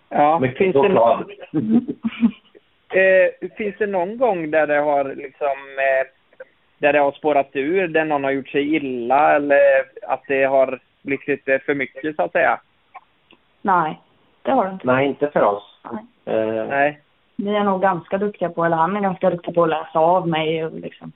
Ja, 0.10 0.40
mycket 0.40 0.58
finns 0.58 0.74
det, 0.74 0.80
choklad. 0.82 1.32
eh, 2.94 3.50
finns 3.58 3.76
det 3.80 3.88
någon 3.88 4.18
gång 4.18 4.52
där 4.52 4.68
det 4.68 4.80
har 4.80 5.04
liksom 5.16 5.58
eh, 5.78 6.08
där 6.82 6.94
det 6.94 7.00
har 7.00 7.12
spårat 7.12 7.50
ur, 7.54 7.88
där 7.88 8.06
någon 8.06 8.24
har 8.24 8.32
gjort 8.32 8.50
sig 8.50 8.76
illa 8.76 9.36
eller 9.36 9.60
att 10.08 10.24
det 10.28 10.44
har 10.44 10.80
blivit 11.02 11.28
lite 11.28 11.60
för 11.60 11.76
mycket 11.76 12.16
så 12.16 12.24
att 12.24 12.32
säga? 12.32 12.60
Nej, 13.62 14.00
det 14.42 14.52
har 14.52 14.66
du 14.66 14.72
inte. 14.72 14.88
Nej, 14.88 15.08
inte 15.08 15.30
för 15.32 15.44
oss. 15.44 15.80
Nej. 15.92 16.04
Eh, 16.36 16.66
Nej. 16.70 17.02
Vi 17.36 17.56
är 17.56 17.64
nog 17.64 17.82
ganska 17.82 18.18
duktiga 18.18 18.50
på, 18.50 18.66
eller 18.66 18.78
han 18.78 18.96
är 18.96 19.02
ganska 19.02 19.30
duktig 19.30 19.56
på 19.56 19.64
att 19.64 19.70
läsa 19.70 20.00
av 20.00 20.28
mig 20.28 20.66
och 20.66 20.80
liksom. 20.80 21.12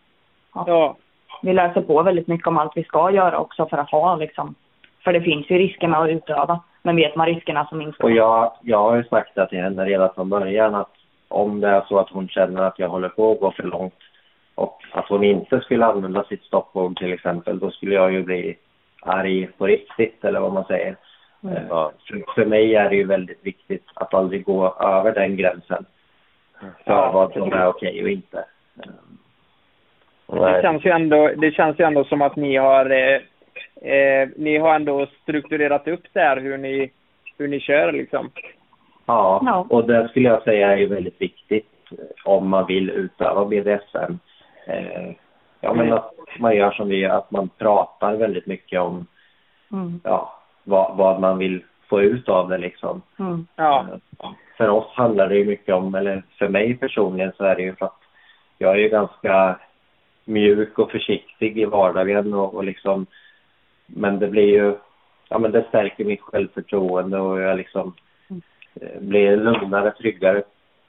Ja. 0.54 0.98
Vi 1.42 1.54
läser 1.54 1.82
på 1.82 2.04
väldigt 2.04 2.28
mycket 2.28 2.48
om 2.48 2.58
allt 2.58 2.78
vi 2.78 2.84
ska 2.84 3.12
göra 3.12 3.38
också 3.38 3.66
för 3.66 3.78
att 3.78 3.92
ha 3.92 4.16
liksom. 4.16 4.56
För 5.04 5.14
det 5.14 5.22
finns 5.22 5.50
ju 5.50 5.58
risker 5.58 5.88
med 5.88 6.00
att 6.00 6.10
utöva. 6.10 6.60
Men 6.84 6.96
vet 6.96 7.16
man 7.16 7.28
riskerna 7.28 7.68
så 7.70 7.76
minskar 7.76 8.04
Och 8.04 8.12
jag, 8.12 8.52
jag 8.62 8.78
har 8.78 8.96
ju 8.96 9.04
sagt 9.04 9.36
det 9.36 9.48
till 9.48 9.62
henne 9.62 9.86
redan 9.86 10.14
från 10.16 10.30
början 10.30 10.76
att 10.76 10.92
om 11.28 11.60
det 11.62 11.70
är 11.70 11.86
så 11.88 12.00
att 12.00 12.10
hon 12.10 12.28
känner 12.28 12.62
att 12.62 12.80
jag 12.80 12.90
håller 12.90 13.10
på 13.10 13.32
att 13.32 13.40
gå 13.40 13.52
för 13.52 13.64
långt 13.64 14.00
och 14.56 14.82
att 14.92 15.10
hon 15.10 15.24
inte 15.24 15.62
skulle 15.62 15.86
använda 15.86 16.24
sitt 16.24 16.44
stoppord 16.44 16.98
till 16.98 17.14
exempel, 17.14 17.60
då 17.60 17.72
skulle 17.72 17.96
jag 17.96 18.14
ju 18.14 18.24
bli 18.24 18.58
arg 19.02 19.48
på 19.58 19.68
riktigt 19.68 20.26
eller 20.26 20.40
vad 20.40 20.54
man 20.54 20.66
säger. 20.66 20.96
Mm. 21.44 21.56
Eh, 21.56 21.68
För, 22.08 22.34
för 22.36 22.46
mig 22.46 22.76
är 22.76 22.90
det 22.90 22.96
ju 22.96 23.04
väldigt 23.06 23.46
viktigt 23.46 23.86
att 23.94 24.14
aldrig 24.14 24.44
gå 24.46 24.76
över 24.80 25.14
den 25.14 25.36
gränsen 25.38 25.86
för 26.60 26.94
Ja. 26.94 27.12
vad 27.12 27.34
som 27.34 27.54
är 27.54 27.68
okej 27.68 28.04
och 28.04 28.10
inte. 28.10 28.46
Det 30.28 30.62
känns 30.62 30.86
ju 30.86 30.92
ändå, 30.92 31.32
det 31.38 31.52
känns 31.52 31.80
ju 31.80 31.86
ändå 31.86 32.04
som 32.04 32.22
att 32.22 32.36
ni 32.36 32.56
har 32.56 32.90
eh, 32.90 33.22
eh, 33.92 34.30
ni 34.36 34.58
har 34.58 34.76
ändå 34.76 35.08
strukturerat 35.22 35.88
upp 35.88 36.04
där 36.14 36.38
hur 36.38 36.58
ni 36.58 36.92
hur 37.38 37.48
ni 37.48 37.60
kör 37.60 37.92
liksom. 37.92 38.30
Ja, 39.06 39.66
och 39.70 39.88
det 39.88 40.08
skulle 40.08 40.30
jag 40.30 40.44
säga 40.44 40.72
är 40.72 40.78
ju 40.78 40.86
väldigt 40.86 41.22
viktigt 41.22 41.68
eh, 41.92 41.98
om 42.26 42.50
man 42.50 42.66
vill 42.66 42.90
utöva 42.90 43.46
BDSM. 43.46 44.14
Eh, 44.66 45.12
ja, 45.62 45.74
men 45.74 45.94
att 45.94 46.14
man 46.40 46.56
gör 46.56 46.72
som 46.72 46.88
vi 46.88 46.96
gör, 46.96 47.18
att 47.18 47.32
man 47.32 47.50
pratar 47.50 48.16
väldigt 48.16 48.46
mycket 48.46 48.80
om 48.82 49.08
Mm. 49.72 50.00
ja, 50.04 50.40
vad, 50.64 50.98
vad 50.98 51.22
man 51.22 51.38
vill 51.38 51.64
få 51.90 52.02
ut 52.02 52.30
av 52.30 52.50
det 52.50 52.58
liksom. 52.58 53.02
Mm. 53.20 53.48
Ja. 53.56 53.86
Eh, 54.20 54.30
För 54.58 54.70
oss 54.70 54.92
handlar 54.94 55.30
det 55.30 55.36
ju 55.36 55.46
mycket 55.46 55.76
om, 55.76 55.96
eller 55.96 56.24
för 56.38 56.50
mig 56.50 56.78
personligen 56.78 57.32
så 57.38 57.44
är 57.44 57.56
det 57.56 57.62
ju 57.62 57.76
för 57.76 57.86
att 57.86 58.02
jag 58.58 58.74
är 58.74 58.78
ju 58.78 58.90
ganska 58.90 59.60
mjuk 60.26 60.80
och 60.80 60.92
försiktig 60.92 61.58
i 61.58 61.66
vardagen 61.66 62.34
och, 62.34 62.54
och 62.54 62.64
liksom 62.64 63.06
men 63.86 64.20
det 64.20 64.28
blir 64.28 64.48
ju, 64.54 64.76
ja 65.30 65.40
men 65.40 65.52
det 65.52 65.66
stärker 65.68 66.06
mitt 66.06 66.22
självförtroende 66.22 67.20
och 67.20 67.42
jag 67.42 67.58
liksom 67.58 67.94
eh, 68.82 69.00
blir 69.02 69.38
lugnare, 69.38 69.92
tryggare 69.92 70.44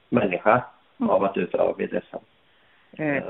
människa 0.09 0.65
av 1.09 1.25
att 1.25 1.37
utöva 1.37 1.73
BDSM. 1.73 2.17
Mm. 2.99 3.25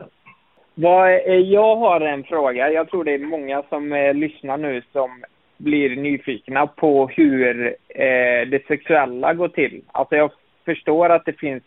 Vad, 0.78 1.10
eh, 1.10 1.34
jag 1.34 1.76
har 1.76 2.00
en 2.00 2.24
fråga. 2.24 2.70
Jag 2.70 2.90
tror 2.90 3.04
det 3.04 3.14
är 3.14 3.18
många 3.18 3.62
som 3.68 3.92
eh, 3.92 4.14
lyssnar 4.14 4.56
nu 4.56 4.82
som 4.92 5.24
blir 5.56 5.96
nyfikna 5.96 6.66
på 6.66 7.08
hur 7.08 7.66
eh, 7.88 8.48
det 8.48 8.66
sexuella 8.68 9.34
går 9.34 9.48
till. 9.48 9.82
Alltså 9.92 10.16
jag 10.16 10.30
förstår 10.64 11.10
att 11.10 11.24
det 11.24 11.32
finns 11.32 11.62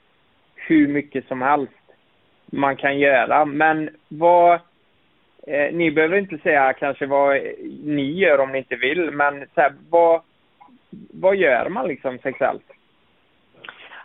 hur 0.56 0.88
mycket 0.88 1.28
som 1.28 1.42
helst 1.42 1.74
man 2.46 2.76
kan 2.76 3.00
göra. 3.00 3.46
Men 3.46 3.90
vad... 4.08 4.60
Eh, 5.48 5.74
ni 5.74 5.92
behöver 5.92 6.18
inte 6.18 6.38
säga 6.38 6.74
kanske 6.74 7.06
vad 7.06 7.42
ni 7.84 8.12
gör 8.12 8.40
om 8.40 8.52
ni 8.52 8.58
inte 8.58 8.76
vill, 8.76 9.12
men 9.12 9.46
så 9.56 9.62
här, 9.62 9.74
vad, 9.90 10.22
vad 11.14 11.36
gör 11.36 11.70
man 11.70 11.88
liksom 11.88 12.20
sexuellt? 12.20 12.72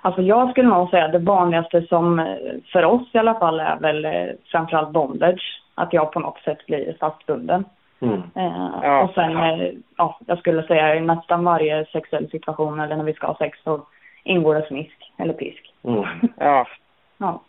Alltså 0.05 0.23
jag 0.23 0.51
skulle 0.51 0.69
nog 0.69 0.91
säga 0.91 1.09
det 1.09 1.19
vanligaste 1.19 1.83
som 1.83 2.19
eh, 2.19 2.37
för 2.73 2.85
oss 2.85 3.09
i 3.13 3.19
alla 3.19 3.35
fall 3.35 3.61
är 3.61 3.77
väl 3.77 4.05
eh, 4.05 4.27
framförallt 4.53 4.91
bondage. 4.91 5.63
Att 5.75 5.93
jag 5.93 6.13
på 6.13 6.21
något 6.21 6.39
sätt 6.39 6.67
blir 6.67 6.97
fastbunden. 7.01 7.65
Mm. 8.01 8.23
Eh, 8.35 8.71
Ja. 8.83 9.03
Och 9.03 9.15
sen, 9.15 9.37
eh, 9.37 9.73
ja, 9.97 10.19
jag 10.27 10.39
skulle 10.39 10.63
säga 10.63 10.95
i 10.95 11.01
nästan 11.01 11.45
varje 11.45 11.85
sexuell 11.85 12.31
situation 12.31 12.81
eller 12.81 12.97
när 12.97 13.05
vi 13.05 13.13
ska 13.13 13.27
ha 13.27 13.37
sex 13.37 13.59
så 13.65 13.81
ingår 14.25 14.55
det 14.55 14.67
smisk 14.67 15.13
eller 15.19 15.35
pisk. 15.35 15.75
Mm. 15.85 16.05
Ja. 16.39 16.67
Ja. 17.19 17.41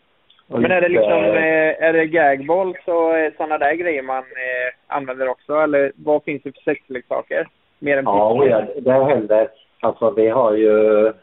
Men 0.48 0.72
är 0.72 0.82
det 0.82 0.90
liksom, 0.90 1.24
eh, 1.24 1.84
är 1.88 1.94
det 1.94 2.06
gagballs 2.06 2.78
och 2.86 3.34
sådana 3.38 3.58
där 3.58 3.74
grejer 3.74 4.04
man 4.04 4.24
eh, 4.24 4.98
använder 4.98 5.28
också? 5.28 5.54
Eller 5.54 5.92
vad 5.96 6.24
finns 6.24 6.44
det 6.44 6.52
för 6.52 6.62
sexleksaker? 6.62 7.48
Mer 7.80 7.98
än 7.98 8.06
piskor? 8.06 8.50
ja, 8.50 8.62
det 8.82 9.06
händer. 9.06 9.48
Alltså 9.82 10.12
vi 10.12 10.30
har 10.30 10.54
ju 10.54 11.14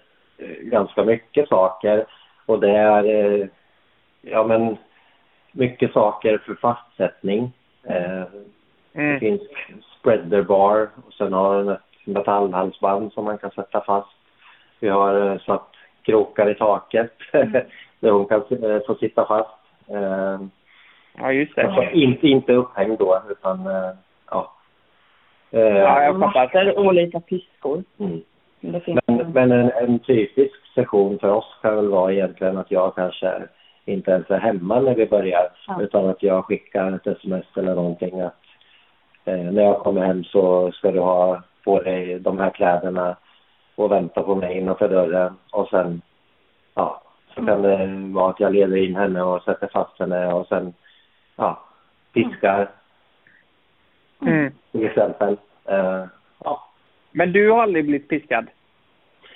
ganska 0.62 1.04
mycket 1.04 1.48
saker 1.48 2.04
och 2.46 2.60
det 2.60 2.70
är 2.70 3.04
eh, 3.04 3.46
ja 4.22 4.44
men 4.44 4.76
mycket 5.52 5.92
saker 5.92 6.38
för 6.38 6.54
fastsättning. 6.54 7.52
Eh, 7.84 8.22
Det 8.94 9.00
Mm. 9.00 9.20
finns 9.20 9.42
spreader 10.00 10.42
bar 10.42 10.88
och 11.06 11.12
sen 11.12 11.32
har 11.32 11.56
den 11.56 11.68
ett 11.68 11.80
metallhalsband 12.04 13.12
som 13.12 13.24
man 13.24 13.38
kan 13.38 13.50
sätta 13.50 13.80
fast. 13.80 14.08
Vi 14.80 14.88
har 14.88 15.30
eh, 15.30 15.38
satt 15.38 15.68
krokar 16.02 16.50
i 16.50 16.54
taket 16.54 17.12
där 18.00 18.10
hon 18.10 18.26
kan 18.26 18.42
eh, 18.50 18.80
få 18.86 18.94
sitta 18.94 19.26
fast. 19.26 19.50
Eh, 19.88 20.40
Ja, 21.18 21.32
just 21.32 21.54
det. 21.56 21.62
Alltså, 21.66 21.90
inte, 21.92 22.28
inte 22.28 22.52
upphängd 22.52 22.98
då 22.98 23.22
utan 23.30 23.66
eh, 23.66 23.90
ja. 24.30 24.52
Eh, 25.50 25.60
Ja, 25.60 26.02
jag 26.04 26.20
fattar. 26.32 26.64
Massor 26.64 26.78
olika 26.78 27.20
piskor. 27.20 27.84
mm. 27.98 28.22
Det 28.60 28.80
finns 28.80 29.00
Men, 29.28 29.52
en, 29.52 29.70
en 29.70 29.98
typisk 29.98 30.54
session 30.74 31.18
för 31.18 31.30
oss 31.30 31.56
kan 31.62 31.76
väl 31.76 31.88
vara 31.88 32.12
egentligen 32.12 32.58
att 32.58 32.70
jag 32.70 32.94
kanske 32.94 33.42
inte 33.84 34.10
ens 34.10 34.30
är 34.30 34.38
hemma 34.38 34.80
när 34.80 34.94
vi 34.94 35.06
börjar 35.06 35.48
Ja. 35.66 35.82
utan 35.82 36.08
att 36.08 36.22
jag 36.22 36.44
skickar 36.44 36.92
ett 36.92 37.06
sms 37.06 37.46
eller 37.56 37.74
någonting 37.74 38.20
att 38.20 38.40
eh, 39.24 39.36
när 39.52 39.62
jag 39.62 39.78
kommer 39.78 40.06
hem 40.06 40.24
så 40.24 40.72
ska 40.72 40.90
du 40.90 41.00
ha 41.00 41.42
på 41.64 41.82
dig 41.82 42.18
de 42.20 42.38
här 42.38 42.50
kläderna 42.50 43.16
och 43.74 43.92
vänta 43.92 44.22
på 44.22 44.34
mig 44.34 44.58
innanför 44.58 44.88
dörren 44.88 45.32
och 45.52 45.68
sen 45.68 46.02
ja, 46.74 47.02
så 47.34 47.46
kan 47.46 47.62
det 47.62 47.86
vara 48.14 48.30
att 48.30 48.40
jag 48.40 48.52
leder 48.52 48.76
in 48.76 48.96
henne 48.96 49.22
och 49.22 49.42
sätter 49.42 49.68
fast 49.72 49.98
henne 49.98 50.32
och 50.32 50.46
sen 50.46 50.74
ja, 51.36 51.64
piskar 52.12 52.68
Mm. 54.26 54.52
till 54.72 54.86
exempel. 54.86 55.36
Eh, 55.64 56.04
ja. 56.44 56.64
Men 57.10 57.32
du 57.32 57.50
har 57.50 57.62
aldrig 57.62 57.84
blivit 57.84 58.08
piskad? 58.08 58.46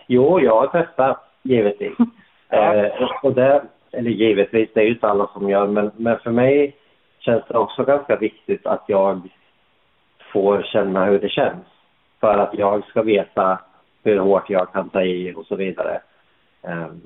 Jo, 0.06 0.40
jag 0.40 0.60
har 0.60 0.66
testat, 0.66 1.18
givetvis. 1.42 1.98
eh, 2.48 3.10
och 3.22 3.34
det, 3.34 3.62
eller 3.92 4.10
givetvis, 4.10 4.68
det 4.74 4.80
är 4.80 4.84
ju 4.84 4.94
inte 4.94 5.08
alla 5.08 5.26
som 5.26 5.50
gör, 5.50 5.66
men, 5.66 5.90
men 5.96 6.18
för 6.18 6.30
mig 6.30 6.76
känns 7.18 7.44
det 7.48 7.58
också 7.58 7.84
ganska 7.84 8.16
viktigt 8.16 8.66
att 8.66 8.84
jag 8.86 9.28
får 10.32 10.62
känna 10.62 11.04
hur 11.04 11.18
det 11.18 11.28
känns. 11.28 11.64
För 12.20 12.38
att 12.38 12.54
jag 12.54 12.84
ska 12.84 13.02
veta 13.02 13.58
hur 14.04 14.18
hårt 14.18 14.50
jag 14.50 14.72
kan 14.72 14.88
ta 14.88 15.02
i 15.02 15.34
och 15.36 15.46
så 15.46 15.56
vidare. 15.56 16.00
Um, 16.62 17.00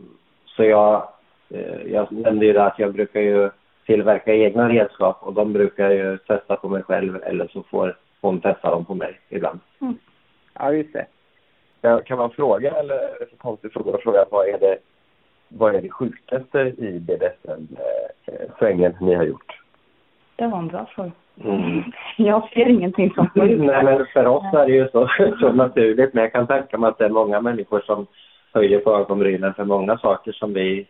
så 0.47 0.65
jag, 0.65 1.09
uh, 1.55 1.93
jag 1.93 2.13
nämnde 2.13 2.47
ju 2.47 2.53
det 2.53 2.65
att 2.65 2.79
jag 2.79 2.93
brukar 2.93 3.21
ju 3.21 3.51
tillverka 3.87 4.35
egna 4.35 4.69
redskap 4.69 5.19
och 5.21 5.33
de 5.33 5.53
brukar 5.53 5.91
jag 5.91 5.95
ju 5.95 6.19
testa 6.19 6.57
på 6.57 6.69
mig 6.69 6.83
själv 6.83 7.23
eller 7.23 7.47
så 7.47 7.63
får 7.63 7.97
hon 8.21 8.41
testa 8.41 8.71
dem 8.71 8.85
på 8.85 8.95
mig 8.95 9.21
ibland. 9.29 9.61
Mm. 9.81 9.99
Ja, 10.55 10.73
just 10.73 10.93
det. 10.93 11.07
Kan 11.81 12.19
man 12.19 12.31
fråga, 12.31 12.71
eller 12.71 12.95
är 12.95 13.17
det 13.21 13.27
för 13.31 13.37
konstig 13.37 13.73
fråga 13.73 13.95
att 13.95 14.03
fråga, 14.03 14.25
vad 14.31 14.49
är 14.49 14.59
det, 14.59 14.79
vad 15.49 15.75
är 15.75 15.83
det 15.83 15.91
sjukaste 15.91 16.59
i 16.59 17.01
BDSM-svängen 17.01 18.97
ni 19.01 19.15
har 19.15 19.25
gjort? 19.25 19.61
Det 20.37 20.47
var 20.47 20.59
en 20.59 20.69
bra 20.69 20.87
fråga. 20.95 21.11
Mm. 21.45 21.83
Jag 22.17 22.49
ser 22.49 22.69
ingenting 22.69 23.11
som 23.15 23.29
sjukt. 23.29 23.61
Nej, 23.61 23.85
men 23.85 24.07
för 24.13 24.27
oss 24.27 24.55
är 24.55 24.67
det 24.67 24.73
ju 24.73 24.89
så, 24.89 25.09
så 25.41 25.53
naturligt. 25.53 26.15
Men 26.15 26.23
jag 26.23 26.33
kan 26.33 26.47
tänka 26.47 26.79
mig 26.79 26.89
att 26.89 26.99
det 26.99 27.05
är 27.05 27.09
många 27.09 27.41
människor 27.41 27.81
som 27.81 28.07
höjer 28.53 28.79
på 28.79 28.97
ögonbrynen 28.97 29.55
för 29.55 29.65
många 29.65 29.99
saker 29.99 30.33
som 30.33 30.53
vi... 30.53 30.87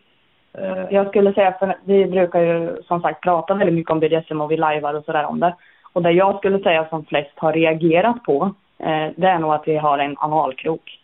Eh... 0.53 0.85
Jag 0.91 1.07
skulle 1.07 1.33
säga, 1.33 1.55
för 1.59 1.75
vi 1.83 2.05
brukar 2.05 2.39
ju 2.41 2.83
som 2.83 3.01
sagt 3.01 3.21
prata 3.21 3.53
väldigt 3.53 3.75
mycket 3.75 3.91
om 3.91 3.99
BDSM 3.99 4.41
och 4.41 4.51
vi 4.51 4.57
lajvar 4.57 4.93
och 4.93 5.05
sådär 5.05 5.25
om 5.25 5.39
det. 5.39 5.55
Och 5.93 6.01
det 6.01 6.11
jag 6.11 6.37
skulle 6.37 6.59
säga 6.59 6.85
som 6.89 7.05
flest 7.05 7.31
har 7.35 7.53
reagerat 7.53 8.23
på, 8.23 8.53
eh, 8.83 9.11
det 9.15 9.27
är 9.27 9.39
nog 9.39 9.53
att 9.53 9.67
vi 9.67 9.77
har 9.77 9.97
en 9.97 10.15
analkrok. 10.17 10.99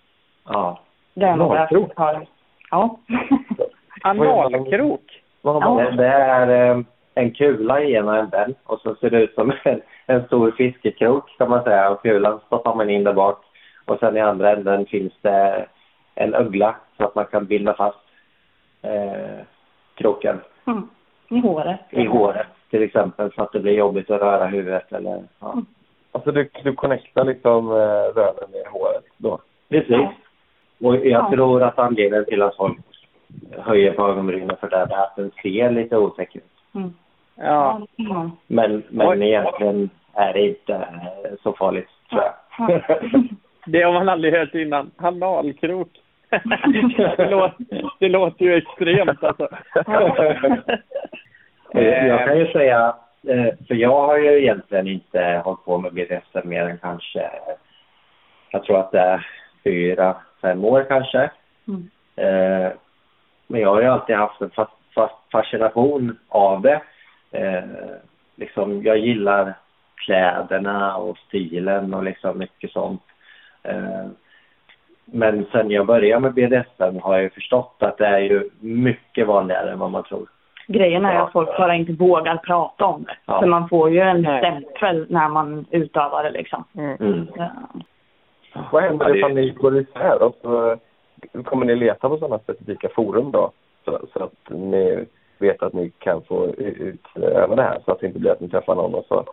Ja. 0.50 0.80
Det 1.14 1.26
är 1.26 1.36
nog 1.36 1.52
Analkrok? 1.52 1.92
har... 1.96 2.26
Ja. 2.72 2.98
Analkrok? 4.04 5.22
Ja. 5.42 5.92
Det, 5.98 6.08
är 6.08 6.72
eh, 6.72 6.84
en 7.14 7.32
kula 7.32 7.82
i 7.82 7.94
ena 7.94 8.20
änden 8.20 8.56
och 8.64 8.80
så 8.80 8.96
ser 8.96 9.10
det 9.10 9.24
ut 9.24 9.34
som 9.34 9.54
en, 9.64 9.82
en 10.06 10.26
stor 10.26 10.52
fiskekrok 10.52 11.38
kan 11.38 11.50
man 11.50 11.64
säga. 11.64 11.90
Och 11.90 12.02
kulan 12.02 12.40
stoppar 12.46 12.76
man 12.76 12.90
in 12.90 13.04
där 13.04 13.14
bak. 13.14 13.44
Och 13.86 14.00
sen 14.00 14.18
i 14.18 14.22
andra 14.22 14.52
änden 14.52 14.86
finns 14.86 15.14
det 15.22 15.66
en 16.16 16.34
ögla 16.34 16.76
så 16.98 17.04
att 17.04 17.16
man 17.16 17.26
kan 17.26 17.46
binda 17.46 17.74
fast 17.74 17.98
eh, 18.82 19.46
kroken 19.96 20.40
Mm. 20.68 20.90
I 21.30 21.40
håret. 21.40 21.80
i 21.90 22.06
håret 22.06 22.48
till 22.70 22.84
exempel 22.84 23.32
så 23.32 23.44
att 23.44 23.52
det 23.52 23.60
blir 23.60 23.74
jobbigt 23.74 24.12
att 24.12 24.22
röra 24.22 24.46
huvudet 24.46 24.94
eller 24.94 25.24
ja. 25.40 25.62
Alltså 26.18 26.32
du, 26.32 26.50
du 26.64 26.74
connectar 26.74 27.26
liksom 27.26 27.72
eh, 27.72 28.16
röven 28.16 28.52
med 28.52 28.68
håret 28.72 29.04
då? 29.18 29.40
Precis. 29.70 30.08
Och 30.82 31.06
jag 31.06 31.32
tror 31.32 31.64
att 31.64 31.80
anledningen 31.80 32.26
till 32.26 32.42
att 32.42 32.56
folk 32.56 32.78
höjer 33.58 33.92
på 33.92 34.08
ögonbrynen 34.08 34.58
för 34.60 34.70
det 34.70 34.76
är 34.76 35.04
att 35.04 35.16
den 35.16 35.32
ser 35.42 35.72
lite 35.72 35.98
otäck 35.98 36.36
ut. 36.36 36.44
Mm. 36.76 36.94
Ja. 37.36 37.82
Mm. 37.98 38.32
Men, 38.48 38.84
men 38.90 39.08
Oj. 39.08 39.28
egentligen 39.28 39.90
är 40.14 40.34
det 40.34 40.48
inte 40.48 40.88
så 41.44 41.54
farligt 41.54 41.90
tror 42.10 42.22
jag. 42.22 42.34
Det 43.66 43.82
har 43.82 43.94
man 43.94 44.10
aldrig 44.10 44.34
hört 44.34 44.54
innan. 44.56 44.92
Analkrok. 44.98 45.90
det, 47.18 47.30
låter, 47.30 47.90
det 48.00 48.10
låter 48.10 48.46
ju 48.46 48.56
extremt 48.56 49.24
alltså. 49.24 49.48
Jag 51.74 52.28
kan 52.28 52.40
ju 52.40 52.48
säga, 52.48 52.96
för 53.68 53.76
jag 53.76 54.02
har 54.08 54.18
ju 54.18 54.42
egentligen 54.42 54.88
inte 54.88 55.42
hållit 55.46 55.66
på 55.66 55.78
med 55.78 55.94
BDSM 55.94 56.50
mer 56.50 56.66
än 56.66 56.78
kanske, 56.78 57.30
jag 58.52 58.64
tror 58.64 58.80
att 58.80 58.92
det 58.92 59.00
är 59.00 59.28
fyra, 59.64 60.16
fem 60.42 60.66
år 60.66 60.86
kanske. 60.90 61.30
Mm. 61.68 61.90
Eh, 62.16 62.72
Men 63.48 63.62
jag 63.62 63.70
har 63.70 63.82
ju 63.82 63.88
alltid 63.88 64.16
haft 64.16 64.42
en 64.42 64.50
fa- 64.50 64.68
fa- 64.96 65.10
fascination 65.32 66.18
av 66.30 66.62
det. 66.62 66.82
Eh, 67.32 67.64
Liksom, 68.40 68.84
jag 68.84 68.98
gillar 68.98 69.54
kläderna 69.96 70.96
och 70.98 71.18
stilen 71.18 71.94
och 71.94 72.04
liksom 72.04 72.38
mycket 72.38 72.72
sånt. 72.72 73.02
Eh, 73.64 74.06
Men 75.06 75.46
sen 75.52 75.72
jag 75.72 75.86
började 75.86 76.20
med 76.20 76.34
BDSM 76.34 77.00
har 77.02 77.14
jag 77.14 77.22
ju 77.24 77.30
förstått 77.30 77.76
att 77.80 77.98
det 77.98 78.06
är 78.08 78.20
ju 78.20 78.50
mycket 78.60 79.28
vanligare 79.28 79.72
än 79.72 79.80
vad 79.80 79.92
man 79.92 80.04
tror. 80.04 80.28
Grejen 80.68 81.06
är 81.06 81.20
att 81.20 81.32
folk 81.32 81.58
bara 81.58 81.76
inte 81.76 81.94
vågar 81.94 82.38
prata 82.38 82.86
om 82.86 83.04
det. 83.04 83.16
Ja. 83.26 83.40
För 83.40 83.48
man 83.48 83.70
får 83.70 83.90
ju 83.90 84.00
en 84.00 84.22
Nej. 84.22 84.40
stämpel 84.40 85.06
när 85.10 85.30
man 85.30 85.66
utövar 85.72 86.24
det 86.24 86.32
liksom. 86.32 86.64
Mm. 86.76 87.28
Ja. 87.36 87.50
Vad 88.72 88.84
händer 88.84 89.16
ifall 89.16 89.34
ni 89.34 89.50
går 89.50 89.78
isär 89.78 90.24
och 90.24 90.36
så 90.42 90.78
kommer 91.44 91.66
ni 91.66 91.76
leta 91.76 92.10
på 92.10 92.18
sådana 92.18 92.40
specifika 92.40 92.90
forum 92.96 93.32
då? 93.32 93.52
Så, 93.86 94.00
så 94.14 94.24
att 94.24 94.50
ni 94.50 95.06
vet 95.40 95.64
att 95.64 95.74
ni 95.74 95.90
kan 95.90 96.22
få 96.22 96.48
utöva 96.58 97.56
det 97.56 97.64
här 97.64 97.80
så 97.86 97.92
att 97.92 98.00
det 98.00 98.08
inte 98.08 98.20
blir 98.20 98.32
att 98.32 98.40
ni 98.40 98.50
träffar 98.50 98.76
någon 98.76 98.94
och 98.94 99.06
så 99.08 99.24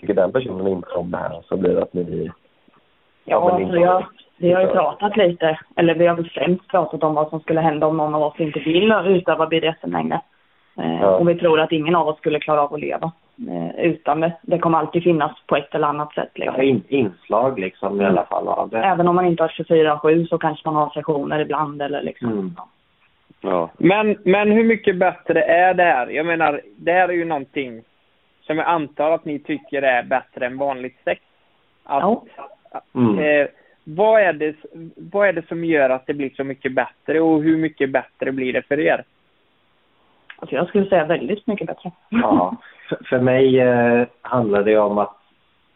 tycker 0.00 0.14
den 0.14 0.32
personen 0.32 0.66
inte 0.66 0.90
om 0.90 1.10
det 1.10 1.16
här 1.16 1.42
så 1.48 1.56
blir 1.56 1.74
det 1.74 1.82
att 1.82 1.92
ni... 1.92 2.30
Ja, 3.24 3.50
alltså 3.50 3.76
jag, 3.76 4.06
vi 4.36 4.52
har 4.52 4.60
ju 4.60 4.66
pratat 4.66 5.16
lite, 5.16 5.58
eller 5.76 5.94
vi 5.94 6.06
har 6.06 6.16
väl 6.16 6.30
främst 6.30 6.68
pratat 6.68 7.02
om 7.02 7.14
vad 7.14 7.28
som 7.28 7.40
skulle 7.40 7.60
hända 7.60 7.86
om 7.86 7.96
någon 7.96 8.14
av 8.14 8.22
oss 8.22 8.40
inte 8.40 8.60
vill 8.60 8.92
utöva 8.92 9.46
BDSM 9.46 9.92
längre. 9.92 10.20
Eh, 10.78 11.00
Ja. 11.02 11.16
Och 11.16 11.28
vi 11.28 11.34
tror 11.34 11.60
att 11.60 11.72
ingen 11.72 11.94
av 11.96 12.08
oss 12.08 12.18
skulle 12.18 12.40
klara 12.40 12.62
av 12.62 12.74
att 12.74 12.80
leva 12.80 13.12
eh, 13.50 13.84
utan 13.84 14.20
det. 14.20 14.32
Det 14.42 14.58
kommer 14.58 14.78
alltid 14.78 15.02
finnas 15.02 15.32
på 15.46 15.56
ett 15.56 15.74
eller 15.74 15.86
annat 15.88 16.14
sätt. 16.14 16.30
Ja, 16.34 16.44
Liksom. 16.44 16.62
in, 16.62 16.82
inslag 16.88 17.58
liksom 17.58 18.00
i 18.00 18.04
alla 18.04 18.24
fall 18.24 18.48
av 18.48 18.68
det. 18.68 18.78
Även 18.78 19.08
om 19.08 19.14
man 19.16 19.26
inte 19.26 19.42
har 19.42 19.48
24-7 19.48 20.26
så 20.26 20.38
kanske 20.38 20.68
man 20.68 20.76
har 20.76 20.90
sessioner 20.90 21.38
ibland 21.40 21.82
eller 21.82 22.02
liksom. 22.02 22.32
Mm. 22.32 22.52
Ja. 23.40 23.70
Men, 23.78 24.16
men 24.24 24.50
hur 24.52 24.64
mycket 24.64 24.96
bättre 24.96 25.42
är 25.42 25.74
det 25.74 25.82
här? 25.82 26.06
Jag 26.08 26.26
menar, 26.26 26.60
det 26.76 26.92
här 26.92 27.08
är 27.08 27.12
ju 27.12 27.24
någonting 27.24 27.82
som 28.42 28.58
jag 28.58 28.66
antar 28.66 29.10
att 29.10 29.24
ni 29.24 29.38
tycker 29.38 29.82
är 29.82 30.02
bättre 30.02 30.46
än 30.46 30.58
vanligt 30.58 30.96
sex. 31.04 31.20
Att, 31.84 32.02
Ja. 32.02 32.24
Mm. 32.94 33.18
eh, 33.18 33.46
vad, 33.84 34.20
är 34.20 34.32
det, 34.32 34.54
vad 34.96 35.28
är 35.28 35.32
det 35.32 35.48
som 35.48 35.64
gör 35.64 35.90
att 35.90 36.06
det 36.06 36.14
blir 36.14 36.30
så 36.36 36.44
mycket 36.44 36.72
bättre 36.74 37.20
och 37.20 37.42
hur 37.42 37.56
mycket 37.56 37.90
bättre 37.90 38.32
blir 38.32 38.52
det 38.52 38.62
för 38.62 38.80
er? 38.80 39.04
Alltså 40.36 40.56
jag 40.56 40.68
skulle 40.68 40.86
säga 40.88 41.04
väldigt 41.04 41.46
mycket 41.46 41.66
bättre. 41.66 41.90
Ja, 42.08 42.56
för, 42.88 42.98
för 43.04 43.18
mig 43.20 43.60
eh, 43.60 44.06
handlar 44.22 44.62
det 44.62 44.78
om 44.78 44.98
att 44.98 45.16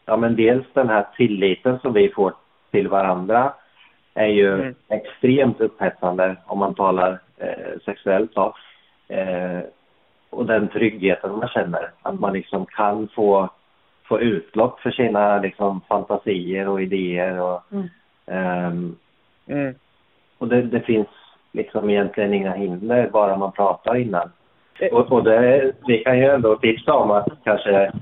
ja, 0.07 0.17
men 0.17 0.37
dels 0.37 0.67
den 0.73 0.89
här 0.89 1.07
tilliten 1.17 1.79
som 1.79 1.93
vi 1.93 2.09
får 2.09 2.33
till 2.71 2.89
varandra 2.89 3.53
är 4.15 4.27
ju 4.27 4.55
Mm. 4.55 4.75
extremt 4.89 5.61
upphetsande 5.61 6.37
om 6.47 6.59
man 6.59 6.75
talar 6.75 7.19
eh, 7.37 7.79
sexuellt. 7.85 8.35
Då. 8.35 8.55
Eh, 9.09 9.61
och 10.31 10.47
den 10.47 10.69
tryggheten 10.69 11.39
man 11.39 11.49
känner, 11.49 11.91
att 12.03 12.21
man 12.21 12.33
liksom 12.33 12.67
kan 12.67 13.09
få, 13.09 13.49
få 14.05 14.21
utlopp 14.21 14.81
för 14.81 14.91
sina 14.91 15.39
liksom, 15.39 15.81
fantasier 15.89 16.69
och 16.69 16.83
idéer. 16.83 17.41
Och, 17.41 17.63
Mm. 17.73 17.89
ehm, 18.27 18.97
Mm. 19.47 19.75
och 20.39 20.49
det, 20.49 20.63
det 20.63 20.81
finns 20.81 21.09
liksom 21.53 21.91
egentligen 21.91 22.35
inga 22.35 22.53
hinder, 22.53 23.11
bara 23.11 23.37
man 23.37 23.53
pratar 23.53 23.97
innan. 23.97 24.33
Och, 24.93 25.13
och 25.13 25.25
det, 25.25 25.73
vi 25.87 25.99
kan 25.99 26.19
ju 26.19 26.25
ändå 26.25 26.57
tipsa 26.57 26.95
om 26.95 27.11
att 27.11 27.29
kanske 27.45 27.93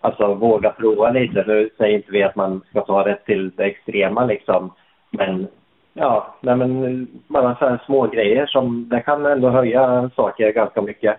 alltså, 0.00 0.34
våga 0.34 0.70
prova 0.70 1.10
lite. 1.10 1.44
Nu 1.46 1.70
säger 1.76 1.96
inte 1.96 2.12
vi 2.12 2.22
att 2.22 2.36
man 2.36 2.60
ska 2.70 2.80
ta 2.80 3.04
det 3.04 3.16
till 3.16 3.50
det 3.56 3.64
extrema 3.64 4.24
liksom. 4.24 4.72
Men 5.10 5.46
ja, 5.92 6.34
nej, 6.40 6.56
men 6.56 7.06
man 7.26 7.46
har 7.46 7.54
så 7.54 7.68
här 7.68 7.80
små 7.86 8.06
grejer 8.06 8.46
som 8.46 8.88
det 8.88 9.00
kan 9.00 9.26
ändå 9.26 9.50
höja 9.50 10.10
saker 10.16 10.52
ganska 10.52 10.82
mycket. 10.82 11.16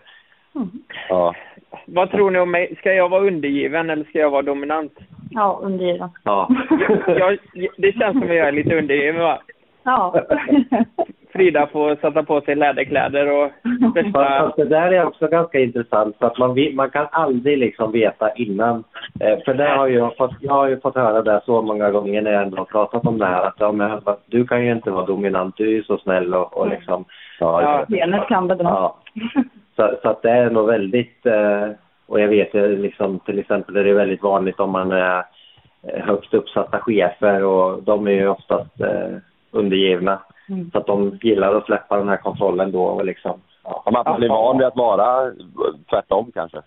Ja. 1.09 1.35
Vad 1.85 2.11
tror 2.11 2.31
ni 2.31 2.39
om 2.39 2.51
mig? 2.51 2.75
Ska 2.77 2.93
jag 2.93 3.09
vara 3.09 3.27
undergiven 3.27 3.89
eller 3.89 4.03
ska 4.03 4.19
jag 4.19 4.29
vara 4.29 4.41
dominant? 4.41 4.93
Ja, 5.29 5.59
undergiven. 5.63 6.09
Ja. 6.23 6.49
Jag, 7.07 7.38
det 7.77 7.91
känns 7.91 8.13
som 8.13 8.23
att 8.23 8.35
jag 8.35 8.47
är 8.47 8.51
lite 8.51 8.77
undergiven 8.77 9.21
va? 9.21 9.39
Ja. 9.84 10.21
Frida 11.38 11.68
får 11.68 11.95
sätta 11.95 12.23
på 12.23 12.41
sig 12.41 12.55
läderkläder 12.55 13.31
och 13.31 13.51
Fast, 14.14 14.55
det 14.55 14.65
där 14.65 14.91
är 14.91 15.05
också 15.05 15.27
ganska 15.27 15.59
intressant 15.59 16.18
för 16.19 16.27
att 16.27 16.38
man, 16.38 16.53
vet- 16.53 16.76
man 16.76 16.89
kan 16.89 17.07
aldrig 17.11 17.57
liksom 17.57 17.91
veta 17.91 18.31
innan. 18.31 18.84
Eh, 19.19 19.39
för 19.45 19.53
det 19.53 19.69
har 19.69 19.88
jag, 19.88 20.18
fått, 20.18 20.31
jag 20.41 20.53
har 20.53 20.68
ju 20.68 20.80
fått 20.80 20.95
höra 20.95 21.22
det 21.22 21.41
så 21.45 21.61
många 21.61 21.91
gånger 21.91 22.22
när 22.22 22.31
jag 22.31 22.43
ändå 22.43 22.57
har 22.57 22.65
pratat 22.65 23.05
om 23.05 23.18
det 23.18 23.26
här 23.26 23.41
att 23.41 23.55
ja, 23.59 23.72
men, 23.72 24.01
du 24.26 24.47
kan 24.47 24.65
ju 24.65 24.72
inte 24.72 24.91
vara 24.91 25.05
dominant, 25.05 25.57
du 25.57 25.68
är 25.68 25.72
ju 25.72 25.84
så 25.84 25.97
snäll 25.97 26.34
och, 26.34 26.57
och 26.57 26.69
liksom. 26.69 27.05
Ja, 27.39 27.61
Ja. 27.61 27.85
Benet 27.88 28.27
kan 28.27 28.47
bedra. 28.47 28.64
Ja. 28.64 28.97
Så, 29.76 29.97
så 30.01 30.09
att 30.09 30.22
det 30.22 30.31
är 30.31 30.49
nog 30.49 30.68
väldigt, 30.68 31.26
eh, 31.26 31.68
och 32.07 32.19
jag 32.19 32.27
vet 32.27 32.53
ju 32.53 32.77
liksom 32.77 33.19
till 33.19 33.39
exempel 33.39 33.76
är 33.76 33.84
det 33.84 33.93
väldigt 33.93 34.23
vanligt 34.23 34.59
om 34.59 34.72
man 34.72 34.91
är 34.91 35.23
eh, 35.84 36.05
högst 36.05 36.34
uppsatta 36.34 36.80
chefer 36.80 37.43
och 37.43 37.84
de 37.84 38.07
är 38.07 38.11
ju 38.11 38.27
oftast 38.27 38.81
eh, 38.81 39.18
undergivna. 39.57 40.19
Mm. 40.49 40.71
Så 40.71 40.77
att 40.77 40.88
de 40.88 41.19
gillar 41.21 41.55
att 41.55 41.65
släppa 41.65 41.97
den 41.97 42.09
här 42.09 42.17
kontrollen 42.17 42.71
då 42.71 42.84
och 42.84 43.05
liksom. 43.05 43.41
Ja. 43.63 43.84
Man 43.91 44.17
blir 44.19 44.29
van 44.29 44.57
vid 44.57 44.67
att 44.67 44.75
vara 44.75 45.31
tvärtom 45.89 46.31
kanske. 46.34 46.61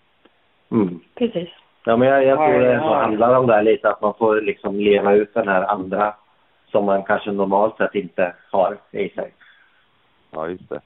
Mm. 0.71 0.99
Precis. 1.15 1.49
Ja, 1.85 1.97
men 1.97 2.07
jag, 2.07 2.25
jag 2.25 2.37
tror 2.37 2.61
Ja, 2.61 2.69
det 2.69 2.73
ja. 2.73 2.95
handlar 2.95 3.37
om 3.37 3.47
det 3.47 3.53
här 3.53 3.63
lite, 3.63 3.89
att 3.89 4.01
man 4.01 4.13
får 4.13 4.41
liksom 4.41 4.79
leva 4.79 5.13
ut 5.13 5.33
den 5.33 5.47
här 5.47 5.63
andra 5.63 6.13
som 6.71 6.85
man 6.85 7.03
kanske 7.03 7.31
normalt 7.31 7.77
sett 7.77 7.95
inte 7.95 8.33
har 8.51 8.77
i 8.91 9.09
sig. 9.09 9.33
Ja, 10.31 10.47
just 10.47 10.69
det. 10.69 10.81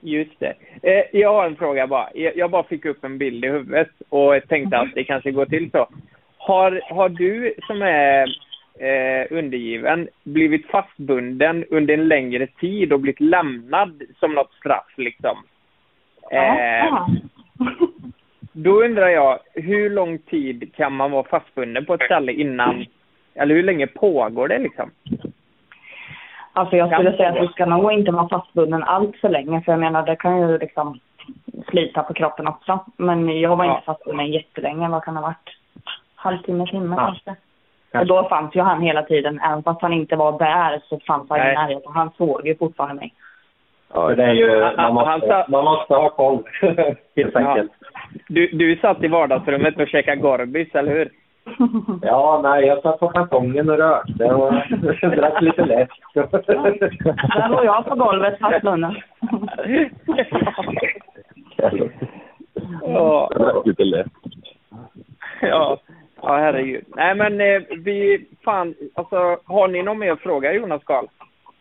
Just 0.00 0.40
det. 0.40 0.54
Eh, 0.82 1.20
jag 1.20 1.32
har 1.32 1.46
en 1.46 1.56
fråga 1.56 1.86
bara. 1.86 2.08
Jag, 2.14 2.36
jag 2.36 2.50
bara 2.50 2.62
fick 2.62 2.84
upp 2.84 3.04
en 3.04 3.18
bild 3.18 3.44
i 3.44 3.48
huvudet 3.48 3.88
och 4.08 4.34
tänkte 4.48 4.78
att 4.78 4.94
det 4.94 5.04
kanske 5.04 5.30
går 5.30 5.46
till 5.46 5.70
så. 5.70 5.88
Har, 6.38 6.80
har 6.90 7.08
du 7.08 7.54
som 7.66 7.82
är 7.82 8.26
eh, 8.78 9.26
undergiven 9.38 10.08
blivit 10.24 10.66
fastbunden 10.66 11.64
under 11.70 11.94
en 11.94 12.08
längre 12.08 12.46
tid 12.46 12.92
och 12.92 13.00
blivit 13.00 13.20
lämnad 13.20 14.02
som 14.20 14.34
något 14.34 14.52
straff 14.52 14.92
liksom? 14.96 15.36
Eh, 16.30 17.08
då 18.52 18.82
undrar 18.84 19.08
jag, 19.08 19.38
hur 19.54 19.90
lång 19.90 20.18
tid 20.18 20.74
kan 20.76 20.92
man 20.92 21.10
vara 21.10 21.24
fastbunden 21.24 21.86
på 21.86 21.94
ett 21.94 22.02
ställe 22.04 22.32
innan, 22.32 22.84
eller 23.34 23.54
hur 23.54 23.62
länge 23.62 23.86
pågår 23.86 24.48
det 24.48 24.58
liksom? 24.58 24.90
Alltså 26.52 26.76
jag 26.76 26.92
skulle 26.92 27.16
säga 27.16 27.28
att 27.28 27.40
du 27.40 27.48
ska 27.48 27.66
nog 27.66 27.92
inte 27.92 28.10
vara 28.10 28.28
fastbunden 28.28 28.82
allt 28.82 29.16
för 29.16 29.28
länge 29.28 29.60
för 29.62 29.72
jag 29.72 29.80
menar 29.80 30.06
det 30.06 30.16
kan 30.16 30.40
ju 30.40 30.58
liksom 30.58 31.00
slita 31.68 32.02
på 32.02 32.14
kroppen 32.14 32.48
också. 32.48 32.78
Men 32.96 33.40
jag 33.40 33.56
var 33.56 33.64
Ja. 33.64 33.72
inte 33.74 33.84
fastbunden 33.84 34.26
jättelänge, 34.26 34.88
vad 34.88 35.04
kan 35.04 35.14
det 35.14 35.20
ha 35.20 35.26
varit? 35.26 35.56
Halvtimme, 36.14 36.66
timme 36.66 36.96
Ja. 36.98 37.06
kanske. 37.06 37.34
Och 37.94 38.06
då 38.06 38.28
fanns 38.28 38.54
ju 38.56 38.60
han 38.60 38.80
hela 38.82 39.02
tiden, 39.02 39.40
även 39.44 39.62
fast 39.62 39.82
han 39.82 39.92
inte 39.92 40.16
var 40.16 40.38
där 40.38 40.80
så 40.88 41.00
fanns 41.06 41.30
han 41.30 41.38
i 41.38 41.42
närheten. 41.54 41.92
Han 41.94 42.10
såg 42.10 42.46
ju 42.46 42.56
fortfarande 42.56 42.94
mig. 42.94 43.14
För 43.92 44.16
det 44.16 44.24
är 44.24 44.32
ju, 44.32 44.60
man, 44.60 44.74
han 44.76 44.94
måste, 44.94 45.26
sa- 45.28 45.46
man 45.48 45.64
måste 45.64 45.94
ha 45.94 46.10
koll, 46.10 46.42
helt 47.16 47.34
Ja. 47.34 47.40
enkelt. 47.40 47.72
Du, 48.28 48.46
du 48.48 48.76
satt 48.76 49.02
i 49.02 49.08
vardagsrummet 49.08 49.80
och 49.80 49.88
käkade 49.88 50.20
Gorbis, 50.20 50.74
eller 50.74 50.92
hur? 50.92 51.08
Ja, 52.02 52.40
nej, 52.42 52.64
jag 52.66 52.82
satt 52.82 53.00
på 53.00 53.08
balkongen 53.08 53.70
och 53.70 53.78
rökte 53.78 54.24
och 54.24 54.52
drack 55.16 55.40
lite 55.42 55.64
läsk. 55.64 55.92
Där 56.14 57.48
låg 57.48 57.64
jag 57.64 57.84
på 57.86 57.94
golvet 57.94 58.38
fastbunden. 58.38 58.94
Ja. 62.82 63.30
Lite 63.64 63.84
lätt. 63.84 64.06
Ja, 65.40 65.78
ja 66.22 66.36
herregud. 66.36 66.84
Nej 66.96 67.14
men 67.14 67.40
eh, 67.40 67.62
vi, 67.78 68.26
fan, 68.44 68.74
alltså 68.94 69.38
har 69.44 69.68
ni 69.68 69.82
någon 69.82 69.98
mer 69.98 70.16
fråga 70.16 70.52
Jonas 70.52 70.84
Karl? 70.84 71.06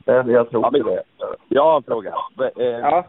Jag, 0.05 0.29
jag 0.31 0.49
tror 0.49 0.63
Ja, 0.63 0.69
men- 0.71 0.83
det. 0.83 1.03
Jag 1.47 1.63
har 1.63 1.77
en 1.77 1.83
fråga. 1.83 2.13
Eh, 2.57 2.65
Ja. 2.67 3.05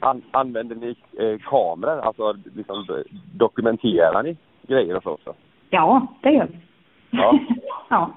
an, 0.00 0.22
använder 0.30 0.76
ni 0.76 0.88
eh, 1.18 1.38
kameror? 1.50 2.00
Alltså 2.00 2.34
liksom, 2.54 3.04
dokumenterar 3.34 4.22
ni 4.22 4.36
grejer 4.62 4.96
och 4.96 5.02
så 5.02 5.10
också? 5.10 5.34
Ja, 5.70 6.06
det 6.22 6.30
gör 6.30 6.46
vi. 6.50 6.58
Ja. 7.10 7.38
ja. 7.88 8.10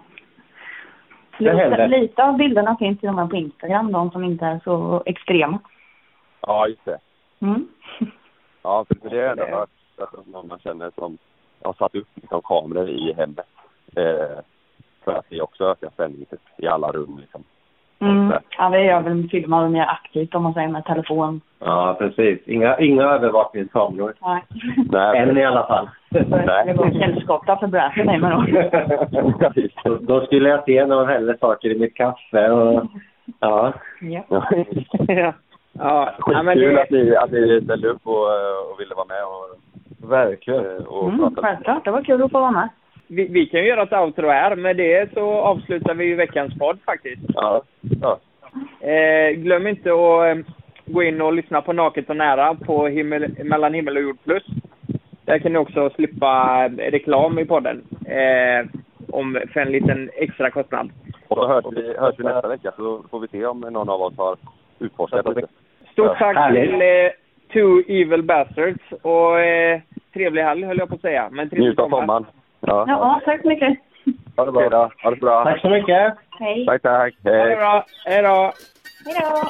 Lite, 1.37 1.87
lite 1.87 2.23
av 2.23 2.37
bilderna 2.37 2.75
finns 2.79 2.99
till 2.99 3.09
och 3.09 3.15
med 3.15 3.29
på 3.29 3.35
Instagram, 3.35 3.91
de 3.91 4.11
som 4.11 4.23
inte 4.23 4.45
är 4.45 4.59
så 4.63 5.03
extrema. 5.05 5.59
Ja, 6.41 6.67
just 6.67 6.85
det. 6.85 6.97
Mm. 7.41 7.67
Ja, 8.63 8.85
för 8.87 9.09
det 9.09 9.21
är 9.21 9.31
ändå 9.31 9.43
hört 9.57 9.69
att 9.97 10.27
någon 10.27 10.47
man 10.47 10.59
känner 10.59 10.91
som 10.95 11.17
har 11.63 11.73
satt 11.73 11.95
upp 11.95 12.07
liksom, 12.15 12.41
kameror 12.41 12.89
i 12.89 13.13
hemmet. 13.17 13.47
Eh, 13.95 14.39
för 15.03 15.11
att 15.11 15.25
det 15.29 15.41
också 15.41 15.63
ökar 15.63 15.89
spänningen 15.89 16.25
typ, 16.25 16.39
i 16.57 16.67
alla 16.67 16.91
rum. 16.91 17.17
Liksom. 17.21 17.43
Mm. 17.99 18.33
Ja, 18.57 18.69
det 18.69 18.83
gör 18.83 19.01
väl 19.01 19.29
filmar 19.29 19.69
mer 19.69 19.85
aktivt 19.85 20.35
om 20.35 20.43
man 20.43 20.53
säger 20.53 20.67
med 20.67 20.85
telefon. 20.85 21.41
Ja, 21.59 21.95
precis. 21.99 22.47
Inga, 22.47 22.79
inga 22.79 23.03
övervakningskameror. 23.03 24.13
Nej. 24.21 24.43
Nej, 24.91 25.19
Än 25.19 25.37
i 25.37 25.45
alla 25.45 25.67
fall. 25.67 25.89
Det 26.09 26.73
går 26.77 26.85
helskotta 26.85 27.57
för 27.57 27.67
bräset 27.67 28.05
mig 28.05 28.19
med 28.19 28.31
då. 28.31 29.97
då, 29.99 30.25
skulle 30.25 30.49
jag 30.49 30.65
se 30.65 30.85
när 30.85 30.95
man 30.95 31.07
häller 31.07 31.37
saker 31.39 31.69
i 31.69 31.79
mitt 31.79 31.95
kaffe 31.95 32.49
och... 32.49 32.85
Ja. 33.39 33.73
Ja. 34.01 34.23
ja. 34.29 35.33
ja. 35.73 36.13
ja 36.27 36.43
men 36.43 36.57
Skitkul 36.57 36.75
det, 36.75 36.81
att 36.81 36.89
ni, 36.89 37.15
att 37.15 37.31
ni 37.31 37.61
ställde 37.63 37.87
upp 37.87 38.07
och, 38.07 38.25
och 38.71 38.79
ville 38.79 38.95
vara 38.95 39.07
med 39.07 39.23
och, 39.23 39.59
Verkligen. 40.03 40.85
och 40.87 41.09
Mm, 41.09 41.35
självklart, 41.35 41.85
det 41.85 41.91
var 41.91 42.01
kul 42.03 42.23
att 42.23 42.31
få 42.31 42.39
vara 42.39 42.51
med. 42.51 42.69
vi, 43.07 43.27
vi 43.27 43.45
kan 43.45 43.59
ju 43.59 43.67
göra 43.67 43.83
ett 43.83 43.93
outro 43.93 44.29
här. 44.29 44.55
Med 44.55 44.77
det 44.77 45.13
så 45.13 45.31
avslutar 45.31 45.93
vi 45.93 46.05
ju 46.05 46.15
veckans 46.15 46.57
podd 46.59 46.79
faktiskt. 46.85 47.21
Ja. 47.33 47.61
ja. 48.01 48.19
Eh, 48.87 49.31
glöm 49.31 49.67
inte 49.67 49.89
att 49.89 50.37
eh, 50.37 50.43
gå 50.85 51.03
in 51.03 51.21
och 51.21 51.33
lyssna 51.33 51.61
på 51.61 51.73
Naket 51.73 52.09
och 52.09 52.17
nära 52.17 52.55
på 52.55 52.87
himmel, 52.87 53.43
Mellan 53.43 53.73
himmel 53.73 53.97
och 53.97 54.03
jord 54.03 54.17
plus. 54.23 54.43
Där 55.25 55.39
kan 55.39 55.53
ni 55.53 55.59
också 55.59 55.89
slippa 55.89 56.63
eh, 56.65 56.91
reklam 56.91 57.39
i 57.39 57.45
podden. 57.45 57.83
Eh, 58.05 58.65
om, 59.11 59.39
för 59.53 59.59
en 59.59 59.71
liten 59.71 60.09
extra 60.13 60.51
kostnad. 60.51 60.91
Och 61.27 61.37
så 61.37 61.47
hörs 61.47 61.65
vi, 61.71 61.97
hörs 61.97 62.15
vi 62.17 62.23
nästa 62.23 62.47
vecka 62.47 62.71
så 62.75 63.03
får 63.11 63.19
vi 63.19 63.27
se 63.27 63.45
om 63.45 63.59
någon 63.59 63.89
av 63.89 64.01
oss 64.01 64.17
har 64.17 64.37
utforskat 64.79 65.27
lite. 65.27 65.47
Stort 65.91 66.17
tack 66.19 66.53
till 66.53 66.81
eh, 66.81 66.87
Two 67.53 67.83
Evil 67.87 68.23
Bastards 68.23 68.81
och 69.01 69.39
eh, 69.39 69.81
trevlig 70.13 70.43
helg 70.43 70.63
höll 70.63 70.77
jag 70.77 70.89
på 70.89 70.95
att 70.95 71.01
säga. 71.01 71.29
Men 71.31 71.47
Njut 71.51 71.79
av 71.79 71.89
sommaren. 71.89 72.25
Ja. 72.59 72.85
Ja, 72.87 73.21
tack 73.25 73.41
så 73.41 73.47
mycket. 73.47 73.77
Ha 74.35 74.45
det 74.45 74.51
bra. 74.51 74.69
då. 74.69 74.89
Ha 75.03 75.09
det 75.09 75.15
bra. 75.15 75.43
Tack 75.43 75.61
så 75.61 75.69
mycket. 75.69 76.13
Hej. 76.39 76.65
Tack, 76.65 76.81
tack. 76.81 77.13
Ha 77.23 77.31
det 77.31 77.37
Hej. 77.37 77.55
bra. 77.55 77.85
Hej 78.05 78.21
då. 78.21 78.51
Hej 79.05 79.15
då. 79.21 79.49